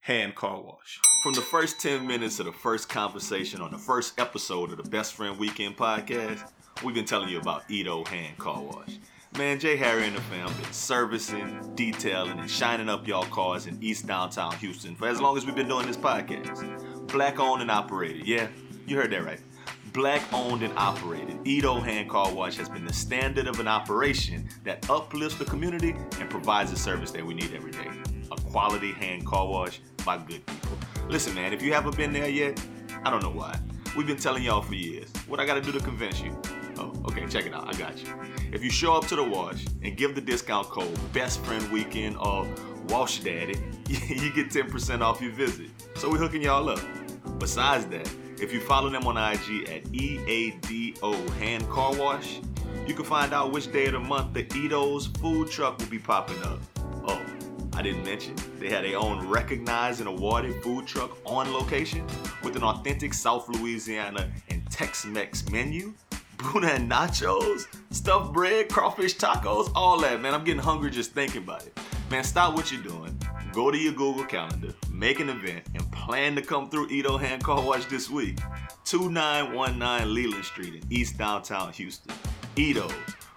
hand 0.00 0.34
car 0.34 0.60
wash. 0.62 0.98
From 1.22 1.34
the 1.34 1.42
first 1.42 1.80
10 1.80 2.06
minutes 2.06 2.40
of 2.40 2.46
the 2.46 2.52
first 2.52 2.88
conversation 2.88 3.60
on 3.60 3.70
the 3.70 3.78
first 3.78 4.18
episode 4.18 4.70
of 4.70 4.82
the 4.82 4.88
Best 4.88 5.14
Friend 5.14 5.38
Weekend 5.38 5.76
podcast, 5.76 6.50
we've 6.82 6.94
been 6.94 7.04
telling 7.04 7.28
you 7.28 7.38
about 7.38 7.68
EaDo 7.68 8.06
Hand 8.06 8.38
Car 8.38 8.62
Wash. 8.62 8.98
Man, 9.36 9.60
Jay 9.60 9.76
Harry 9.76 10.06
and 10.06 10.16
the 10.16 10.20
fam 10.22 10.52
been 10.54 10.72
servicing, 10.72 11.72
detailing, 11.76 12.38
and 12.40 12.50
shining 12.50 12.88
up 12.88 13.06
y'all 13.06 13.24
cars 13.24 13.66
in 13.66 13.80
East 13.82 14.06
Downtown 14.06 14.56
Houston 14.56 14.96
for 14.96 15.06
as 15.06 15.20
long 15.20 15.36
as 15.36 15.46
we've 15.46 15.54
been 15.54 15.68
doing 15.68 15.86
this 15.86 15.96
podcast. 15.96 17.06
Black 17.12 17.38
owned 17.38 17.62
and 17.62 17.70
operated. 17.70 18.26
Yeah, 18.26 18.48
you 18.86 18.96
heard 18.96 19.12
that 19.12 19.24
right. 19.24 19.40
Black 19.92 20.22
owned 20.32 20.62
and 20.62 20.72
operated, 20.76 21.42
EaDo 21.44 21.82
Hand 21.82 22.08
Car 22.08 22.32
Wash 22.32 22.56
has 22.56 22.68
been 22.68 22.84
the 22.84 22.92
standard 22.92 23.48
of 23.48 23.58
an 23.58 23.66
operation 23.66 24.48
that 24.62 24.88
uplifts 24.88 25.36
the 25.36 25.44
community 25.44 25.96
and 26.20 26.30
provides 26.30 26.70
the 26.70 26.78
service 26.78 27.10
that 27.10 27.26
we 27.26 27.34
need 27.34 27.52
every 27.54 27.72
day. 27.72 27.88
A 28.30 28.36
quality 28.36 28.92
hand 28.92 29.26
car 29.26 29.48
wash 29.48 29.80
by 30.04 30.16
good 30.18 30.46
people. 30.46 30.78
Listen, 31.08 31.34
man, 31.34 31.52
if 31.52 31.60
you 31.60 31.72
haven't 31.72 31.96
been 31.96 32.12
there 32.12 32.28
yet, 32.28 32.64
I 33.04 33.10
don't 33.10 33.22
know 33.22 33.30
why. 33.30 33.58
We've 33.96 34.06
been 34.06 34.16
telling 34.16 34.44
y'all 34.44 34.62
for 34.62 34.74
years. 34.74 35.12
What 35.26 35.40
I 35.40 35.46
gotta 35.46 35.60
do 35.60 35.72
to 35.72 35.80
convince 35.80 36.20
you? 36.20 36.40
Oh, 36.78 36.92
okay, 37.06 37.26
check 37.26 37.46
it 37.46 37.52
out. 37.52 37.68
I 37.68 37.76
got 37.76 37.98
you. 38.00 38.14
If 38.52 38.62
you 38.62 38.70
show 38.70 38.94
up 38.94 39.08
to 39.08 39.16
the 39.16 39.24
wash 39.24 39.64
and 39.82 39.96
give 39.96 40.14
the 40.14 40.20
discount 40.20 40.68
code 40.68 40.96
Best 41.12 41.40
Friend 41.44 41.68
Weekend 41.72 42.16
or 42.16 42.46
Wash 42.88 43.20
Daddy, 43.20 43.58
you 43.88 44.32
get 44.32 44.50
10% 44.50 45.00
off 45.00 45.20
your 45.20 45.32
visit. 45.32 45.70
So 45.96 46.08
we're 46.08 46.18
hooking 46.18 46.42
y'all 46.42 46.68
up. 46.68 46.80
Besides 47.38 47.86
that, 47.86 48.08
if 48.40 48.52
you 48.52 48.60
follow 48.60 48.88
them 48.88 49.06
on 49.06 49.16
IG 49.16 49.68
at 49.68 49.84
EADO 49.92 51.30
Hand 51.38 51.68
Car 51.68 51.94
Wash, 51.94 52.40
you 52.86 52.94
can 52.94 53.04
find 53.04 53.34
out 53.34 53.52
which 53.52 53.70
day 53.70 53.86
of 53.86 53.92
the 53.92 54.00
month 54.00 54.32
the 54.32 54.44
EaDo's 54.44 55.06
food 55.06 55.50
truck 55.50 55.78
will 55.78 55.86
be 55.86 55.98
popping 55.98 56.42
up. 56.42 56.58
Oh, 57.06 57.20
I 57.74 57.82
didn't 57.82 58.04
mention, 58.04 58.34
they 58.58 58.68
had 58.70 58.84
their 58.84 58.98
own 58.98 59.28
recognized 59.28 60.00
and 60.00 60.08
awarded 60.08 60.62
food 60.62 60.86
truck 60.86 61.18
on 61.26 61.52
location 61.52 62.06
with 62.42 62.56
an 62.56 62.62
authentic 62.64 63.12
South 63.12 63.48
Louisiana 63.48 64.30
and 64.48 64.68
Tex-Mex 64.70 65.50
menu. 65.50 65.92
boudin 66.38 66.70
and 66.70 66.90
nachos, 66.90 67.66
stuffed 67.90 68.32
bread, 68.32 68.68
crawfish 68.68 69.16
tacos, 69.16 69.70
all 69.74 70.00
that, 70.00 70.20
man. 70.20 70.34
I'm 70.34 70.44
getting 70.44 70.62
hungry 70.62 70.90
just 70.90 71.12
thinking 71.12 71.42
about 71.42 71.66
it. 71.66 71.78
Man, 72.10 72.24
stop 72.24 72.54
what 72.54 72.72
you're 72.72 72.82
doing. 72.82 73.16
Go 73.52 73.72
to 73.72 73.76
your 73.76 73.92
Google 73.92 74.24
Calendar, 74.24 74.72
make 74.92 75.18
an 75.18 75.28
event, 75.28 75.66
and 75.74 75.90
plan 75.90 76.36
to 76.36 76.42
come 76.42 76.70
through 76.70 76.88
EaDo 76.88 77.18
Hand 77.18 77.42
Car 77.42 77.60
Wash 77.60 77.84
this 77.86 78.08
week. 78.08 78.38
2919 78.84 80.14
Leeland 80.14 80.44
Street 80.44 80.74
in 80.74 80.92
East 80.92 81.18
Downtown 81.18 81.72
Houston. 81.72 82.14
EaDo, 82.54 82.92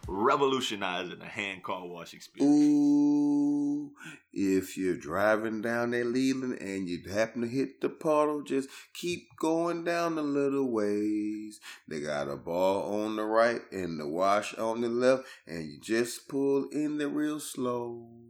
revolutionizing 0.07 1.18
the 1.18 1.26
hand 1.26 1.64
car 1.64 1.88
wash 1.88 2.14
experience. 2.14 2.55
Ooh, 2.55 3.91
if 4.32 4.78
you're 4.78 4.97
driving 4.97 5.61
down 5.61 5.91
that 5.91 6.05
Leeland 6.05 6.61
and 6.61 6.88
you 6.88 7.01
happen 7.11 7.41
to 7.41 7.47
hit 7.47 7.82
the 7.82 7.89
puddle, 7.89 8.43
just 8.43 8.70
keep 8.93 9.36
going 9.38 9.84
down 9.84 10.20
a 10.20 10.22
little 10.22 10.72
ways. 10.72 11.59
They 11.88 12.01
got 12.01 12.30
a 12.30 12.36
bar 12.36 12.84
on 12.84 13.16
the 13.16 13.24
right 13.24 13.61
and 13.72 13.99
the 13.99 14.07
wash 14.07 14.53
on 14.55 14.82
the 14.82 14.89
left, 14.89 15.24
and 15.47 15.66
you 15.66 15.80
just 15.80 16.28
pull 16.28 16.68
in 16.72 16.99
there 16.99 17.09
real 17.09 17.39
slow. 17.39 18.22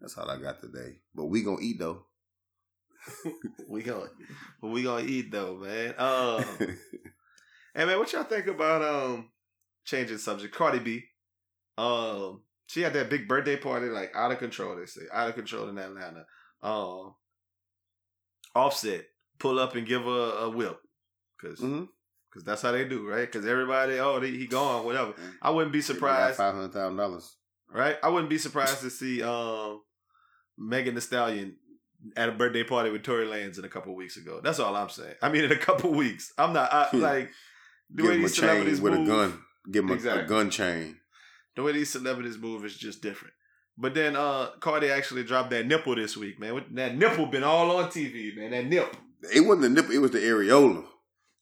That's 0.00 0.16
all 0.16 0.30
I 0.30 0.36
got 0.38 0.60
today. 0.60 0.98
But 1.14 1.26
we 1.26 1.42
gonna 1.42 1.60
eat 1.60 1.78
though. 1.78 2.04
we 3.68 3.82
gonna, 3.82 4.08
we 4.62 4.82
gonna 4.82 5.04
eat 5.04 5.30
though, 5.32 5.56
man. 5.56 5.94
Um, 5.98 6.44
hey 7.74 7.84
man, 7.84 7.98
what 7.98 8.12
y'all 8.12 8.24
think 8.24 8.46
about 8.46 8.82
um 8.82 9.30
changing 9.84 10.18
subject? 10.18 10.54
Cardi 10.54 10.78
B, 10.80 11.04
um, 11.78 12.42
she 12.66 12.82
had 12.82 12.92
that 12.94 13.08
big 13.10 13.26
birthday 13.28 13.56
party, 13.56 13.86
like 13.86 14.12
out 14.14 14.32
of 14.32 14.38
control. 14.38 14.76
They 14.76 14.86
say 14.86 15.02
out 15.12 15.28
of 15.28 15.34
control 15.34 15.68
in 15.68 15.78
Atlanta. 15.78 16.24
Um, 16.62 17.14
Offset 18.54 19.04
pull 19.38 19.58
up 19.58 19.74
and 19.76 19.86
give 19.86 20.02
her 20.02 20.32
a 20.40 20.50
whip, 20.50 20.78
because 21.40 21.60
Mm-hmm. 21.60 21.84
cause 22.32 22.42
that's 22.44 22.62
how 22.62 22.72
they 22.72 22.84
do, 22.84 23.06
right? 23.08 23.30
Because 23.30 23.46
everybody, 23.46 23.98
oh, 24.00 24.18
they, 24.18 24.30
he 24.32 24.46
gone, 24.48 24.84
whatever. 24.84 25.14
I 25.40 25.50
wouldn't 25.50 25.72
be 25.72 25.80
surprised, 25.80 26.36
Five 26.38 26.54
hundred 26.54 26.72
thousand 26.72 26.96
dollars. 26.96 27.36
right? 27.72 27.96
I 28.02 28.08
wouldn't 28.08 28.30
be 28.30 28.38
surprised 28.38 28.80
to 28.80 28.90
see 28.90 29.22
um 29.22 29.80
Megan 30.58 30.94
Thee 30.94 31.00
Stallion 31.00 31.56
at 32.16 32.28
a 32.28 32.32
birthday 32.32 32.64
party 32.64 32.90
with 32.90 33.02
Tory 33.02 33.26
Lanez 33.26 33.58
in 33.58 33.64
a 33.64 33.68
couple 33.68 33.94
weeks 33.94 34.16
ago. 34.16 34.40
That's 34.42 34.58
all 34.58 34.74
I'm 34.76 34.88
saying. 34.88 35.14
I 35.22 35.28
mean, 35.30 35.44
in 35.44 35.52
a 35.52 35.56
couple 35.56 35.90
weeks. 35.94 36.32
I'm 36.36 36.52
not 36.52 36.72
I, 36.72 36.88
like 36.96 37.30
the 37.90 38.02
Give 38.02 38.10
way 38.12 38.18
these 38.18 38.36
celebrities 38.36 38.80
with 38.80 38.94
move. 38.94 39.08
a 39.08 39.10
gun. 39.10 39.42
Give 39.70 39.84
him 39.84 39.90
Exactly. 39.92 40.22
a 40.24 40.26
gun 40.26 40.50
chain. 40.50 40.96
The 41.56 41.62
way 41.62 41.72
these 41.72 41.90
celebrities 41.90 42.38
move 42.38 42.64
is 42.64 42.76
just 42.76 43.02
different. 43.02 43.34
But 43.76 43.94
then 43.94 44.16
uh 44.16 44.50
Cardi 44.60 44.90
actually 44.90 45.24
dropped 45.24 45.50
that 45.50 45.66
nipple 45.66 45.94
this 45.94 46.16
week, 46.16 46.38
man. 46.40 46.64
That 46.72 46.96
nipple 46.96 47.26
been 47.26 47.44
all 47.44 47.76
on 47.76 47.90
TV, 47.90 48.36
man. 48.36 48.50
That 48.50 48.66
nip. 48.66 48.96
It 49.34 49.40
wasn't 49.40 49.62
the 49.62 49.68
nipple. 49.70 49.92
It 49.94 49.98
was 49.98 50.10
the 50.12 50.18
areola. 50.18 50.84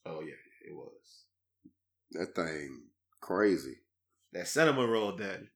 Oh 0.07 0.21
yeah, 0.21 0.35
it 0.69 0.75
was. 0.75 1.25
That 2.13 2.35
thing 2.35 2.83
crazy. 3.21 3.77
That 4.33 4.49
cinnamon 4.49 4.89
roll 4.89 5.13
daddy. 5.13 5.49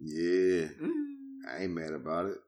Yeah, 0.00 0.68
Mm. 0.80 0.90
I 1.48 1.62
ain't 1.62 1.72
mad 1.72 1.92
about 1.92 2.26
it. 2.26 2.38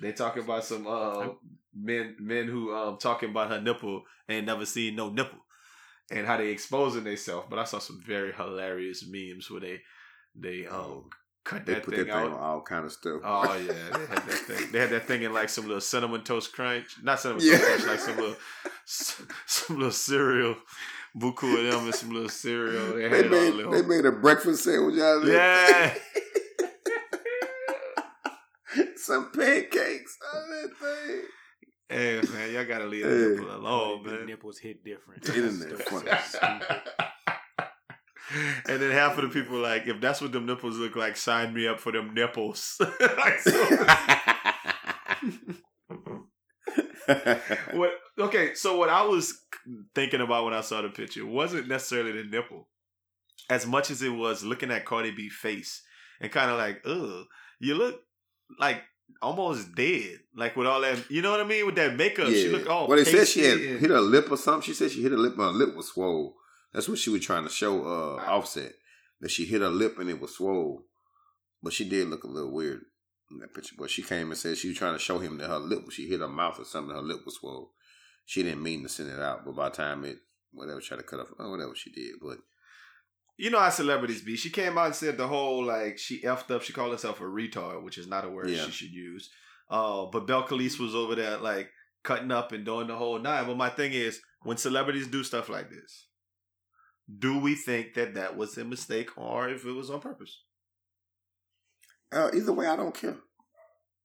They 0.00 0.12
talking 0.12 0.42
about 0.44 0.64
some 0.64 0.86
uh 0.86 1.28
men 1.74 2.16
men 2.18 2.48
who 2.48 2.74
um 2.74 2.96
talking 2.98 3.30
about 3.30 3.50
her 3.50 3.60
nipple 3.60 4.02
and 4.28 4.46
never 4.46 4.64
seen 4.66 4.96
no 4.96 5.10
nipple 5.10 5.38
and 6.10 6.26
how 6.26 6.36
they 6.38 6.48
exposing 6.48 7.04
themselves. 7.04 7.46
But 7.50 7.58
I 7.58 7.64
saw 7.64 7.78
some 7.78 8.02
very 8.06 8.32
hilarious 8.32 9.04
memes 9.06 9.50
where 9.50 9.60
they 9.60 9.80
they 10.34 10.66
um 10.66 11.10
cut 11.44 11.66
They 11.66 11.74
that 11.74 11.84
put 11.84 11.94
thing 11.94 12.06
that 12.06 12.12
thing 12.12 12.24
out. 12.24 12.32
on 12.32 12.38
all 12.38 12.62
kind 12.62 12.84
of 12.86 12.92
stuff. 12.92 13.20
Oh 13.22 13.54
yeah, 13.56 13.72
they 13.98 14.06
had 14.06 14.22
that 14.26 14.38
thing. 14.46 14.72
They 14.72 14.78
had 14.78 14.90
that 14.90 15.06
thing 15.06 15.22
in 15.22 15.32
like 15.34 15.48
some 15.50 15.66
little 15.66 15.80
cinnamon 15.80 16.22
toast 16.24 16.52
crunch, 16.52 16.96
not 17.02 17.20
cinnamon 17.20 17.44
Yeah. 17.44 17.58
toast 17.58 17.66
crunch, 17.84 17.86
like 17.86 18.00
some 18.00 18.16
little 18.16 18.36
some 18.86 19.76
little 19.76 19.92
cereal. 19.92 20.56
Buku 21.18 21.58
of 21.58 21.72
them 21.72 21.84
and 21.86 21.94
some 21.94 22.10
little 22.10 22.28
cereal. 22.28 22.94
They 22.94 23.02
had 23.02 23.12
they 23.12 23.18
it 23.48 23.64
all 23.64 23.72
made 23.72 23.82
they 23.82 23.86
made 23.86 24.06
a 24.06 24.12
breakfast 24.12 24.62
sandwich 24.64 24.98
out 25.00 25.22
of 25.22 25.28
it. 25.28 25.32
Yeah. 25.34 25.94
Some 28.96 29.29
pancakes 29.44 30.16
out 30.34 30.42
of 30.42 30.48
that 30.48 30.70
thing. 30.80 31.22
Hey 31.88 32.20
man, 32.32 32.52
y'all 32.54 32.64
gotta 32.64 32.86
leave 32.86 33.04
that 33.04 33.10
Hey. 33.10 33.30
nipple 33.42 33.56
alone, 33.56 34.02
the 34.04 34.24
nipples 34.24 34.58
hit 34.58 34.84
different. 34.84 35.24
Get 35.24 35.36
in 35.36 35.58
there, 35.58 35.76
Still 35.80 36.00
fuck. 36.00 36.20
stupid. 36.24 36.82
and 38.68 38.80
then 38.80 38.90
half 38.92 39.18
of 39.18 39.22
the 39.24 39.28
people 39.40 39.58
like, 39.58 39.86
if 39.88 40.00
that's 40.00 40.20
what 40.20 40.30
them 40.32 40.46
nipples 40.46 40.76
look 40.78 40.94
like, 40.94 41.16
sign 41.16 41.52
me 41.52 41.66
up 41.66 41.80
for 41.80 41.90
them 41.92 42.14
nipples. 42.14 42.80
Like, 43.00 43.40
so- 43.40 43.86
what? 47.72 47.90
Okay, 48.18 48.54
so 48.54 48.76
what 48.76 48.88
I 48.88 49.02
was 49.02 49.40
thinking 49.94 50.20
about 50.20 50.44
when 50.44 50.54
I 50.54 50.60
saw 50.60 50.82
the 50.82 50.88
picture 50.90 51.24
wasn't 51.26 51.68
necessarily 51.68 52.12
the 52.12 52.24
nipple, 52.24 52.68
as 53.48 53.66
much 53.66 53.90
as 53.90 54.02
it 54.02 54.10
was 54.10 54.44
looking 54.44 54.70
at 54.70 54.84
Cardi 54.84 55.10
B 55.10 55.28
face 55.28 55.82
and 56.20 56.30
kind 56.30 56.50
of 56.50 56.58
like, 56.58 56.82
ugh, 56.84 57.24
you 57.58 57.74
look 57.74 58.00
like 58.58 58.82
almost 59.22 59.74
dead, 59.74 60.18
like 60.34 60.56
with 60.56 60.66
all 60.66 60.80
that, 60.80 61.10
you 61.10 61.22
know 61.22 61.30
what 61.30 61.40
I 61.40 61.44
mean, 61.44 61.66
with 61.66 61.76
that 61.76 61.96
makeup. 61.96 62.28
She 62.28 62.48
looked 62.48 62.68
all. 62.68 62.88
well, 62.88 62.96
they 62.98 63.04
said 63.04 63.28
she 63.28 63.44
had 63.44 63.58
and- 63.58 63.80
hit 63.80 63.90
her 63.90 64.00
lip 64.00 64.30
or 64.30 64.36
something. 64.36 64.62
She 64.62 64.74
said 64.74 64.90
she 64.90 65.02
hit 65.02 65.12
her 65.12 65.18
lip, 65.18 65.34
and 65.34 65.42
her 65.42 65.50
lip 65.50 65.74
was 65.76 65.88
swole. 65.88 66.36
That's 66.72 66.88
what 66.88 66.98
she 66.98 67.10
was 67.10 67.24
trying 67.24 67.44
to 67.44 67.50
show 67.50 67.84
uh, 67.84 68.22
Offset 68.26 68.72
that 69.20 69.30
she 69.30 69.44
hit 69.44 69.60
her 69.60 69.68
lip 69.68 69.98
and 69.98 70.08
it 70.08 70.20
was 70.20 70.36
swole. 70.36 70.84
But 71.62 71.72
she 71.72 71.88
did 71.88 72.08
look 72.08 72.24
a 72.24 72.28
little 72.28 72.52
weird 72.52 72.80
in 73.30 73.38
that 73.40 73.54
picture. 73.54 73.74
But 73.78 73.90
she 73.90 74.02
came 74.02 74.30
and 74.30 74.38
said 74.38 74.56
she 74.56 74.68
was 74.68 74.78
trying 74.78 74.94
to 74.94 74.98
show 74.98 75.18
him 75.18 75.38
that 75.38 75.48
her 75.48 75.58
lip, 75.58 75.90
she 75.90 76.08
hit 76.08 76.20
her 76.20 76.28
mouth 76.28 76.58
or 76.58 76.64
something. 76.64 76.94
Her 76.94 77.02
lip 77.02 77.20
was 77.24 77.36
swole. 77.36 77.72
She 78.24 78.42
didn't 78.42 78.62
mean 78.62 78.82
to 78.82 78.88
send 78.88 79.10
it 79.10 79.20
out, 79.20 79.44
but 79.44 79.56
by 79.56 79.68
the 79.68 79.76
time 79.76 80.04
it, 80.04 80.18
whatever, 80.52 80.80
tried 80.80 80.98
to 80.98 81.02
cut 81.02 81.20
off, 81.20 81.32
oh, 81.38 81.50
whatever 81.50 81.74
she 81.74 81.90
did, 81.90 82.14
but 82.22 82.38
You 83.40 83.48
know 83.50 83.58
how 83.58 83.70
celebrities 83.70 84.20
be. 84.22 84.36
She 84.36 84.50
came 84.50 84.76
out 84.76 84.86
and 84.86 84.94
said 84.94 85.16
the 85.16 85.26
whole 85.26 85.64
like 85.64 85.98
she 85.98 86.20
effed 86.22 86.50
up. 86.50 86.62
She 86.62 86.72
called 86.74 86.92
herself 86.92 87.20
a 87.20 87.24
retard, 87.24 87.82
which 87.82 87.96
is 87.96 88.06
not 88.06 88.24
a 88.24 88.28
word 88.28 88.50
Yeah. 88.50 88.64
she 88.66 88.70
should 88.70 88.92
use. 88.92 89.30
Uh, 89.70 90.06
but 90.12 90.26
Belcalis 90.26 90.78
was 90.78 90.94
over 90.94 91.14
there 91.14 91.38
like 91.38 91.70
cutting 92.04 92.30
up 92.30 92.52
and 92.52 92.64
doing 92.66 92.86
the 92.88 92.96
whole 92.96 93.18
nine. 93.18 93.46
But 93.46 93.56
my 93.56 93.70
thing 93.70 93.92
is, 93.92 94.20
when 94.42 94.56
celebrities 94.58 95.06
do 95.06 95.24
stuff 95.24 95.48
like 95.48 95.70
this, 95.70 96.08
do 97.18 97.38
we 97.38 97.54
think 97.54 97.94
that 97.94 98.14
that 98.14 98.36
was 98.36 98.58
a 98.58 98.64
mistake 98.64 99.16
or 99.16 99.48
if 99.48 99.64
it 99.64 99.72
was 99.72 99.90
on 99.90 100.00
purpose? 100.00 100.42
uh, 102.12 102.28
either 102.34 102.52
way, 102.52 102.66
I 102.66 102.76
don't 102.76 102.94
care. 102.94 103.16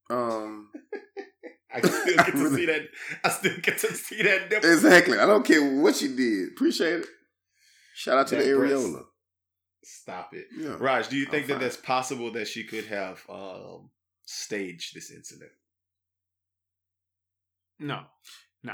Um, 0.09 0.69
I 1.73 1.81
still 1.81 2.15
get 2.17 2.31
to 2.33 2.49
see 2.55 2.65
that. 2.67 2.81
I 3.23 3.29
still 3.29 3.57
get 3.61 3.77
to 3.79 3.93
see 3.93 4.21
that. 4.23 4.49
nipple. 4.49 4.71
exactly. 4.71 5.17
I 5.19 5.25
don't 5.25 5.43
care 5.45 5.61
what 5.81 5.95
she 5.95 6.07
did. 6.15 6.49
Appreciate 6.49 6.99
it. 7.01 7.05
Shout 7.95 8.17
out 8.19 8.27
to 8.27 8.35
That 8.35 8.45
the 8.45 8.55
breast. 8.55 8.87
Areola. 9.85 10.01
Stop 10.01 10.33
it, 10.33 10.47
Yeah. 10.57 10.75
Raj. 10.79 11.07
Do 11.09 11.17
you 11.17 11.25
think 11.25 11.47
that 11.47 11.53
fine. 11.53 11.61
that's 11.61 11.77
possible 11.77 12.31
that 12.33 12.47
she 12.47 12.63
could 12.63 12.85
have 12.85 13.21
um, 13.29 13.89
staged 14.25 14.95
this 14.95 15.11
incident? 15.11 15.51
No, 17.79 18.01
no. 18.63 18.73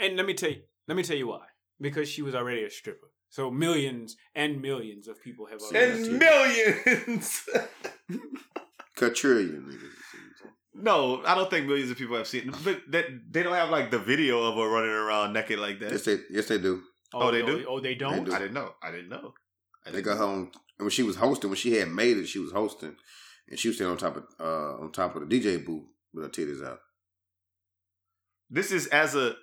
And 0.00 0.16
let 0.16 0.26
me 0.26 0.34
tell 0.34 0.50
you, 0.50 0.62
let 0.88 0.96
me 0.96 1.02
tell 1.02 1.16
you 1.16 1.26
why. 1.28 1.46
Because 1.80 2.08
she 2.08 2.22
was 2.22 2.34
already 2.34 2.62
a 2.64 2.70
stripper. 2.70 3.08
So 3.30 3.50
millions 3.50 4.16
and 4.34 4.60
millions 4.60 5.08
of 5.08 5.20
people 5.22 5.46
have 5.46 5.60
already 5.60 5.92
And 5.92 6.04
seen- 6.04 6.18
millions. 6.18 7.48
Quadrillion 8.96 9.62
niggas. 9.68 9.88
No, 10.74 11.22
I 11.26 11.34
don't 11.34 11.50
think 11.50 11.66
millions 11.66 11.90
of 11.90 11.98
people 11.98 12.16
have 12.16 12.26
seen 12.26 12.48
it. 12.48 12.54
But 12.64 12.82
that 12.90 13.06
they 13.30 13.42
don't 13.42 13.54
have 13.54 13.70
like 13.70 13.90
the 13.90 13.98
video 13.98 14.42
of 14.42 14.54
her 14.56 14.68
running 14.68 14.90
around 14.90 15.32
naked 15.32 15.58
like 15.58 15.80
that. 15.80 15.90
Yes, 15.92 16.04
they 16.04 16.18
yes 16.30 16.46
they 16.48 16.58
do. 16.58 16.82
Oh, 17.14 17.30
they 17.30 17.42
do? 17.42 17.64
Oh, 17.68 17.78
they 17.80 17.94
don't. 17.94 18.24
do. 18.24 18.32
I 18.32 18.38
didn't 18.38 18.54
know. 18.54 18.72
I 18.82 18.90
didn't 18.90 19.10
know. 19.10 19.34
I 19.86 19.90
They 19.90 20.02
got 20.02 20.18
her 20.18 20.24
on 20.24 20.50
when 20.78 20.90
she 20.90 21.02
was 21.02 21.16
hosting. 21.16 21.50
When 21.50 21.56
she 21.56 21.74
had 21.76 21.88
made 21.88 22.16
it, 22.16 22.26
she 22.28 22.38
was 22.38 22.52
hosting, 22.52 22.96
and 23.48 23.58
she 23.58 23.68
was 23.68 23.76
standing 23.76 23.92
on 23.92 23.98
top 23.98 24.16
of 24.16 24.24
uh 24.40 24.82
on 24.82 24.92
top 24.92 25.16
of 25.16 25.28
the 25.28 25.40
DJ 25.40 25.64
booth 25.64 25.84
with 26.14 26.24
her 26.24 26.30
titties 26.30 26.64
out. 26.66 26.78
This 28.50 28.70
is 28.70 28.86
as 28.88 29.14
a 29.14 29.34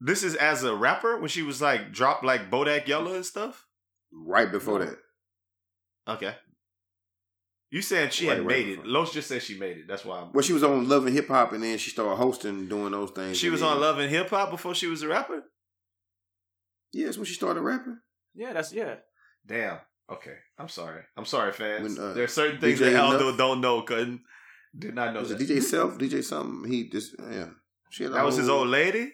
this 0.00 0.22
is 0.22 0.34
as 0.34 0.62
a 0.64 0.74
rapper 0.74 1.18
when 1.18 1.28
she 1.28 1.42
was 1.42 1.60
like 1.62 1.92
dropped 1.92 2.24
like 2.24 2.50
Bodak 2.50 2.86
Yellow 2.86 3.14
and 3.14 3.24
stuff. 3.26 3.66
Right 4.12 4.50
before 4.50 4.78
No. 4.80 4.84
that, 4.86 4.98
Okay. 6.14 6.34
You 7.70 7.82
saying 7.82 8.10
she 8.10 8.26
Right, 8.26 8.38
had 8.38 8.46
right 8.46 8.56
made 8.56 8.68
it. 8.68 8.76
before. 8.76 8.90
Los 8.90 9.12
just 9.12 9.28
said 9.28 9.42
she 9.42 9.58
made 9.58 9.76
it. 9.76 9.84
That's 9.86 10.02
why 10.04 10.20
I'm 10.20 10.32
well, 10.32 10.42
she 10.42 10.54
was 10.54 10.64
on 10.64 10.88
Love 10.88 11.04
and 11.06 11.14
Hip 11.14 11.28
Hop, 11.28 11.52
and 11.52 11.62
then 11.62 11.76
she 11.76 11.90
started 11.90 12.16
hosting, 12.16 12.66
doing 12.66 12.92
those 12.92 13.10
things. 13.10 13.36
She 13.36 13.50
was 13.50 13.60
then- 13.60 13.68
on 13.70 13.80
Love 13.80 13.98
and 13.98 14.08
Hip 14.10 14.30
Hop 14.30 14.50
before 14.50 14.74
she 14.74 14.86
was 14.86 15.02
a 15.02 15.08
rapper? 15.08 15.44
Yeah, 16.92 17.04
that's 17.06 17.18
when 17.18 17.26
she 17.26 17.34
started 17.34 17.60
rapping. 17.60 17.98
Yeah, 18.34 18.54
that's 18.54 18.72
yeah. 18.72 18.96
Damn. 19.48 19.78
Okay. 20.10 20.36
I'm 20.58 20.68
sorry. 20.68 21.02
I'm 21.16 21.24
sorry, 21.24 21.52
fans. 21.52 21.96
When, 21.96 22.04
uh, 22.10 22.12
there 22.12 22.24
are 22.24 22.28
certain 22.28 22.60
things 22.60 22.78
DJ 22.80 22.92
that 22.92 23.00
Aldo 23.00 23.28
Enough- 23.28 23.38
don't 23.38 23.60
know. 23.60 23.82
Couldn't 23.82 24.20
did 24.78 24.94
not 24.94 25.14
know 25.14 25.20
Was 25.20 25.30
that. 25.30 25.38
DJ 25.38 25.62
Self, 25.62 25.98
DJ 25.98 26.22
something? 26.22 26.70
He 26.70 26.88
just 26.88 27.14
yeah. 27.18 27.48
She 27.90 28.04
had 28.04 28.12
that 28.12 28.24
was 28.24 28.36
his 28.36 28.48
old 28.50 28.68
lady? 28.68 29.12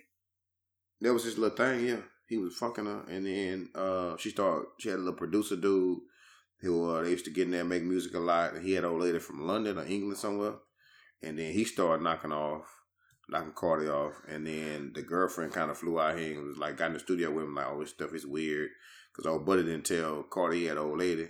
That 1.00 1.12
was 1.14 1.24
his 1.24 1.38
little 1.38 1.56
thing, 1.56 1.86
yeah. 1.86 2.00
He 2.28 2.38
was 2.38 2.56
fucking 2.56 2.86
her, 2.86 3.04
and 3.08 3.26
then 3.26 3.68
uh, 3.74 4.16
she 4.16 4.30
started. 4.30 4.66
She 4.80 4.88
had 4.88 4.96
a 4.96 5.02
little 5.02 5.14
producer 5.18 5.56
dude 5.56 5.98
who 6.60 6.90
uh, 6.90 7.02
they 7.02 7.10
used 7.10 7.26
to 7.26 7.30
get 7.30 7.44
in 7.44 7.50
there 7.50 7.60
and 7.60 7.68
make 7.68 7.82
music 7.82 8.14
a 8.14 8.18
lot. 8.18 8.54
And 8.54 8.64
he 8.64 8.72
had 8.72 8.84
an 8.84 8.90
old 8.90 9.02
lady 9.02 9.18
from 9.18 9.46
London 9.46 9.78
or 9.78 9.84
England 9.84 10.16
somewhere, 10.18 10.54
and 11.22 11.38
then 11.38 11.52
he 11.52 11.64
started 11.64 12.02
knocking 12.02 12.32
off, 12.32 12.64
knocking 13.28 13.52
Cardi 13.52 13.88
off, 13.88 14.14
and 14.28 14.46
then 14.46 14.92
the 14.94 15.02
girlfriend 15.02 15.52
kind 15.52 15.70
of 15.70 15.78
flew 15.78 16.00
out 16.00 16.18
here 16.18 16.38
and 16.38 16.46
was 16.48 16.56
like 16.58 16.76
got 16.78 16.86
in 16.88 16.94
the 16.94 16.98
studio 16.98 17.30
with 17.30 17.44
him 17.44 17.54
like, 17.54 17.66
"Oh, 17.68 17.80
this 17.80 17.90
stuff 17.90 18.14
is 18.14 18.26
weird," 18.26 18.70
because 19.14 19.26
old 19.30 19.46
buddy 19.46 19.62
didn't 19.62 19.84
tell 19.86 20.22
Cardi 20.24 20.60
he 20.60 20.64
had 20.64 20.76
an 20.76 20.82
old 20.84 20.98
lady, 20.98 21.28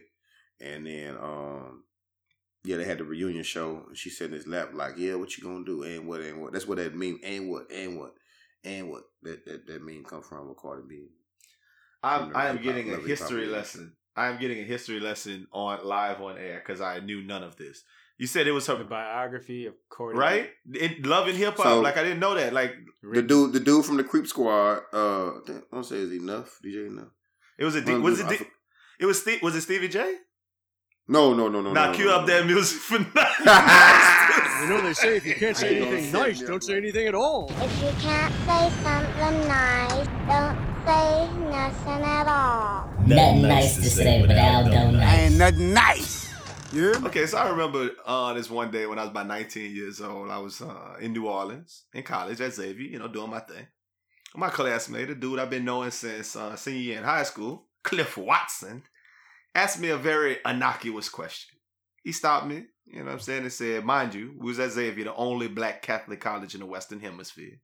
and 0.61 0.87
then 0.87 1.17
um. 1.21 1.83
Yeah, 2.67 2.79
they 2.79 2.85
had 2.85 2.97
the 2.97 3.05
reunion 3.05 3.45
show, 3.45 3.85
and 3.89 3.95
she 3.95 4.09
said 4.09 4.29
in 4.29 4.33
his 4.33 4.47
lap, 4.47 4.71
like, 4.73 4.95
"Yeah, 4.97 5.17
what 5.17 5.37
you 5.37 5.45
gonna 5.45 5.67
do? 5.67 5.83
And 5.83 6.09
what? 6.09 6.23
And 6.23 6.41
what? 6.41 6.55
That's 6.55 6.67
what 6.67 6.79
that 6.79 6.97
mean. 6.97 7.21
And 7.23 7.51
what? 7.51 7.71
And 7.71 7.99
what? 7.99 8.15
And 8.65 8.89
what 8.89 9.03
that 9.23 9.45
that, 9.45 9.67
that 9.67 9.85
meme 9.85 10.03
come 10.05 10.23
from 10.23 10.49
with 10.49 10.57
Cardi 10.57 10.83
B. 10.89 11.09
I'm, 12.03 12.35
I 12.35 12.49
am 12.49 12.57
Hip-hop, 12.57 12.63
getting 12.63 12.95
a 12.95 13.07
history 13.07 13.37
music. 13.43 13.55
lesson. 13.55 13.97
I 14.17 14.29
am 14.29 14.41
getting 14.41 14.61
a 14.61 14.65
history 14.65 14.99
lesson 14.99 15.47
on 15.53 15.85
live 15.85 16.23
on 16.23 16.39
air 16.39 16.63
because 16.65 16.81
I 16.81 17.01
knew 17.01 17.23
none 17.23 17.43
of 17.43 17.57
this. 17.57 17.83
You 18.17 18.27
said 18.27 18.47
it 18.47 18.53
was 18.53 18.67
her 18.69 18.77
The 18.77 18.85
biography 18.85 19.67
of 19.67 19.75
Cordy. 19.91 20.19
right 20.19 20.49
in 20.73 21.03
love 21.03 21.29
and 21.29 21.37
hip 21.37 21.57
hop. 21.59 21.67
So- 21.67 21.81
like 21.83 21.99
I 21.99 22.03
didn't 22.03 22.21
know 22.21 22.35
that. 22.35 22.55
Like 22.55 22.75
The 23.03 23.21
dude, 23.21 23.53
the 23.53 23.61
dude 23.61 23.85
from 23.85 23.99
the 23.99 24.05
Creep 24.05 24.27
Squad. 24.27 24.83
Uh, 24.91 25.33
I 25.33 25.41
I 25.51 25.61
don't 25.71 25.85
say 25.85 25.97
is 25.97 26.13
enough. 26.13 26.59
DJ 26.65 26.87
enough. 26.87 27.09
It 27.59 27.65
was 27.65 27.75
a 27.75 27.81
D, 27.81 27.93
One 27.93 28.03
was 28.03 28.19
dude, 28.19 28.33
it 28.33 28.35
I 28.35 28.37
D, 28.37 28.45
it 29.01 29.07
was 29.07 29.21
Steve, 29.21 29.43
was 29.43 29.55
it 29.57 29.63
Stevie 29.63 29.89
J? 29.89 30.17
No, 31.07 31.35
no, 31.35 31.49
no, 31.49 31.61
no. 31.61 31.73
now 31.73 31.87
no, 31.91 31.93
cue 31.93 32.07
no, 32.07 32.17
up 32.17 32.27
no, 32.27 32.27
that 32.29 32.47
music 32.47 32.81
for 32.81 32.99
You 32.99 33.07
nice. 33.15 34.69
know 34.69 34.81
they 34.81 34.95
say 34.95 35.17
if 35.19 35.27
you 35.27 35.35
can't 35.35 35.57
say 35.57 35.77
anything 35.77 36.13
gonna 36.13 36.27
nice, 36.29 36.41
don't 36.41 36.65
say 36.65 36.77
anything 36.77 37.09
at 37.09 37.15
all. 37.15 37.51
If 37.61 37.83
you 37.83 37.91
can't 38.01 38.33
say 38.47 38.71
something 38.83 39.49
nice, 39.49 40.07
don't 40.27 40.75
say 40.87 41.29
nothing 41.51 42.03
at 42.03 42.27
all. 42.27 42.91
Nothing 43.07 43.43
nice 43.43 43.77
to 43.77 43.91
say 43.91 44.23
without 44.23 44.67
no 44.67 44.91
nice. 44.93 45.19
Ain't 45.19 45.37
nothing 45.37 45.75
nice. 45.75 46.33
Yeah. 46.73 46.95
Okay, 47.05 47.27
so 47.27 47.39
I 47.39 47.51
remember 47.51 47.91
uh, 48.05 48.33
this 48.33 48.51
one 48.51 48.71
day 48.71 48.87
when 48.87 48.99
I 48.99 49.03
was 49.03 49.11
about 49.11 49.27
19 49.29 49.77
years 49.77 50.01
old. 50.01 50.31
I 50.31 50.39
was 50.39 50.61
uh, 50.61 50.97
in 51.01 51.13
New 51.13 51.29
Orleans, 51.29 51.85
in 51.93 52.03
college 52.03 52.41
at 52.41 52.55
Xavier, 52.55 52.89
you 52.89 52.99
know, 52.99 53.07
doing 53.09 53.31
my 53.31 53.41
thing. 53.41 53.67
My 54.37 54.51
classmate, 54.51 55.11
a 55.11 55.15
dude 55.15 55.39
I've 55.39 55.51
been 55.51 55.65
knowing 55.65 55.93
since 55.93 56.35
uh, 56.35 56.57
senior 56.57 56.81
year 56.81 56.99
in 56.99 57.05
high 57.05 57.23
school, 57.23 57.69
Cliff 57.85 58.17
Watson, 58.17 58.83
asked 59.55 59.79
me 59.79 59.91
a 59.91 59.97
very 59.97 60.39
innocuous 60.45 61.09
question. 61.09 61.57
He 62.03 62.11
stopped 62.11 62.47
me, 62.47 62.65
you 62.87 62.99
know 62.99 63.05
what 63.05 63.13
I'm 63.13 63.21
saying, 63.21 63.43
and 63.43 63.53
said, 63.53 63.85
mind 63.85 64.13
you, 64.13 64.35
was 64.39 64.59
at 64.59 64.73
Xavier, 64.73 65.05
the 65.05 65.15
only 65.15 65.47
black 65.47 65.83
Catholic 65.83 66.21
college 66.21 66.55
in 66.55 66.61
the 66.61 66.67
Western 66.67 67.01
Hemisphere. 67.01 67.61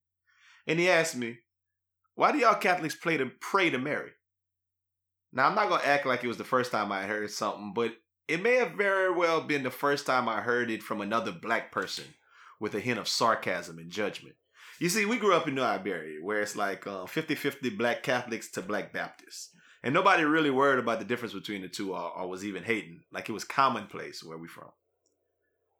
And 0.66 0.78
he 0.78 0.88
asked 0.88 1.16
me, 1.16 1.38
why 2.14 2.30
do 2.32 2.38
y'all 2.38 2.54
Catholics 2.54 2.94
play 2.94 3.16
to 3.16 3.30
pray 3.40 3.70
to 3.70 3.78
Mary? 3.78 4.12
Now, 5.32 5.48
I'm 5.48 5.54
not 5.54 5.68
going 5.68 5.80
to 5.80 5.86
act 5.88 6.06
like 6.06 6.22
it 6.22 6.28
was 6.28 6.38
the 6.38 6.44
first 6.44 6.70
time 6.70 6.92
I 6.92 7.02
heard 7.02 7.30
something, 7.30 7.72
but 7.74 7.94
it 8.28 8.42
may 8.42 8.56
have 8.56 8.72
very 8.72 9.12
well 9.12 9.40
been 9.40 9.64
the 9.64 9.70
first 9.70 10.06
time 10.06 10.28
I 10.28 10.40
heard 10.40 10.70
it 10.70 10.82
from 10.82 11.00
another 11.00 11.32
black 11.32 11.72
person 11.72 12.04
with 12.60 12.74
a 12.74 12.80
hint 12.80 12.98
of 12.98 13.08
sarcasm 13.08 13.78
and 13.78 13.90
judgment. 13.90 14.36
You 14.80 14.88
see, 14.88 15.04
we 15.04 15.18
grew 15.18 15.34
up 15.34 15.46
in 15.46 15.54
New 15.54 15.62
Iberia, 15.62 16.24
where 16.24 16.40
it's 16.40 16.56
like 16.56 16.86
uh, 16.86 17.04
50 17.04 17.34
50 17.34 17.68
black 17.70 18.02
Catholics 18.02 18.50
to 18.52 18.62
black 18.62 18.94
Baptists. 18.94 19.50
And 19.82 19.92
nobody 19.92 20.24
really 20.24 20.50
worried 20.50 20.78
about 20.78 20.98
the 20.98 21.04
difference 21.04 21.34
between 21.34 21.60
the 21.60 21.68
two 21.68 21.92
or, 21.94 22.10
or 22.16 22.26
was 22.28 22.46
even 22.46 22.64
hating. 22.64 23.00
Like 23.12 23.28
it 23.28 23.32
was 23.32 23.44
commonplace 23.44 24.24
where 24.24 24.38
we 24.38 24.48
from. 24.48 24.70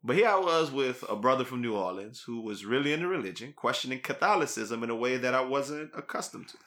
But 0.05 0.17
here 0.17 0.29
I 0.29 0.39
was 0.39 0.71
with 0.71 1.03
a 1.09 1.17
brother 1.17 1.47
from 1.47 1.63
New 1.63 1.75
Orleans 1.75 2.25
who 2.27 2.43
was 2.43 2.67
really 2.67 2.93
into 2.93 3.09
religion, 3.09 3.55
questioning 3.57 4.01
Catholicism 4.01 4.83
in 4.83 4.91
a 4.91 4.95
way 4.95 5.17
that 5.17 5.35
I 5.35 5.41
wasn't 5.41 5.91
accustomed 5.97 6.49
to. 6.49 6.59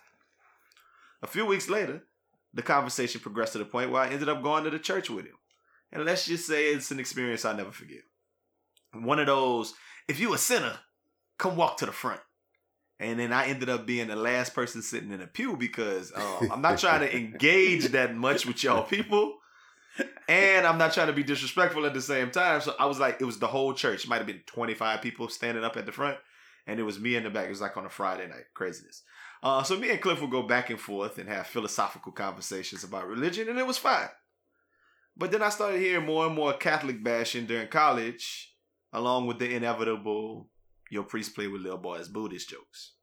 A 1.22 1.28
few 1.28 1.46
weeks 1.46 1.70
later, 1.70 2.04
the 2.52 2.64
conversation 2.64 3.22
progressed 3.22 3.54
to 3.54 3.60
the 3.60 3.66
point 3.66 3.92
where 3.92 4.02
I 4.02 4.10
ended 4.10 4.30
up 4.30 4.42
going 4.42 4.64
to 4.64 4.72
the 4.72 4.80
church 4.80 5.10
with 5.10 5.26
him. 5.26 5.38
And 5.92 6.04
let's 6.04 6.26
just 6.26 6.48
say 6.48 6.70
it's 6.70 6.90
an 6.90 7.00
experience 7.00 7.46
I'll 7.46 7.56
never 7.56 7.72
forget. 7.72 8.02
One 8.92 9.20
of 9.20 9.28
those, 9.28 9.76
if 10.08 10.20
you 10.20 10.34
a 10.34 10.38
sinner, 10.40 10.80
come 11.38 11.56
walk 11.56 11.78
to 11.78 11.86
the 11.86 11.92
front. 11.92 12.22
And 13.00 13.20
then 13.20 13.34
I 13.34 13.48
ended 13.48 13.70
up 13.70 13.86
being 13.86 14.08
the 14.08 14.16
last 14.16 14.54
person 14.54 14.82
sitting 14.82 15.12
in 15.12 15.22
a 15.22 15.28
pew 15.28 15.58
because 15.58 16.12
um, 16.16 16.52
I'm 16.52 16.62
not 16.62 16.80
trying 16.80 17.02
to 17.02 17.16
engage 17.16 17.88
that 17.90 18.16
much 18.16 18.46
with 18.46 18.64
y'all 18.64 18.84
people. 18.84 19.36
And 20.28 20.66
I'm 20.66 20.78
not 20.78 20.94
trying 20.94 21.08
to 21.08 21.14
be 21.14 21.24
disrespectful 21.24 21.86
at 21.86 21.94
the 21.94 22.02
same 22.02 22.32
time. 22.32 22.62
So 22.62 22.74
I 22.80 22.86
was 22.86 23.00
like, 23.00 23.20
it 23.20 23.26
was 23.26 23.40
the 23.40 23.48
whole 23.48 23.74
church. 23.74 24.06
It 24.06 24.10
might 24.10 24.18
have 24.18 24.28
been 24.28 24.42
25 24.46 25.02
people 25.02 25.28
standing 25.28 25.64
up 25.64 25.76
at 25.76 25.86
the 25.86 25.92
front. 25.92 26.18
And 26.66 26.80
it 26.80 26.84
was 26.84 27.00
me 27.00 27.16
in 27.16 27.24
the 27.24 27.30
back. 27.30 27.48
It 27.48 27.50
was 27.50 27.62
like 27.62 27.76
on 27.76 27.86
a 27.86 27.90
Friday 27.90 28.28
night. 28.28 28.46
Craziness. 28.54 29.04
Uh, 29.44 29.62
so 29.62 29.78
me 29.78 29.90
and 29.92 30.00
Cliff 30.00 30.22
would 30.22 30.32
go 30.32 30.44
back 30.44 30.70
and 30.70 30.80
forth 30.80 31.18
and 31.18 31.28
have 31.28 31.46
philosophical 31.46 32.14
conversations 32.14 32.86
about 32.86 33.10
religion, 33.10 33.50
and 33.50 33.60
it 33.60 33.68
was 33.68 33.78
fine. 33.78 34.08
But 35.18 35.32
then 35.32 35.44
I 35.44 35.50
started 35.50 35.82
hearing 35.82 36.06
more 36.06 36.26
and 36.26 36.34
more 36.34 36.54
Catholic 36.54 37.04
bashing 37.04 37.46
during 37.46 37.68
college, 37.68 38.56
along 38.94 39.28
with 39.28 39.40
the 39.40 39.54
inevitable 39.54 40.50
your 40.94 41.04
priest 41.04 41.36
play 41.36 41.48
with 41.48 41.62
little 41.62 41.78
boys 41.78 42.08
Buddhist 42.08 42.50
jokes. 42.50 42.94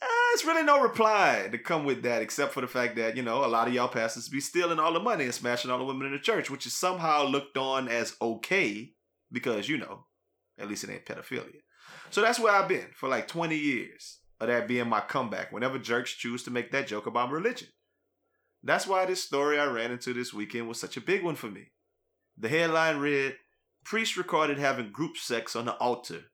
Uh, 0.00 0.06
it's 0.32 0.44
really 0.44 0.64
no 0.64 0.80
reply 0.80 1.48
to 1.52 1.58
come 1.58 1.84
with 1.84 2.02
that, 2.02 2.22
except 2.22 2.52
for 2.52 2.60
the 2.60 2.66
fact 2.66 2.96
that, 2.96 3.16
you 3.16 3.22
know, 3.22 3.44
a 3.44 3.46
lot 3.46 3.68
of 3.68 3.74
y'all 3.74 3.88
pastors 3.88 4.28
be 4.28 4.40
stealing 4.40 4.80
all 4.80 4.92
the 4.92 4.98
money 4.98 5.24
and 5.24 5.34
smashing 5.34 5.70
all 5.70 5.78
the 5.78 5.84
women 5.84 6.06
in 6.06 6.12
the 6.12 6.18
church, 6.18 6.50
which 6.50 6.66
is 6.66 6.72
somehow 6.72 7.24
looked 7.24 7.56
on 7.56 7.86
as 7.86 8.16
okay 8.20 8.92
because, 9.30 9.68
you 9.68 9.78
know, 9.78 10.06
at 10.58 10.68
least 10.68 10.82
it 10.82 10.90
ain't 10.90 11.06
pedophilia. 11.06 11.60
So 12.10 12.20
that's 12.20 12.40
where 12.40 12.52
I've 12.52 12.68
been 12.68 12.88
for 12.94 13.08
like 13.08 13.28
20 13.28 13.56
years 13.56 14.18
of 14.40 14.48
that 14.48 14.66
being 14.66 14.88
my 14.88 15.00
comeback 15.00 15.52
whenever 15.52 15.78
jerks 15.78 16.12
choose 16.12 16.42
to 16.44 16.50
make 16.50 16.72
that 16.72 16.88
joke 16.88 17.06
about 17.06 17.30
religion. 17.30 17.68
That's 18.64 18.86
why 18.86 19.06
this 19.06 19.22
story 19.22 19.58
I 19.58 19.66
ran 19.66 19.92
into 19.92 20.12
this 20.12 20.34
weekend 20.34 20.68
was 20.68 20.80
such 20.80 20.96
a 20.96 21.00
big 21.00 21.22
one 21.22 21.36
for 21.36 21.48
me. 21.48 21.70
The 22.36 22.48
headline 22.48 22.98
read 22.98 23.36
Priest 23.84 24.16
recorded 24.16 24.58
having 24.58 24.90
group 24.90 25.16
sex 25.16 25.56
on 25.56 25.64
the 25.64 25.74
altar 25.74 26.30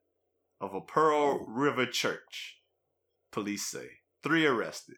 of 0.60 0.74
a 0.74 0.80
Pearl 0.80 1.40
oh. 1.40 1.46
River 1.46 1.86
church. 1.86 2.60
Police 3.32 3.66
say. 3.66 3.88
Three 4.22 4.46
arrested. 4.46 4.96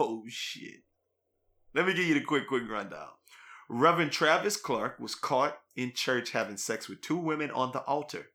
Oh 0.00 0.24
shit. 0.28 0.82
Let 1.74 1.86
me 1.86 1.94
give 1.94 2.06
you 2.06 2.14
the 2.14 2.20
quick, 2.20 2.48
quick 2.48 2.68
rundown. 2.68 3.08
Reverend 3.68 4.12
Travis 4.12 4.56
Clark 4.56 4.98
was 4.98 5.14
caught 5.14 5.58
in 5.74 5.92
church 5.92 6.30
having 6.30 6.56
sex 6.56 6.88
with 6.88 7.00
two 7.00 7.16
women 7.16 7.50
on 7.50 7.72
the 7.72 7.80
altar. 7.80 8.30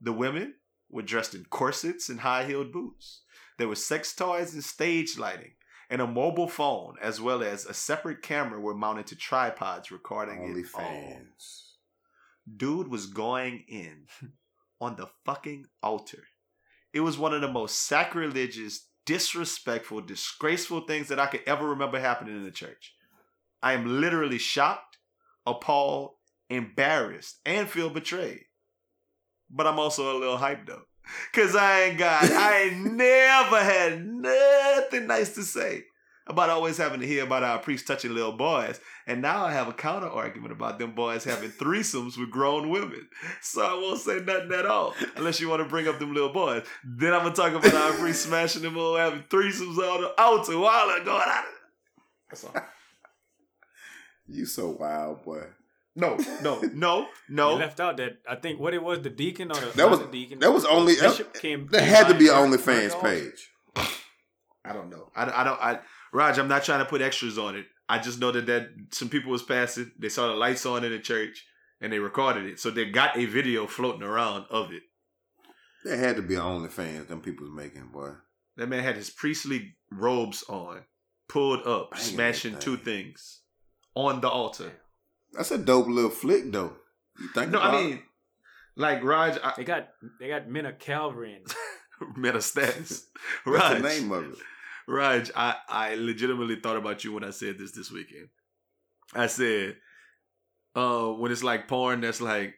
The 0.00 0.12
women 0.12 0.54
were 0.88 1.02
dressed 1.02 1.34
in 1.34 1.44
corsets 1.44 2.08
and 2.08 2.20
high 2.20 2.44
heeled 2.44 2.72
boots. 2.72 3.22
There 3.58 3.68
were 3.68 3.76
sex 3.76 4.14
toys 4.14 4.54
and 4.54 4.64
stage 4.64 5.18
lighting, 5.18 5.52
and 5.90 6.00
a 6.00 6.06
mobile 6.06 6.46
phone, 6.48 6.94
as 7.02 7.20
well 7.20 7.42
as 7.42 7.66
a 7.66 7.74
separate 7.74 8.22
camera, 8.22 8.60
were 8.60 8.74
mounted 8.74 9.08
to 9.08 9.16
tripods 9.16 9.90
recording 9.90 10.38
Only 10.40 10.60
it 10.60 10.66
all. 10.72 10.80
fans. 10.80 11.74
Dude 12.56 12.88
was 12.88 13.06
going 13.06 13.64
in 13.68 14.06
on 14.80 14.94
the 14.96 15.08
fucking 15.26 15.66
altar. 15.82 16.22
It 16.94 17.00
was 17.00 17.18
one 17.18 17.34
of 17.34 17.40
the 17.40 17.50
most 17.52 17.82
sacrilegious, 17.86 18.86
disrespectful, 19.04 20.00
disgraceful 20.02 20.82
things 20.82 21.08
that 21.08 21.18
I 21.18 21.26
could 21.26 21.42
ever 21.46 21.68
remember 21.68 21.98
happening 21.98 22.36
in 22.36 22.44
the 22.44 22.50
church. 22.50 22.94
I 23.62 23.72
am 23.72 24.00
literally 24.00 24.38
shocked, 24.38 24.98
appalled, 25.44 26.12
embarrassed, 26.48 27.40
and 27.44 27.68
feel 27.68 27.90
betrayed. 27.90 28.44
But 29.50 29.66
I'm 29.66 29.78
also 29.78 30.16
a 30.16 30.18
little 30.18 30.38
hyped 30.38 30.66
though. 30.66 30.82
Cause 31.32 31.54
I 31.54 31.82
ain't 31.82 31.98
got 31.98 32.24
I 32.24 32.62
ain't 32.62 32.84
never 32.94 33.62
had 33.62 34.06
nothing 34.06 35.06
nice 35.06 35.34
to 35.34 35.42
say 35.42 35.84
about 36.26 36.50
always 36.50 36.76
having 36.76 37.00
to 37.00 37.06
hear 37.06 37.24
about 37.24 37.42
our 37.42 37.58
priests 37.58 37.86
touching 37.86 38.14
little 38.14 38.32
boys. 38.32 38.80
And 39.06 39.20
now 39.20 39.44
I 39.44 39.52
have 39.52 39.68
a 39.68 39.72
counter 39.72 40.08
argument 40.08 40.52
about 40.52 40.78
them 40.78 40.94
boys 40.94 41.24
having 41.24 41.50
threesomes 41.50 42.16
with 42.16 42.30
grown 42.30 42.70
women. 42.70 43.08
So 43.40 43.62
I 43.62 43.74
won't 43.74 44.00
say 44.00 44.20
nothing 44.20 44.52
at 44.52 44.66
all. 44.66 44.94
Unless 45.16 45.40
you 45.40 45.48
want 45.48 45.62
to 45.62 45.68
bring 45.68 45.88
up 45.88 45.98
them 45.98 46.14
little 46.14 46.32
boys. 46.32 46.64
Then 46.84 47.12
I'm 47.12 47.22
gonna 47.22 47.34
talk 47.34 47.52
about 47.52 47.74
our 47.74 47.92
priests 47.98 48.24
smashing 48.24 48.62
them 48.62 48.76
all 48.76 48.96
having 48.96 49.24
threesomes 49.24 49.78
on 49.78 50.02
the 50.02 50.14
altar 50.20 50.58
while 50.58 50.88
they're 50.88 51.04
going 51.04 51.28
out. 51.28 51.44
That's 52.28 52.44
all. 52.44 52.54
You 54.28 54.46
so 54.46 54.70
wild, 54.70 55.24
boy. 55.24 55.42
No, 56.00 56.16
no, 56.42 56.60
no, 56.72 57.00
You 57.00 57.08
no. 57.28 57.54
left 57.54 57.78
out 57.78 57.98
that 57.98 58.18
I 58.28 58.36
think 58.36 58.58
what 58.58 58.74
it 58.74 58.82
was 58.82 59.02
the 59.02 59.10
deacon 59.10 59.50
or 59.50 59.60
the 59.60 59.76
That 59.76 59.90
was 59.90 60.00
the 60.00 60.06
deacon. 60.06 60.38
that 60.40 60.52
was 60.52 60.64
only 60.64 60.94
Bishop 60.94 61.34
came. 61.34 61.68
there 61.70 61.84
had 61.84 62.08
to 62.08 62.14
be 62.14 62.28
an 62.28 62.34
and 62.36 62.52
OnlyFans 62.52 62.92
oh. 62.94 63.00
page. 63.02 63.50
I 64.64 64.72
don't 64.72 64.90
know. 64.90 65.10
I, 65.14 65.24
I 65.24 65.44
don't. 65.44 65.60
I 65.60 65.80
Raj, 66.12 66.38
I'm 66.38 66.48
not 66.48 66.64
trying 66.64 66.80
to 66.80 66.84
put 66.84 67.02
extras 67.02 67.38
on 67.38 67.56
it. 67.56 67.66
I 67.88 67.98
just 67.98 68.20
know 68.20 68.30
that 68.32 68.46
that 68.46 68.68
some 68.92 69.08
people 69.08 69.30
was 69.30 69.42
passing. 69.42 69.92
They 69.98 70.08
saw 70.08 70.28
the 70.28 70.34
lights 70.34 70.66
on 70.66 70.84
in 70.84 70.92
the 70.92 70.98
church 70.98 71.44
and 71.80 71.92
they 71.92 71.98
recorded 71.98 72.46
it. 72.46 72.60
So 72.60 72.70
they 72.70 72.86
got 72.86 73.16
a 73.16 73.24
video 73.24 73.66
floating 73.66 74.02
around 74.02 74.46
of 74.50 74.72
it. 74.72 74.82
There 75.84 75.96
had 75.96 76.16
to 76.16 76.22
be 76.22 76.34
an 76.34 76.42
OnlyFans 76.42 77.08
them 77.08 77.20
people 77.20 77.46
was 77.46 77.54
making, 77.54 77.88
boy. 77.92 78.12
That 78.56 78.68
man 78.68 78.84
had 78.84 78.96
his 78.96 79.10
priestly 79.10 79.76
robes 79.90 80.44
on, 80.48 80.82
pulled 81.28 81.66
up, 81.66 81.92
Banging 81.92 82.04
smashing 82.04 82.52
that 82.54 82.60
two 82.60 82.76
things 82.76 83.40
on 83.94 84.20
the 84.20 84.28
altar. 84.28 84.72
That's 85.32 85.50
a 85.50 85.58
dope 85.58 85.86
little 85.88 86.10
flick, 86.10 86.50
though. 86.52 86.76
You 87.20 87.28
think 87.28 87.50
No, 87.50 87.58
about 87.58 87.74
I 87.74 87.82
mean, 87.82 88.02
like 88.76 89.02
Raj, 89.04 89.38
I, 89.42 89.52
They 89.56 89.64
got 89.64 89.88
they 90.18 90.28
got 90.28 90.48
men 90.48 90.66
of 90.66 90.78
Calvary 90.78 91.34
and 91.36 92.16
metastats. 92.16 93.04
What's 93.44 93.62
Raj, 93.70 93.76
the 93.76 93.88
name 93.88 94.12
of 94.12 94.24
it? 94.32 94.38
Raj, 94.88 95.30
I, 95.36 95.56
I 95.68 95.94
legitimately 95.94 96.56
thought 96.56 96.76
about 96.76 97.04
you 97.04 97.12
when 97.12 97.24
I 97.24 97.30
said 97.30 97.58
this 97.58 97.72
this 97.72 97.90
weekend. 97.90 98.28
I 99.14 99.26
said, 99.26 99.76
uh, 100.74 101.08
when 101.08 101.30
it's 101.32 101.42
like 101.44 101.68
porn, 101.68 102.00
that's 102.00 102.20
like, 102.20 102.54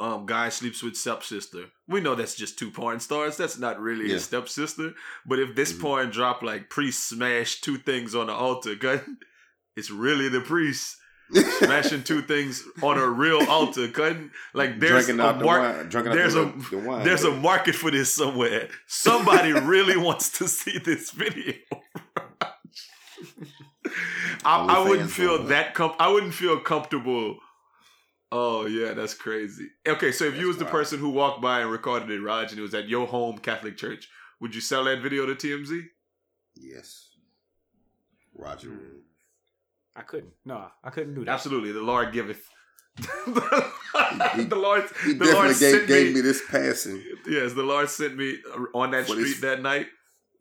um, 0.00 0.26
guy 0.26 0.48
sleeps 0.50 0.82
with 0.82 0.96
stepsister. 0.96 1.66
We 1.88 2.00
know 2.00 2.14
that's 2.14 2.34
just 2.34 2.58
two 2.58 2.70
porn 2.70 3.00
stars. 3.00 3.36
That's 3.36 3.58
not 3.58 3.80
really 3.80 4.06
Yeah. 4.06 4.14
his 4.14 4.24
stepsister. 4.24 4.94
But 5.26 5.38
if 5.38 5.54
this 5.54 5.72
Mhm. 5.72 5.80
porn 5.80 6.10
drop 6.10 6.42
like 6.42 6.70
priest 6.70 7.08
smash 7.08 7.60
two 7.60 7.76
things 7.78 8.14
on 8.14 8.28
the 8.28 8.32
altar, 8.32 8.76
'cause 8.80 9.00
it's 9.76 9.90
really 9.90 10.28
the 10.28 10.40
priest 10.40 10.96
smashing 11.32 12.02
two 12.04 12.22
things 12.22 12.62
on 12.82 12.98
a 12.98 13.06
real 13.06 13.42
altar. 13.48 13.88
Couldn't 13.88 14.30
like 14.52 14.78
there's 14.80 15.06
drinking 15.06 15.20
a 15.20 15.28
out 15.28 15.38
the 15.38 15.44
mar- 15.44 15.60
wine. 15.60 15.88
Drinking 15.88 16.12
out 16.12 16.14
there's 16.16 16.34
the, 16.34 16.42
a 16.42 16.52
the 16.70 16.78
wine. 16.78 17.04
there's 17.04 17.24
a 17.24 17.30
market 17.32 17.74
for 17.74 17.90
this 17.90 18.12
somewhere. 18.12 18.68
Somebody 18.86 19.52
really 19.60 19.96
wants 19.96 20.38
to 20.38 20.48
see 20.48 20.78
this 20.78 21.10
video. 21.10 21.54
I, 24.44 24.66
I 24.76 24.88
wouldn't 24.88 25.10
feel 25.10 25.38
going 25.38 25.48
that 25.48 25.74
com- 25.74 25.94
I 25.98 26.08
wouldn't 26.08 26.34
feel 26.34 26.58
comfortable. 26.60 27.36
Oh 28.32 28.66
yeah, 28.66 28.92
that's 28.94 29.14
crazy. 29.14 29.68
Okay, 29.86 30.10
so 30.12 30.24
if 30.24 30.34
you 30.34 30.38
That's 30.40 30.48
was 30.48 30.58
the 30.58 30.64
person 30.64 30.98
who 30.98 31.10
walked 31.10 31.40
by 31.40 31.60
and 31.60 31.70
recorded 31.70 32.10
it, 32.10 32.20
Raj, 32.20 32.50
and 32.50 32.58
it 32.58 32.62
was 32.62 32.74
at 32.74 32.88
your 32.88 33.06
home 33.06 33.38
Catholic 33.38 33.76
church, 33.76 34.08
would 34.40 34.54
you 34.54 34.60
sell 34.60 34.84
that 34.84 35.00
video 35.00 35.26
to 35.26 35.34
TMZ? 35.34 35.84
yes. 36.56 37.10
Roger. 38.36 38.68
Hmm. 38.70 38.98
Room. 39.94 40.02
I 40.02 40.02
couldn't. 40.02 40.32
No, 40.44 40.66
I 40.82 40.90
couldn't 40.90 41.14
do 41.14 41.24
that. 41.24 41.30
Absolutely, 41.32 41.72
the 41.72 41.80
Lord 41.82 42.12
giveth. 42.12 42.42
The 43.94 44.56
Lord, 44.56 44.84
He 45.04 45.14
the 45.14 45.24
Lord 45.24 45.48
definitely 45.48 45.54
sent 45.54 45.78
gave, 45.86 45.88
gave 45.88 46.06
me. 46.08 46.14
me 46.14 46.20
this 46.20 46.42
passing 46.48 47.02
Yes, 47.28 47.52
the 47.52 47.62
Lord 47.62 47.88
sent 47.88 48.16
me 48.16 48.38
on 48.74 48.90
that 48.90 49.06
street 49.06 49.22
this- 49.22 49.40
that 49.40 49.62
night. 49.62 49.86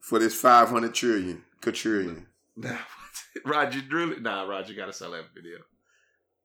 for 0.01 0.17
this 0.19 0.33
five 0.39 0.69
hundred 0.69 0.93
trillion 0.93 1.43
quadrillion. 1.61 2.27
Nah, 2.55 2.77
Roger, 3.45 3.81
really? 3.91 4.19
Nah, 4.19 4.43
Roger, 4.43 4.71
you 4.73 4.77
gotta 4.77 4.93
sell 4.93 5.11
that 5.11 5.25
video. 5.33 5.57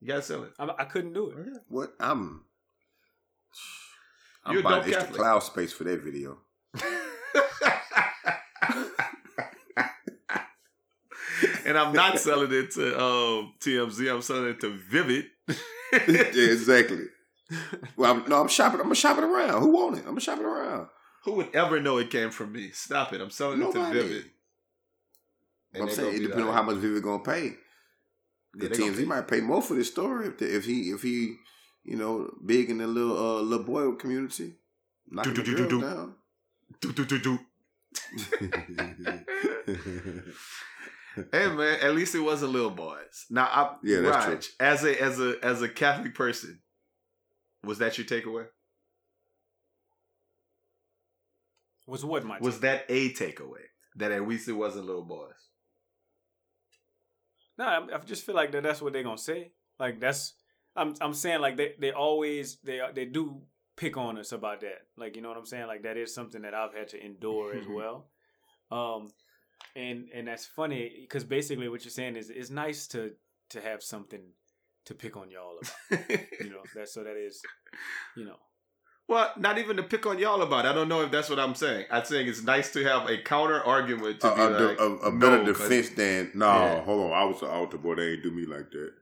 You 0.01 0.09
gotta 0.09 0.23
sell 0.23 0.43
it. 0.45 0.53
I, 0.59 0.69
I 0.79 0.85
couldn't 0.85 1.13
do 1.13 1.29
it. 1.31 1.37
What 1.69 1.93
I'm. 2.01 2.45
I'm 4.45 4.53
You're 4.53 4.61
a 4.61 4.65
buying 4.65 4.77
dope 4.77 4.87
extra 4.87 5.03
Catholic. 5.03 5.21
cloud 5.21 5.39
space 5.41 5.73
for 5.73 5.85
that 5.85 6.01
video. 6.03 6.39
And 11.69 11.79
I'm 11.79 11.93
not 11.93 12.19
selling 12.19 12.53
it 12.53 12.71
to 12.73 12.99
um, 12.99 13.55
TMZ. 13.61 14.13
I'm 14.13 14.23
selling 14.23 14.49
it 14.49 14.61
to 14.61 14.71
Vivid. 14.71 15.27
yeah, 15.93 16.53
exactly. 16.53 17.05
Well, 17.97 18.15
I'm, 18.15 18.29
no, 18.29 18.41
I'm 18.41 18.49
shopping. 18.49 18.81
I'm 18.81 18.87
gonna 18.87 18.95
shop 18.95 19.19
it 19.19 19.25
around. 19.25 19.61
Who 19.63 19.69
want 19.69 19.97
it? 19.97 20.01
I'm 20.01 20.07
gonna 20.07 20.21
shop 20.21 20.39
it 20.39 20.45
around. 20.45 20.89
Who 21.25 21.33
would 21.35 21.55
ever 21.55 21.81
know 21.81 21.99
it 21.99 22.11
came 22.11 22.31
from 22.31 22.53
me? 22.53 22.71
Stop 22.71 23.13
it! 23.13 23.21
I'm 23.21 23.31
selling 23.31 23.61
it 23.61 23.73
to 23.73 23.79
Nobody. 23.79 24.01
Vivid. 24.01 24.25
I'm 25.75 25.91
saying 25.91 26.17
it 26.17 26.21
depends 26.21 26.47
on 26.47 26.55
how 26.55 26.63
much 26.63 26.77
Vivid 26.77 27.03
gonna 27.03 27.23
pay. 27.23 27.53
The 28.55 28.69
TMZ 28.69 28.97
pay. 28.97 29.05
might 29.05 29.29
pay 29.29 29.41
more 29.41 29.61
for 29.61 29.75
this 29.75 29.89
story 29.89 30.29
if, 30.29 30.39
the, 30.39 30.57
if 30.57 30.65
he 30.65 30.91
if 30.91 31.03
he 31.03 31.37
you 31.85 31.97
know 31.97 32.31
big 32.45 32.71
in 32.71 32.79
the 32.79 32.87
little 32.87 33.19
uh, 33.19 33.41
little 33.43 33.65
boy 33.65 33.93
community. 33.93 34.55
Do, 35.23 35.35
do, 35.35 35.43
do, 35.43 35.69
do. 35.69 35.81
down. 35.81 36.15
Do, 36.81 36.93
do, 36.93 37.05
do, 37.07 37.19
do. 37.19 37.39
Hey 41.33 41.49
man, 41.49 41.81
at 41.81 41.95
least 41.95 42.15
it 42.15 42.21
wasn't 42.21 42.53
little 42.53 42.71
boys. 42.71 43.27
Now, 43.31 43.45
I, 43.45 43.77
Yeah, 43.83 44.01
that's 44.01 44.27
Raj, 44.27 44.49
As 44.61 44.85
a 44.85 45.03
as 45.03 45.21
a 45.21 45.37
as 45.43 45.63
a 45.63 45.69
Catholic 45.69 46.15
person, 46.15 46.61
was 47.65 47.79
that 47.79 47.99
your 47.99 48.07
takeaway? 48.07 48.47
Was 51.87 52.05
what 52.05 52.25
my 52.25 52.39
Was 52.41 52.61
that 52.61 52.85
a 52.89 53.11
takeaway? 53.11 53.65
That 53.97 54.13
at 54.13 54.29
least 54.29 54.49
it 54.49 54.53
wasn't 54.53 54.87
little 54.87 55.05
boys. 55.05 55.33
No, 57.57 57.65
I, 57.65 57.79
I 57.95 57.99
just 58.05 58.25
feel 58.25 58.35
like 58.35 58.53
that 58.53 58.63
that's 58.63 58.81
what 58.81 58.93
they're 58.93 59.03
gonna 59.03 59.19
say. 59.19 59.53
Like 59.79 59.99
that's 59.99 60.35
I'm 60.77 60.95
I'm 61.01 61.15
saying 61.15 61.41
like 61.41 61.57
they 61.57 61.75
they 61.79 61.93
always 61.93 62.59
they 62.63 62.81
they 62.95 63.07
do 63.07 63.43
pick 63.77 63.97
on 63.97 64.19
us 64.19 64.33
about 64.33 64.61
that. 64.61 64.83
Like 64.97 65.17
you 65.17 65.23
know 65.23 65.29
what 65.29 65.39
I'm 65.39 65.47
saying? 65.47 65.67
Like 65.67 65.83
that 65.83 65.97
is 65.97 66.15
something 66.15 66.43
that 66.43 66.55
I've 66.55 66.75
had 66.75 66.89
to 66.89 67.05
endure 67.05 67.57
as 67.57 67.67
well. 67.69 68.11
Um, 68.71 69.09
and 69.77 70.09
and 70.15 70.27
that's 70.29 70.47
funny 70.47 70.93
because 71.03 71.25
basically 71.25 71.69
what 71.69 71.85
you're 71.85 71.91
saying 71.91 72.17
is 72.17 72.31
it's 72.31 72.51
nice 72.51 72.87
to 72.89 73.13
to 73.51 73.61
have 73.61 73.83
something 73.83 74.21
to 74.87 74.95
pick 74.95 75.17
on 75.17 75.31
y'all 75.31 75.59
about. 75.59 76.11
You 76.41 76.51
know 76.51 76.63
that 76.75 76.89
so 76.89 77.03
that 77.05 77.17
is 77.17 77.41
you 78.17 78.25
know 78.25 78.37
Well, 79.09 79.33
not 79.39 79.59
even 79.59 79.77
to 79.79 79.83
pick 79.83 80.05
on 80.07 80.19
y'all 80.19 80.43
about. 80.43 80.67
I 80.67 80.73
don't 80.73 80.89
know 80.89 81.01
if 81.03 81.11
that's 81.11 81.31
what 81.31 81.39
I'm 81.39 81.55
saying. 81.55 81.87
I'm 81.91 82.05
saying 82.05 82.29
it's 82.29 82.43
nice 82.43 82.73
to 82.75 82.85
have 82.85 83.09
a 83.09 83.17
counter 83.23 83.61
argument 83.63 84.21
to 84.21 84.33
a, 84.33 84.37
be 84.37 84.43
a, 84.43 84.49
like, 84.69 84.81
a, 84.81 84.85
a 85.09 85.13
better 85.13 85.43
no, 85.45 85.53
'cause- 85.53 85.69
defense 85.69 85.91
than 85.91 86.31
no. 86.35 86.47
Yeah. 86.47 86.81
Hold 86.83 87.11
on, 87.11 87.19
I 87.19 87.25
was 87.25 87.41
the 87.41 87.47
altar 87.49 87.79
boy. 87.79 87.95
They 87.97 88.13
ain't 88.13 88.23
do 88.23 88.31
me 88.31 88.45
like 88.47 88.71
that. 88.71 88.93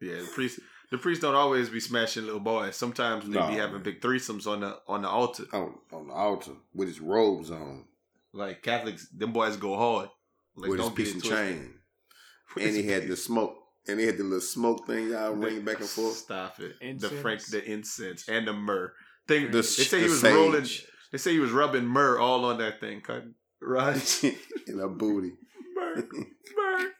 Yeah, 0.00 0.16
the 0.20 0.28
priest. 0.34 0.60
The 0.90 0.98
priests 0.98 1.20
don't 1.22 1.34
always 1.34 1.68
be 1.68 1.80
smashing 1.80 2.24
little 2.26 2.38
boys. 2.38 2.76
Sometimes 2.76 3.24
they 3.28 3.32
Nah, 3.38 3.48
be 3.48 3.56
having 3.56 3.72
man. 3.76 3.82
big 3.82 4.00
threesomes 4.00 4.46
on 4.46 4.60
the 4.60 4.78
on 4.86 5.02
the 5.02 5.08
altar. 5.08 5.44
On 5.52 5.74
on 5.92 6.06
the 6.08 6.12
altar 6.14 6.52
with 6.74 6.86
his 6.88 7.00
robes 7.00 7.50
on, 7.50 7.86
Like 8.36 8.62
Catholics, 8.62 9.08
them 9.08 9.32
boys 9.32 9.56
go 9.56 9.76
hard. 9.76 10.08
Like, 10.56 10.70
with 10.70 10.78
his 10.78 10.86
don't 10.88 10.96
get 10.96 11.04
piece 11.04 11.08
it 11.08 11.14
and 11.14 11.22
twisted. 11.22 11.38
chain, 11.58 11.74
With 12.54 12.64
and 12.66 12.76
he 12.76 12.82
his 12.82 12.92
had 12.92 13.08
the 13.08 13.16
smoke, 13.16 13.54
and 13.88 14.00
he 14.00 14.06
had 14.06 14.16
the 14.18 14.24
little 14.24 14.40
smoke 14.40 14.86
thing 14.86 15.08
y'all 15.10 15.30
the- 15.34 15.36
ring 15.46 15.62
back 15.62 15.80
and 15.80 15.88
forth. 15.88 16.16
Stop 16.16 16.60
it. 16.60 17.00
The 17.00 17.08
frank, 17.08 17.44
the 17.46 17.64
incense, 17.64 18.28
and 18.28 18.46
the 18.46 18.52
myrrh. 18.52 18.92
They, 19.28 19.44
The 19.44 19.50
they 19.52 19.58
s- 19.58 19.68
say 19.88 19.98
he 19.98 20.04
was 20.04 20.20
sage. 20.20 20.34
rolling. 20.34 20.66
They 21.12 21.18
say 21.18 21.32
he 21.32 21.38
was 21.40 21.50
rubbing 21.50 21.84
myrrh 21.86 22.18
all 22.18 22.44
on 22.44 22.58
that 22.58 22.80
thing. 22.80 23.00
Cut. 23.00 23.24
Right. 23.60 24.24
in 24.66 24.80
a 24.80 24.88
booty. 24.88 25.32
myrrh. 25.74 26.04
Myrrh. 26.56 26.90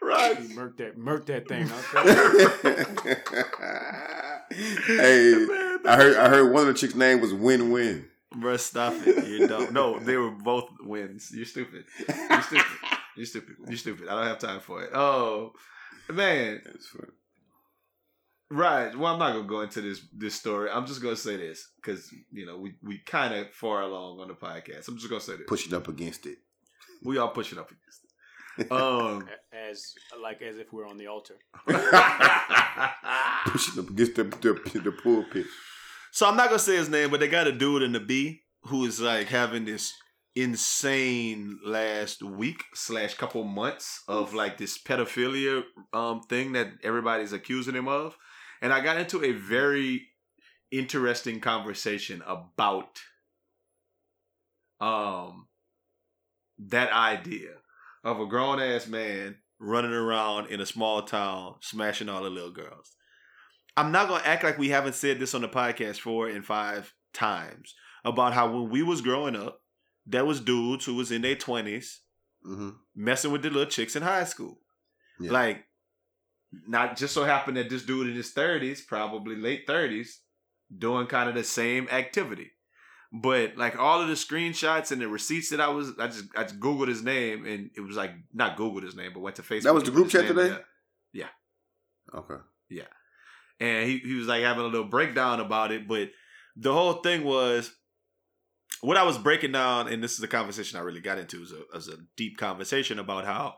Right. 0.00 0.48
murk 0.50 0.76
that 0.78 0.96
murk 0.98 1.26
that 1.26 1.48
thing. 1.48 1.68
Okay? 1.94 3.16
hey, 4.86 5.46
I 5.86 5.96
heard 5.96 6.16
I 6.16 6.28
heard 6.28 6.52
one 6.52 6.62
of 6.62 6.68
the 6.68 6.74
chicks' 6.74 6.94
name 6.94 7.20
was 7.20 7.32
Win 7.34 7.70
Win. 7.70 8.06
Bruh, 8.36 8.58
stop 8.58 8.94
it. 9.06 9.26
You're 9.28 9.48
dumb. 9.48 9.72
No, 9.72 9.98
they 9.98 10.16
were 10.16 10.30
both 10.30 10.70
wins. 10.80 11.30
You're 11.34 11.44
stupid. 11.44 11.84
You're 12.08 12.42
stupid. 12.42 12.66
You're 13.16 13.26
stupid. 13.26 13.56
You're 13.68 13.76
stupid. 13.76 14.08
I 14.08 14.14
don't 14.14 14.26
have 14.26 14.38
time 14.38 14.60
for 14.60 14.82
it. 14.82 14.90
Oh, 14.94 15.52
man. 16.10 16.60
That's 16.64 16.88
funny. 16.88 17.12
Right. 18.50 18.94
Well, 18.96 19.14
I'm 19.14 19.18
not 19.18 19.32
gonna 19.32 19.48
go 19.48 19.62
into 19.62 19.80
this 19.80 20.02
this 20.12 20.34
story. 20.34 20.68
I'm 20.70 20.86
just 20.86 21.02
gonna 21.02 21.16
say 21.16 21.38
this 21.38 21.70
because 21.76 22.12
you 22.30 22.44
know 22.44 22.58
we 22.58 22.74
we 22.82 22.98
kind 22.98 23.32
of 23.32 23.50
far 23.50 23.80
along 23.80 24.20
on 24.20 24.28
the 24.28 24.34
podcast. 24.34 24.88
I'm 24.88 24.98
just 24.98 25.08
gonna 25.08 25.22
say 25.22 25.36
this. 25.36 25.46
Pushing 25.48 25.72
up 25.72 25.88
against 25.88 26.26
it. 26.26 26.36
We 27.02 27.16
all 27.16 27.30
pushing 27.30 27.58
up 27.58 27.70
against 27.70 28.04
it. 28.58 28.70
Um. 28.70 29.26
as 29.70 29.94
like 30.22 30.42
as 30.42 30.58
if 30.58 30.70
we're 30.72 30.86
on 30.86 30.98
the 30.98 31.06
altar. 31.06 31.36
Pushing 33.46 33.82
up 33.82 33.90
against 33.90 34.16
the 34.16 34.24
the, 34.24 34.80
the 34.80 34.92
pulpit. 35.02 35.46
So 36.12 36.28
I'm 36.28 36.36
not 36.36 36.48
gonna 36.48 36.58
say 36.58 36.76
his 36.76 36.90
name, 36.90 37.10
but 37.10 37.20
they 37.20 37.28
got 37.28 37.46
a 37.46 37.52
dude 37.52 37.82
in 37.82 37.92
the 37.92 38.00
B 38.00 38.42
who 38.64 38.84
is 38.84 39.00
like 39.00 39.28
having 39.28 39.64
this 39.64 39.94
insane 40.34 41.58
last 41.64 42.22
week 42.22 42.64
slash 42.74 43.14
couple 43.14 43.44
months 43.44 44.02
of 44.08 44.32
like 44.34 44.56
this 44.58 44.78
pedophilia 44.78 45.62
um 45.92 46.20
thing 46.22 46.52
that 46.52 46.68
everybody's 46.82 47.32
accusing 47.32 47.74
him 47.74 47.88
of. 47.88 48.16
And 48.60 48.72
I 48.72 48.80
got 48.80 48.98
into 48.98 49.24
a 49.24 49.32
very 49.32 50.08
interesting 50.70 51.40
conversation 51.40 52.22
about 52.26 53.00
um 54.80 55.48
that 56.58 56.92
idea 56.92 57.52
of 58.04 58.20
a 58.20 58.26
grown 58.26 58.60
ass 58.60 58.86
man 58.86 59.36
running 59.58 59.92
around 59.92 60.48
in 60.48 60.60
a 60.60 60.66
small 60.66 61.02
town 61.02 61.54
smashing 61.60 62.10
all 62.10 62.22
the 62.22 62.28
little 62.28 62.52
girls. 62.52 62.92
I'm 63.76 63.92
not 63.92 64.08
gonna 64.08 64.22
act 64.24 64.44
like 64.44 64.58
we 64.58 64.68
haven't 64.70 64.94
said 64.94 65.18
this 65.18 65.34
on 65.34 65.42
the 65.42 65.48
podcast 65.48 65.98
four 66.00 66.28
and 66.28 66.44
five 66.44 66.92
times 67.14 67.74
about 68.04 68.32
how 68.34 68.50
when 68.50 68.70
we 68.70 68.82
was 68.82 69.00
growing 69.00 69.36
up, 69.36 69.60
there 70.06 70.24
was 70.24 70.40
dudes 70.40 70.84
who 70.84 70.94
was 70.94 71.10
in 71.12 71.22
their 71.22 71.36
twenties 71.36 72.00
Mm-hmm. 72.44 72.70
messing 72.96 73.30
with 73.30 73.42
the 73.42 73.50
little 73.50 73.70
chicks 73.70 73.94
in 73.94 74.02
high 74.02 74.24
school. 74.24 74.58
Yeah. 75.20 75.30
Like, 75.30 75.64
not 76.66 76.96
just 76.96 77.14
so 77.14 77.22
happened 77.22 77.56
that 77.56 77.70
this 77.70 77.84
dude 77.84 78.08
in 78.08 78.14
his 78.16 78.32
thirties, 78.32 78.80
probably 78.82 79.36
late 79.36 79.62
thirties, 79.64 80.22
doing 80.76 81.06
kind 81.06 81.28
of 81.28 81.36
the 81.36 81.44
same 81.44 81.86
activity. 81.88 82.50
But 83.12 83.56
like 83.56 83.78
all 83.78 84.00
of 84.02 84.08
the 84.08 84.14
screenshots 84.14 84.90
and 84.90 85.00
the 85.00 85.06
receipts 85.06 85.50
that 85.50 85.60
I 85.60 85.68
was, 85.68 85.92
I 86.00 86.08
just 86.08 86.24
I 86.36 86.42
just 86.42 86.58
googled 86.58 86.88
his 86.88 87.04
name 87.04 87.46
and 87.46 87.70
it 87.76 87.80
was 87.80 87.96
like 87.96 88.10
not 88.34 88.56
googled 88.56 88.82
his 88.82 88.96
name, 88.96 89.12
but 89.14 89.20
went 89.20 89.36
to 89.36 89.42
Facebook. 89.42 89.62
That 89.62 89.74
was 89.74 89.84
the 89.84 89.92
group 89.92 90.08
chat 90.08 90.26
today? 90.26 90.56
yeah. 91.12 91.28
Okay. 92.12 92.42
And 93.62 93.88
he, 93.88 93.98
he 93.98 94.14
was 94.14 94.26
like 94.26 94.42
having 94.42 94.64
a 94.64 94.68
little 94.68 94.88
breakdown 94.88 95.40
about 95.40 95.70
it. 95.72 95.86
But 95.86 96.10
the 96.56 96.72
whole 96.72 96.94
thing 96.94 97.22
was 97.24 97.72
what 98.80 98.96
I 98.96 99.04
was 99.04 99.16
breaking 99.18 99.52
down, 99.52 99.88
and 99.88 100.02
this 100.02 100.14
is 100.18 100.22
a 100.22 100.28
conversation 100.28 100.78
I 100.78 100.82
really 100.82 101.00
got 101.00 101.18
into, 101.18 101.40
was 101.40 101.52
a, 101.52 101.60
was 101.72 101.88
a 101.88 101.98
deep 102.16 102.36
conversation 102.36 102.98
about 102.98 103.24
how 103.24 103.54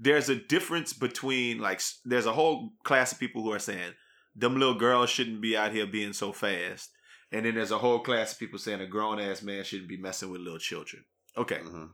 there's 0.00 0.28
a 0.28 0.34
difference 0.34 0.92
between 0.92 1.58
like 1.60 1.80
there's 2.04 2.26
a 2.26 2.32
whole 2.32 2.72
class 2.84 3.12
of 3.12 3.20
people 3.20 3.42
who 3.42 3.52
are 3.52 3.58
saying 3.60 3.92
them 4.34 4.58
little 4.58 4.74
girls 4.74 5.10
shouldn't 5.10 5.40
be 5.40 5.56
out 5.56 5.72
here 5.72 5.86
being 5.86 6.12
so 6.12 6.32
fast, 6.32 6.90
and 7.30 7.46
then 7.46 7.54
there's 7.54 7.70
a 7.70 7.78
whole 7.78 8.00
class 8.00 8.32
of 8.32 8.38
people 8.40 8.58
saying 8.58 8.80
a 8.80 8.86
grown 8.86 9.20
ass 9.20 9.42
man 9.42 9.62
shouldn't 9.62 9.88
be 9.88 9.96
messing 9.96 10.30
with 10.30 10.40
little 10.40 10.58
children. 10.58 11.04
Okay, 11.36 11.58
Mhm. 11.58 11.90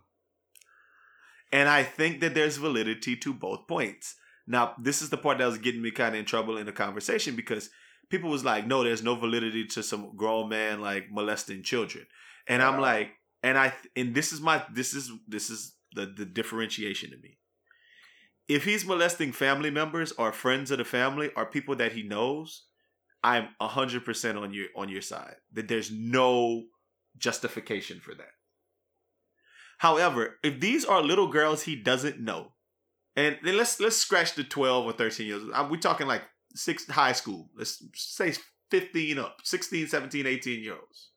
and 1.53 1.69
I 1.69 1.82
think 1.82 2.20
that 2.20 2.35
there's 2.35 2.57
validity 2.57 3.16
to 3.16 3.35
both 3.35 3.66
points. 3.69 4.15
Now, 4.51 4.75
this 4.79 5.01
is 5.03 5.11
the 5.11 5.17
part 5.17 5.39
that 5.39 5.47
was 5.47 5.59
getting 5.59 5.83
me 5.83 5.93
kind 5.93 6.15
of 6.15 6.19
in 6.19 6.25
trouble 6.27 6.59
in 6.59 6.67
the 6.67 6.73
conversation 6.73 7.37
because 7.37 7.71
people 8.11 8.31
was 8.31 8.45
like, 8.45 8.67
no, 8.67 8.83
there's 8.83 9.03
no 9.03 9.15
validity 9.15 9.65
to 9.67 9.83
some 9.83 10.17
grown 10.17 10.49
man 10.49 10.81
like 10.81 11.05
molesting 11.11 11.63
children. 11.63 12.05
And 12.47 12.61
I'm 12.63 12.81
like, 12.81 13.09
and 13.43 13.57
I 13.57 13.73
and 13.95 14.15
this 14.15 14.33
is 14.33 14.41
my 14.41 14.65
this 14.75 14.93
is 14.95 15.13
this 15.29 15.51
is 15.51 15.77
the 15.95 16.07
the 16.07 16.27
differentiation 16.27 17.11
to 17.11 17.19
me. 17.19 17.39
if 18.49 18.65
he's 18.65 18.85
molesting 18.85 19.31
family 19.33 19.71
members 19.71 20.13
or 20.13 20.33
friends 20.33 20.73
of 20.73 20.79
the 20.79 20.85
family 20.85 21.31
or 21.37 21.47
people 21.47 21.77
that 21.77 21.93
he 21.93 22.03
knows, 22.03 22.65
I'm 23.23 23.49
hundred 23.61 24.05
percent 24.05 24.39
on 24.39 24.53
your 24.53 24.67
on 24.77 24.89
your 24.89 25.03
side. 25.03 25.37
That 25.53 25.69
there's 25.69 25.91
no 25.93 26.65
justification 27.17 28.01
for 28.01 28.15
that. 28.17 28.35
However, 29.79 30.39
if 30.43 30.61
these 30.61 30.85
are 30.85 31.03
little 31.03 31.29
girls 31.29 31.63
he 31.63 31.77
doesn't 31.77 32.21
know, 32.21 32.53
and 33.21 33.39
then 33.43 33.57
let's 33.57 33.81
let's 33.81 33.97
scratch 33.97 34.35
the 34.35 34.45
twelve 34.45 34.87
or 34.87 34.93
thirteen 34.93 35.27
years. 35.27 35.43
We're 35.71 35.77
talking 35.79 36.07
like 36.07 36.23
six 36.55 36.89
high 36.89 37.13
school. 37.13 37.51
Let's 37.57 37.83
say 37.95 38.35
fifteen 38.71 39.19
up, 39.19 39.39
16, 39.45 39.89
17, 39.89 40.27
18 40.27 40.63
year 40.63 40.75
olds. 40.75 41.11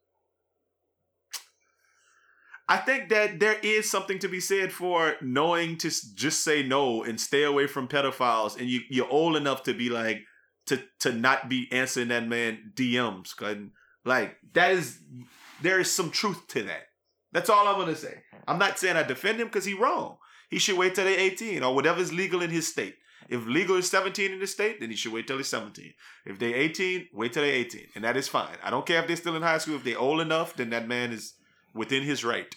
I 2.67 2.77
think 2.77 3.09
that 3.09 3.39
there 3.39 3.57
is 3.61 3.89
something 3.89 4.19
to 4.19 4.29
be 4.29 4.39
said 4.39 4.71
for 4.71 5.15
knowing 5.21 5.77
to 5.79 5.89
just 6.15 6.43
say 6.43 6.63
no 6.63 7.03
and 7.03 7.19
stay 7.19 7.43
away 7.43 7.67
from 7.67 7.87
pedophiles, 7.87 8.57
and 8.57 8.69
you 8.69 8.81
you're 8.89 9.09
old 9.09 9.35
enough 9.35 9.63
to 9.63 9.73
be 9.73 9.89
like 9.89 10.21
to 10.67 10.81
to 11.01 11.11
not 11.11 11.49
be 11.49 11.67
answering 11.71 12.07
that 12.07 12.27
man 12.27 12.71
DMs, 12.73 13.33
like 14.05 14.37
that 14.53 14.71
is 14.71 14.99
there 15.61 15.79
is 15.79 15.91
some 15.91 16.09
truth 16.09 16.47
to 16.49 16.63
that. 16.63 16.83
That's 17.31 17.49
all 17.49 17.67
I'm 17.67 17.79
gonna 17.79 17.95
say. 17.95 18.21
I'm 18.47 18.59
not 18.59 18.79
saying 18.79 18.95
I 18.95 19.03
defend 19.03 19.39
him 19.39 19.47
because 19.47 19.65
he 19.65 19.73
wrong. 19.73 20.17
He 20.53 20.59
should 20.59 20.77
wait 20.77 20.93
till 20.93 21.05
they're 21.05 21.19
18 21.19 21.63
or 21.63 21.73
whatever 21.73 21.99
is 21.99 22.13
legal 22.13 22.43
in 22.43 22.51
his 22.51 22.67
state. 22.67 22.95
If 23.27 23.45
legal 23.47 23.75
is 23.77 23.89
17 23.89 24.31
in 24.33 24.39
the 24.39 24.45
state, 24.45 24.79
then 24.79 24.89
he 24.91 24.95
should 24.95 25.11
wait 25.11 25.25
till 25.25 25.37
he's 25.37 25.47
17. 25.47 25.93
If 26.27 26.37
they're 26.37 26.55
18, 26.55 27.07
wait 27.11 27.33
till 27.33 27.41
they're 27.41 27.53
18, 27.55 27.87
and 27.95 28.03
that 28.03 28.17
is 28.17 28.27
fine. 28.27 28.55
I 28.63 28.69
don't 28.69 28.85
care 28.85 29.01
if 29.01 29.07
they're 29.07 29.15
still 29.15 29.35
in 29.35 29.41
high 29.41 29.57
school. 29.57 29.75
If 29.77 29.83
they're 29.83 29.97
old 29.97 30.21
enough, 30.21 30.55
then 30.55 30.69
that 30.69 30.87
man 30.87 31.11
is 31.11 31.33
within 31.73 32.03
his 32.03 32.23
right. 32.23 32.53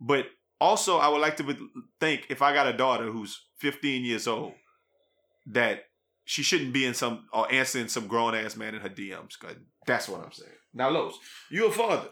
But 0.00 0.26
also, 0.60 0.98
I 0.98 1.08
would 1.08 1.20
like 1.20 1.36
to 1.38 1.56
think 1.98 2.26
if 2.28 2.40
I 2.40 2.54
got 2.54 2.68
a 2.68 2.76
daughter 2.76 3.10
who's 3.10 3.40
15 3.58 4.04
years 4.04 4.28
old, 4.28 4.52
that 5.46 5.86
she 6.24 6.44
shouldn't 6.44 6.72
be 6.72 6.86
in 6.86 6.94
some 6.94 7.26
or 7.32 7.52
answering 7.52 7.88
some 7.88 8.06
grown 8.06 8.36
ass 8.36 8.56
man 8.56 8.76
in 8.76 8.80
her 8.80 8.88
DMs. 8.88 9.34
that's 9.86 10.08
what 10.08 10.20
I'm 10.22 10.30
saying. 10.32 10.52
Now, 10.72 10.90
Los, 10.90 11.18
you 11.50 11.66
a 11.66 11.72
father. 11.72 12.08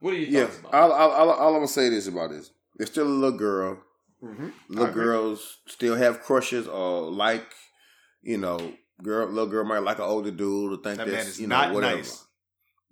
What 0.00 0.12
are 0.12 0.18
you 0.18 0.26
Yeah, 0.26 0.48
about? 0.60 0.74
all, 0.74 0.92
all, 0.92 1.10
all, 1.10 1.30
all 1.30 1.48
I'm 1.54 1.60
gonna 1.60 1.68
say 1.68 1.88
this 1.88 2.06
about 2.06 2.30
this: 2.30 2.50
there's 2.76 2.90
still 2.90 3.06
a 3.06 3.08
little 3.08 3.38
girl. 3.38 3.78
Mhm. 4.26 4.52
Little 4.68 4.92
girls 4.94 5.58
still 5.66 5.94
have 5.96 6.22
crushes 6.22 6.66
or 6.66 7.10
like, 7.10 7.46
you 8.22 8.38
know, 8.38 8.72
girl. 9.02 9.26
Little 9.28 9.46
girl 9.50 9.64
might 9.64 9.78
like 9.80 9.98
an 9.98 10.04
older 10.04 10.30
dude 10.30 10.72
or 10.72 10.82
think 10.82 10.98
That 10.98 11.06
man 11.06 11.16
that's 11.16 11.28
is 11.28 11.40
you 11.40 11.46
know 11.46 11.56
not 11.56 11.74
whatever. 11.74 11.96
nice. 11.96 12.24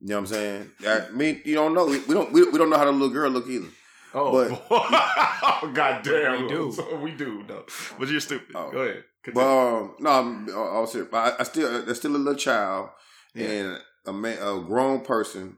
You 0.00 0.08
know 0.08 0.14
what 0.16 0.20
I'm 0.20 0.26
saying? 0.26 0.70
I 0.86 1.10
mean, 1.12 1.40
you 1.44 1.54
don't 1.54 1.72
know. 1.74 1.86
We, 1.86 1.98
we 2.00 2.14
don't. 2.14 2.32
We, 2.32 2.44
we 2.50 2.58
don't 2.58 2.68
know 2.70 2.76
how 2.78 2.84
the 2.84 2.92
little 2.92 3.08
girl 3.10 3.30
look 3.30 3.48
either. 3.48 3.68
Oh, 4.12 4.30
But- 4.48 4.66
oh 4.70 5.70
God 5.74 6.02
damn, 6.04 6.42
We 6.42 6.48
do. 6.48 6.72
So 6.76 6.96
we 6.96 7.12
do. 7.12 7.42
No, 7.48 7.64
but 7.98 8.08
you're 8.08 8.20
stupid. 8.20 8.54
Oh. 8.54 8.70
Go 8.70 8.78
ahead. 8.82 9.04
But 9.32 9.40
um, 9.46 9.94
no, 10.00 10.10
I'm 10.10 10.54
all 10.54 10.86
serious. 10.86 11.08
But 11.10 11.18
I, 11.18 11.40
I 11.40 11.42
still, 11.44 11.82
there's 11.84 11.96
still 11.98 12.14
a 12.14 12.18
little 12.18 12.34
child, 12.38 12.90
Yeah. 13.34 13.46
and 13.48 13.78
a 14.06 14.12
man, 14.12 14.36
a 14.42 14.60
grown 14.60 15.00
person, 15.00 15.56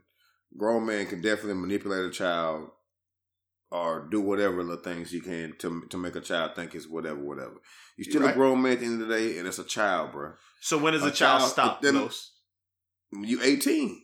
grown 0.57 0.86
man 0.86 1.07
can 1.07 1.20
definitely 1.20 1.55
manipulate 1.55 2.05
a 2.05 2.11
child 2.11 2.70
or 3.71 4.07
do 4.11 4.21
whatever 4.21 4.63
little 4.63 4.83
things 4.83 5.13
you 5.13 5.21
can 5.21 5.55
to 5.59 5.83
to 5.91 5.97
make 5.97 6.15
a 6.17 6.21
child 6.21 6.55
think 6.55 6.75
it's 6.75 6.89
whatever, 6.89 7.19
whatever. 7.21 7.55
You're 7.97 8.11
still 8.11 8.23
Right. 8.23 8.31
a 8.33 8.35
grown 8.35 8.63
man 8.63 8.73
at 8.73 8.81
the 8.81 8.87
end 8.87 9.03
of 9.03 9.09
the 9.09 9.15
day, 9.17 9.39
and 9.39 9.49
it's 9.49 9.59
a 9.59 9.65
child, 9.65 10.13
bro. 10.13 10.33
so 10.61 10.79
when 10.79 10.93
does 10.93 11.03
a, 11.03 11.07
a 11.09 11.11
child, 11.11 11.41
child- 11.41 11.51
stop? 11.51 11.81
them- 11.83 11.97
Los? 11.97 12.33
You 13.13 13.41
18. 13.43 14.03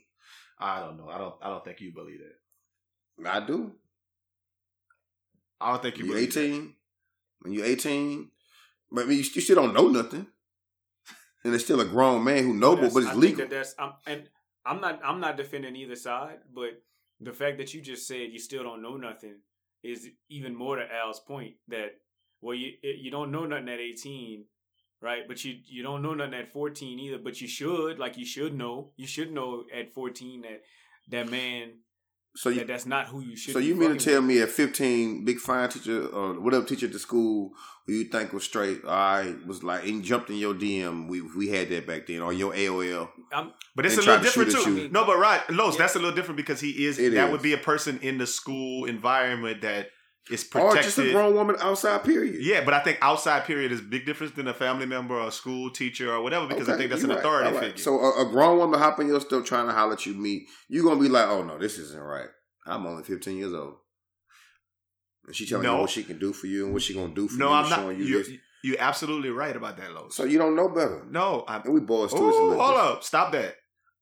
I 0.59 0.81
don't 0.81 0.97
know. 0.97 1.09
I 1.09 1.19
don't. 1.19 1.35
I 1.43 1.49
don't 1.49 1.65
think 1.65 1.81
you 1.81 1.93
believe 1.93 2.21
that. 2.21 3.31
I 3.31 3.45
do. 3.45 3.73
I 5.61 5.73
don't 5.73 5.83
think 5.83 5.99
you. 5.99 6.07
You 6.07 6.13
believe 6.13 6.35
that. 6.35 6.41
18. 6.41 6.75
When 7.41 7.53
you're 7.53 7.65
18, 7.67 8.31
but 8.93 9.05
I 9.05 9.09
mean, 9.09 9.19
you, 9.19 9.25
you 9.25 9.41
still 9.41 9.57
don't 9.57 9.75
know 9.75 9.89
nothing. 9.89 10.27
And 11.45 11.53
it's 11.53 11.65
still 11.65 11.81
a 11.81 11.85
grown 11.85 12.23
man 12.23 12.45
who 12.45 12.55
knows, 12.55 12.77
That's- 12.77 12.95
but 12.95 13.01
it's 13.01 13.09
I 13.09 13.13
think 13.15 13.23
legal. 13.23 13.39
that 13.39 13.51
that's 13.51 13.75
I'm, 13.77 13.95
and 14.07 14.29
I'm 14.65 14.81
not 14.81 15.01
I'm 15.05 15.19
not 15.19 15.37
defending 15.37 15.75
either 15.75 15.97
side, 15.97 16.39
but 16.55 16.81
the 17.21 17.33
fact 17.33 17.59
that 17.59 17.75
you 17.75 17.81
just 17.83 18.07
said 18.07 18.31
you 18.31 18.39
still 18.39 18.63
don't 18.63 18.81
know 18.81 18.97
nothing 18.97 19.39
is 19.83 20.09
even 20.29 20.55
more 20.55 20.77
to 20.77 20.87
Al's 20.95 21.21
point 21.21 21.55
that 21.69 21.95
well 22.41 22.55
you 22.55 22.73
you 22.83 23.11
don't 23.11 23.33
know 23.33 23.47
nothing 23.47 23.69
at 23.69 23.81
18, 23.81 24.45
right? 25.01 25.27
But 25.27 25.45
you 25.45 25.57
you 25.67 25.83
don't 25.83 26.03
know 26.03 26.15
nothing 26.15 26.35
at 26.35 26.53
14 26.53 26.99
either, 26.99 27.19
but 27.19 27.41
you 27.41 27.49
should 27.49 27.99
like 27.99 28.17
you 28.17 28.27
should 28.27 28.55
know 28.57 28.91
you 28.97 29.07
should 29.07 29.33
know 29.33 29.65
at 29.75 29.93
14 29.93 30.43
that 30.43 30.63
that 31.09 31.31
man 31.31 31.73
So 32.35 32.49
you, 32.49 32.61
that 32.61 32.67
that's 32.69 32.87
not 32.87 33.09
who 33.09 33.21
you 33.21 33.37
should. 33.37 33.53
So 33.53 33.61
be 33.61 33.67
you 33.67 33.75
mean 33.75 33.91
to 33.91 34.03
tell 34.05 34.21
with. 34.21 34.25
me 34.31 34.41
at 34.41 34.49
15, 34.49 35.25
big 35.25 35.39
fine 35.39 35.69
teacher 35.69 36.07
or 36.07 36.41
whatever 36.41 36.65
teacher 36.65 36.87
at 36.87 36.93
the 36.93 36.99
school 36.99 37.53
who 37.87 37.93
you 37.93 38.05
think 38.05 38.33
was 38.33 38.45
straight, 38.45 38.81
I 38.89 39.35
was 39.47 39.63
like, 39.63 39.85
and 39.85 40.03
jumped 40.03 40.31
in 40.31 40.37
your 40.37 40.55
DM. 40.55 41.09
We 41.09 41.21
we 41.21 41.49
had 41.49 41.69
that 41.71 41.87
back 41.87 42.07
then, 42.07 42.21
on 42.23 42.37
your 42.39 42.53
AOL. 42.55 43.11
I'm, 43.33 43.53
But 43.77 43.87
it's 43.87 43.97
a 43.97 44.01
little 44.01 44.17
to 44.19 44.23
different 44.23 44.55
at 44.55 44.63
too. 44.65 44.77
you. 44.77 44.89
No, 44.89 45.05
but 45.05 45.19
right, 45.19 45.43
Los, 45.51 45.75
Yeah. 45.75 45.79
that's 45.83 45.95
a 45.97 45.99
little 45.99 46.15
different 46.15 46.37
because 46.37 46.61
he 46.61 46.87
is. 46.87 46.99
It 46.99 47.13
that 47.15 47.27
is. 47.27 47.33
would 47.33 47.43
be 47.43 47.53
a 47.53 47.59
person 47.59 47.99
in 48.03 48.19
the 48.19 48.27
school 48.27 48.85
environment 48.87 49.63
that 49.63 49.89
is 50.31 50.49
Or 50.55 50.77
just 50.77 50.99
a 50.99 51.11
grown 51.11 51.35
woman 51.35 51.57
outside, 51.61 52.05
period. 52.05 52.37
Yeah, 52.41 52.65
but 52.65 52.75
I 52.75 52.81
think 52.81 52.99
outside 53.03 53.45
period 53.45 53.73
is 53.73 53.81
a 53.81 53.85
big 53.85 54.07
difference 54.07 54.33
than 54.35 54.47
a 54.47 54.55
family 54.55 54.87
member 54.87 55.15
or 55.17 55.29
a 55.29 55.33
school 55.33 55.71
teacher 55.71 56.13
or 56.13 56.23
whatever 56.23 56.47
because 56.47 56.69
I 56.69 56.77
think 56.77 56.91
that's 56.91 57.03
an 57.03 57.11
right. 57.11 57.19
authority 57.19 57.51
right. 57.53 57.61
figure. 57.65 57.79
So 57.79 57.99
a, 57.99 58.27
a 58.27 58.31
grown 58.31 58.59
woman 58.59 58.79
hopping 58.79 59.09
your 59.09 59.21
stuff 59.21 59.45
trying 59.45 59.67
to 59.67 59.73
holler 59.73 59.95
at 59.95 60.07
you, 60.07 60.15
me, 60.15 60.47
you 60.69 60.85
gonna 60.85 61.01
be 61.01 61.09
like, 61.09 61.27
oh 61.29 61.43
no, 61.43 61.59
this 61.59 61.77
isn't 61.79 62.01
right. 62.01 62.29
I'm 62.67 62.87
only 62.87 63.03
15 63.03 63.37
years 63.37 63.53
old. 63.53 63.75
And 65.27 65.35
she 65.35 65.47
telling 65.47 65.65
No. 65.65 65.75
you 65.77 65.81
what 65.83 65.91
she 65.91 66.03
can 66.05 66.19
do 66.19 66.33
for 66.33 66.47
you 66.47 66.65
and 66.67 66.73
what 66.73 66.83
she 66.83 66.95
gonna 66.95 67.15
do 67.15 67.29
for 67.29 67.39
no, 67.39 67.47
you, 67.47 67.51
No, 67.51 67.57
I'm 67.57 67.71
not. 67.71 67.79
showing 67.81 67.99
you 67.99 68.05
You're, 68.05 68.23
this. 68.23 68.33
you're 68.63 68.81
absolutely 68.81 69.31
right 69.31 69.55
about 69.57 69.77
that, 69.79 69.93
Los. 69.93 70.15
So 70.15 70.25
you 70.25 70.39
don't 70.39 70.55
know 70.57 70.69
better. 70.69 71.05
no, 71.11 71.45
I'm. 71.49 71.63
And 71.63 71.75
we 71.75 71.81
boys 71.81 72.13
too. 72.13 72.29
it's 72.29 72.37
a 72.37 72.41
Ooh, 72.41 72.49
little 72.51 72.63
hold 72.65 72.75
different. 72.77 72.97
up. 72.99 73.05
Stop 73.05 73.33
that. 73.33 73.55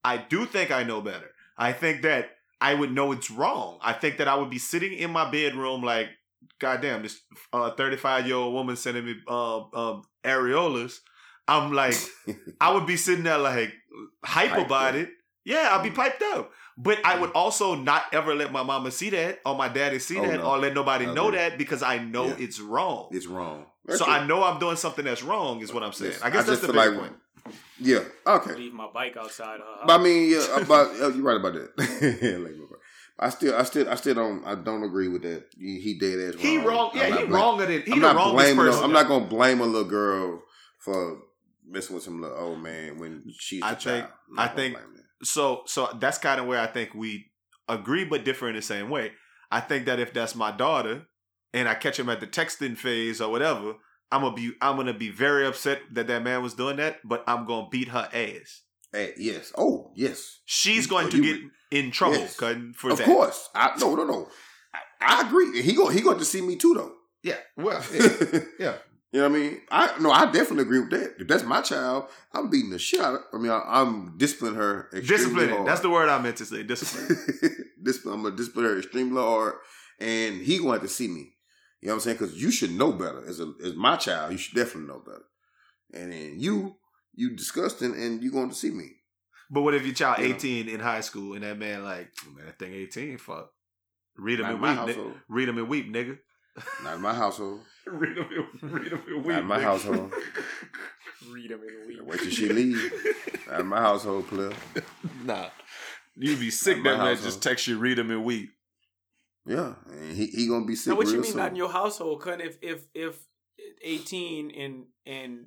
I 0.05 0.17
do 0.19 0.47
think 0.47 0.71
I 0.71 0.83
know 0.83 1.01
better. 1.01 1.31
I 1.59 1.73
think 1.73 2.03
that 2.03 2.31
I 2.61 2.75
would 2.75 2.93
know 2.93 3.13
it's 3.13 3.31
wrong. 3.31 3.79
I 3.83 3.93
think 3.93 4.19
that 4.19 4.29
I 4.29 4.35
would 4.37 4.51
be 4.51 4.59
sitting 4.59 4.93
in 4.93 5.11
my 5.11 5.31
bedroom 5.31 5.83
like, 5.83 6.09
goddamn, 6.59 7.03
this 7.03 7.21
uh, 7.53 7.71
35 7.73 8.27
year 8.27 8.37
old 8.37 8.53
woman 8.55 8.77
sending 8.77 9.05
me 9.07 9.15
uh, 9.29 9.59
um, 9.75 10.03
areolas. 10.25 10.99
I'm 11.49 11.73
like, 11.73 11.95
I 12.61 12.73
would 12.75 12.87
be 12.87 12.97
sitting 12.97 13.25
there 13.25 13.39
like 13.39 13.73
hype 14.25 14.51
Hyped 14.51 14.67
about 14.67 14.91
up. 14.95 15.01
it. 15.01 15.09
Yeah, 15.45 15.71
I'd 15.73 15.83
be 15.83 15.91
piped 15.91 16.23
up. 16.23 16.53
But 16.77 16.99
I 17.05 17.19
would 17.19 17.33
also 17.33 17.75
not 17.75 18.05
ever 18.13 18.35
let 18.35 18.53
my 18.53 18.63
mama 18.63 18.91
see 18.91 19.11
that 19.11 19.41
or 19.45 19.55
my 19.55 19.69
daddy 19.69 19.99
see 19.99 20.19
Oh, 20.19 20.23
that 20.27 20.41
no. 20.41 20.51
or 20.53 20.59
let 20.59 20.75
nobody 20.75 21.07
I 21.07 21.13
know 21.15 21.27
agree. 21.29 21.39
that 21.39 21.59
because 21.59 21.83
I 21.83 21.99
know 21.99 22.27
Yeah. 22.29 22.37
it's 22.39 22.61
wrong. 22.61 23.09
It's 23.13 23.27
wrong. 23.27 23.67
so 23.89 24.05
I 24.07 24.27
know 24.27 24.45
I'm 24.45 24.59
doing 24.61 24.77
something 24.77 25.05
that's 25.05 25.23
wrong, 25.23 25.61
is 25.63 25.73
what 25.73 25.83
I'm 25.83 25.93
saying. 25.93 26.13
Yes, 26.13 26.23
I 26.23 26.31
guess 26.31 26.45
I 26.45 26.51
that's 26.51 26.61
the 26.61 26.69
big 26.69 26.77
like- 26.77 26.95
point. 26.99 27.13
Yeah. 27.81 28.01
Okay. 28.27 28.55
leave 28.55 28.73
my 28.75 28.89
bike 28.93 29.17
outside. 29.17 29.61
Her 29.61 29.87
But 29.87 30.01
I 30.01 30.03
mean, 30.03 30.31
yeah, 30.33 30.65
but 30.69 30.91
uh, 31.01 31.09
you're 31.09 31.23
right 31.23 31.37
about 31.37 31.55
that. 31.55 31.71
Like, 32.45 32.55
I 33.23 33.29
still, 33.29 33.55
I 33.55 33.65
still, 33.65 33.89
I 33.91 33.95
still 33.97 34.15
don't, 34.15 34.43
I 34.47 34.55
don't 34.55 34.83
agree 34.83 35.09
with 35.09 35.23
that. 35.23 35.45
He, 35.59 35.79
he 35.81 35.99
dead 35.99 36.19
ass 36.21 36.35
wrong. 36.37 36.43
He 36.45 36.59
wrong. 36.59 36.91
I'm 36.95 36.99
Yeah, 36.99 37.07
he 37.07 37.27
blam- 37.27 37.33
wronger 37.33 37.67
than 37.67 37.83
he 37.83 37.93
I'm 37.93 38.01
the 38.01 38.07
not 38.07 38.17
wrongest 38.17 38.35
blaming. 38.35 38.57
person. 38.57 38.79
her- 38.81 38.85
I'm 38.87 38.93
not 38.93 39.09
gonna 39.09 39.27
blame 39.27 39.61
a 39.61 39.67
little 39.67 39.89
girl 39.89 40.43
for 40.79 41.19
messing 41.69 41.95
with 41.97 42.05
some 42.05 42.23
little 42.23 42.39
old 42.39 42.61
man 42.63 42.99
when 42.99 43.25
she's 43.39 43.63
a 43.63 43.67
I 43.67 43.75
child. 43.75 43.83
think- 43.83 44.07
I'm 44.33 44.39
I 44.39 44.49
think- 44.49 44.79
so 45.23 45.63
so 45.67 45.89
that's 46.01 46.17
kind 46.17 46.41
of 46.41 46.47
where 46.47 46.59
I 46.61 46.67
think 46.67 46.95
we 46.95 47.31
agree 47.69 48.05
but 48.05 48.25
differ 48.25 48.49
in 48.49 48.57
the 48.57 48.63
same 48.63 48.89
way. 48.89 49.13
I 49.51 49.61
think 49.61 49.85
that 49.85 50.01
if 50.01 50.15
that's 50.15 50.35
my 50.35 50.51
daughter 50.51 51.07
and 51.53 51.69
I 51.69 51.75
catch 51.75 51.99
him 51.99 52.09
at 52.09 52.21
the 52.21 52.27
texting 52.27 52.75
phase 52.79 53.21
or 53.21 53.31
whatever, 53.31 53.75
I'm 54.13 54.23
gonna 54.23 54.35
be 54.35 54.53
I'm 54.61 54.77
gonna 54.77 54.95
be 54.95 55.11
very 55.11 55.47
upset 55.47 55.81
that 55.93 56.07
that 56.09 56.23
man 56.23 56.43
was 56.43 56.55
doing 56.55 56.77
that, 56.77 56.99
but 57.05 57.23
I'm 57.27 57.47
gonna 57.47 57.69
beat 57.71 57.89
her 57.89 58.09
ass. 58.13 58.63
Eh, 58.93 59.11
yes. 59.17 59.53
Oh, 59.57 59.93
yes. 59.95 60.41
She's 60.47 60.87
going 60.87 61.07
oh, 61.07 61.11
to 61.11 61.23
get 61.23 61.43
would- 61.43 61.51
in 61.71 61.91
trouble 61.91 62.17
Yes. 62.17 62.35
For 62.35 62.51
of 62.51 62.99
that. 62.99 63.01
Of 63.01 63.05
course. 63.05 63.49
I 63.55 63.79
no, 63.79 63.95
no, 63.95 64.05
no. 64.05 64.29
I, 65.01 65.23
I 65.23 65.27
agree. 65.27 65.63
He 65.63 65.75
go, 65.75 65.89
he 65.89 66.01
going 66.01 66.19
to 66.19 66.25
see 66.25 66.41
me 66.41 66.57
too, 66.57 66.75
though. 66.75 66.93
Yeah. 67.23 67.37
Well. 67.57 67.85
yeah. 68.59 68.75
You 69.13 69.21
know 69.21 69.29
what 69.29 69.37
I 69.37 69.41
mean? 69.41 69.61
I 69.73 70.01
no, 70.01 70.11
I 70.13 70.27
definitely 70.27 70.63
agree 70.63 70.81
with 70.81 70.91
that. 70.91 71.15
If 71.19 71.27
that's 71.27 71.43
my 71.43 71.63
child, 71.63 72.05
I'm 72.33 72.49
beating 72.49 72.71
the 72.71 72.79
shit 72.79 73.01
out 73.01 73.15
of 73.15 73.21
I 73.33 73.39
mean, 73.39 73.51
I, 73.51 73.61
I'm 73.67 74.17
disciplining 74.17 74.57
her 74.57 74.89
hard. 74.93 75.67
That's 75.67 75.81
the 75.81 75.91
word 75.91 76.09
I 76.09 76.23
meant 76.23 76.37
to 76.37 76.47
say. 76.47 76.63
Discipline. 76.63 77.19
discipline. 77.83 78.15
I'm 78.15 78.23
gonna 78.23 78.37
discipline 78.37 78.67
her 78.67 78.79
extremely 78.79 79.21
hard, 79.21 79.55
and 79.99 80.41
he 80.41 80.59
going 80.59 80.81
to 80.81 80.89
see 80.89 81.09
me. 81.09 81.33
You 81.81 81.89
know 81.89 81.95
what 81.95 81.97
I'm 81.97 82.01
saying? 82.01 82.17
Because 82.19 82.41
you 82.43 82.51
should 82.51 82.73
know 82.73 82.93
better. 82.93 83.25
As 83.27 83.41
a 83.41 83.53
as 83.65 83.75
my 83.75 83.97
child, 83.97 84.33
you 84.33 84.39
should 84.39 84.55
definitely 84.55 84.89
know 84.93 85.01
better. 85.05 85.25
And 85.93 86.13
then 86.13 86.35
you, 86.39 86.77
you 87.15 87.35
disgusting, 87.35 87.95
and 87.95 88.23
you 88.23 88.31
going 88.31 88.51
to 88.51 88.55
see 88.55 88.71
me. 88.71 88.91
But 89.51 89.63
what 89.63 89.75
if 89.75 89.85
your 89.85 89.95
child 89.95 90.19
You 90.21 90.29
know. 90.29 90.35
18 90.37 90.69
in 90.69 90.79
high 90.81 91.01
school 91.01 91.33
and 91.35 91.43
that 91.43 91.59
man 91.59 91.83
like, 91.83 92.11
"Oh, 92.27 92.31
man, 92.33 92.47
that 92.47 92.59
thing 92.59 92.73
18, 92.75 93.19
fuck. 93.19 93.51
Read 94.17 94.39
him 94.41 94.47
Not 94.61 94.79
and 94.79 94.87
weep. 94.87 94.97
ni- 94.97 95.13
Read 95.29 95.49
him 95.49 95.59
and 95.59 95.69
weep, 95.69 95.93
nigga. 95.93 96.19
Not 96.85 96.97
in 96.97 97.01
my 97.03 97.15
household. 97.15 97.61
read 97.87 98.17
him 98.17 98.27
and, 98.63 98.73
read 98.73 98.93
him 98.93 99.03
and 99.09 99.17
weep. 99.25 99.27
Not 99.35 99.39
in 99.41 99.47
my 99.47 99.59
nigga. 99.59 99.63
household. 99.63 100.13
read 101.33 101.51
them 101.51 101.61
and 101.67 101.89
weep. 101.89 101.99
Wait 102.05 102.21
till 102.21 102.31
she 102.31 102.49
leave. 102.49 102.93
Not 103.51 103.61
in 103.61 103.67
my 103.67 103.81
household, 103.81 104.29
player. 104.29 104.53
Nah. 105.25 105.47
You'd 106.17 106.39
be 106.41 106.51
sick 106.51 106.77
that 106.79 106.83
man 106.85 106.97
household. 106.99 107.23
just 107.25 107.43
text 107.43 107.67
you, 107.67 107.79
read 107.79 107.99
him 107.99 108.11
and 108.11 108.25
weep. 108.25 108.51
Yeah, 109.47 109.75
and 109.91 110.17
he 110.17 110.27
he 110.27 110.47
gonna 110.49 110.67
be 110.67 110.77
sick 110.77 110.91
Now, 110.91 110.97
what 110.97 111.07
real 111.07 111.17
you 111.17 111.23
mean 111.23 111.33
soon. 111.33 111.41
not 111.41 111.51
in 111.51 111.57
your 111.57 111.71
household? 111.73 112.21
Cause 112.21 112.39
if 112.41 112.59
if 112.63 112.87
if 112.95 113.17
eighteen 113.83 114.51
and 114.51 114.85
and 115.07 115.47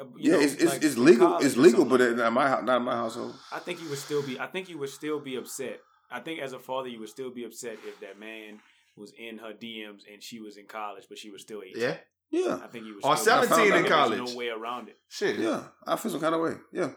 uh, 0.00 0.04
you 0.16 0.30
Yeah, 0.32 0.38
know, 0.38 0.40
it's 0.42 0.54
it's, 0.54 0.64
like, 0.64 0.82
it's 0.82 0.96
in 0.96 1.04
legal. 1.04 1.36
It's 1.38 1.56
legal, 1.56 1.84
but 1.84 2.00
like 2.00 2.10
it, 2.10 2.16
that. 2.16 2.24
not 2.24 2.32
my 2.32 2.60
not 2.62 2.76
in 2.78 2.82
my 2.84 2.94
household. 2.96 3.34
I 3.52 3.58
think 3.58 3.82
you 3.82 3.88
would 3.90 3.98
still 3.98 4.22
be. 4.22 4.38
I 4.38 4.46
think 4.46 4.68
you 4.68 4.78
would 4.78 4.88
still 4.90 5.20
be 5.20 5.36
upset. 5.36 5.80
I 6.10 6.20
think 6.20 6.40
as 6.40 6.52
a 6.52 6.58
father, 6.58 6.88
you 6.88 7.00
would 7.00 7.08
still 7.08 7.30
be 7.30 7.44
upset 7.44 7.78
if 7.86 8.00
that 8.00 8.18
man 8.18 8.60
was 8.96 9.12
in 9.18 9.38
her 9.38 9.52
DMs 9.52 10.02
and 10.12 10.22
she 10.22 10.40
was 10.40 10.56
in 10.56 10.66
college, 10.66 11.04
but 11.08 11.18
she 11.18 11.30
was 11.30 11.42
still 11.42 11.62
eighteen. 11.62 11.82
Yeah. 11.82 11.96
Yeah, 12.34 12.60
I 12.64 12.66
think 12.66 12.86
you 12.86 12.94
was 12.94 13.04
On 13.04 13.14
still 13.18 13.42
17 13.42 13.64
in 13.66 13.70
There's 13.82 13.88
college. 13.92 14.18
No 14.30 14.34
way 14.38 14.48
around 14.48 14.88
it. 14.88 14.96
Shit. 15.10 15.38
yeah. 15.38 15.64
I 15.86 15.96
feel 15.96 16.12
some 16.12 16.20
kind 16.22 16.34
of 16.34 16.40
way. 16.40 16.54
Yeah, 16.72 16.88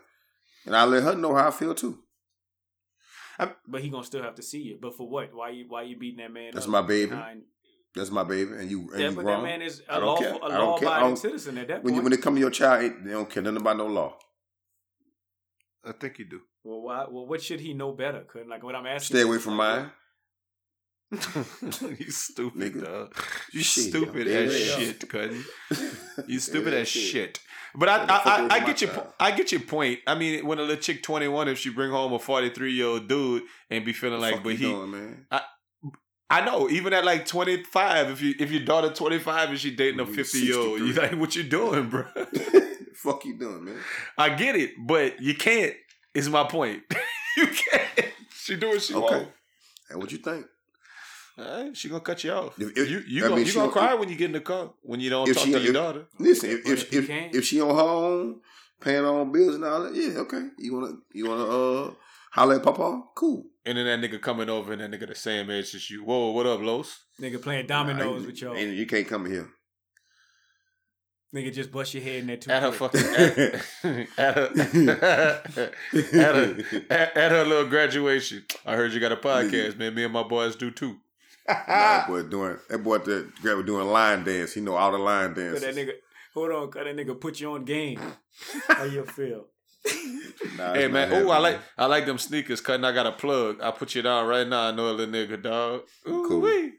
and 0.66 0.74
I 0.74 0.86
let 0.86 1.04
her 1.04 1.14
know 1.14 1.36
how 1.36 1.50
I 1.50 1.52
feel 1.52 1.76
too. 1.76 2.00
But 3.68 3.82
he 3.82 3.90
gonna 3.90 4.04
still 4.04 4.24
have 4.24 4.36
to 4.36 4.42
see 4.44 4.62
you. 4.62 4.78
But 4.82 4.96
for 4.96 5.08
what? 5.10 5.34
Why 5.34 5.50
you 5.50 5.66
why 5.68 5.84
you 5.84 5.98
beating 5.98 6.20
that 6.20 6.32
man? 6.32 6.52
That's 6.54 6.66
up 6.66 6.72
my 6.72 6.82
baby. 6.82 7.12
behind- 7.12 7.44
That's 7.94 8.12
my 8.12 8.24
baby, 8.24 8.52
and 8.54 8.70
you 8.70 8.90
and 8.92 9.00
Yeah, 9.02 9.10
you 9.10 9.16
but 9.16 9.26
wrong. 9.26 9.42
that 9.44 9.48
man 9.48 9.62
is 9.62 9.82
I 9.90 9.98
a 9.98 10.00
don't 10.00 10.06
law 10.08 10.18
care. 10.20 10.32
a 10.34 10.36
I 10.36 10.40
don't 10.50 10.52
law 10.52 10.78
care. 10.80 10.90
I 10.90 10.92
abiding 10.98 11.08
don't- 11.10 11.18
citizen 11.18 11.58
at 11.58 11.68
that 11.70 11.84
when 11.84 11.94
you, 11.94 12.02
point. 12.02 12.04
when 12.04 12.12
they 12.12 12.18
come 12.26 12.36
to 12.36 12.42
your 12.42 12.50
child, 12.52 12.84
it- 12.84 13.04
they 13.06 13.12
don't 13.12 13.30
care 13.30 13.42
nothing 13.44 13.62
about 13.62 13.78
no 13.78 13.88
law. 13.88 14.18
I 15.84 15.92
think 15.92 16.18
you 16.20 16.26
do. 16.26 16.42
well, 16.64 16.82
why, 16.82 17.06
well, 17.10 17.28
what 17.28 17.42
should 17.44 17.60
he 17.60 17.74
know 17.74 17.92
better? 17.92 18.22
Couldn't 18.28 18.50
like 18.50 18.64
what 18.64 18.76
I'm 18.76 18.88
asking. 18.88 19.16
Stay 19.16 19.22
away 19.22 19.38
from 19.38 19.58
like, 19.58 19.80
mine. 19.84 19.92
you 21.12 22.12
stupid, 22.12 22.74
Nigga. 22.74 22.84
dog. 22.84 23.16
You 23.54 23.62
Shit, 23.62 23.84
stupid 23.86 24.28
yeah, 24.28 24.38
as 24.38 24.68
yeah. 24.68 24.76
shit, 24.78 25.10
Cuddy. 25.10 25.42
You 26.28 26.40
stupid 26.40 26.74
Yeah, 26.74 26.80
as 26.80 26.88
shit. 26.88 27.04
shit. 27.12 27.40
But 27.76 27.90
I, 27.90 27.98
Yeah, 27.98 28.06
the 28.06 28.14
fuck 28.14 28.26
I, 28.28 28.48
I, 28.48 28.62
I 28.62 28.66
get 28.66 28.82
your, 28.82 29.08
I 29.20 29.32
get 29.32 29.52
your 29.52 29.62
point. 29.62 30.00
I 30.08 30.16
mean, 30.16 30.46
when 30.46 30.60
a 30.60 30.62
little 30.62 30.78
chick 30.78 31.04
twenty 31.04 31.28
one, 31.28 31.48
if 31.48 31.58
she 31.60 31.70
bring 31.70 31.92
home 31.92 32.14
a 32.14 32.20
forty 32.20 32.50
three 32.50 32.74
year 32.74 32.88
old 32.88 33.08
dude 33.08 33.44
and 33.70 33.84
be 33.86 33.94
feeling 33.94 34.20
like, 34.22 34.44
but 34.44 34.50
you 34.52 34.56
he, 34.58 34.64
doing, 34.66 34.92
man. 34.92 35.28
I 36.28 36.44
know, 36.44 36.70
even 36.70 36.92
at 36.94 37.06
like 37.06 37.26
twenty 37.28 37.64
five, 37.64 38.10
if 38.10 38.22
you 38.22 38.34
if 38.40 38.52
your 38.52 38.64
daughter 38.66 38.90
twenty 38.94 39.20
five 39.20 39.50
and 39.50 39.60
she 39.60 39.76
dating 39.76 40.00
a 40.00 40.06
fifty 40.08 40.40
year 40.40 40.58
old, 40.58 40.80
you 40.80 40.88
63. 40.94 41.02
like, 41.10 41.20
what 41.20 41.36
you 41.36 41.44
doing, 41.44 41.90
bro? 41.90 42.06
Fuck 42.96 43.26
you 43.26 43.38
doing, 43.38 43.64
man. 43.66 43.78
I 44.18 44.30
get 44.30 44.56
it, 44.56 44.72
but 44.88 45.22
you 45.22 45.36
can't. 45.36 45.74
Is 46.16 46.30
my 46.30 46.46
point. 46.46 46.82
you 47.38 47.48
can't. 47.48 48.08
She 48.34 48.56
do 48.56 48.70
what 48.70 48.82
she 48.82 48.96
Okay. 48.96 49.16
want. 49.18 49.30
And 49.90 50.00
what 50.00 50.12
you 50.12 50.18
think? 50.18 50.46
All 51.38 51.64
right, 51.64 51.76
she 51.76 51.90
gonna 51.90 52.00
cut 52.02 52.24
you 52.24 52.32
off. 52.32 52.60
If- 52.60 52.78
if- 52.78 52.90
you 52.90 53.04
you 53.08 53.26
I 53.26 53.28
gonna, 53.28 53.36
mean, 53.38 53.46
you 53.48 53.54
gonna 53.54 53.68
gonna- 53.72 53.88
cry 53.88 53.94
when 53.96 54.10
you 54.10 54.16
get 54.16 54.26
in 54.28 54.32
the 54.34 54.40
car 54.42 54.74
when 54.84 55.00
you 55.02 55.10
don't 55.10 55.28
talk 55.28 55.44
she- 55.44 55.52
to 55.52 55.60
your 55.60 55.68
if- 55.68 55.74
daughter. 55.74 56.06
Listen, 56.20 56.50
if 56.52 56.66
if 56.66 56.94
if 56.94 57.10
if, 57.10 57.36
if 57.36 57.46
she 57.46 57.60
on 57.62 57.76
her 57.76 57.82
own, 57.82 58.42
paying 58.80 59.04
her 59.04 59.08
own 59.10 59.32
bills 59.34 59.56
and 59.56 59.66
all 59.66 59.84
that, 59.84 59.94
yeah, 59.96 60.20
okay. 60.20 60.44
You 60.58 60.74
wanna 60.76 60.94
you 61.12 61.28
wanna 61.28 61.44
uh 61.46 61.94
holler 62.32 62.56
at 62.56 62.64
Papa? 62.64 63.04
Cool. 63.16 63.46
And 63.66 63.78
then 63.78 63.86
that 64.02 64.10
nigga 64.12 64.22
coming 64.22 64.50
over 64.50 64.72
and 64.74 64.82
that 64.82 64.92
nigga 64.92 65.08
the 65.08 65.16
same 65.16 65.50
age 65.50 65.74
as 65.76 65.90
you. 65.90 66.04
Whoa, 66.06 66.32
what 66.32 66.46
up, 66.46 66.62
Los? 66.62 67.02
Nigga 67.20 67.42
playing 67.42 67.66
dominoes 67.68 68.22
Nah, 68.22 68.28
with 68.28 68.42
y'all. 68.42 68.56
And 68.56 68.74
you 68.78 68.86
can't 68.86 69.08
come 69.08 69.26
here. 69.26 69.50
Nigga 71.34 71.52
just 71.54 71.72
bust 71.72 71.94
your 71.94 72.04
head 72.04 72.20
in 72.22 72.28
that 72.28 72.42
too 72.42 72.52
At 72.52 72.62
her 72.64 72.72
fucking 72.72 73.02
at, 73.02 73.18
at 74.18 74.36
her 74.38 74.52
at 76.14 76.36
her 76.36 76.58
at, 76.90 77.18
at 77.18 77.32
her 77.32 77.44
little 77.44 77.68
graduation. 77.68 78.46
I 78.66 78.76
heard 78.76 78.94
you 78.94 79.02
got 79.02 79.12
a 79.12 79.18
podcast, 79.30 79.78
man. 79.78 79.94
Me 79.96 80.06
and 80.06 80.14
my 80.14 80.24
boys 80.24 80.56
do 80.56 80.72
too. 80.72 80.96
That 81.48 82.06
boy 82.08 82.24
doing 82.24 82.58
that 82.70 82.78
boy 82.84 82.98
that 83.00 83.32
guy 83.44 83.54
was 83.54 83.66
doing 83.66 83.88
line 83.88 84.24
dance. 84.24 84.54
He 84.54 84.62
know 84.62 84.76
all 84.76 84.92
the 84.92 84.98
line 84.98 85.34
Cause 85.34 85.62
dances. 85.62 85.62
that 85.62 85.76
nigga, 85.76 85.92
hold 86.34 86.52
on, 86.52 86.72
cause 86.72 86.84
that 86.86 86.96
nigga 86.96 87.20
put 87.20 87.40
you 87.40 87.52
on 87.54 87.66
game. 87.66 88.00
How 88.68 88.84
you 88.84 89.06
feel? 89.06 89.46
Nah, 90.58 90.74
Hey 90.74 90.88
man, 90.88 91.10
not 91.12 91.22
oh 91.22 91.30
I 91.30 91.38
like 91.38 91.60
I 91.78 91.86
like 91.86 92.06
them 92.08 92.18
sneakers. 92.18 92.60
Cutting, 92.62 92.84
I 92.84 92.92
got 92.92 93.06
a 93.06 93.12
plug. 93.12 93.62
I 93.62 93.72
put 93.72 93.94
you 93.94 94.02
down 94.02 94.28
right 94.28 94.48
now. 94.48 94.70
I 94.70 94.72
know 94.72 94.90
a 94.90 94.94
little 94.94 95.14
nigga, 95.14 95.42
dog. 95.42 95.82
Ooh, 96.08 96.26
cool. 96.28 96.42
Wee. 96.42 96.74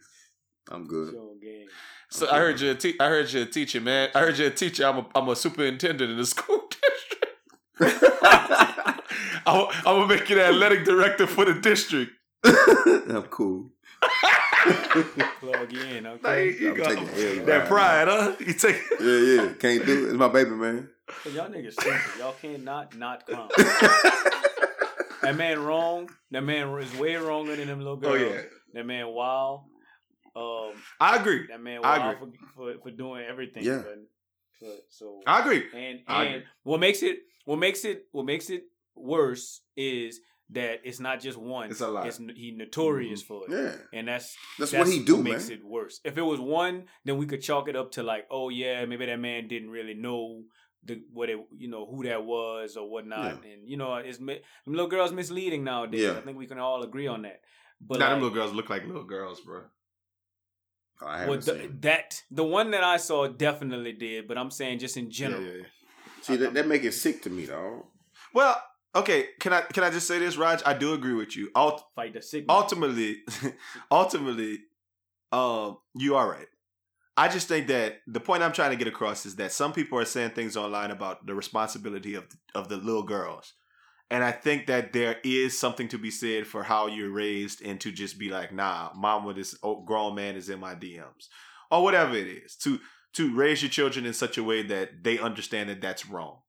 I'm 0.71 0.87
good. 0.89 1.07
Put 1.13 1.15
you 1.15 1.21
on 1.21 1.41
game. 1.41 1.67
So 2.11 2.29
I 2.31 2.39
heard 2.39 2.61
you. 2.61 2.71
A 2.73 2.75
te- 2.75 2.97
I 2.99 3.07
heard 3.09 3.31
you 3.33 3.43
a 3.43 3.47
teacher, 3.47 3.81
man. 3.81 4.11
I 4.15 4.21
heard 4.21 4.39
you 4.39 4.47
a 4.47 4.51
teacher. 4.51 4.85
I'm 4.87 4.99
a, 4.99 5.07
I'm 5.15 5.29
a 5.29 5.37
superintendent 5.37 6.11
in 6.11 6.17
the 6.17 6.27
school 6.35 6.63
district. 7.79 8.03
I'm, 9.47 9.67
I'm 9.79 9.83
gonna 9.85 10.07
make 10.09 10.29
you 10.29 10.35
the 10.37 10.45
athletic 10.47 10.85
director 10.85 11.27
for 11.27 11.45
the 11.45 11.55
district. 11.55 12.13
I'm 12.45 13.23
cool. 13.31 13.71
Plug 15.41 15.73
you 15.73 15.81
in, 15.83 16.05
Like, 16.05 16.25
okay? 16.25 16.57
you 16.59 16.71
I'm 16.71 16.77
got 16.77 16.89
taking 16.89 17.41
L, 17.41 17.45
that 17.47 17.69
pride, 17.69 18.09
huh? 18.09 18.33
You 18.41 18.53
take. 18.55 18.81
Yeah, 19.01 19.07
yeah. 19.19 19.53
Can't 19.59 19.85
do 19.87 20.05
it. 20.07 20.09
It's 20.11 20.15
my 20.15 20.29
baby, 20.29 20.51
man. 20.51 20.89
But 21.25 21.33
y'all 21.33 21.49
niggas 21.49 21.73
stupid. 21.75 22.01
Y'all 22.19 22.35
can't 22.41 22.65
not 22.65 22.97
not 22.97 23.27
clown. 23.27 23.49
that 25.23 25.35
man 25.37 25.61
wrong. 25.63 26.11
That 26.31 26.43
man 26.43 26.69
is 26.79 26.95
way 26.97 27.17
wronger 27.17 27.57
than 27.57 27.69
them 27.69 27.79
little 27.79 27.95
Oh 27.95 27.97
girls. 27.97 28.21
yeah, 28.35 28.43
That 28.75 28.87
man 28.87 29.07
wild. 29.09 29.65
Um, 30.35 30.73
I 31.01 31.17
agree. 31.17 31.47
that 31.49 31.63
man 31.63 31.81
I 31.85 31.99
wild 31.99 32.19
for, 32.19 32.29
for 32.75 32.75
for 32.83 32.91
doing 32.91 33.25
everything. 33.29 33.65
Yeah. 33.65 33.79
but- 33.85 33.99
but- 34.61 34.85
so 34.89 35.21
I 35.27 35.41
agree. 35.41 35.65
and 35.75 36.01
I 36.09 36.25
and 36.25 36.35
agree. 36.37 36.47
what 36.65 36.81
makes 36.81 37.03
it 37.03 37.19
what 37.45 37.59
makes 37.59 37.85
it 37.85 38.07
what 38.13 38.25
makes 38.25 38.49
it 38.51 38.65
worse 38.95 39.61
is 39.77 40.21
that 40.51 40.81
it's 40.85 41.01
not 41.01 41.21
just 41.21 41.37
one. 41.37 41.71
It's 41.71 41.81
a 41.81 41.89
lot. 41.89 42.07
It's 42.07 42.19
he 42.19 42.53
notorious 42.57 43.23
mm-hmm. 43.23 43.47
for 43.49 43.51
it. 43.51 43.83
Yeah. 43.93 43.99
And 43.99 44.09
that's 44.09 44.37
That's, 44.59 44.73
what 44.73 44.87
he 44.87 45.03
do, 45.03 45.17
man. 45.17 45.35
makes 45.35 45.49
it 45.49 45.65
worse. 45.65 46.01
If 46.05 46.19
it 46.19 46.23
was 46.23 46.41
one, 46.41 46.85
then 47.05 47.17
we 47.17 47.27
could 47.27 47.43
chalk 47.43 47.69
it 47.69 47.77
up 47.77 47.93
to 47.93 48.03
like, 48.03 48.27
oh 48.31 48.49
yeah, 48.49 48.85
maybe 48.85 49.07
that 49.07 49.19
man 49.19 49.49
didn't 49.49 49.71
really 49.71 49.95
know 49.95 50.43
the 50.85 51.03
what 51.13 51.29
it 51.29 51.39
you 51.57 51.69
know 51.69 51.85
who 51.85 52.05
that 52.05 52.25
was 52.25 52.77
or 52.77 52.89
whatnot, 52.89 53.45
and 53.45 53.69
you 53.69 53.77
know 53.77 53.97
it's 53.97 54.21
little 54.67 54.87
girls 54.87 55.13
misleading 55.13 55.65
nowadays. 55.65 56.03
Yeah. 56.03 56.13
I 56.13 56.21
think 56.21 56.39
we 56.39 56.47
can 56.47 56.59
all 56.59 56.83
agree 56.83 57.09
on 57.09 57.23
that. 57.23 57.41
But 57.81 57.99
Now 57.99 58.07
like, 58.07 58.15
them 58.15 58.23
little 58.23 58.35
girls 58.35 58.53
look 58.55 58.71
like 58.71 58.87
little 58.87 59.05
girls, 59.05 59.41
bro. 59.41 59.63
Oh, 61.03 61.07
I 61.07 61.27
well, 61.27 61.35
haven't 61.35 61.45
the, 61.45 61.59
seen. 61.59 61.79
that 61.81 62.23
the 62.31 62.45
one 62.45 62.71
that 62.71 62.85
I 62.85 62.97
saw 62.97 63.27
definitely 63.27 63.93
did, 63.93 64.29
but 64.29 64.39
I'm 64.39 64.51
saying 64.51 64.79
just 64.79 64.97
in 64.97 65.11
general. 65.11 65.43
yeah, 65.43 65.53
yeah. 65.59 65.65
See, 66.23 66.37
that, 66.37 66.55
that 66.55 66.67
make 66.67 66.85
it 66.85 66.93
sick 66.93 67.23
to 67.23 67.31
me, 67.31 67.47
dog. 67.47 67.85
Well, 68.33 68.61
okay. 68.97 69.29
Can 69.41 69.53
I 69.53 69.61
can 69.63 69.85
I 69.85 69.91
just 69.91 70.07
say 70.09 70.19
this, 70.19 70.37
Raj? 70.37 70.63
I 70.67 70.75
do 70.75 70.93
agree 70.95 71.15
with 71.15 71.37
you. 71.37 71.51
Ult- 71.55 71.85
Fight 71.95 72.15
the 72.15 72.23
sickness. 72.23 72.55
ultimately, 72.55 73.19
ultimately, 73.91 74.61
um, 75.33 75.79
you 75.95 76.17
are 76.17 76.29
right. 76.29 76.47
I 77.17 77.29
just 77.29 77.49
think 77.49 77.69
that 77.69 78.01
the 78.07 78.21
point 78.21 78.43
I'm 78.43 78.53
trying 78.53 78.71
to 78.73 78.77
get 78.77 78.89
across 78.89 79.25
is 79.25 79.37
that 79.37 79.53
some 79.53 79.73
people 79.73 79.99
are 79.99 80.05
saying 80.05 80.31
things 80.31 80.57
online 80.57 80.91
about 80.91 81.27
the 81.27 81.35
responsibility 81.35 82.15
of 82.15 82.25
of 82.55 82.69
the 82.69 82.77
little 82.77 83.05
girls, 83.05 83.55
and 84.11 84.23
I 84.23 84.33
think 84.33 84.67
that 84.67 84.93
there 84.93 85.17
is 85.25 85.59
something 85.59 85.89
to 85.89 85.99
be 85.99 86.11
said 86.11 86.47
for 86.47 86.63
how 86.63 86.87
you're 86.89 87.11
raised 87.11 87.63
and 87.65 87.81
to 87.81 87.91
just 87.91 88.19
be 88.19 88.29
like, 88.31 88.53
nah, 88.53 88.91
mom 88.95 89.25
with 89.25 89.37
this 89.37 89.57
old 89.63 89.87
grown 89.87 90.15
man 90.15 90.37
is 90.37 90.51
in 90.51 90.61
my 90.61 90.75
DMs, 90.75 91.29
or 91.71 91.83
whatever 91.83 92.15
it 92.17 92.27
is. 92.27 92.57
To 92.57 92.79
to 93.15 93.35
raise 93.35 93.63
your 93.63 93.71
children 93.71 94.05
in 94.05 94.13
such 94.13 94.37
a 94.37 94.45
way 94.45 94.63
that 94.65 95.03
they 95.03 95.19
understand 95.19 95.71
that 95.71 95.81
that's 95.81 96.07
wrong. 96.07 96.41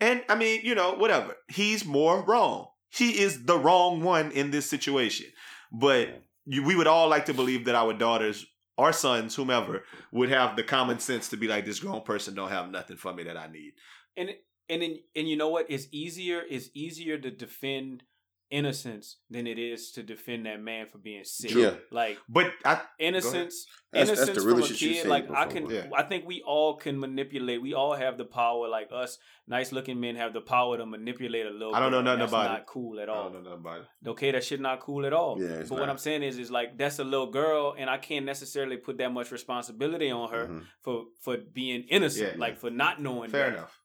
And 0.00 0.22
I 0.28 0.34
mean, 0.34 0.60
you 0.64 0.74
know, 0.74 0.94
whatever. 0.94 1.36
He's 1.48 1.84
more 1.84 2.22
wrong. 2.24 2.68
He 2.88 3.20
is 3.20 3.44
the 3.44 3.58
wrong 3.58 4.02
one 4.02 4.32
in 4.32 4.50
this 4.50 4.68
situation. 4.68 5.26
But 5.70 6.22
we 6.46 6.74
would 6.74 6.86
all 6.86 7.08
like 7.08 7.26
to 7.26 7.34
believe 7.34 7.66
that 7.66 7.74
our 7.74 7.92
daughters 7.92 8.46
our 8.80 8.92
sons, 8.94 9.34
whomever, 9.34 9.84
would 10.10 10.30
have 10.30 10.56
the 10.56 10.62
common 10.62 10.98
sense 10.98 11.28
to 11.28 11.36
be 11.36 11.46
like, 11.46 11.66
this 11.66 11.80
grown 11.80 12.00
person 12.00 12.34
don't 12.34 12.48
have 12.48 12.70
nothing 12.70 12.96
for 12.96 13.12
me 13.12 13.22
that 13.24 13.36
I 13.36 13.46
need. 13.46 13.72
and 14.16 14.30
and 14.70 14.82
and 15.14 15.28
you 15.28 15.36
know 15.36 15.48
what? 15.48 15.66
It's 15.68 15.86
easier. 15.92 16.42
It's 16.48 16.70
easier 16.74 17.18
to 17.18 17.30
defend 17.30 18.04
innocence 18.50 19.18
than 19.30 19.46
it 19.46 19.58
is 19.58 19.92
to 19.92 20.02
defend 20.02 20.44
that 20.46 20.60
man 20.60 20.86
for 20.86 20.98
being 20.98 21.22
sick. 21.24 21.52
Yeah. 21.54 21.74
Like 21.90 22.18
But 22.28 22.52
I, 22.64 22.80
innocence, 22.98 23.66
That's- 23.92 24.08
that's 24.08 24.20
innocence 24.20 24.36
the 24.38 24.42
from 24.42 24.52
a 24.52 24.54
realest 24.56 24.80
you 24.82 24.88
kid. 24.90 25.02
said 25.02 25.08
Like 25.10 25.30
I 25.30 25.46
can, 25.46 25.70
Yeah. 25.70 25.86
I 25.96 26.02
think 26.02 26.26
we 26.26 26.42
all 26.42 26.76
can 26.76 26.98
manipulate. 26.98 27.62
We 27.62 27.74
all 27.74 27.94
have 27.94 28.18
the 28.18 28.24
power. 28.24 28.68
Like 28.68 28.88
us, 28.92 29.18
nice 29.46 29.70
looking 29.72 30.00
men 30.00 30.16
have 30.16 30.32
the 30.32 30.40
power 30.40 30.76
to 30.78 30.86
manipulate 30.86 31.46
a 31.46 31.50
little. 31.50 31.74
I 31.74 31.80
don't 31.80 31.92
know 31.92 32.02
nothing 32.02 32.20
that's 32.20 32.32
about 32.32 32.50
not 32.50 32.60
it. 32.60 32.66
cool 32.66 32.98
at 33.00 33.08
I 33.08 33.12
all. 33.12 33.24
don't 33.30 33.32
know 33.44 33.50
nothing 33.50 33.60
about 33.60 33.80
it. 33.82 34.08
Okay, 34.08 34.30
that 34.32 34.44
shit 34.44 34.60
not 34.60 34.80
cool 34.80 35.06
at 35.06 35.12
all. 35.12 35.40
Yeah, 35.40 35.48
it's 35.60 35.70
but 35.70 35.78
what. 35.80 35.88
I'm 35.88 35.98
saying 35.98 36.22
is, 36.22 36.38
is 36.38 36.50
like 36.50 36.76
that's 36.76 36.98
a 36.98 37.04
little 37.04 37.30
girl, 37.30 37.74
and 37.78 37.88
I 37.88 37.98
can't 37.98 38.26
necessarily 38.26 38.76
put 38.78 38.98
that 38.98 39.12
much 39.12 39.30
responsibility 39.30 40.10
on 40.10 40.30
her 40.30 40.46
Mhm. 40.48 40.64
for 40.82 41.04
for 41.20 41.36
being 41.36 41.82
innocent, 41.84 42.32
Yeah. 42.34 42.40
like 42.40 42.58
for 42.58 42.70
not 42.70 43.00
knowing. 43.00 43.30
Fair 43.30 43.44
better. 43.46 43.56
enough. 43.58 43.76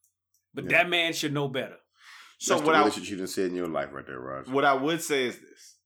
But 0.53 0.63
Yeah. 0.65 0.69
that 0.83 0.89
man 0.89 1.13
should 1.13 1.33
know 1.33 1.47
better. 1.49 1.77
So 2.45 2.53
That's 2.53 2.67
what 2.67 2.73
the 2.73 2.77
I, 2.77 2.81
realest 2.81 2.99
shit 2.99 3.09
you 3.09 3.17
done 3.17 3.25
said 3.25 3.49
in 3.49 3.55
your 3.55 3.67
life 3.67 3.89
right 3.91 4.05
there, 4.05 4.19
Raj. 4.19 4.47
what 4.47 4.65
I 4.65 4.75
would 4.75 5.01
say 5.01 5.25
is 5.25 5.39
this. 5.39 5.77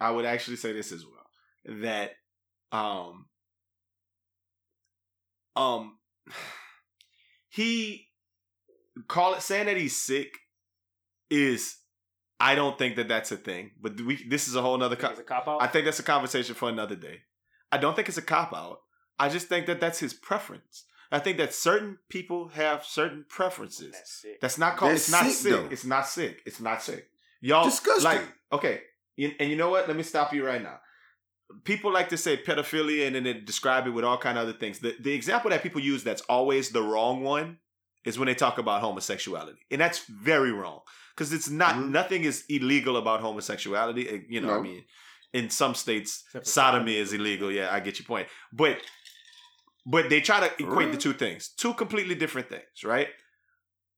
I 0.00 0.12
would 0.12 0.24
actually 0.24 0.58
say 0.58 0.72
this 0.72 0.92
as 0.92 1.04
well. 1.04 1.80
That 1.82 2.12
um 2.70 3.26
um 5.56 5.98
he 7.48 8.06
call 9.08 9.34
it 9.34 9.42
saying 9.42 9.66
that 9.66 9.76
he's 9.76 10.00
sick 10.00 10.38
is 11.30 11.78
I 12.38 12.54
don't 12.54 12.78
think 12.78 12.94
that 12.94 13.08
that's 13.08 13.32
a 13.32 13.36
thing. 13.36 13.72
But 13.82 14.00
we 14.00 14.24
this 14.28 14.46
is 14.46 14.54
a 14.54 14.62
whole 14.62 14.78
nother 14.78 14.94
Think 14.94 15.16
co- 15.16 15.20
a 15.20 15.24
cop 15.24 15.48
out. 15.48 15.60
I 15.62 15.66
think 15.66 15.84
that's 15.84 15.98
a 15.98 16.04
conversation 16.04 16.54
for 16.54 16.68
another 16.68 16.94
day. 16.94 17.22
I 17.72 17.78
don't 17.78 17.96
think 17.96 18.08
it's 18.08 18.18
a 18.18 18.22
cop 18.22 18.52
out. 18.54 18.78
I 19.18 19.28
just 19.30 19.48
think 19.48 19.66
that 19.66 19.80
that's 19.80 19.98
his 19.98 20.14
preference. 20.14 20.84
I 21.12 21.18
think 21.18 21.38
that 21.38 21.54
certain 21.54 21.98
people 22.08 22.48
have 22.48 22.84
certain 22.84 23.24
preferences. 23.28 23.92
That's 23.92 24.12
sick. 24.22 24.40
That's 24.40 24.58
not 24.58 24.76
called. 24.76 24.92
That's 24.92 25.02
it's 25.04 25.10
not 25.12 25.24
sick, 25.24 25.32
sick. 25.34 25.52
though. 25.52 25.68
It's 25.70 25.84
not 25.84 26.08
sick. 26.08 26.42
It's 26.46 26.60
not 26.60 26.82
sick. 26.82 27.06
Y'all 27.40 27.64
Disgusting. 27.64 28.04
like 28.04 28.22
okay. 28.52 28.80
And 29.18 29.48
you 29.50 29.56
know 29.56 29.70
what? 29.70 29.86
Let 29.86 29.96
me 29.96 30.02
stop 30.02 30.32
you 30.32 30.44
right 30.44 30.62
now. 30.62 30.78
people 31.64 31.92
like 31.92 32.08
to 32.08 32.16
say 32.16 32.36
pedophilia 32.36 33.06
and 33.06 33.14
then 33.14 33.22
they 33.24 33.34
describe 33.34 33.86
it 33.86 33.90
with 33.90 34.04
all 34.04 34.18
kind 34.18 34.38
of 34.38 34.42
other 34.48 34.56
things. 34.58 34.78
The 34.80 34.96
the 35.00 35.12
example 35.12 35.50
that 35.50 35.62
people 35.62 35.80
use 35.80 36.02
that's 36.02 36.22
always 36.22 36.70
the 36.70 36.82
wrong 36.82 37.22
one 37.22 37.58
is 38.04 38.18
when 38.18 38.26
they 38.26 38.34
talk 38.34 38.58
about 38.58 38.80
homosexuality, 38.82 39.58
and 39.70 39.80
that's 39.80 40.00
very 40.06 40.52
wrong 40.52 40.80
because 41.14 41.32
it's 41.32 41.48
not 41.48 41.74
Mhm. 41.76 41.90
nothing 41.90 42.24
is 42.24 42.44
illegal 42.48 42.96
about 42.96 43.20
homosexuality. 43.20 44.08
Uh, 44.10 44.18
You 44.28 44.40
know, 44.40 44.54
I 44.58 44.60
mean, 44.60 44.84
in 45.32 45.48
some 45.50 45.74
states, 45.74 46.24
sodomy 46.32 46.44
sodomy. 46.44 46.96
is 46.96 47.12
illegal. 47.12 47.50
Yeah, 47.52 47.72
I 47.74 47.80
get 47.80 47.98
your 47.98 48.06
point, 48.06 48.28
but 48.52 48.78
but 49.86 50.08
they 50.10 50.20
try 50.20 50.40
to 50.40 50.62
equate 50.62 50.92
the 50.92 50.98
two 50.98 51.12
things, 51.12 51.48
two 51.56 51.74
completely 51.74 52.14
different 52.14 52.48
things, 52.48 52.84
right? 52.84 53.08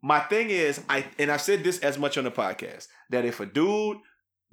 My 0.03 0.21
thing 0.21 0.51
is, 0.51 0.81
I 0.89 1.07
and 1.19 1.31
I've 1.31 1.41
said 1.43 1.65
this 1.65 1.79
as 1.81 1.99
much 1.99 2.19
on 2.19 2.25
the 2.25 2.31
podcast 2.31 2.87
that 3.11 3.25
if 3.25 3.41
a 3.41 3.47
dude 3.47 3.99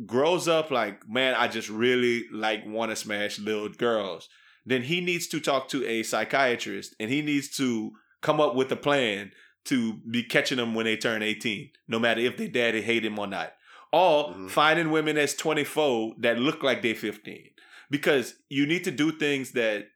grows 0.06 0.48
up 0.48 0.72
like, 0.72 1.08
man, 1.08 1.36
I 1.36 1.48
just 1.48 1.70
really 1.70 2.26
like 2.32 2.66
want 2.66 2.92
to 2.92 2.96
smash 2.96 3.40
little 3.40 3.70
girls, 3.70 4.30
then 4.66 4.84
he 4.84 5.02
needs 5.02 5.28
to 5.28 5.40
talk 5.40 5.68
to 5.70 5.86
a 5.86 6.04
psychiatrist 6.04 6.96
and 7.00 7.10
he 7.10 7.22
needs 7.22 7.50
to 7.58 7.92
come 8.22 8.40
up 8.40 8.56
with 8.56 8.72
a 8.72 8.76
plan 8.76 9.32
to 9.66 9.94
be 10.10 10.24
catching 10.24 10.58
them 10.58 10.74
when 10.74 10.86
they 10.86 10.98
turn 10.98 11.22
18, 11.22 11.70
no 11.88 12.00
matter 12.00 12.22
if 12.22 12.38
their 12.38 12.48
daddy 12.48 12.82
hate 12.82 13.06
him 13.06 13.20
or 13.20 13.28
not. 13.28 13.54
Or 13.92 14.34
Mhm. 14.34 14.50
finding 14.50 14.92
women 14.92 15.16
that's 15.16 15.36
24 15.36 16.16
that 16.20 16.40
look 16.40 16.64
like 16.64 16.82
they're 16.82 16.96
15. 16.96 17.52
Because 17.92 18.36
you 18.50 18.66
need 18.66 18.84
to 18.86 18.92
do 18.92 19.12
things 19.12 19.52
that 19.52 19.88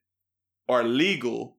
are 0.69 0.83
legal 0.83 1.55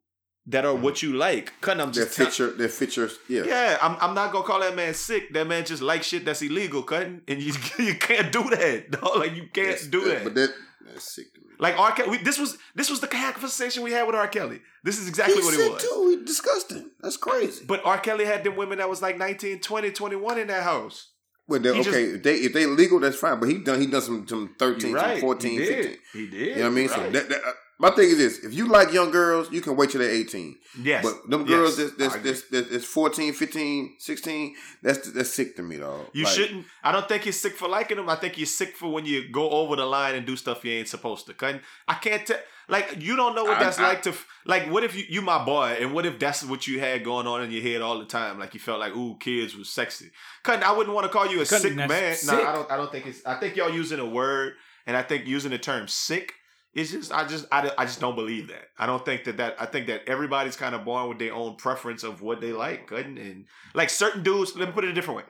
that 0.46 0.64
are 0.64 0.74
what 0.74 1.02
you 1.02 1.12
like. 1.14 1.52
I'm 1.66 1.76
Their 1.92 2.04
just 2.04 2.16
tell- 2.16 2.26
picture, 2.26 2.50
their 2.52 2.68
pictures, 2.68 3.18
yeah. 3.28 3.42
yeah, 3.44 3.78
I'm, 3.82 3.96
I'm 4.00 4.14
not 4.14 4.32
gonna 4.32 4.44
call 4.46 4.60
that 4.60 4.74
man 4.74 4.94
sick. 4.94 5.32
That 5.34 5.46
man 5.46 5.64
just 5.64 5.82
like 5.82 6.02
shit 6.02 6.24
that's 6.24 6.40
illegal, 6.42 6.82
cutting, 6.82 7.20
and 7.28 7.40
you 7.42 7.52
you 7.78 7.94
can't 7.94 8.32
do 8.32 8.44
that. 8.50 8.90
dog. 8.92 9.16
Like 9.18 9.34
you 9.36 9.42
can't 9.52 9.68
That's- 9.68 9.86
do 9.86 10.04
that. 10.08 10.24
But 10.24 10.34
that 10.36 10.54
that's 10.86 11.14
sick 11.14 11.34
to 11.34 11.40
me. 11.40 11.46
like 11.58 11.78
R. 11.78 11.92
Kelly, 11.92 12.10
we, 12.10 12.18
this 12.18 12.38
was 12.38 12.56
this 12.74 12.88
was 12.88 13.00
the 13.00 13.08
conversation 13.08 13.82
we 13.82 13.92
had 13.92 14.06
with 14.06 14.16
R. 14.16 14.26
Kelly. 14.28 14.60
This 14.84 14.98
is 14.98 15.06
exactly 15.08 15.36
He's 15.36 15.44
what 15.44 15.54
it 15.54 15.72
was. 15.72 15.82
too. 15.82 16.16
He 16.18 16.24
disgusting. 16.24 16.90
That's 17.02 17.18
crazy. 17.18 17.64
But 17.66 17.84
R. 17.84 17.98
Kelly 17.98 18.24
had 18.24 18.42
them 18.42 18.56
women 18.56 18.78
that 18.78 18.88
was 18.88 19.02
like 19.02 19.18
19, 19.18 19.60
20, 19.60 19.90
21 19.90 20.38
in 20.38 20.46
that 20.46 20.62
house. 20.62 21.10
Well, 21.46 21.60
they, 21.60 21.70
okay, 21.70 21.82
just- 21.82 21.96
if 21.98 22.22
they 22.22 22.34
if 22.36 22.52
they 22.54 22.64
legal, 22.64 23.00
that's 23.00 23.16
fine. 23.16 23.38
But 23.38 23.50
he 23.50 23.58
done 23.58 23.80
he 23.80 23.86
done 23.86 24.00
some 24.00 24.26
some 24.26 24.54
13, 24.58 24.90
You're 24.92 24.98
some 24.98 25.20
14, 25.20 25.50
he 25.50 25.58
did. 25.58 25.68
15. 25.84 25.98
He 26.14 26.26
did. 26.30 26.40
You 26.48 26.54
know 26.56 26.62
what 26.62 26.66
I 26.66 26.70
mean? 26.70 26.88
So 26.88 27.10
that, 27.10 27.28
that, 27.28 27.40
uh, 27.44 27.52
my 27.78 27.90
thing 27.90 28.08
is 28.10 28.18
this: 28.18 28.38
if 28.44 28.52
you 28.54 28.66
like 28.68 28.92
young 28.92 29.10
girls, 29.10 29.50
you 29.52 29.60
can 29.60 29.76
wait 29.76 29.90
till 29.90 30.00
they're 30.00 30.10
eighteen. 30.10 30.56
yes, 30.82 31.04
But 31.04 31.30
them 31.30 31.42
Yes. 31.42 31.48
girls 31.48 31.76
that's 31.76 31.92
I 31.92 31.94
that's, 31.98 32.14
agree. 32.16 32.30
that's, 32.30 32.42
that's, 32.50 32.70
that's 32.70 32.84
14, 32.84 33.32
15, 33.32 33.94
16, 33.98 34.54
that's 34.82 35.10
that's 35.12 35.30
sick 35.30 35.56
to 35.56 35.62
me, 35.62 35.76
dog. 35.78 36.06
You 36.12 36.24
Like, 36.24 36.32
shouldn't. 36.34 36.66
I 36.82 36.92
don't 36.92 37.08
think 37.08 37.24
you're 37.26 37.32
sick 37.32 37.54
for 37.54 37.68
liking 37.68 37.96
them. 37.96 38.08
I 38.08 38.16
think 38.16 38.36
you're 38.36 38.46
sick 38.46 38.76
for 38.76 38.90
when 38.92 39.04
you 39.06 39.28
go 39.30 39.48
over 39.50 39.76
the 39.76 39.84
line 39.86 40.14
and 40.16 40.26
do 40.26 40.36
stuff 40.36 40.64
you 40.64 40.72
ain't 40.72 40.88
supposed 40.88 41.26
to. 41.26 41.34
Cause 41.34 41.56
I 41.86 41.94
can't 41.94 42.26
tell. 42.26 42.38
Like 42.70 42.96
you 43.00 43.16
don't 43.16 43.34
know 43.34 43.44
what 43.44 43.58
that's 43.60 43.78
I- 43.78 43.88
like 43.88 44.02
to. 44.02 44.14
Like 44.44 44.70
what 44.70 44.82
if 44.84 44.94
you 44.96 45.04
you 45.08 45.22
my 45.22 45.42
boy 45.44 45.76
and 45.80 45.94
what 45.94 46.04
if 46.04 46.18
that's 46.18 46.42
what 46.44 46.66
you 46.66 46.80
had 46.80 47.02
going 47.04 47.26
on 47.26 47.42
in 47.42 47.50
your 47.50 47.62
head 47.62 47.80
all 47.80 47.98
the 47.98 48.04
time? 48.04 48.38
Like 48.38 48.52
you 48.54 48.60
felt 48.60 48.78
like 48.80 48.94
ooh 48.94 49.16
kids 49.20 49.56
was 49.56 49.70
sexy. 49.70 50.10
Cause 50.42 50.60
I 50.62 50.72
wouldn't 50.76 50.94
want 50.94 51.04
to 51.06 51.12
call 51.12 51.26
you 51.30 51.40
a 51.40 51.46
sick 51.46 51.74
man. 51.74 52.14
sick. 52.16 52.28
No, 52.30 52.42
I 52.46 52.52
don't. 52.52 52.70
I 52.72 52.76
don't 52.76 52.90
think 52.92 53.06
it's. 53.06 53.24
I 53.24 53.36
think 53.40 53.56
y'all 53.56 53.70
using 53.72 54.00
a 54.00 54.06
word, 54.06 54.54
and 54.86 54.96
I 54.96 55.02
think 55.02 55.26
using 55.26 55.50
the 55.52 55.58
term 55.58 55.86
sick. 55.88 56.34
It's 56.78 56.90
just 56.92 57.12
I 57.12 57.26
just 57.26 57.46
I, 57.50 57.70
I 57.76 57.84
just 57.84 58.00
don't 58.00 58.14
believe 58.14 58.48
that. 58.48 58.64
I 58.78 58.86
don't 58.86 59.04
think 59.04 59.24
that 59.24 59.36
that 59.38 59.56
I 59.60 59.66
think 59.66 59.86
that 59.88 60.02
everybody's 60.06 60.56
kind 60.56 60.74
of 60.74 60.84
born 60.84 61.08
with 61.08 61.18
their 61.18 61.34
own 61.34 61.56
preference 61.56 62.02
of 62.04 62.22
what 62.22 62.40
they 62.40 62.52
like, 62.52 62.86
couldn't 62.86 63.18
and 63.18 63.46
like 63.74 63.90
certain 63.90 64.22
dudes. 64.22 64.54
Let 64.56 64.68
me 64.68 64.72
put 64.72 64.84
it 64.84 64.90
a 64.90 64.94
different 64.94 65.18
way 65.18 65.24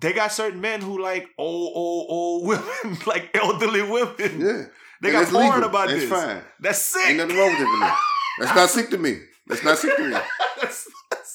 they 0.00 0.12
got 0.12 0.32
certain 0.32 0.60
men 0.60 0.80
who 0.80 1.00
like 1.00 1.28
old, 1.38 1.72
old, 1.74 2.06
old 2.10 2.46
women, 2.48 2.98
like 3.06 3.30
elderly 3.34 3.82
women. 3.82 4.14
Yeah, 4.40 4.64
They 5.00 5.14
And 5.14 5.24
got 5.24 5.28
porn 5.28 5.44
legal. 5.46 5.64
about 5.68 5.88
That's 5.88 6.00
this. 6.00 6.10
fine. 6.10 6.42
That's 6.60 6.78
sick. 6.82 7.06
Ain't 7.08 7.18
nothing 7.18 7.36
wrong 7.36 7.50
with 7.50 7.60
it. 7.60 7.94
That's 8.40 8.54
not 8.56 8.70
sick 8.70 8.90
to 8.90 8.98
me. 8.98 9.18
That's 9.46 9.62
not 9.64 9.78
sick 9.78 9.96
to 9.96 10.02
me. 10.04 10.10
That's- 10.10 10.88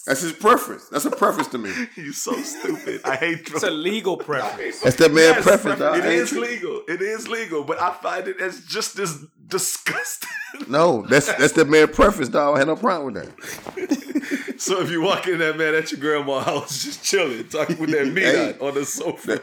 That's 0.06 0.22
his 0.22 0.32
preference. 0.34 0.88
That's 0.90 1.06
a 1.06 1.12
preference 1.12 1.50
to 1.50 1.60
me. 1.60 1.72
you 1.96 2.12
so 2.14 2.34
stupid. 2.42 3.02
I 3.06 3.16
hate 3.16 3.42
It's 3.48 3.62
a 3.64 3.70
legal 3.70 4.18
preference. 4.30 4.80
That's 4.80 4.96
that 4.96 5.14
man's 5.14 5.36
Yes, 5.38 5.44
preference. 5.44 5.80
dog. 5.80 5.98
It 5.98 6.04
I 6.06 6.08
is 6.10 6.30
tri- 6.32 6.40
legal. 6.40 6.82
It 6.88 7.02
is 7.02 7.28
legal, 7.28 7.64
but 7.64 7.80
I 7.80 7.94
find 7.94 8.28
it 8.28 8.40
as 8.42 8.62
just 8.66 8.98
as 8.98 9.26
disgusting. 9.46 10.30
No, 10.68 11.04
that's 11.08 11.32
that's 11.34 11.54
that 11.54 11.68
man's 11.70 11.92
preference, 11.96 12.30
dog. 12.30 12.56
I 12.56 12.60
had 12.60 12.68
no 12.68 12.76
problem 12.76 13.14
with 13.14 13.24
that. 13.24 14.56
so 14.60 14.82
if 14.82 14.90
you 14.90 15.02
walk 15.02 15.28
in 15.28 15.38
that 15.40 15.58
man 15.58 15.76
at 15.76 15.92
your 15.92 16.02
grandma's 16.02 16.46
house, 16.46 16.84
just 16.84 17.04
chilling, 17.04 17.48
talking 17.48 17.78
with 17.78 17.92
that 17.92 18.08
meat 18.08 18.24
Hey. 18.24 18.56
on 18.60 18.74
the 18.74 18.86
sofa. 18.86 19.42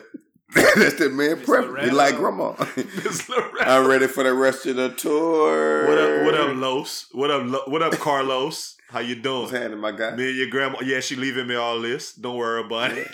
that's 0.54 0.94
that 0.94 1.12
man's 1.12 1.42
preference. 1.44 1.86
He 1.86 1.90
like 1.90 2.16
grandma. 2.16 2.54
I'm 3.60 3.88
ready 3.88 4.06
for 4.06 4.22
the 4.22 4.32
rest 4.32 4.64
of 4.66 4.76
the 4.76 4.90
tour. 4.90 5.86
What 5.88 5.98
up? 5.98 6.24
What 6.24 6.34
up, 6.34 6.56
Los? 6.56 7.08
What 7.12 7.30
up? 7.30 7.42
Lo- 7.46 7.64
What 7.66 7.82
up, 7.82 7.92
Carlos? 7.94 8.76
How 8.88 9.00
you 9.00 9.16
doing? 9.22 9.40
What's 9.40 9.52
happening, 9.52 9.80
my 9.80 9.90
guy? 9.92 10.14
Me 10.14 10.28
and 10.28 10.36
your 10.38 10.48
grandma. 10.48 10.78
Yeah, 10.84 11.00
she 11.00 11.16
leaving 11.16 11.48
me 11.48 11.56
all 11.56 11.80
this. 11.80 12.12
Don't 12.14 12.36
worry 12.36 12.60
about 12.64 12.92
it. 12.92 13.08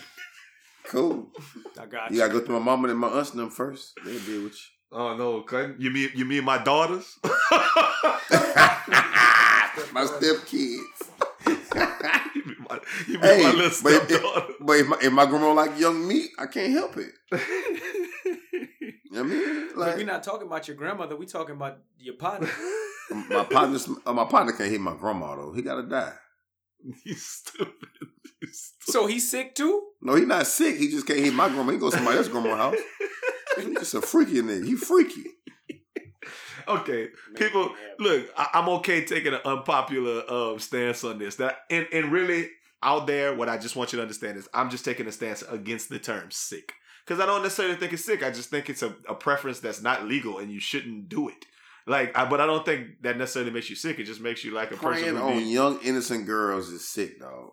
Cool. 0.84 1.28
I 1.80 1.86
got 1.86 2.10
You 2.10 2.16
you. 2.16 2.22
gotta 2.22 2.32
go 2.38 2.44
through 2.44 2.58
my 2.58 2.64
mama 2.64 2.88
and 2.88 2.98
my 2.98 3.08
aunts 3.08 3.30
and 3.30 3.40
them 3.40 3.50
first. 3.50 3.94
They 4.04 4.18
deal 4.18 4.42
with 4.44 4.52
you. 4.52 4.98
Oh 4.98 5.16
no, 5.16 5.40
cut. 5.40 5.80
You 5.80 5.90
mean 5.90 6.10
you 6.14 6.26
mean 6.26 6.44
my 6.44 6.58
daughters? 6.62 7.16
my 9.92 10.04
step 10.04 10.36
kids. 12.80 13.08
you 13.08 13.18
mean 13.18 13.20
my, 13.20 13.30
you 13.30 13.36
Hey, 13.36 13.42
my 13.42 13.52
little 13.52 13.78
but 13.82 13.92
if, 13.92 14.56
but 14.60 14.72
if 14.72 14.86
my, 14.88 14.96
if 15.02 15.12
my 15.12 15.26
grandma 15.26 15.52
like 15.52 15.78
young 15.78 16.06
meat, 16.06 16.30
I 16.38 16.46
can't 16.46 16.72
help 16.72 16.96
it. 16.96 17.12
You 19.12 19.18
know 19.18 19.24
what 19.24 19.32
I 19.32 19.34
mean? 19.34 19.68
But 19.68 19.78
Like 19.78 19.96
we're 19.96 20.06
not 20.06 20.22
talking 20.22 20.46
about 20.46 20.66
your 20.66 20.76
grandmother. 20.76 21.16
We're 21.16 21.26
talking 21.26 21.54
about 21.54 21.76
your 21.98 22.14
partner. 22.14 22.48
my 23.28 23.44
partner, 23.44 23.78
uh, 24.06 24.12
my 24.14 24.24
partner 24.24 24.52
can't 24.52 24.70
hit 24.70 24.80
my 24.80 24.94
grandma 24.94 25.36
though. 25.36 25.52
He 25.52 25.60
gotta 25.60 25.82
die. 25.82 26.14
you 27.04 27.14
stupid. 27.14 27.74
You 28.40 28.48
stupid. 28.50 28.90
so 28.90 29.06
he's 29.06 29.30
sick 29.30 29.54
too? 29.54 29.82
No, 30.00 30.14
he's 30.14 30.26
not 30.26 30.46
sick. 30.46 30.78
He 30.78 30.88
just 30.88 31.06
can't 31.06 31.18
hit 31.18 31.34
my 31.34 31.50
grandma. 31.50 31.72
He 31.72 31.78
go 31.78 31.90
to 31.90 31.96
somebody 31.96 32.16
else's 32.16 32.32
grandma's 32.32 32.56
house. 32.56 32.76
He 33.58 33.74
just 33.74 33.92
a 33.92 34.00
freaky 34.00 34.40
nigga. 34.40 34.64
He 34.64 34.76
freaky. 34.76 35.24
Okay, 36.68 37.08
people, 37.34 37.74
look, 37.98 38.30
I, 38.36 38.48
I'm 38.54 38.68
okay 38.68 39.04
taking 39.04 39.34
an 39.34 39.40
unpopular 39.44 40.22
um, 40.30 40.58
stance 40.58 41.04
on 41.04 41.18
this. 41.18 41.36
That 41.36 41.58
and 41.70 41.86
and 41.92 42.12
really 42.12 42.48
out 42.82 43.06
there, 43.06 43.34
what 43.34 43.48
I 43.48 43.58
just 43.58 43.76
want 43.76 43.92
you 43.92 43.96
to 43.98 44.02
understand 44.02 44.36
is 44.36 44.48
I'm 44.52 44.70
just 44.70 44.84
taking 44.84 45.06
a 45.06 45.12
stance 45.12 45.42
against 45.42 45.88
the 45.88 45.98
term 45.98 46.30
sick 46.30 46.72
because 47.06 47.20
I 47.20 47.26
don't 47.26 47.42
necessarily 47.42 47.76
think 47.76 47.92
it's 47.92 48.04
sick. 48.04 48.22
I 48.22 48.30
just 48.30 48.50
think 48.50 48.68
it's 48.70 48.82
a, 48.82 48.94
a 49.08 49.14
preference 49.14 49.60
that's 49.60 49.82
not 49.82 50.04
legal 50.06 50.38
and 50.38 50.50
you 50.50 50.60
shouldn't 50.60 51.08
do 51.08 51.28
it. 51.28 51.46
Like, 51.86 52.16
I, 52.16 52.24
but 52.28 52.40
I 52.40 52.46
don't 52.46 52.64
think 52.64 53.02
that 53.02 53.16
necessarily 53.18 53.50
makes 53.50 53.68
you 53.68 53.76
sick. 53.76 53.98
It 53.98 54.04
just 54.04 54.20
makes 54.20 54.44
you 54.44 54.52
like 54.52 54.70
a 54.70 54.76
person. 54.76 55.02
Preying 55.02 55.16
who 55.16 55.22
on 55.22 55.36
be- 55.38 55.44
young 55.44 55.78
innocent 55.82 56.26
girls 56.26 56.68
is 56.68 56.88
sick, 56.88 57.18
dog. 57.18 57.50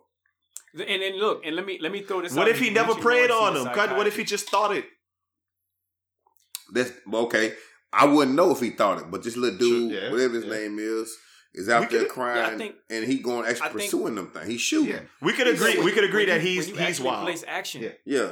And 0.74 1.02
then 1.02 1.20
look, 1.20 1.44
and 1.44 1.56
let 1.56 1.66
me 1.66 1.80
let 1.82 1.92
me 1.92 2.04
throw 2.04 2.22
this. 2.22 2.34
What 2.36 2.44
out 2.44 2.50
if 2.50 2.60
he 2.60 2.70
never 2.70 2.90
let 2.90 2.98
you 2.98 3.04
preyed 3.04 3.32
on 3.32 3.54
he's 3.54 3.62
him? 3.64 3.68
a 3.70 3.74
Cut, 3.74 3.98
What 3.98 4.06
if 4.06 4.16
he 4.16 4.24
just 4.24 4.50
thought 4.50 4.76
it? 4.76 4.86
That's 6.72 6.92
okay. 7.12 7.54
I 7.92 8.06
wouldn't 8.06 8.36
know 8.36 8.52
if 8.52 8.60
he 8.60 8.70
thought 8.70 9.00
it, 9.00 9.10
but 9.10 9.24
this 9.24 9.36
little 9.36 9.58
dude, 9.58 9.92
Sure, 9.92 10.02
yeah, 10.04 10.12
whatever 10.12 10.36
his 10.36 10.46
yeah. 10.46 10.52
name 10.52 10.78
is, 10.78 11.18
is 11.54 11.68
out 11.70 11.82
We 11.82 11.88
there 11.98 12.06
could- 12.06 12.12
crying, 12.14 12.52
yeah, 12.52 12.58
think- 12.58 12.76
and 12.90 13.06
he 13.06 13.20
going 13.20 13.46
actually 13.48 13.70
think- 13.70 13.92
pursuing 13.92 14.16
them 14.16 14.32
things. 14.32 14.48
He's 14.48 14.62
shooting. 14.62 14.90
Yeah, 14.96 15.02
we 15.22 15.34
could 15.34 15.48
agree. 15.48 15.76
So 15.76 15.84
we 15.84 15.92
could 15.92 16.04
agree 16.04 16.26
when 16.26 16.30
that 16.38 16.42
he's 16.42 16.68
when 16.68 16.80
you 16.80 16.86
he's 16.86 17.00
wild. 17.02 17.26
Place 17.26 17.44
action. 17.48 17.82
Yeah. 17.84 17.92
Yeah. 18.06 18.32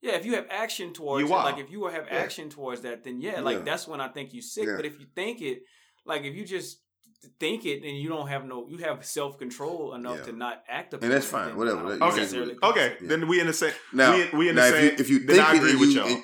Yeah, 0.00 0.12
if 0.12 0.24
you 0.24 0.34
have 0.36 0.46
action 0.48 0.92
towards 0.92 1.28
it, 1.28 1.32
like 1.32 1.58
if 1.58 1.70
you 1.70 1.84
have 1.86 2.06
Yeah. 2.06 2.18
action 2.18 2.48
towards 2.50 2.82
that, 2.82 3.02
then 3.02 3.20
yeah, 3.20 3.32
Yeah. 3.34 3.40
like 3.40 3.64
that's 3.64 3.88
when 3.88 4.00
I 4.00 4.08
think 4.08 4.32
you 4.32 4.40
sick. 4.42 4.66
Yeah. 4.66 4.76
But 4.76 4.86
if 4.86 4.98
you 5.00 5.06
think 5.14 5.40
it, 5.42 5.62
like 6.06 6.22
if 6.22 6.34
you 6.36 6.44
just 6.44 6.78
think 7.40 7.66
it 7.66 7.82
and 7.82 7.98
you 7.98 8.08
don't 8.08 8.28
have 8.28 8.44
no, 8.44 8.68
you 8.68 8.78
have 8.78 9.04
self 9.04 9.38
control 9.38 9.94
enough 9.94 10.18
Yeah. 10.18 10.24
to 10.26 10.32
not 10.32 10.62
act 10.68 10.94
upon 10.94 11.04
And 11.06 11.12
that's 11.12 11.26
fine, 11.26 11.48
then 11.48 11.56
whatever. 11.56 11.96
That- 11.96 12.02
Okay. 12.02 12.56
Okay, 12.62 12.96
Yeah. 13.00 13.08
then 13.08 13.26
we 13.26 13.40
in 13.40 13.48
the 13.48 13.52
same. 13.52 13.72
Now, 13.92 14.14
we, 14.16 14.38
we 14.38 14.48
in 14.50 14.54
the 14.54 14.62
now 14.62 14.70
same. 14.70 14.84
if 14.84 14.92
you 14.92 14.98
if 15.00 15.10
you 15.10 15.18
then 15.26 15.36
think 15.36 15.48
I 15.48 15.54
it 15.54 15.56
agree 15.58 15.70
and 15.72 15.80
with 15.80 15.88
you, 15.90 15.94
y'all. 15.96 16.06
and, 16.08 16.22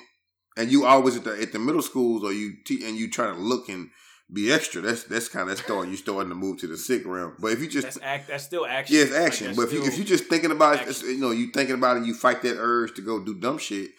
and 0.55 0.71
you 0.71 0.85
always 0.85 1.17
at 1.17 1.25
the 1.25 1.41
at 1.41 1.51
the 1.51 1.59
middle 1.59 1.81
schools 1.81 2.23
or 2.23 2.31
you 2.31 2.53
te- 2.65 2.85
and 2.87 2.95
you 2.97 3.09
try 3.11 3.25
to 3.27 3.33
look 3.33 3.67
and 3.67 3.89
be 4.31 4.51
extra, 4.51 4.81
that's 4.81 5.03
that's 5.03 5.27
kind 5.29 5.49
of 5.49 5.57
starting 5.59 5.91
you 5.91 5.97
starting 5.97 6.29
to 6.29 6.35
move 6.35 6.59
to 6.59 6.67
the 6.67 6.77
sick 6.77 7.05
realm. 7.05 7.35
But 7.39 7.51
if 7.51 7.59
you 7.61 7.67
just 7.67 7.85
That's 7.85 7.99
act. 8.01 8.27
That's 8.27 8.43
still 8.43 8.65
action. 8.65 8.95
yeah, 8.95 9.03
it's 9.03 9.13
action. 9.13 9.47
that's 9.47 9.57
but 9.57 9.67
if 9.67 9.73
you 9.73 9.83
if 9.85 9.97
you 9.97 10.03
just 10.03 10.25
thinking 10.25 10.51
about 10.51 10.87
it, 10.87 11.01
you 11.03 11.19
know, 11.19 11.31
you 11.31 11.51
thinking 11.51 11.75
about 11.75 11.95
it, 11.95 11.99
and 11.99 12.07
you 12.07 12.13
fight 12.15 12.41
that 12.41 12.57
urge 12.57 12.95
to 12.95 13.01
go 13.01 13.23
do 13.23 13.39
dumb 13.39 13.57
shit. 13.59 13.91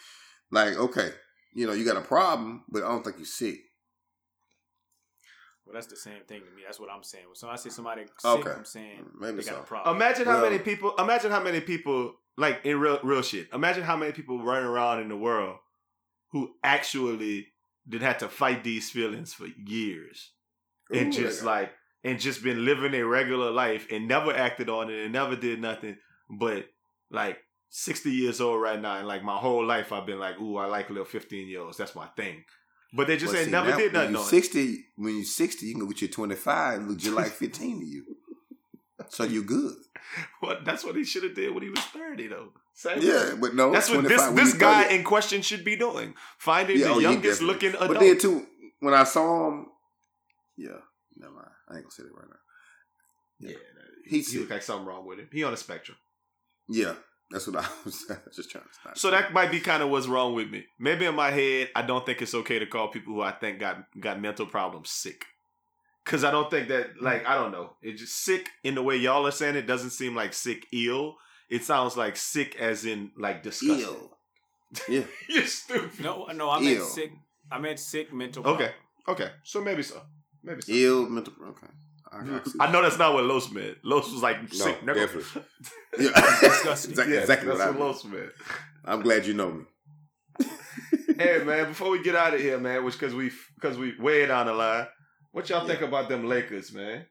Like 0.50 0.76
okay, 0.76 1.10
you 1.54 1.66
know, 1.66 1.72
you 1.72 1.84
got 1.84 1.96
a 1.96 2.00
problem, 2.00 2.64
but 2.68 2.82
I 2.82 2.88
don't 2.88 3.04
think 3.04 3.16
you're 3.18 3.26
sick. 3.26 3.58
well, 5.64 5.74
that's 5.74 5.86
the 5.86 5.96
same 5.96 6.22
thing 6.28 6.40
to 6.40 6.50
me. 6.54 6.62
That's 6.64 6.78
what 6.80 6.90
I'm 6.90 7.02
saying. 7.02 7.24
When 7.40 7.52
I 7.52 7.56
say 7.56 7.70
somebody 7.70 8.02
sick, 8.02 8.30
Okay. 8.30 8.50
I'm 8.50 8.64
saying 8.64 9.04
mm, 9.04 9.20
Maybe 9.20 9.38
they 9.38 9.42
got 9.44 9.54
so. 9.56 9.60
a 9.60 9.64
problem. 9.64 9.96
Imagine 9.96 10.26
how 10.26 10.42
Well- 10.42 10.50
many 10.50 10.58
people. 10.62 10.94
Imagine 10.98 11.30
how 11.30 11.42
many 11.42 11.60
people 11.60 12.14
like 12.36 12.60
in 12.64 12.78
real 12.78 12.98
real 13.02 13.22
shit. 13.22 13.48
Imagine 13.52 13.82
how 13.84 13.96
many 13.96 14.12
people 14.12 14.42
running 14.42 14.68
around 14.68 15.00
in 15.02 15.08
the 15.08 15.16
world 15.16 15.56
who 16.32 16.54
actually 16.64 17.46
did 17.88 18.02
have 18.02 18.18
to 18.18 18.28
fight 18.28 18.64
these 18.64 18.90
feelings 18.90 19.32
for 19.32 19.46
years 19.46 20.32
and 20.92 21.12
just 21.12 21.42
like 21.42 21.72
and 22.04 22.20
just 22.20 22.42
been 22.42 22.64
living 22.64 22.94
a 22.94 23.02
regular 23.04 23.50
life 23.50 23.86
and 23.90 24.06
never 24.06 24.32
acted 24.34 24.68
on 24.68 24.90
it 24.90 25.04
and 25.04 25.12
never 25.12 25.36
did 25.36 25.60
nothing. 25.60 25.96
But 26.30 26.66
like 27.10 27.38
sixty 27.68 28.10
years 28.10 28.40
old 28.40 28.60
right 28.60 28.80
now 28.80 28.96
and 28.98 29.08
like 29.08 29.22
my 29.22 29.36
whole 29.36 29.64
life 29.64 29.92
I've 29.92 30.06
been 30.06 30.18
like, 30.18 30.38
ooh, 30.40 30.56
I 30.56 30.66
like 30.66 30.88
little 30.88 31.04
fifteen 31.04 31.48
year 31.48 31.60
olds. 31.60 31.76
That's 31.76 31.94
my 31.94 32.06
thing. 32.16 32.44
But 32.92 33.08
they 33.08 33.16
just 33.16 33.32
But 33.32 33.38
ain't 33.40 33.46
see, 33.46 33.50
never 33.52 33.70
now, 33.70 33.76
did 33.76 33.92
when 33.92 34.02
nothing 34.02 34.12
you 34.12 34.18
on 34.18 34.24
it. 34.24 34.28
sixty, 34.28 34.84
when 34.96 35.16
you 35.16 35.24
sixty, 35.24 35.66
you 35.66 35.72
can 35.74 35.80
go 35.80 35.86
with 35.86 36.00
your 36.02 36.10
twenty 36.10 36.36
five. 36.36 36.82
Look 36.82 36.98
just 36.98 37.14
like 37.14 37.32
fifteen 37.32 37.80
to 37.80 37.86
you. 37.86 38.04
So 39.08 39.24
you're 39.24 39.42
good. 39.44 39.74
What? 40.40 40.64
That's 40.64 40.84
what 40.84 40.96
he 40.96 41.04
should 41.04 41.24
have 41.24 41.34
did 41.34 41.52
when 41.52 41.62
he 41.62 41.70
was 41.70 41.80
thirty, 41.80 42.28
though. 42.28 42.52
Same 42.74 43.00
Yeah, 43.00 43.34
but 43.40 43.54
no, 43.54 43.72
That's 43.72 43.90
what 43.90 44.06
this 44.06 44.22
this 44.28 44.52
guy 44.52 44.84
30. 44.84 44.94
in 44.96 45.04
question 45.04 45.42
should 45.42 45.64
be 45.64 45.76
doing. 45.76 46.14
Finding 46.38 46.78
Yeah, 46.78 46.88
the 46.88 46.90
oh, 46.92 46.98
yeah, 46.98 47.10
youngest 47.10 47.40
looking 47.42 47.70
adult. 47.70 47.88
But 47.88 48.00
then 48.00 48.18
too, 48.18 48.46
when 48.80 48.92
I 48.92 49.04
saw 49.04 49.48
him, 49.48 49.66
yeah, 50.58 50.76
never 51.16 51.32
mind. 51.32 51.48
I 51.68 51.74
ain't 51.76 51.84
gonna 51.84 51.90
say 51.90 52.02
that 52.02 52.14
right 52.14 52.28
now. 52.28 53.48
yeah, 53.48 53.56
He 54.06 54.20
he, 54.20 54.38
look 54.38 54.50
like 54.50 54.62
something 54.62 54.86
wrong 54.86 55.06
with 55.06 55.18
him. 55.18 55.28
He 55.32 55.42
on 55.42 55.54
a 55.54 55.56
spectrum. 55.56 55.96
Yeah, 56.68 56.94
that's 57.30 57.46
what 57.46 57.64
I 57.64 57.68
was 57.84 58.04
just 58.34 58.50
trying 58.50 58.64
to 58.64 58.74
stop. 58.78 58.98
So 58.98 59.10
that 59.10 59.32
might 59.32 59.50
be 59.50 59.60
kind 59.60 59.82
of 59.82 59.88
what's 59.88 60.06
wrong 60.06 60.34
with 60.34 60.50
me. 60.50 60.66
Maybe 60.78 61.06
in 61.06 61.14
my 61.14 61.30
head, 61.30 61.70
I 61.74 61.82
don't 61.82 62.04
think 62.04 62.20
it's 62.20 62.34
okay 62.34 62.58
to 62.58 62.66
call 62.66 62.88
people 62.88 63.14
who 63.14 63.22
I 63.22 63.32
think 63.32 63.58
got 63.58 63.84
got 63.98 64.20
mental 64.20 64.46
problems 64.46 64.90
sick. 64.90 65.24
Cause 66.06 66.22
I 66.22 66.30
don't 66.30 66.48
think 66.50 66.68
that 66.68 67.02
like 67.02 67.26
I 67.26 67.34
don't 67.34 67.50
know. 67.52 67.72
It's 67.82 68.00
just 68.00 68.16
sick 68.24 68.48
in 68.62 68.74
the 68.76 68.82
way 68.82 68.96
y'all 68.96 69.26
are 69.26 69.32
saying 69.32 69.56
it 69.56 69.66
doesn't 69.66 69.90
seem 69.90 70.14
like 70.14 70.32
sick 70.34 70.64
ill. 70.72 71.16
It 71.50 71.64
sounds 71.64 71.96
like 71.96 72.16
sick 72.16 72.56
as 72.60 72.84
in 72.86 73.10
like 73.18 73.42
disgusting. 73.42 73.80
Ew. 73.80 74.10
Yeah, 74.88 75.02
You're 75.28 75.46
stupid. 75.46 76.00
No, 76.04 76.26
no, 76.26 76.50
I 76.50 76.60
meant 76.60 76.78
Ew. 76.78 76.84
sick. 76.84 77.10
I 77.50 77.58
meant 77.58 77.78
sick 77.80 78.12
mental. 78.12 78.46
Okay. 78.46 78.70
problem. 79.04 79.26
Okay. 79.26 79.34
So 79.44 79.60
maybe 79.62 79.82
so. 79.82 80.00
Maybe 80.42 80.60
so. 80.62 80.72
ill 80.72 81.08
mental. 81.08 81.32
Okay, 81.48 81.66
I, 82.12 82.40
I, 82.66 82.70
know 82.72 82.82
that's 82.82 82.98
not 82.98 83.12
what 83.14 83.24
Los 83.24 83.50
meant. 83.50 83.78
Los 83.84 84.12
was 84.12 84.22
like 84.22 84.42
No, 84.42 84.48
sick. 84.48 84.80
nigga. 84.82 84.94
definitely. 84.94 85.42
Yeah, 85.98 86.38
Disgusting. 86.40 86.90
exactly, 86.92 87.14
Yeah, 87.14 87.20
exactly 87.22 87.48
that's 87.48 87.58
what 87.58 87.66
I 87.68 87.70
what 87.70 87.78
meant. 87.78 87.86
Los 87.88 88.04
meant. 88.04 88.32
I'm 88.84 89.02
glad 89.02 89.26
you 89.26 89.34
know 89.34 89.50
me. 89.52 89.64
hey 91.18 91.42
man, 91.44 91.68
before 91.68 91.90
we 91.90 92.02
get 92.02 92.14
out 92.14 92.34
of 92.34 92.40
here, 92.40 92.58
man, 92.58 92.84
which 92.84 92.98
because 92.98 93.14
we 93.14 93.30
because 93.54 93.78
we 93.78 93.98
way 93.98 94.26
down 94.26 94.46
the 94.46 94.52
line, 94.52 94.86
what 95.36 95.50
y'all 95.50 95.66
think 95.66 95.82
about 95.82 96.08
them 96.08 96.26
Lakers, 96.26 96.72
man? 96.72 97.04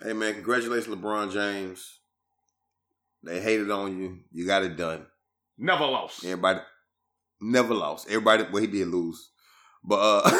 Hey 0.00 0.12
man, 0.12 0.34
congratulations, 0.34 0.94
LeBron 0.94 1.32
James. 1.32 1.98
They 3.24 3.40
hated 3.40 3.72
on 3.72 3.98
you. 3.98 4.20
You 4.30 4.46
got 4.46 4.62
it 4.62 4.76
done. 4.76 5.04
Never 5.58 5.84
lost. 5.84 6.24
Everybody 6.24 6.60
never 7.40 7.74
lost. 7.74 8.06
Everybody, 8.06 8.44
well, 8.52 8.62
he 8.62 8.68
did 8.68 8.86
lose, 8.86 9.30
but 9.82 9.96
uh, 9.96 10.30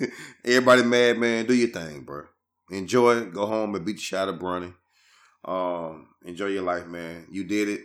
everybody 0.46 0.84
mad, 0.84 1.18
man. 1.18 1.44
Do 1.44 1.52
your 1.52 1.68
thing, 1.68 2.00
bro. 2.00 2.24
Enjoy 2.70 3.18
it. 3.18 3.34
Go 3.34 3.44
home 3.44 3.74
and 3.74 3.84
beat 3.84 3.96
the 3.96 4.02
shot 4.02 4.30
of 4.30 4.36
Bronny. 4.36 4.72
Um, 5.44 6.08
enjoy 6.24 6.46
your 6.46 6.62
life, 6.62 6.86
man. 6.86 7.26
You 7.30 7.44
did 7.44 7.68
it. 7.68 7.82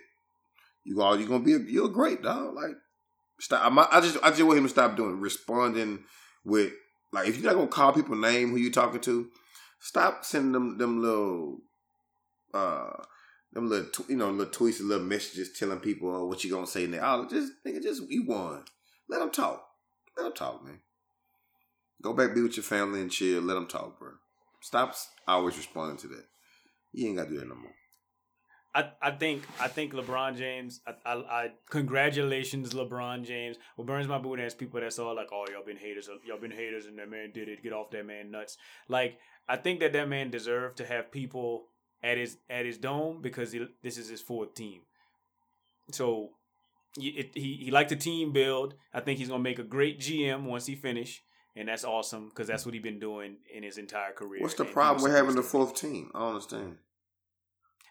You 0.85 1.01
all 1.01 1.19
you 1.19 1.27
gonna 1.27 1.43
be. 1.43 1.55
A, 1.55 1.59
you're 1.59 1.89
great, 1.89 2.23
dog. 2.23 2.55
Like 2.55 2.77
stop. 3.41 3.65
I'm, 3.65 3.77
I 3.77 3.99
just 3.99 4.17
I 4.23 4.29
just 4.29 4.43
want 4.43 4.57
him 4.57 4.63
to 4.63 4.69
stop 4.69 4.95
doing 4.95 5.19
responding 5.19 6.05
with 6.45 6.71
like 7.11 7.27
if 7.27 7.37
you're 7.37 7.45
not 7.45 7.55
gonna 7.55 7.67
call 7.67 7.93
people 7.93 8.15
name 8.15 8.49
who 8.49 8.57
you 8.57 8.71
talking 8.71 9.01
to, 9.01 9.29
stop 9.79 10.25
sending 10.25 10.51
them 10.51 10.77
them 10.77 11.01
little 11.01 11.59
uh 12.53 12.91
them 13.53 13.69
little 13.69 14.05
you 14.07 14.15
know 14.15 14.29
little 14.31 14.53
tweets 14.53 14.79
and 14.79 14.89
little 14.89 15.05
messages 15.05 15.57
telling 15.57 15.79
people 15.79 16.13
oh, 16.13 16.25
what 16.25 16.43
you 16.43 16.51
gonna 16.51 16.67
say 16.67 16.87
now. 16.87 17.21
Oh, 17.21 17.27
just 17.29 17.51
nigga, 17.65 17.81
just 17.81 18.01
you 18.09 18.25
won. 18.25 18.63
Let 19.09 19.19
them 19.19 19.31
talk. 19.31 19.63
Let 20.17 20.23
them 20.23 20.33
talk, 20.33 20.65
man. 20.65 20.79
Go 22.01 22.13
back, 22.13 22.35
be 22.35 22.41
with 22.41 22.57
your 22.57 22.63
family 22.63 23.01
and 23.01 23.11
chill. 23.11 23.41
Let 23.41 23.55
them 23.55 23.67
talk, 23.67 23.97
bro. 23.97 24.11
Stop 24.61 24.95
always 25.27 25.57
responding 25.57 25.97
to 25.97 26.07
that. 26.09 26.25
You 26.91 27.07
ain't 27.07 27.17
gotta 27.17 27.29
do 27.29 27.39
that 27.39 27.47
no 27.47 27.55
more. 27.55 27.73
I, 28.77 28.91
I 29.01 29.11
think 29.11 29.41
I 29.59 29.67
think 29.67 29.93
LeBron 29.93 30.37
James. 30.37 30.81
I, 30.85 30.93
I, 31.03 31.13
I 31.15 31.51
congratulations 31.67 32.75
LeBron 32.75 33.25
James. 33.25 33.57
What 33.75 33.87
burns 33.87 34.07
my 34.07 34.19
boot 34.19 34.39
is 34.39 34.53
people 34.53 34.79
that's 34.79 34.99
all 34.99 35.15
like, 35.15 35.29
oh 35.33 35.45
y'all 35.51 35.65
been 35.65 35.77
haters, 35.77 36.07
y'all 36.23 36.39
been 36.39 36.51
haters, 36.51 36.85
and 36.85 36.99
that 36.99 37.09
man 37.09 37.31
did 37.33 37.49
it. 37.49 37.63
Get 37.63 37.73
off 37.73 37.89
that 37.89 38.05
man 38.05 38.29
nuts. 38.29 38.55
Like 38.87 39.17
I 39.49 39.55
think 39.55 39.79
that 39.79 39.93
that 39.93 40.07
man 40.07 40.29
deserved 40.29 40.77
to 40.77 40.85
have 40.85 41.11
people 41.11 41.69
at 42.03 42.19
his 42.19 42.37
at 42.51 42.67
his 42.67 42.77
dome 42.77 43.19
because 43.19 43.51
he, 43.51 43.65
this 43.81 43.97
is 43.97 44.09
his 44.09 44.21
fourth 44.21 44.53
team. 44.53 44.81
So 45.91 46.33
he, 46.99 47.07
it, 47.09 47.31
he 47.33 47.55
he 47.55 47.71
liked 47.71 47.89
the 47.89 47.95
team 47.95 48.31
build. 48.31 48.75
I 48.93 48.99
think 48.99 49.17
he's 49.17 49.29
gonna 49.29 49.41
make 49.41 49.57
a 49.57 49.63
great 49.63 49.99
GM 49.99 50.43
once 50.43 50.67
he 50.67 50.75
finish, 50.75 51.23
and 51.55 51.67
that's 51.67 51.83
awesome 51.83 52.29
because 52.29 52.45
that's 52.45 52.63
what 52.63 52.75
he's 52.75 52.83
been 52.83 52.99
doing 52.99 53.37
in 53.51 53.63
his 53.63 53.79
entire 53.79 54.11
career. 54.11 54.43
What's 54.43 54.53
the 54.53 54.65
and 54.65 54.73
problem 54.73 55.01
with 55.01 55.13
having 55.13 55.35
the 55.35 55.41
fourth 55.41 55.73
team? 55.73 56.11
I 56.13 56.19
don't 56.19 56.29
understand. 56.35 56.77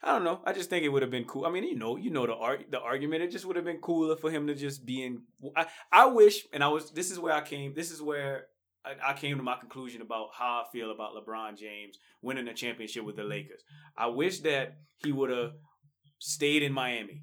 I 0.03 0.13
don't 0.13 0.25
know. 0.25 0.41
I 0.45 0.53
just 0.53 0.71
think 0.71 0.85
it 0.85 0.89
would 0.89 1.03
have 1.03 1.11
been 1.11 1.25
cool. 1.25 1.47
I 1.47 1.51
mean, 1.51 1.65
you 1.65 1.77
know, 1.77 1.97
you 1.97 2.11
know 2.11 2.27
the 2.27 2.35
arg- 2.35 2.71
the 2.71 2.81
argument. 2.81 3.23
It 3.23 3.31
just 3.31 3.45
would 3.47 3.57
have 3.57 3.65
been 3.65 3.79
cooler 3.79 4.17
for 4.17 4.31
him 4.31 4.47
to 4.47 4.55
just 4.55 4.85
be 4.85 5.05
in. 5.05 5.23
I, 5.57 5.67
I 5.91 6.07
wish, 6.07 6.47
and 6.53 6.63
I 6.63 6.69
was. 6.69 6.91
This 6.91 7.11
is 7.11 7.19
where 7.19 7.33
I 7.33 7.41
came. 7.41 7.75
This 7.75 7.91
is 7.91 8.01
where 8.03 8.45
I, 8.85 9.11
I 9.11 9.13
came 9.15 9.37
to 9.37 9.43
my 9.43 9.57
conclusion 9.57 10.03
about 10.03 10.29
how 10.39 10.63
I 10.65 10.65
feel 10.73 10.91
about 10.91 11.13
LeBron 11.15 11.59
James 11.59 11.99
winning 12.23 12.49
a 12.49 12.55
championship 12.55 13.05
with 13.05 13.17
the 13.17 13.25
Lakers. 13.25 13.63
I 13.97 14.07
wish 14.07 14.41
that 14.41 14.77
he 15.05 15.13
would 15.13 15.31
have 15.31 15.53
stayed 16.19 16.63
in 16.63 16.73
Miami. 16.73 17.23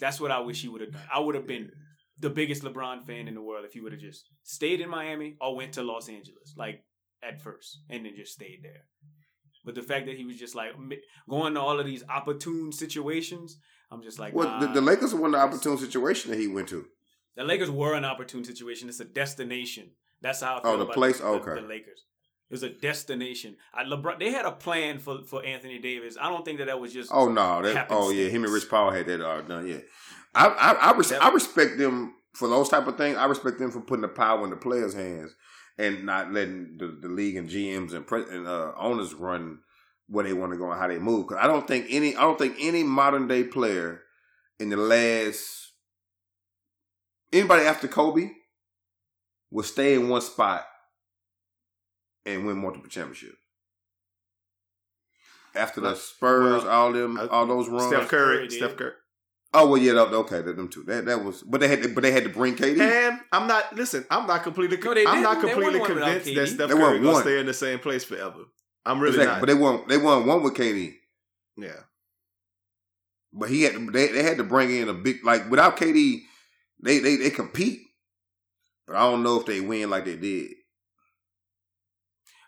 That's 0.00 0.20
what 0.20 0.30
I 0.30 0.40
wish 0.40 0.62
he 0.62 0.68
would 0.68 0.80
have 0.80 0.92
done. 0.92 1.02
I 1.12 1.18
would 1.18 1.34
have 1.34 1.46
been 1.46 1.70
the 2.18 2.30
biggest 2.30 2.62
LeBron 2.62 3.04
fan 3.06 3.28
in 3.28 3.34
the 3.34 3.42
world 3.42 3.64
if 3.64 3.72
he 3.72 3.80
would 3.80 3.92
have 3.92 4.00
just 4.00 4.24
stayed 4.42 4.80
in 4.80 4.88
Miami 4.88 5.36
or 5.40 5.56
went 5.56 5.72
to 5.74 5.82
Los 5.82 6.08
Angeles, 6.08 6.54
like 6.56 6.82
at 7.22 7.40
first, 7.40 7.80
and 7.90 8.04
then 8.04 8.14
just 8.16 8.32
stayed 8.32 8.60
there. 8.62 8.84
But 9.64 9.74
the 9.74 9.82
fact 9.82 10.06
that 10.06 10.16
he 10.16 10.24
was 10.24 10.36
just 10.36 10.54
like 10.54 10.72
going 11.28 11.54
to 11.54 11.60
all 11.60 11.78
of 11.80 11.86
these 11.86 12.04
opportune 12.08 12.72
situations, 12.72 13.58
I'm 13.90 14.02
just 14.02 14.18
like, 14.18 14.34
Well, 14.34 14.48
nah. 14.48 14.60
the, 14.60 14.66
the 14.68 14.80
Lakers 14.80 15.14
were 15.14 15.30
the 15.30 15.38
opportune 15.38 15.76
situation 15.78 16.30
that 16.30 16.38
he 16.40 16.46
went 16.48 16.68
to. 16.68 16.86
The 17.36 17.44
Lakers 17.44 17.70
were 17.70 17.94
an 17.94 18.04
opportune 18.04 18.44
situation. 18.44 18.88
It's 18.88 19.00
a 19.00 19.04
destination. 19.04 19.90
That's 20.20 20.40
how 20.40 20.58
I 20.58 20.62
feel 20.62 20.70
Oh, 20.72 20.76
the 20.78 20.82
about 20.84 20.94
place? 20.94 21.18
The, 21.18 21.26
Okay. 21.26 21.60
the 21.60 21.66
Lakers. 21.66 22.04
It 22.50 22.54
was 22.54 22.62
a 22.62 22.70
destination. 22.70 23.56
I, 23.74 23.84
LeBron, 23.84 24.18
they 24.18 24.30
had 24.30 24.46
a 24.46 24.52
plan 24.52 24.98
for, 24.98 25.22
for 25.22 25.44
Anthony 25.44 25.78
Davis. 25.78 26.16
I 26.20 26.30
don't 26.30 26.44
think 26.46 26.58
that 26.58 26.66
that 26.68 26.80
was 26.80 26.94
just. 26.94 27.10
Oh 27.12 27.28
no! 27.28 27.60
That, 27.60 27.88
oh 27.90 28.08
yeah, 28.10 28.28
him 28.30 28.42
and. 28.44 28.52
Rich 28.52 28.70
Paul 28.70 28.90
had 28.90 29.04
that 29.06 29.20
uh, 29.20 29.42
done. 29.42 29.66
Yeah, 29.68 29.80
I 30.34 30.46
I 30.46 30.72
I, 30.92 30.96
res- 30.96 31.12
I 31.12 31.28
respect 31.30 31.76
them 31.76 32.14
for 32.32 32.48
those 32.48 32.70
type 32.70 32.86
of 32.86 32.96
things. 32.96 33.18
I 33.18 33.26
respect 33.26 33.58
them 33.58 33.70
for 33.70 33.82
putting 33.82 34.00
the 34.00 34.08
power 34.08 34.44
in 34.44 34.50
the 34.50 34.56
players' 34.56 34.94
hands 34.94 35.34
and 35.78 36.04
not 36.04 36.32
letting 36.32 36.76
the, 36.78 36.88
the 37.00 37.08
league 37.08 37.36
and 37.36 37.48
GMs 37.48 37.92
and, 37.94 38.06
pre- 38.06 38.28
and 38.28 38.46
uh, 38.46 38.72
owners 38.76 39.14
run 39.14 39.60
where 40.08 40.24
they 40.24 40.32
want 40.32 40.52
to 40.52 40.58
go 40.58 40.70
and 40.70 40.80
how 40.80 40.88
they 40.88 40.98
move. 40.98 41.28
Because 41.28 41.42
I 41.42 41.46
don't 41.46 41.66
think 41.66 41.86
any 41.90 42.16
I 42.16 42.22
don't 42.22 42.38
think 42.38 42.56
any 42.60 42.82
modern 42.82 43.28
day 43.28 43.44
player 43.44 44.02
in 44.58 44.70
the 44.70 44.76
last 44.76 45.72
anybody 47.32 47.64
after 47.64 47.86
Kobe 47.88 48.30
will 49.50 49.64
stay 49.64 49.94
in 49.94 50.08
one 50.08 50.20
spot 50.20 50.64
and 52.26 52.46
win 52.46 52.58
multiple 52.58 52.88
championships. 52.88 53.36
After 55.54 55.80
the 55.80 55.94
Spurs, 55.94 56.64
Well, 56.64 56.72
all 56.72 56.92
them, 56.92 57.18
all 57.30 57.46
those 57.46 57.68
runs. 57.68 57.86
Steph 57.88 58.08
Curry, 58.08 58.36
Curry. 58.48 58.50
Steph 58.50 58.76
Curry. 58.76 58.92
Oh 59.54 59.66
well, 59.70 59.78
yeah, 59.80 59.94
that- 59.94 60.12
okay, 60.12 60.42
that, 60.42 60.56
them 60.56 60.68
two. 60.68 60.82
That 60.84 61.06
that 61.06 61.24
was, 61.24 61.42
but 61.42 61.60
they 61.60 61.68
had, 61.68 61.82
to, 61.82 61.88
but 61.88 62.02
they 62.02 62.12
had 62.12 62.24
to 62.24 62.30
bring 62.30 62.54
KD. 62.54 62.78
And 62.80 63.18
I'm 63.32 63.46
not. 63.46 63.74
Listen, 63.74 64.04
I'm 64.10 64.26
not 64.26 64.42
completely. 64.42 64.76
No, 64.76 64.92
I'm 65.06 65.22
not 65.22 65.40
completely 65.40 65.78
won 65.80 65.88
one 65.88 65.94
without 65.94 66.22
convinced 66.22 66.26
that 66.58 66.68
KD. 66.68 66.68
Steph 66.68 66.68
They 66.68 66.74
Curry 66.74 66.82
won 66.82 66.96
gonna 67.02 67.12
one. 67.14 67.22
stay 67.22 67.38
in 67.40 67.46
the 67.46 67.54
same 67.54 67.78
place 67.78 68.04
forever. 68.04 68.44
I'm 68.84 69.00
really 69.00 69.16
Exactly, 69.16 69.32
not. 69.32 69.40
but 69.40 69.46
they 69.46 69.54
won. 69.54 69.82
They 69.88 69.96
won 69.98 70.26
one 70.26 70.42
with 70.42 70.54
KD. 70.54 70.94
yeah. 71.56 71.72
But 73.32 73.50
he 73.50 73.62
had 73.62 73.72
to, 73.74 73.90
they 73.90 74.08
they 74.08 74.22
had 74.22 74.38
to 74.38 74.44
bring 74.44 74.74
in 74.74 74.88
a 74.88 74.94
big 74.94 75.24
like 75.24 75.50
without 75.50 75.76
KD, 75.76 76.20
they 76.82 76.98
they 76.98 77.16
they 77.16 77.30
compete. 77.30 77.80
But 78.86 78.96
I 78.96 79.00
don't 79.10 79.22
know 79.22 79.38
if 79.40 79.46
they 79.46 79.60
win 79.60 79.90
like 79.90 80.04
they 80.06 80.16
did. 80.16 80.52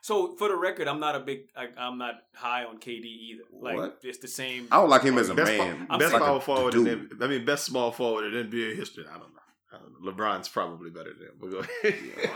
So 0.02 0.34
for 0.36 0.48
the 0.48 0.56
record, 0.56 0.88
I'm 0.88 1.00
not 1.00 1.14
a 1.14 1.20
big. 1.20 1.40
I, 1.56 1.68
I'm 1.78 1.98
not 1.98 2.14
high 2.34 2.64
on 2.64 2.78
KD 2.78 3.04
either. 3.04 3.42
Like 3.52 3.76
What? 3.76 3.98
it's 4.02 4.18
the 4.18 4.28
same. 4.28 4.68
I 4.72 4.76
don't 4.76 4.88
like 4.90 5.02
him 5.02 5.18
as 5.18 5.28
a 5.28 5.34
Best, 5.34 5.52
man. 5.52 5.86
po- 5.88 5.98
best 5.98 6.10
saying- 6.10 6.22
power 6.22 6.32
like 6.34 6.42
a 6.42 6.44
forward. 6.44 6.74
In, 6.74 7.10
I 7.20 7.26
mean, 7.26 7.44
best 7.44 7.64
small 7.66 7.92
forward 7.92 8.32
in 8.32 8.50
NBA 8.50 8.76
history. 8.76 9.04
I 9.08 9.12
don't 9.18 9.20
know. 9.20 9.26
I 9.72 9.78
don't 9.78 10.02
know. 10.04 10.12
LeBron's 10.12 10.48
probably 10.48 10.90
better 10.90 11.12
than 11.12 11.28
him. 11.28 11.34
But 11.40 11.50
go 11.50 11.58
ahead. 11.58 12.30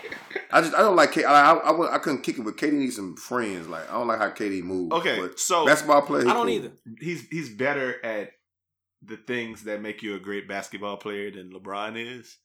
I 0.53 0.61
just 0.61 0.75
I 0.75 0.79
don't 0.81 0.95
like 0.97 1.13
K. 1.13 1.25
I, 1.25 1.53
I, 1.53 1.55
I, 1.55 1.71
wouldn't- 1.73 1.95
I 1.95 1.99
couldn't 1.99 2.23
kick 2.23 2.39
it, 2.39 2.45
but 2.45 2.57
KD 2.57 2.73
needs 2.75 2.97
some 2.97 3.17
friends. 3.17 3.67
Like 3.67 3.91
I 3.91 3.95
don't 3.95 4.07
like 4.07 4.19
how 4.21 4.31
KD 4.31 4.63
moves. 4.63 4.93
Okay, 4.93 5.19
but 5.21 5.41
so- 5.41 5.67
basketball 5.67 6.03
player. 6.03 6.25
he 6.25 6.31
I 6.31 6.35
don't 6.35 6.47
cool. 6.47 6.55
either. 6.55 6.73
he's 7.01 7.27
he's 7.29 7.49
better 7.49 8.05
at 8.05 8.31
the 9.03 9.17
things 9.17 9.65
that 9.65 9.83
make 9.83 10.03
you 10.03 10.15
a 10.15 10.19
great 10.21 10.47
basketball 10.49 10.97
player 10.97 11.31
than 11.31 11.53
LeBron 11.53 11.97
is. 12.21 12.39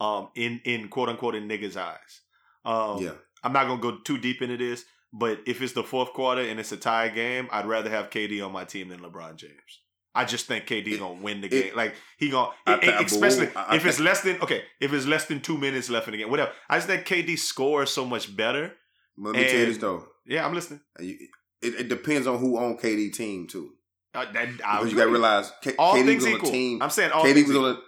Um, 0.00 0.30
in 0.34 0.60
in 0.64 0.88
quote 0.88 1.08
unquote 1.08 1.34
in 1.34 1.46
niggas' 1.48 1.76
eyes. 1.76 2.20
Um, 2.64 3.02
Yeah, 3.02 3.12
I'm 3.42 3.52
not 3.52 3.66
gonna 3.66 3.80
go 3.80 3.98
too 3.98 4.18
deep 4.18 4.40
into 4.42 4.56
this, 4.56 4.84
but 5.12 5.40
if 5.46 5.60
it's 5.62 5.72
the 5.72 5.82
fourth 5.82 6.12
quarter 6.12 6.42
and 6.42 6.58
it's 6.60 6.72
a 6.72 6.76
tie 6.76 7.08
game, 7.08 7.48
I'd 7.50 7.66
rather 7.66 7.90
have 7.90 8.10
KD 8.10 8.44
on 8.44 8.52
my 8.52 8.64
team 8.64 8.88
than 8.88 9.00
LeBron 9.00 9.36
James. 9.36 9.80
I 10.14 10.24
just 10.26 10.46
think 10.46 10.66
KD 10.66 10.92
It- 10.94 10.98
gonna 10.98 11.20
win 11.22 11.40
the 11.40 11.46
it- 11.46 11.50
game. 11.50 11.72
Like 11.74 11.94
he 12.18 12.28
gonna, 12.30 12.50
I 12.66 12.74
it- 12.74 12.84
it- 12.84 13.06
especially 13.06 13.48
I- 13.56 13.62
I 13.64 13.76
if 13.76 13.86
it's 13.86 13.98
less 14.00 14.20
than 14.22 14.40
okay, 14.42 14.62
if 14.80 14.92
it's 14.92 15.06
less 15.06 15.24
than 15.26 15.40
two 15.40 15.56
minutes 15.58 15.88
left 15.90 16.06
in 16.08 16.12
the 16.12 16.18
game, 16.18 16.30
whatever. 16.30 16.52
I 16.68 16.76
just 16.76 16.86
think 16.86 17.06
KD 17.06 17.36
scores 17.38 17.90
so 17.90 18.04
much 18.04 18.34
better. 18.36 18.74
let 19.16 19.34
me 19.34 19.44
tell 19.48 19.58
you 19.60 19.66
this 19.66 19.78
though. 19.78 20.06
Yeah, 20.26 20.46
I'm 20.46 20.54
listening. 20.54 20.80
It, 20.98 21.28
it 21.62 21.88
depends 21.88 22.26
on 22.26 22.38
who 22.38 22.58
on 22.58 22.76
KD 22.76 23.10
team 23.12 23.46
too. 23.46 23.72
Uh, 24.14 24.26
that, 24.32 24.48
I 24.64 24.76
Because 24.78 24.90
you 24.92 24.98
gotta 24.98 25.10
realize 25.10 25.50
K- 25.62 25.74
all 25.78 25.94
KD 25.94 26.04
things 26.06 26.24
was 26.24 26.26
on 26.26 26.32
equal. 26.38 26.48
a 26.48 26.52
team. 26.52 26.82
I'm 26.82 26.90
saying 26.90 27.12
all 27.12 27.24
KD 27.24 27.34
things 27.34 27.48
was 27.48 27.56
equal. 27.56 27.68
on 27.70 27.76
a. 27.76 27.80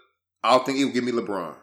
I 0.42 0.50
don't 0.56 0.64
think 0.66 0.78
he 0.78 0.84
would 0.86 0.94
give 0.94 1.04
me 1.04 1.12
LeBron. 1.12 1.54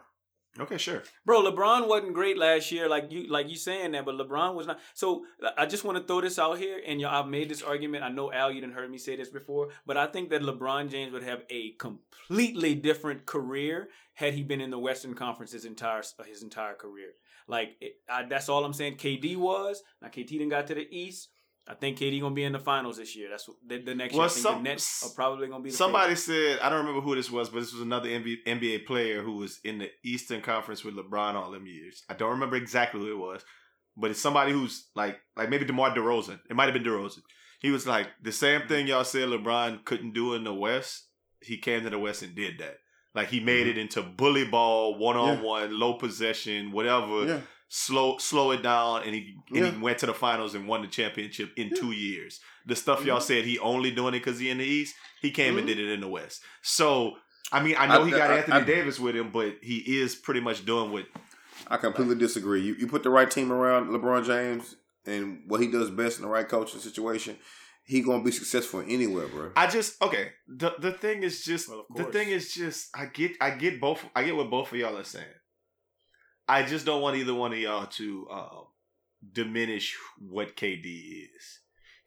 Okay, 0.60 0.78
sure. 0.78 1.04
Bro, 1.26 1.44
LeBron 1.44 1.88
wasn't 1.88 2.14
great 2.14 2.38
last 2.38 2.72
year, 2.74 2.90
like 2.90 3.10
you 3.10 3.28
like 3.28 3.50
you 3.50 3.56
saying 3.56 3.94
that, 3.94 4.04
but 4.04 4.16
LeBron 4.16 4.54
was 4.54 4.68
not. 4.68 4.80
So 4.94 5.26
I 5.58 5.66
just 5.66 5.86
want 5.86 5.98
to 5.98 6.04
throw 6.04 6.20
this 6.20 6.38
out 6.38 6.58
here, 6.58 6.82
and 6.86 7.00
y'all, 7.00 7.24
I've 7.24 7.30
made 7.30 7.48
this 7.48 7.62
argument. 7.62 8.04
I 8.04 8.10
know 8.10 8.34
Al, 8.34 8.52
you 8.52 8.60
didn't 8.60 8.74
heard 8.74 8.92
me 8.92 8.98
say 8.98 9.16
this 9.16 9.30
before, 9.30 9.70
but 9.86 9.96
I 9.96 10.08
think 10.08 10.30
that 10.32 10.42
LeBron 10.42 10.90
James 10.90 11.14
would 11.14 11.24
have 11.24 11.44
a 11.50 11.72
completely 11.74 12.76
different 12.76 13.26
career 13.26 13.90
had 14.14 14.34
he 14.34 14.44
been 14.44 14.60
in 14.60 14.72
the 14.72 14.80
Western 14.80 15.14
Conference 15.14 15.54
his 15.54 15.64
entire 15.64 16.04
his 16.28 16.44
entire 16.44 16.74
career. 16.74 17.14
Like 17.48 17.78
it, 17.80 17.96
I, 18.10 18.24
that's 18.24 18.50
all 18.50 18.66
I'm 18.66 18.74
saying. 18.74 18.98
KD 18.98 19.38
was 19.38 19.82
now. 20.02 20.10
KD 20.10 20.28
didn't 20.28 20.50
got 20.50 20.68
to 20.68 20.76
the 20.76 20.88
East. 20.92 21.30
I 21.72 21.76
think 21.76 21.98
KD 21.98 22.20
gonna 22.20 22.36
be 22.36 22.44
in 22.44 22.52
the 22.52 22.60
finals 22.60 22.98
this 22.98 23.16
year. 23.16 23.30
That's 23.30 23.48
what, 23.48 23.56
the, 23.66 23.78
the 23.82 23.96
next 23.96 24.14
Well, 24.14 24.24
year. 24.24 24.30
I 24.30 24.34
think 24.34 24.44
some- 24.44 24.64
the 24.64 24.70
Nets 24.70 25.06
are 25.06 25.16
probably 25.16 25.48
gonna 25.48 25.64
be. 25.64 25.70
The 25.70 25.78
Somebody 25.78 26.16
favorite. 26.16 26.58
said 26.58 26.60
I 26.60 26.70
don't 26.70 26.80
remember 26.80 27.02
who 27.02 27.16
this 27.16 27.32
was, 27.32 27.50
but 27.50 27.62
this 27.62 27.72
was 27.74 27.82
another 27.82 28.10
NBA, 28.10 28.38
NBA 28.46 28.86
player 28.86 29.22
who 29.24 29.38
was 29.38 29.60
in 29.64 29.80
the 29.80 29.90
Eastern 30.04 30.42
Conference 30.42 30.84
with 30.84 30.96
LeBron 30.96 31.36
all 31.36 31.52
them 31.52 31.66
years. 31.66 32.04
I 32.10 32.14
don't 32.16 32.32
remember 32.32 32.58
exactly 32.58 33.00
who 33.00 33.12
it 33.14 33.18
was, 33.18 33.44
but 33.96 34.12
it's 34.12 34.20
somebody 34.20 34.52
who's 34.52 34.90
like 34.96 35.20
like 35.38 35.50
maybe 35.50 35.66
DeMar 35.66 35.96
DeRozan. 35.96 36.40
It 36.50 36.56
might 36.56 36.66
have 36.66 36.74
been 36.74 36.84
DeRozan. 36.84 37.22
He 37.62 37.72
was 37.72 37.88
like 37.88 38.08
the 38.22 38.32
same 38.32 38.68
thing 38.68 38.88
y'all 38.88 39.04
said 39.06 39.30
LeBron 39.30 39.86
couldn't 39.86 40.14
do 40.14 40.34
in 40.34 40.44
the 40.44 40.54
West. 40.54 41.08
He 41.42 41.58
came 41.58 41.84
to 41.84 41.90
the 41.90 42.00
West 42.00 42.22
and 42.22 42.36
did 42.36 42.60
that. 42.60 42.78
Like 43.16 43.30
he 43.30 43.40
made 43.40 43.68
Mm-hmm. 43.68 43.78
it 43.80 43.82
into 43.82 44.02
bully 44.02 44.46
ball, 44.46 44.98
one 44.98 45.16
on 45.18 45.42
one, 45.42 45.80
low 45.80 45.94
possession, 45.94 46.72
whatever. 46.72 47.26
Yeah. 47.26 47.40
Slow 47.74 48.18
slow 48.18 48.52
it 48.52 48.62
down, 48.64 49.04
and 49.04 49.16
he 49.16 49.34
and 49.48 49.58
Yeah. 49.58 49.72
he 49.72 49.78
went 49.78 49.98
to 50.00 50.06
the 50.06 50.14
finals 50.14 50.56
and 50.56 50.68
won 50.68 50.82
the 50.82 50.90
championship 50.90 51.54
in 51.56 51.74
two 51.74 51.94
years. 51.94 52.42
The 52.66 52.76
stuff 52.76 53.06
y'all 53.06 53.20
Mhm. 53.20 53.24
said 53.24 53.46
he 53.46 53.60
only 53.60 53.92
doing 53.92 54.14
it 54.14 54.20
because 54.20 54.40
he 54.40 54.50
in 54.50 54.58
the 54.58 54.66
East. 54.66 54.94
He 55.22 55.32
came 55.32 55.58
and 55.58 55.64
Mhm. 55.66 55.68
did 55.70 55.80
it 55.80 55.90
in 55.94 56.02
the 56.02 56.10
West. 56.10 56.44
So 56.62 57.18
I 57.50 57.64
mean, 57.64 57.76
I 57.78 57.88
know 57.88 58.02
I- 58.02 58.06
he 58.06 58.12
got 58.12 58.30
I- 58.30 58.38
Anthony 58.40 58.58
I- 58.58 58.64
Davis 58.66 59.00
with 59.00 59.16
him, 59.16 59.32
but 59.32 59.56
he 59.62 59.78
is 60.02 60.16
pretty 60.16 60.42
much 60.42 60.66
doing 60.66 60.92
what. 60.92 61.06
I 61.70 61.78
completely 61.78 62.16
disagree. 62.16 62.60
You 62.62 62.74
you 62.76 62.88
put 62.88 63.04
the 63.04 63.10
right 63.10 63.32
team 63.32 63.54
around 63.54 63.88
LeBron 63.90 64.26
James 64.26 64.76
and 65.06 65.44
what 65.48 65.62
he 65.62 65.68
does 65.68 65.90
best 65.90 66.18
in 66.18 66.24
the 66.26 66.30
right 66.30 66.50
coaching 66.50 66.82
situation, 66.82 67.38
he 67.86 68.02
gonna 68.02 68.22
be 68.24 68.32
successful 68.32 68.82
anywhere, 68.86 69.28
bro. 69.30 69.54
I 69.56 69.68
just 69.68 70.02
okay. 70.02 70.34
The 70.46 70.72
the 70.78 70.92
thing 70.92 71.24
is 71.24 71.46
just 71.46 71.70
Well, 71.70 71.86
the 71.96 72.04
thing 72.04 72.28
is 72.32 72.54
just 72.54 72.90
I 72.94 73.06
get 73.06 73.38
I 73.40 73.52
get 73.52 73.80
both 73.80 74.04
I 74.14 74.24
get 74.26 74.36
what 74.36 74.50
both 74.50 74.74
of 74.74 74.78
y'all 74.78 74.98
are 74.98 75.06
saying. 75.06 75.36
I 76.52 76.64
just 76.64 76.86
don't 76.86 77.02
want 77.02 77.18
either 77.18 77.34
one 77.34 77.54
of 77.54 77.60
y'all 77.60 77.86
to 77.86 78.28
um, 78.32 78.66
diminish 79.34 79.96
what 80.20 80.56
KD 80.56 80.86
is. 81.36 81.60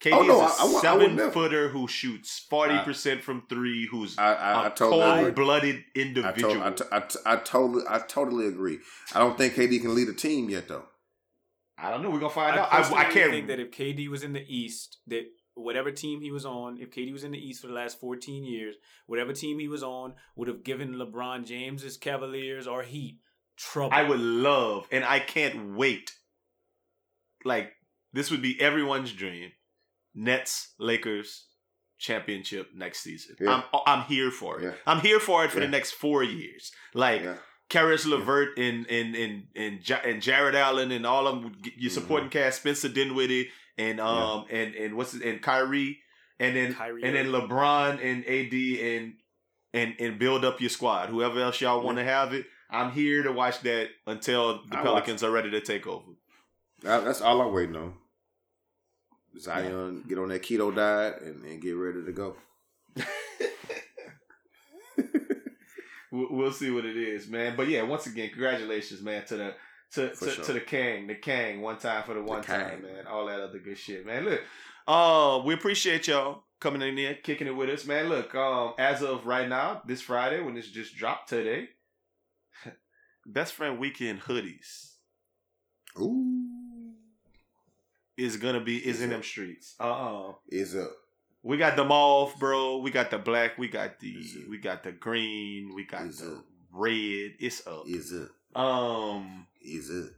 KD 0.03 0.13
Oh, 0.13 0.23
no, 0.23 0.45
is 0.47 0.53
a 0.53 0.63
I- 0.63 0.65
I 0.65 0.65
would- 0.67 0.77
I 0.77 0.81
seven-footer 0.81 1.69
who 1.69 1.89
shoots 1.89 2.45
forty 2.51 2.79
percent 2.81 3.23
from 3.23 3.47
three, 3.49 3.87
who's 3.91 4.19
I 4.19 4.35
I, 4.35 4.53
I 4.65 4.67
a 4.67 4.71
totally 4.71 5.03
agree. 5.03 5.23
cold 5.23 5.35
blooded 5.37 5.85
individual. 5.95 6.63
I, 6.63 6.71
to- 6.73 6.89
I, 6.93 7.01
to- 7.01 7.21
I 7.27 7.37
totally 7.37 7.85
I 7.89 7.99
totally 8.01 8.47
agree. 8.47 8.79
I 9.15 9.19
don't 9.21 9.39
think 9.39 9.55
KD 9.55 9.81
can 9.81 9.95
lead 9.95 10.09
a 10.09 10.13
team 10.15 10.51
yet 10.51 10.69
though. 10.69 10.85
I 11.79 11.91
don't 11.91 12.03
know. 12.03 12.11
We're 12.11 12.21
gonna 12.21 12.33
find 12.33 12.57
I, 12.59 12.63
out. 12.63 12.73
I, 12.73 13.01
I 13.03 13.05
can't. 13.05 13.31
think 13.31 13.47
that 13.49 13.61
if 13.61 13.71
KD 13.71 14.09
was 14.09 14.23
in 14.23 14.33
the 14.33 14.45
East, 14.47 14.99
that 15.07 15.25
whatever 15.55 15.91
team 15.91 16.21
he 16.21 16.31
was 16.31 16.45
on, 16.45 16.79
if 16.81 16.91
KD 16.91 17.13
was 17.13 17.25
in 17.25 17.33
the 17.33 17.39
East 17.39 17.61
for 17.63 17.69
the 17.69 17.73
last 17.73 17.99
14 18.01 18.45
years, 18.45 18.75
whatever 19.07 19.33
team 19.33 19.59
he 19.59 19.69
was 19.69 19.83
on 19.83 20.15
would 20.37 20.49
have 20.49 20.65
given 20.65 20.95
LeBron 20.97 21.47
James's 21.47 21.97
Cavaliers 21.97 22.67
or 22.67 22.83
Heat 22.83 23.19
trouble. 23.57 23.95
I 23.97 24.03
would 24.03 24.21
love, 24.21 24.87
and 24.91 25.05
I 25.05 25.21
can't 25.21 25.75
wait. 25.77 26.13
Like 27.45 27.73
this 28.13 28.31
would 28.31 28.43
be 28.43 28.61
everyone's 28.61 29.13
dream. 29.13 29.51
Nets, 30.15 30.73
Lakers, 30.79 31.47
championship 31.99 32.69
next 32.75 33.01
season. 33.03 33.37
Yeah. 33.41 33.63
I'm 33.73 33.81
I'm 33.87 34.03
here 34.05 34.31
for 34.31 34.61
it. 34.61 34.65
Yeah. 34.65 34.73
I'm 34.87 35.01
here 35.01 35.21
for 35.21 35.45
it 35.45 35.51
for 35.51 35.59
Yeah. 35.59 35.67
the 35.67 35.71
next 35.73 35.93
four 35.93 36.23
years. 36.23 36.73
Like 36.95 37.23
Yeah. 37.23 37.37
Caris 37.69 38.07
LeVert 38.07 38.59
and 38.59 38.87
and 38.91 39.15
and 39.17 39.45
and, 39.57 39.89
Ja- 39.89 40.01
and 40.05 40.23
Jarrett 40.23 40.55
Allen 40.55 40.93
and 40.93 41.05
all 41.07 41.27
of 41.27 41.43
them. 41.43 41.57
You 41.65 41.71
Mm-hmm. 41.71 41.89
supporting 41.89 42.29
cast 42.31 42.61
Spencer 42.61 42.89
Dinwiddie 42.89 43.51
and 43.77 44.01
um 44.01 44.47
and 44.51 44.75
and 44.75 44.97
what's 44.97 45.15
it 45.15 45.23
and 45.23 45.43
Kyrie 45.43 45.99
and 46.39 46.57
then 46.57 46.75
Kyrie 46.75 47.03
and 47.03 47.15
then 47.17 47.27
LeBron 47.27 48.03
and 48.03 48.25
AD 48.25 48.81
and 48.81 49.15
and 49.73 49.95
and 49.99 50.19
build 50.19 50.45
up 50.45 50.61
your 50.61 50.71
squad. 50.71 51.09
Whoever 51.09 51.41
else 51.41 51.61
y'all 51.61 51.83
want 51.83 51.99
to 51.99 52.05
have 52.05 52.33
it. 52.33 52.47
I'm 52.71 52.93
here 52.93 53.23
to 53.23 53.33
watch 53.33 53.61
that 53.61 53.89
until 54.07 54.63
the 54.69 54.77
I 54.77 54.83
watch 54.83 54.85
Pelicans 54.85 55.23
are 55.23 55.31
ready 55.31 55.51
to 55.51 55.61
take 55.61 55.87
over. 55.87 56.13
That- 56.83 57.05
that's 57.05 57.21
all 57.21 57.41
I'm 57.41 57.53
waiting 57.53 57.77
on. 57.77 57.95
Zion 59.39 60.05
get 60.09 60.19
on 60.19 60.29
that 60.29 60.43
keto 60.43 60.75
diet 60.75 61.21
and, 61.23 61.45
and 61.45 61.61
get 61.61 61.73
ready 61.73 62.05
to 62.05 62.13
go. 62.13 62.37
We'll, 66.15 66.53
see 66.53 66.71
what 66.71 66.85
it 66.85 66.97
is, 66.97 67.27
man. 67.27 67.57
But 67.57 67.67
yeah, 67.67 67.83
once 67.83 68.07
again, 68.07 68.29
congratulations, 68.31 69.03
man, 69.03 69.25
to 69.27 69.37
the 69.37 69.55
to 69.95 70.11
to, 70.15 70.31
sure. 70.31 70.45
to 70.45 70.53
the 70.53 70.61
Kang, 70.61 71.09
the 71.09 71.17
Kang, 71.17 71.61
one 71.61 71.77
time 71.77 72.05
for 72.05 72.15
the 72.15 72.23
one 72.23 72.41
Kang. 72.41 72.61
time, 72.61 72.83
man. 72.83 73.07
All 73.09 73.27
that 73.27 73.41
other 73.41 73.59
good 73.59 73.77
shit, 73.77 74.07
man. 74.07 74.25
Look, 74.25 74.41
uh, 74.87 75.43
we 75.45 75.55
appreciate 75.55 76.07
y'all 76.07 76.45
coming 76.61 76.83
in 76.83 76.97
here, 76.97 77.19
kicking 77.21 77.49
it 77.49 77.57
with 77.57 77.69
us, 77.69 77.85
man. 77.85 78.09
Look, 78.09 78.33
um, 78.37 78.75
as 78.79 79.03
of 79.03 79.27
right 79.27 79.49
now, 79.49 79.83
this 79.89 80.03
Friday 80.03 80.41
when 80.41 80.55
this 80.55 80.71
just 80.71 80.95
dropped 80.95 81.31
today, 81.31 81.71
best 83.27 83.55
friend 83.55 83.79
weekend 83.79 84.21
hoodies 84.23 84.93
Ooh, 86.01 86.93
is 88.17 88.37
gonna 88.37 88.61
be 88.61 88.77
is 88.79 88.97
Is 88.97 89.03
in 89.03 89.11
it? 89.11 89.15
them 89.15 89.23
streets. 89.23 89.75
Uh 89.81 90.29
uh 90.29 90.33
is 90.49 90.75
up. 90.77 90.91
We 91.43 91.57
got 91.59 91.77
the 91.77 91.85
mauve, 91.85 92.35
bro. 92.39 92.79
We 92.79 92.91
got 92.91 93.11
the 93.11 93.19
black. 93.19 93.59
We 93.59 93.69
got 93.69 94.01
the 94.01 94.17
we 94.49 94.59
got 94.59 94.83
the 94.83 94.93
green. 94.93 95.73
We 95.75 95.85
got 95.85 96.03
Is 96.07 96.19
the 96.21 96.33
it? 96.37 96.39
red. 96.73 97.33
It's 97.39 97.67
up. 97.67 97.85
Is 97.87 98.13
up. 98.15 98.61
Um, 98.61 99.47
Is 99.61 99.91
up. 99.91 100.11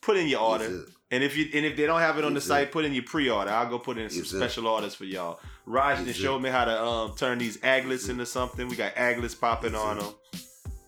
put 0.00 0.16
in 0.16 0.26
your 0.28 0.40
order. 0.40 0.84
And 1.10 1.22
if 1.22 1.36
you 1.36 1.48
and 1.54 1.64
if 1.66 1.76
they 1.76 1.84
don't 1.86 2.00
have 2.00 2.18
it 2.18 2.24
on 2.24 2.32
the 2.34 2.38
Is 2.38 2.44
site, 2.44 2.68
it? 2.68 2.72
put 2.72 2.84
in 2.84 2.92
your 2.94 3.04
pre-order. 3.04 3.50
I'll 3.50 3.68
go 3.68 3.78
put 3.78 3.98
in 3.98 4.08
some 4.10 4.22
it? 4.22 4.26
special 4.26 4.66
orders 4.66 4.94
for 4.94 5.04
y'all. 5.04 5.38
Raj 5.66 5.98
just 5.98 6.18
it? 6.18 6.22
showed 6.22 6.40
me 6.40 6.48
how 6.50 6.64
to 6.64 6.82
um 6.82 7.14
turn 7.16 7.38
these 7.38 7.58
aglets 7.58 8.08
into 8.08 8.26
something. 8.26 8.66
We 8.68 8.76
got 8.76 8.94
aglets 8.96 9.38
popping 9.38 9.74
on 9.74 9.98
it? 9.98 10.00
them. 10.00 10.14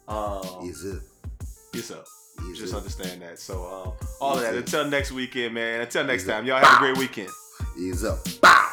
Um, 0.08 0.68
Is 0.68 0.84
up. 0.84 1.02
It's 1.74 1.90
up. 1.90 2.06
Just 2.56 2.74
understand 2.74 3.22
that. 3.22 3.38
So 3.38 3.64
um, 3.64 3.92
all 4.20 4.36
of 4.36 4.42
that. 4.42 4.54
Until 4.54 4.86
next 4.88 5.12
weekend, 5.12 5.54
man. 5.54 5.80
Until 5.80 6.04
next 6.04 6.22
Is 6.22 6.28
it? 6.28 6.32
time, 6.32 6.46
y'all 6.46 6.58
have 6.64 6.76
a 6.76 6.78
great 6.80 6.96
weekend. 6.98 7.28
Is 7.78 8.04
up. 8.04 8.18
Bow. 8.40 8.70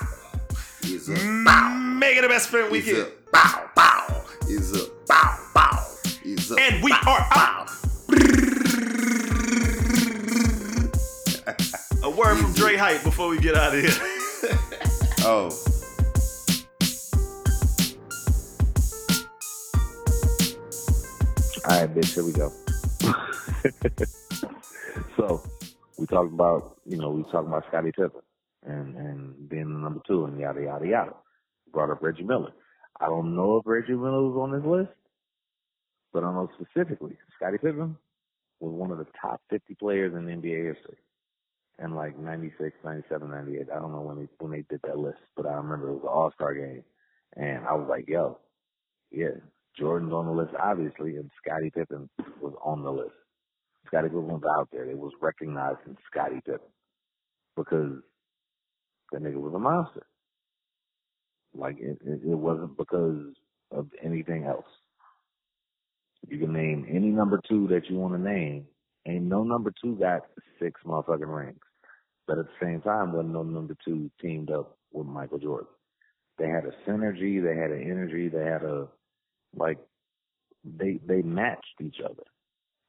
Is 0.83 1.09
up. 1.09 1.17
Bow. 1.45 1.77
Make 1.99 2.17
it 2.17 2.21
the 2.21 2.27
best 2.27 2.49
friend 2.49 2.67
Is 2.67 2.71
weekend. 2.85 3.03
up. 3.07 3.31
Bow. 3.31 3.69
Bow. 3.75 4.23
Is 4.47 4.73
up. 4.73 4.87
Bow. 5.07 5.39
Bow. 5.53 5.87
Is 6.23 6.51
up. 6.51 6.59
And 6.59 6.83
we 6.83 6.91
are 6.91 7.27
out. 7.31 7.69
A 12.03 12.09
word 12.09 12.37
from 12.37 12.53
Dre 12.53 12.75
Hype 12.75 13.03
before 13.03 13.29
we 13.29 13.39
get 13.39 13.55
out 13.55 13.75
of 13.75 13.81
here. 13.81 13.91
Oh. 15.23 15.51
All 21.63 21.79
right, 21.79 21.93
bitch, 21.95 22.15
here 22.15 22.23
we 22.23 22.31
go. 22.31 22.51
so 25.17 25.43
we 25.97 26.05
talked 26.07 26.33
about, 26.33 26.77
you 26.85 26.97
know, 26.97 27.09
we 27.11 27.23
talked 27.23 27.47
about 27.47 27.65
Scottie 27.67 27.91
Pippen 27.91 28.21
and 28.63 28.95
and 28.95 29.49
being 29.49 29.73
the 29.73 29.79
number 29.79 30.01
two 30.07 30.25
and 30.25 30.39
yada 30.39 30.61
yada 30.61 30.87
yada. 30.87 31.13
Brought 31.71 31.91
up 31.91 32.01
Reggie 32.01 32.23
Miller. 32.23 32.51
I 32.99 33.05
don't 33.05 33.35
know 33.35 33.57
if 33.57 33.63
Reggie 33.65 33.93
Miller 33.93 34.23
was 34.23 34.37
on 34.37 34.51
this 34.51 34.65
list, 34.65 34.91
but 36.13 36.23
I 36.23 36.31
know 36.31 36.49
specifically 36.59 37.17
Scottie 37.35 37.57
Pippen 37.57 37.97
was 38.59 38.73
one 38.73 38.91
of 38.91 38.97
the 38.97 39.07
top 39.19 39.41
50 39.49 39.75
players 39.75 40.13
in 40.13 40.25
NBA 40.25 40.75
history. 40.75 40.97
In 41.79 41.95
like 41.95 42.17
96, 42.17 42.75
97, 42.83 43.29
98. 43.29 43.67
I 43.73 43.79
don't 43.79 43.91
know 43.91 44.01
when 44.01 44.17
they, 44.17 44.27
when 44.39 44.51
they 44.51 44.63
did 44.69 44.81
that 44.83 44.99
list, 44.99 45.17
but 45.35 45.47
I 45.47 45.53
remember 45.53 45.89
it 45.89 45.93
was 45.93 46.03
an 46.03 46.09
all-star 46.09 46.53
game. 46.53 46.83
And 47.35 47.65
I 47.65 47.73
was 47.73 47.87
like, 47.89 48.07
yo, 48.07 48.37
yeah, 49.09 49.39
Jordan's 49.79 50.13
on 50.13 50.27
the 50.27 50.31
list, 50.31 50.53
obviously, 50.59 51.15
and 51.15 51.31
Scottie 51.43 51.71
Pippen 51.71 52.07
was 52.39 52.53
on 52.63 52.83
the 52.83 52.91
list. 52.91 53.15
Scottie 53.87 54.09
Pippen 54.09 54.27
was 54.27 54.43
out 54.57 54.69
there. 54.71 54.89
It 54.89 54.97
was 54.97 55.13
recognizing 55.21 55.97
Scottie 56.09 56.41
Pippen 56.45 56.59
because 57.55 57.93
that 59.11 59.23
nigga 59.23 59.35
was 59.35 59.53
a 59.53 59.59
monster. 59.59 60.05
Like 61.53 61.77
it, 61.79 61.97
it, 62.05 62.21
it 62.31 62.35
wasn't 62.35 62.77
because 62.77 63.33
of 63.71 63.87
anything 64.03 64.45
else. 64.45 64.65
You 66.29 66.39
can 66.39 66.53
name 66.53 66.85
any 66.89 67.07
number 67.09 67.41
two 67.49 67.67
that 67.69 67.89
you 67.89 67.97
want 67.97 68.13
to 68.13 68.21
name. 68.21 68.65
Ain't 69.07 69.25
no 69.25 69.43
number 69.43 69.73
two 69.81 69.95
got 69.95 70.21
six 70.59 70.79
motherfucking 70.85 71.35
rings. 71.35 71.59
But 72.27 72.39
at 72.39 72.45
the 72.45 72.65
same 72.65 72.81
time, 72.81 73.13
wasn't 73.13 73.33
no 73.33 73.43
number 73.43 73.75
two 73.83 74.11
teamed 74.21 74.51
up 74.51 74.77
with 74.93 75.07
Michael 75.07 75.39
Jordan. 75.39 75.67
They 76.37 76.47
had 76.47 76.65
a 76.65 76.89
synergy. 76.89 77.43
They 77.43 77.59
had 77.59 77.71
an 77.71 77.81
energy. 77.83 78.29
They 78.29 78.45
had 78.45 78.63
a 78.63 78.87
like 79.55 79.79
they 80.63 80.99
they 81.05 81.21
matched 81.21 81.81
each 81.81 81.97
other, 82.03 82.23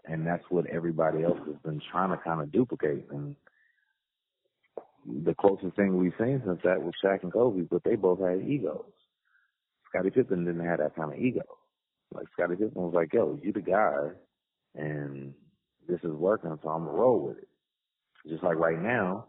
and 0.04 0.26
that's 0.26 0.44
what 0.48 0.66
everybody 0.66 1.22
else 1.22 1.38
has 1.46 1.56
been 1.64 1.80
trying 1.90 2.10
to 2.10 2.16
kind 2.22 2.40
of 2.40 2.52
duplicate. 2.52 3.06
And 3.10 3.36
the 5.24 5.34
closest 5.34 5.76
thing 5.76 5.96
we've 5.96 6.12
seen 6.18 6.42
since 6.44 6.60
that 6.64 6.82
was 6.82 6.94
Shaq 7.04 7.22
and 7.22 7.32
Kobe, 7.32 7.62
but 7.62 7.84
they 7.84 7.96
both 7.96 8.20
had 8.20 8.46
egos. 8.46 8.84
Scottie 9.88 10.10
Pippen 10.10 10.44
didn't 10.44 10.66
have 10.66 10.78
that 10.78 10.96
kind 10.96 11.12
of 11.12 11.18
ego. 11.18 11.42
Like 12.12 12.26
Scottie 12.32 12.56
Pippen 12.56 12.82
was 12.82 12.94
like, 12.94 13.12
"Yo, 13.12 13.38
you 13.42 13.52
the 13.52 13.60
guy, 13.60 14.10
and 14.74 15.34
this 15.88 16.00
is 16.02 16.12
working, 16.12 16.58
so 16.62 16.68
I'm 16.68 16.84
gonna 16.84 16.96
roll 16.96 17.20
with 17.28 17.38
it. 17.38 17.48
Just 18.28 18.42
like 18.42 18.56
right 18.56 18.80
now, 18.80 19.26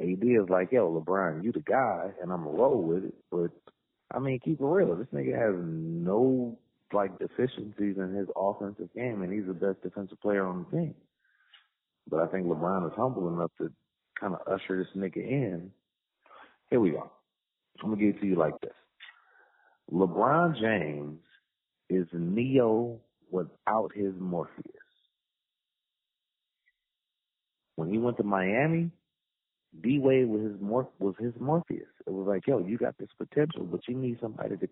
AD 0.00 0.22
is 0.22 0.48
like, 0.48 0.70
yo, 0.72 1.00
LeBron, 1.00 1.42
you 1.42 1.52
the 1.52 1.60
guy, 1.60 2.10
and 2.22 2.32
I'm 2.32 2.44
gonna 2.44 2.56
roll 2.56 2.82
with 2.82 3.04
it. 3.04 3.14
But 3.30 3.50
I 4.12 4.18
mean, 4.18 4.38
keep 4.40 4.60
it 4.60 4.64
real. 4.64 4.94
This 4.94 5.08
nigga 5.12 5.36
has 5.36 5.54
no 5.58 6.58
like 6.92 7.18
deficiencies 7.18 7.96
in 7.96 8.14
his 8.14 8.28
offensive 8.36 8.88
game, 8.94 9.22
and 9.22 9.32
he's 9.32 9.46
the 9.46 9.52
best 9.52 9.82
defensive 9.82 10.20
player 10.20 10.46
on 10.46 10.66
the 10.70 10.76
team. 10.76 10.94
But 12.10 12.20
I 12.20 12.26
think 12.26 12.46
LeBron 12.46 12.86
is 12.86 12.96
humble 12.96 13.28
enough 13.28 13.50
to 13.58 13.70
kind 14.18 14.34
of 14.34 14.40
usher 14.46 14.78
this 14.78 14.88
nigga 14.96 15.16
in. 15.16 15.70
Here 16.70 16.80
we 16.80 16.90
go. 16.90 17.10
I'm 17.82 17.90
gonna 17.90 18.00
give 18.00 18.16
it 18.16 18.20
to 18.20 18.26
you 18.26 18.36
like 18.36 18.58
this. 18.60 18.72
LeBron 19.92 20.58
James 20.60 21.20
is 21.88 22.06
Neo 22.12 22.98
without 23.30 23.92
his 23.94 24.12
Morpheus. 24.18 24.64
When 27.76 27.90
he 27.90 27.98
went 27.98 28.16
to 28.16 28.24
Miami, 28.24 28.90
D 29.82 29.98
Wade 29.98 30.28
was 30.28 30.42
his 30.42 30.60
was 30.60 31.14
his 31.18 31.32
Morpheus. 31.38 31.86
It 32.06 32.12
was 32.12 32.26
like, 32.26 32.46
yo, 32.46 32.58
you 32.58 32.78
got 32.78 32.96
this 32.98 33.10
potential, 33.18 33.64
but 33.64 33.80
you 33.86 33.94
need 33.94 34.18
somebody 34.20 34.56
to 34.56 34.68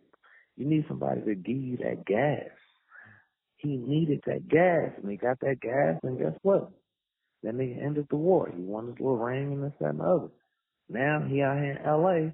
you 0.57 0.67
need 0.67 0.85
somebody 0.89 1.21
to 1.23 1.35
give 1.35 1.57
you 1.57 1.77
that 1.79 2.05
gas. 2.07 2.51
He 3.57 3.77
needed 3.77 4.23
that 4.27 4.49
gas, 4.49 4.93
and 5.01 5.11
he 5.11 5.17
got 5.17 5.41
that 5.41 5.61
gas, 5.61 5.99
and 6.03 6.19
guess 6.19 6.35
what? 6.43 6.71
Then 7.43 7.59
they 7.59 7.79
ended 7.81 8.07
the 8.11 8.17
war. 8.17 8.51
He 8.55 8.63
won 8.63 8.87
his 8.87 8.99
little 8.99 9.17
ring 9.17 9.53
and 9.53 9.65
this, 9.65 9.73
that, 9.81 9.91
and 9.91 10.01
the 10.01 10.05
other. 10.05 10.29
Now 10.89 11.25
he 11.29 11.43
out 11.43 11.59
here 11.59 11.73
in 11.73 11.87
L.A., 11.87 12.33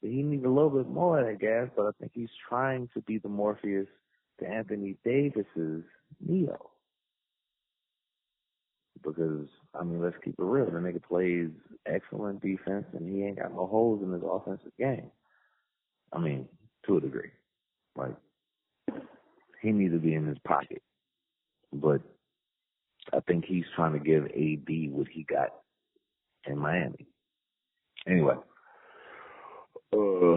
but 0.00 0.10
he 0.10 0.22
needs 0.22 0.44
a 0.44 0.48
little 0.48 0.70
bit 0.70 0.88
more 0.88 1.20
of 1.20 1.26
that 1.26 1.40
gas, 1.40 1.68
but 1.76 1.86
I 1.86 1.90
think 1.98 2.12
he's 2.14 2.28
trying 2.48 2.88
to 2.94 3.00
be 3.02 3.18
the 3.18 3.28
Morpheus 3.28 3.86
to 4.40 4.48
Anthony 4.48 4.96
Davis's 5.04 5.84
Neo. 6.20 6.70
Because, 9.02 9.46
I 9.78 9.84
mean, 9.84 10.02
let's 10.02 10.16
keep 10.24 10.34
it 10.38 10.42
real. 10.42 10.66
The 10.66 10.72
nigga 10.72 11.02
plays 11.02 11.50
excellent 11.86 12.40
defense, 12.40 12.86
and 12.92 13.08
he 13.08 13.24
ain't 13.24 13.38
got 13.38 13.52
no 13.52 13.66
holes 13.66 14.02
in 14.02 14.12
his 14.12 14.22
offensive 14.28 14.72
game. 14.78 15.10
I 16.12 16.18
mean, 16.18 16.48
to 16.86 16.96
a 16.96 17.00
degree. 17.00 17.30
Like, 17.96 18.14
he 19.60 19.72
needs 19.72 19.92
to 19.94 19.98
be 19.98 20.14
in 20.14 20.26
his 20.26 20.38
pocket. 20.46 20.82
But 21.72 22.00
I 23.12 23.20
think 23.20 23.44
he's 23.44 23.64
trying 23.76 23.92
to 23.92 23.98
give 23.98 24.24
AD 24.24 24.92
what 24.92 25.08
he 25.08 25.24
got 25.24 25.48
in 26.46 26.58
Miami. 26.58 27.06
Anyway, 28.06 28.34
uh, 29.92 30.34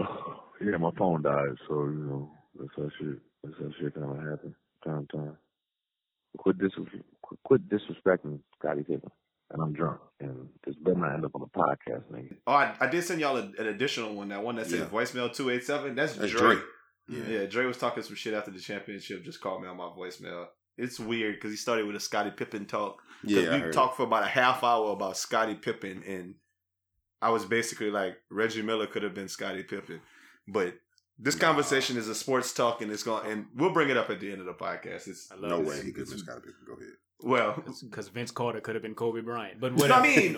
yeah, 0.60 0.76
my 0.78 0.90
phone 0.98 1.22
died, 1.22 1.56
so 1.68 1.84
you 1.84 2.04
know 2.08 2.30
that's 2.58 2.70
that 2.76 2.90
shit. 2.98 3.18
That's 3.42 3.56
that 3.58 3.72
shit 3.80 3.94
kind 3.94 4.10
of 4.10 4.16
happen 4.30 4.54
time 4.84 5.06
to 5.10 5.16
time. 5.16 5.36
Quit 6.38 6.58
dis 6.58 6.72
quit, 7.22 7.40
quit 7.44 7.68
disrespecting 7.68 8.38
Scottie 8.58 8.82
Pippen, 8.82 9.10
and 9.50 9.62
I'm 9.62 9.72
drunk, 9.72 10.00
and 10.20 10.48
this 10.64 10.76
better 10.76 10.96
not 10.98 11.14
end 11.14 11.24
up 11.24 11.32
on 11.34 11.40
the 11.40 11.46
podcast, 11.48 12.02
nigga. 12.12 12.36
Oh, 12.46 12.52
I, 12.52 12.74
I 12.80 12.86
did 12.86 13.02
send 13.02 13.20
y'all 13.20 13.36
a, 13.36 13.42
an 13.58 13.66
additional 13.66 14.14
one. 14.14 14.28
That 14.28 14.42
one 14.42 14.56
that 14.56 14.66
said 14.66 14.78
Yeah. 14.80 14.86
voicemail 14.86 15.32
two 15.34 15.50
eight 15.50 15.64
seven. 15.64 15.94
That's, 15.94 16.14
That's 16.14 16.30
Dre. 16.32 16.54
Dre. 16.56 16.62
Yeah. 17.08 17.24
Yeah. 17.28 17.46
Dre 17.46 17.66
was 17.66 17.78
talking 17.78 18.02
some 18.02 18.16
shit 18.16 18.34
after 18.34 18.50
the 18.50 18.58
championship. 18.58 19.24
Just 19.24 19.40
called 19.40 19.62
me 19.62 19.68
on 19.68 19.76
my 19.76 19.84
voicemail. 19.84 20.46
It's 20.78 21.00
weird 21.00 21.36
because 21.36 21.50
he 21.50 21.56
started 21.56 21.86
with 21.86 21.96
a 21.96 22.00
Scottie 22.00 22.30
Pippen 22.30 22.66
talk. 22.66 23.00
Yeah, 23.22 23.64
we 23.64 23.72
talked 23.72 23.96
for 23.96 24.02
about 24.02 24.24
a 24.24 24.28
half 24.28 24.62
hour 24.62 24.92
about 24.92 25.16
Scottie 25.16 25.54
Pippen, 25.54 26.02
and 26.06 26.34
I 27.22 27.30
was 27.30 27.46
basically 27.46 27.90
like 27.90 28.16
Reggie 28.30 28.62
Miller 28.62 28.86
could 28.86 29.02
have 29.02 29.14
been 29.14 29.28
Scottie 29.28 29.62
Pippen, 29.62 30.00
but 30.46 30.74
this 31.18 31.34
conversation 31.34 31.96
is 31.96 32.08
a 32.08 32.14
sports 32.14 32.52
talk, 32.52 32.82
and 32.82 32.90
it's 32.92 33.02
going, 33.02 33.30
and 33.30 33.46
we'll 33.54 33.72
bring 33.72 33.88
it 33.90 33.96
up 33.96 34.10
at 34.10 34.20
the 34.20 34.30
end 34.30 34.40
of 34.40 34.46
the 34.46 34.52
podcast. 34.54 35.08
It's 35.08 35.30
I 35.32 35.36
love 35.36 35.50
No 35.50 35.62
this. 35.62 35.70
way 35.70 35.84
he 35.86 35.92
could 35.92 36.00
have 36.02 36.08
been 36.08 36.18
it's- 36.18 36.20
Scottie 36.20 36.40
Pippen. 36.40 36.54
Go 36.66 36.72
ahead. 36.74 36.92
well, 37.20 37.64
Because 37.82 38.08
Vince 38.14 38.30
Carter 38.30 38.60
could 38.60 38.74
have 38.74 38.82
been 38.82 38.94
Kobe 38.94 39.20
Bryant, 39.22 39.58
but 39.60 39.72
what 39.76 39.90
I 39.90 40.02
mean- 40.02 40.20
you 40.22 40.32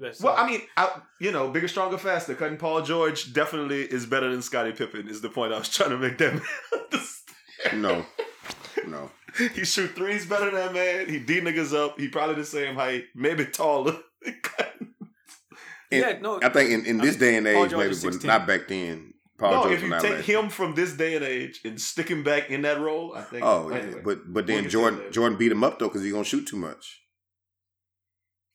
know, 0.00 0.10
Well, 0.20 0.34
I 0.36 0.46
mean, 0.46 0.60
I, 0.76 1.00
you 1.20 1.32
know, 1.32 1.48
bigger, 1.50 1.68
stronger, 1.68 1.98
faster. 1.98 2.34
Cutting 2.34 2.58
Paul 2.58 2.82
George 2.82 3.32
definitely 3.32 3.82
is 3.82 4.06
better 4.06 4.30
than 4.30 4.40
Scottie 4.42 4.72
Pippen. 4.72 5.08
Is 5.08 5.20
the 5.20 5.28
point 5.30 5.52
I 5.52 5.58
was 5.58 5.68
trying 5.68 5.90
to 5.90 5.98
make 5.98 6.18
them 6.18 6.40
understand. 6.72 7.82
No, 7.82 8.06
no. 8.86 9.10
he 9.54 9.64
shoot 9.64 9.94
threes 9.94 10.26
better 10.26 10.46
than 10.46 10.54
that 10.54 10.72
man. 10.72 11.08
He 11.08 11.18
d 11.18 11.40
niggas 11.40 11.74
up. 11.74 11.98
He 12.00 12.08
probably 12.08 12.36
the 12.36 12.44
same 12.44 12.74
height, 12.74 13.04
maybe 13.14 13.44
taller. 13.46 13.96
And 15.92 16.00
yeah, 16.02 16.18
no. 16.20 16.38
I 16.42 16.48
think 16.50 16.70
in, 16.70 16.86
in 16.86 16.98
this 16.98 17.16
day 17.16 17.36
and 17.36 17.46
age, 17.46 17.72
maybe, 17.72 17.94
but 18.02 18.22
not 18.24 18.46
back 18.46 18.68
then. 18.68 19.12
Paul 19.40 19.50
no, 19.52 19.62
George 19.64 19.74
if 19.74 19.82
you 19.82 20.00
take 20.00 20.16
last. 20.18 20.24
him 20.26 20.48
from 20.50 20.74
this 20.74 20.92
day 20.92 21.16
and 21.16 21.24
age 21.24 21.60
and 21.64 21.80
stick 21.80 22.08
him 22.08 22.22
back 22.22 22.50
in 22.50 22.62
that 22.62 22.78
role, 22.80 23.14
I 23.16 23.22
think. 23.22 23.42
Oh, 23.44 23.70
yeah. 23.70 23.78
anyway. 23.78 24.02
but 24.04 24.18
but 24.32 24.46
We'll 24.46 24.56
then 24.62 24.68
Jordan. 24.70 25.00
Jordan 25.10 25.38
beat 25.38 25.50
him 25.50 25.64
up 25.64 25.78
though 25.78 25.88
because 25.88 26.02
he's 26.02 26.12
gonna 26.12 26.24
shoot 26.24 26.46
too 26.46 26.56
much. 26.56 27.00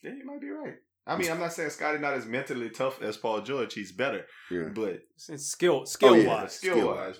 yeah, 0.04 0.12
you 0.12 0.26
might 0.26 0.40
be 0.42 0.50
right. 0.50 0.76
I 1.08 1.18
mean, 1.18 1.30
I'm 1.32 1.40
not 1.40 1.54
saying 1.54 1.70
Scottie 1.70 2.00
not 2.00 2.14
as 2.16 2.26
mentally 2.26 2.70
tough 2.70 3.00
as 3.02 3.16
Paul 3.18 3.42
George. 3.42 3.74
He's 3.76 3.92
better, 3.92 4.26
Yeah, 4.50 4.70
but 4.74 5.02
Since 5.18 5.46
skill, 5.48 5.86
skill 5.86 6.10
Oh, 6.14 6.16
yeah. 6.16 6.28
wise, 6.42 6.54
skill 6.54 6.88
wise, 6.96 7.20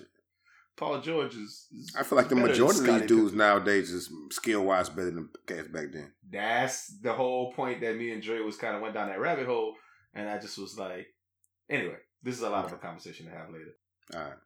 Paul 0.76 1.00
George 1.00 1.34
is. 1.36 1.68
is 1.72 1.94
I 1.96 2.02
feel 2.02 2.16
like 2.18 2.28
the 2.28 2.34
majority 2.34 2.80
of 2.80 2.86
these 3.00 3.08
dudes 3.08 3.22
Pippen. 3.30 3.38
nowadays 3.38 3.92
is 3.92 4.10
skill 4.32 4.64
wise 4.64 4.88
better 4.88 5.12
than 5.12 5.28
cats 5.46 5.68
back 5.68 5.86
then. 5.92 6.12
That's 6.28 6.98
the 7.00 7.12
whole 7.12 7.52
point 7.52 7.80
that 7.80 7.96
me 7.96 8.10
and 8.12 8.20
Dre 8.22 8.40
was 8.40 8.56
kind 8.56 8.74
of 8.74 8.82
went 8.82 8.94
down 8.94 9.08
that 9.08 9.20
rabbit 9.20 9.46
hole, 9.46 9.74
and 10.14 10.28
I 10.28 10.38
just 10.38 10.58
was 10.58 10.76
like, 10.76 11.06
anyway, 11.70 11.96
this 12.26 12.36
is 12.36 12.42
a 12.42 12.50
lot 12.50 12.64
of 12.64 12.72
a 12.72 12.76
conversation 12.76 13.26
to 13.26 13.32
have 13.32 13.50
later. 13.50 13.76
All 14.14 14.20
right. 14.20 14.38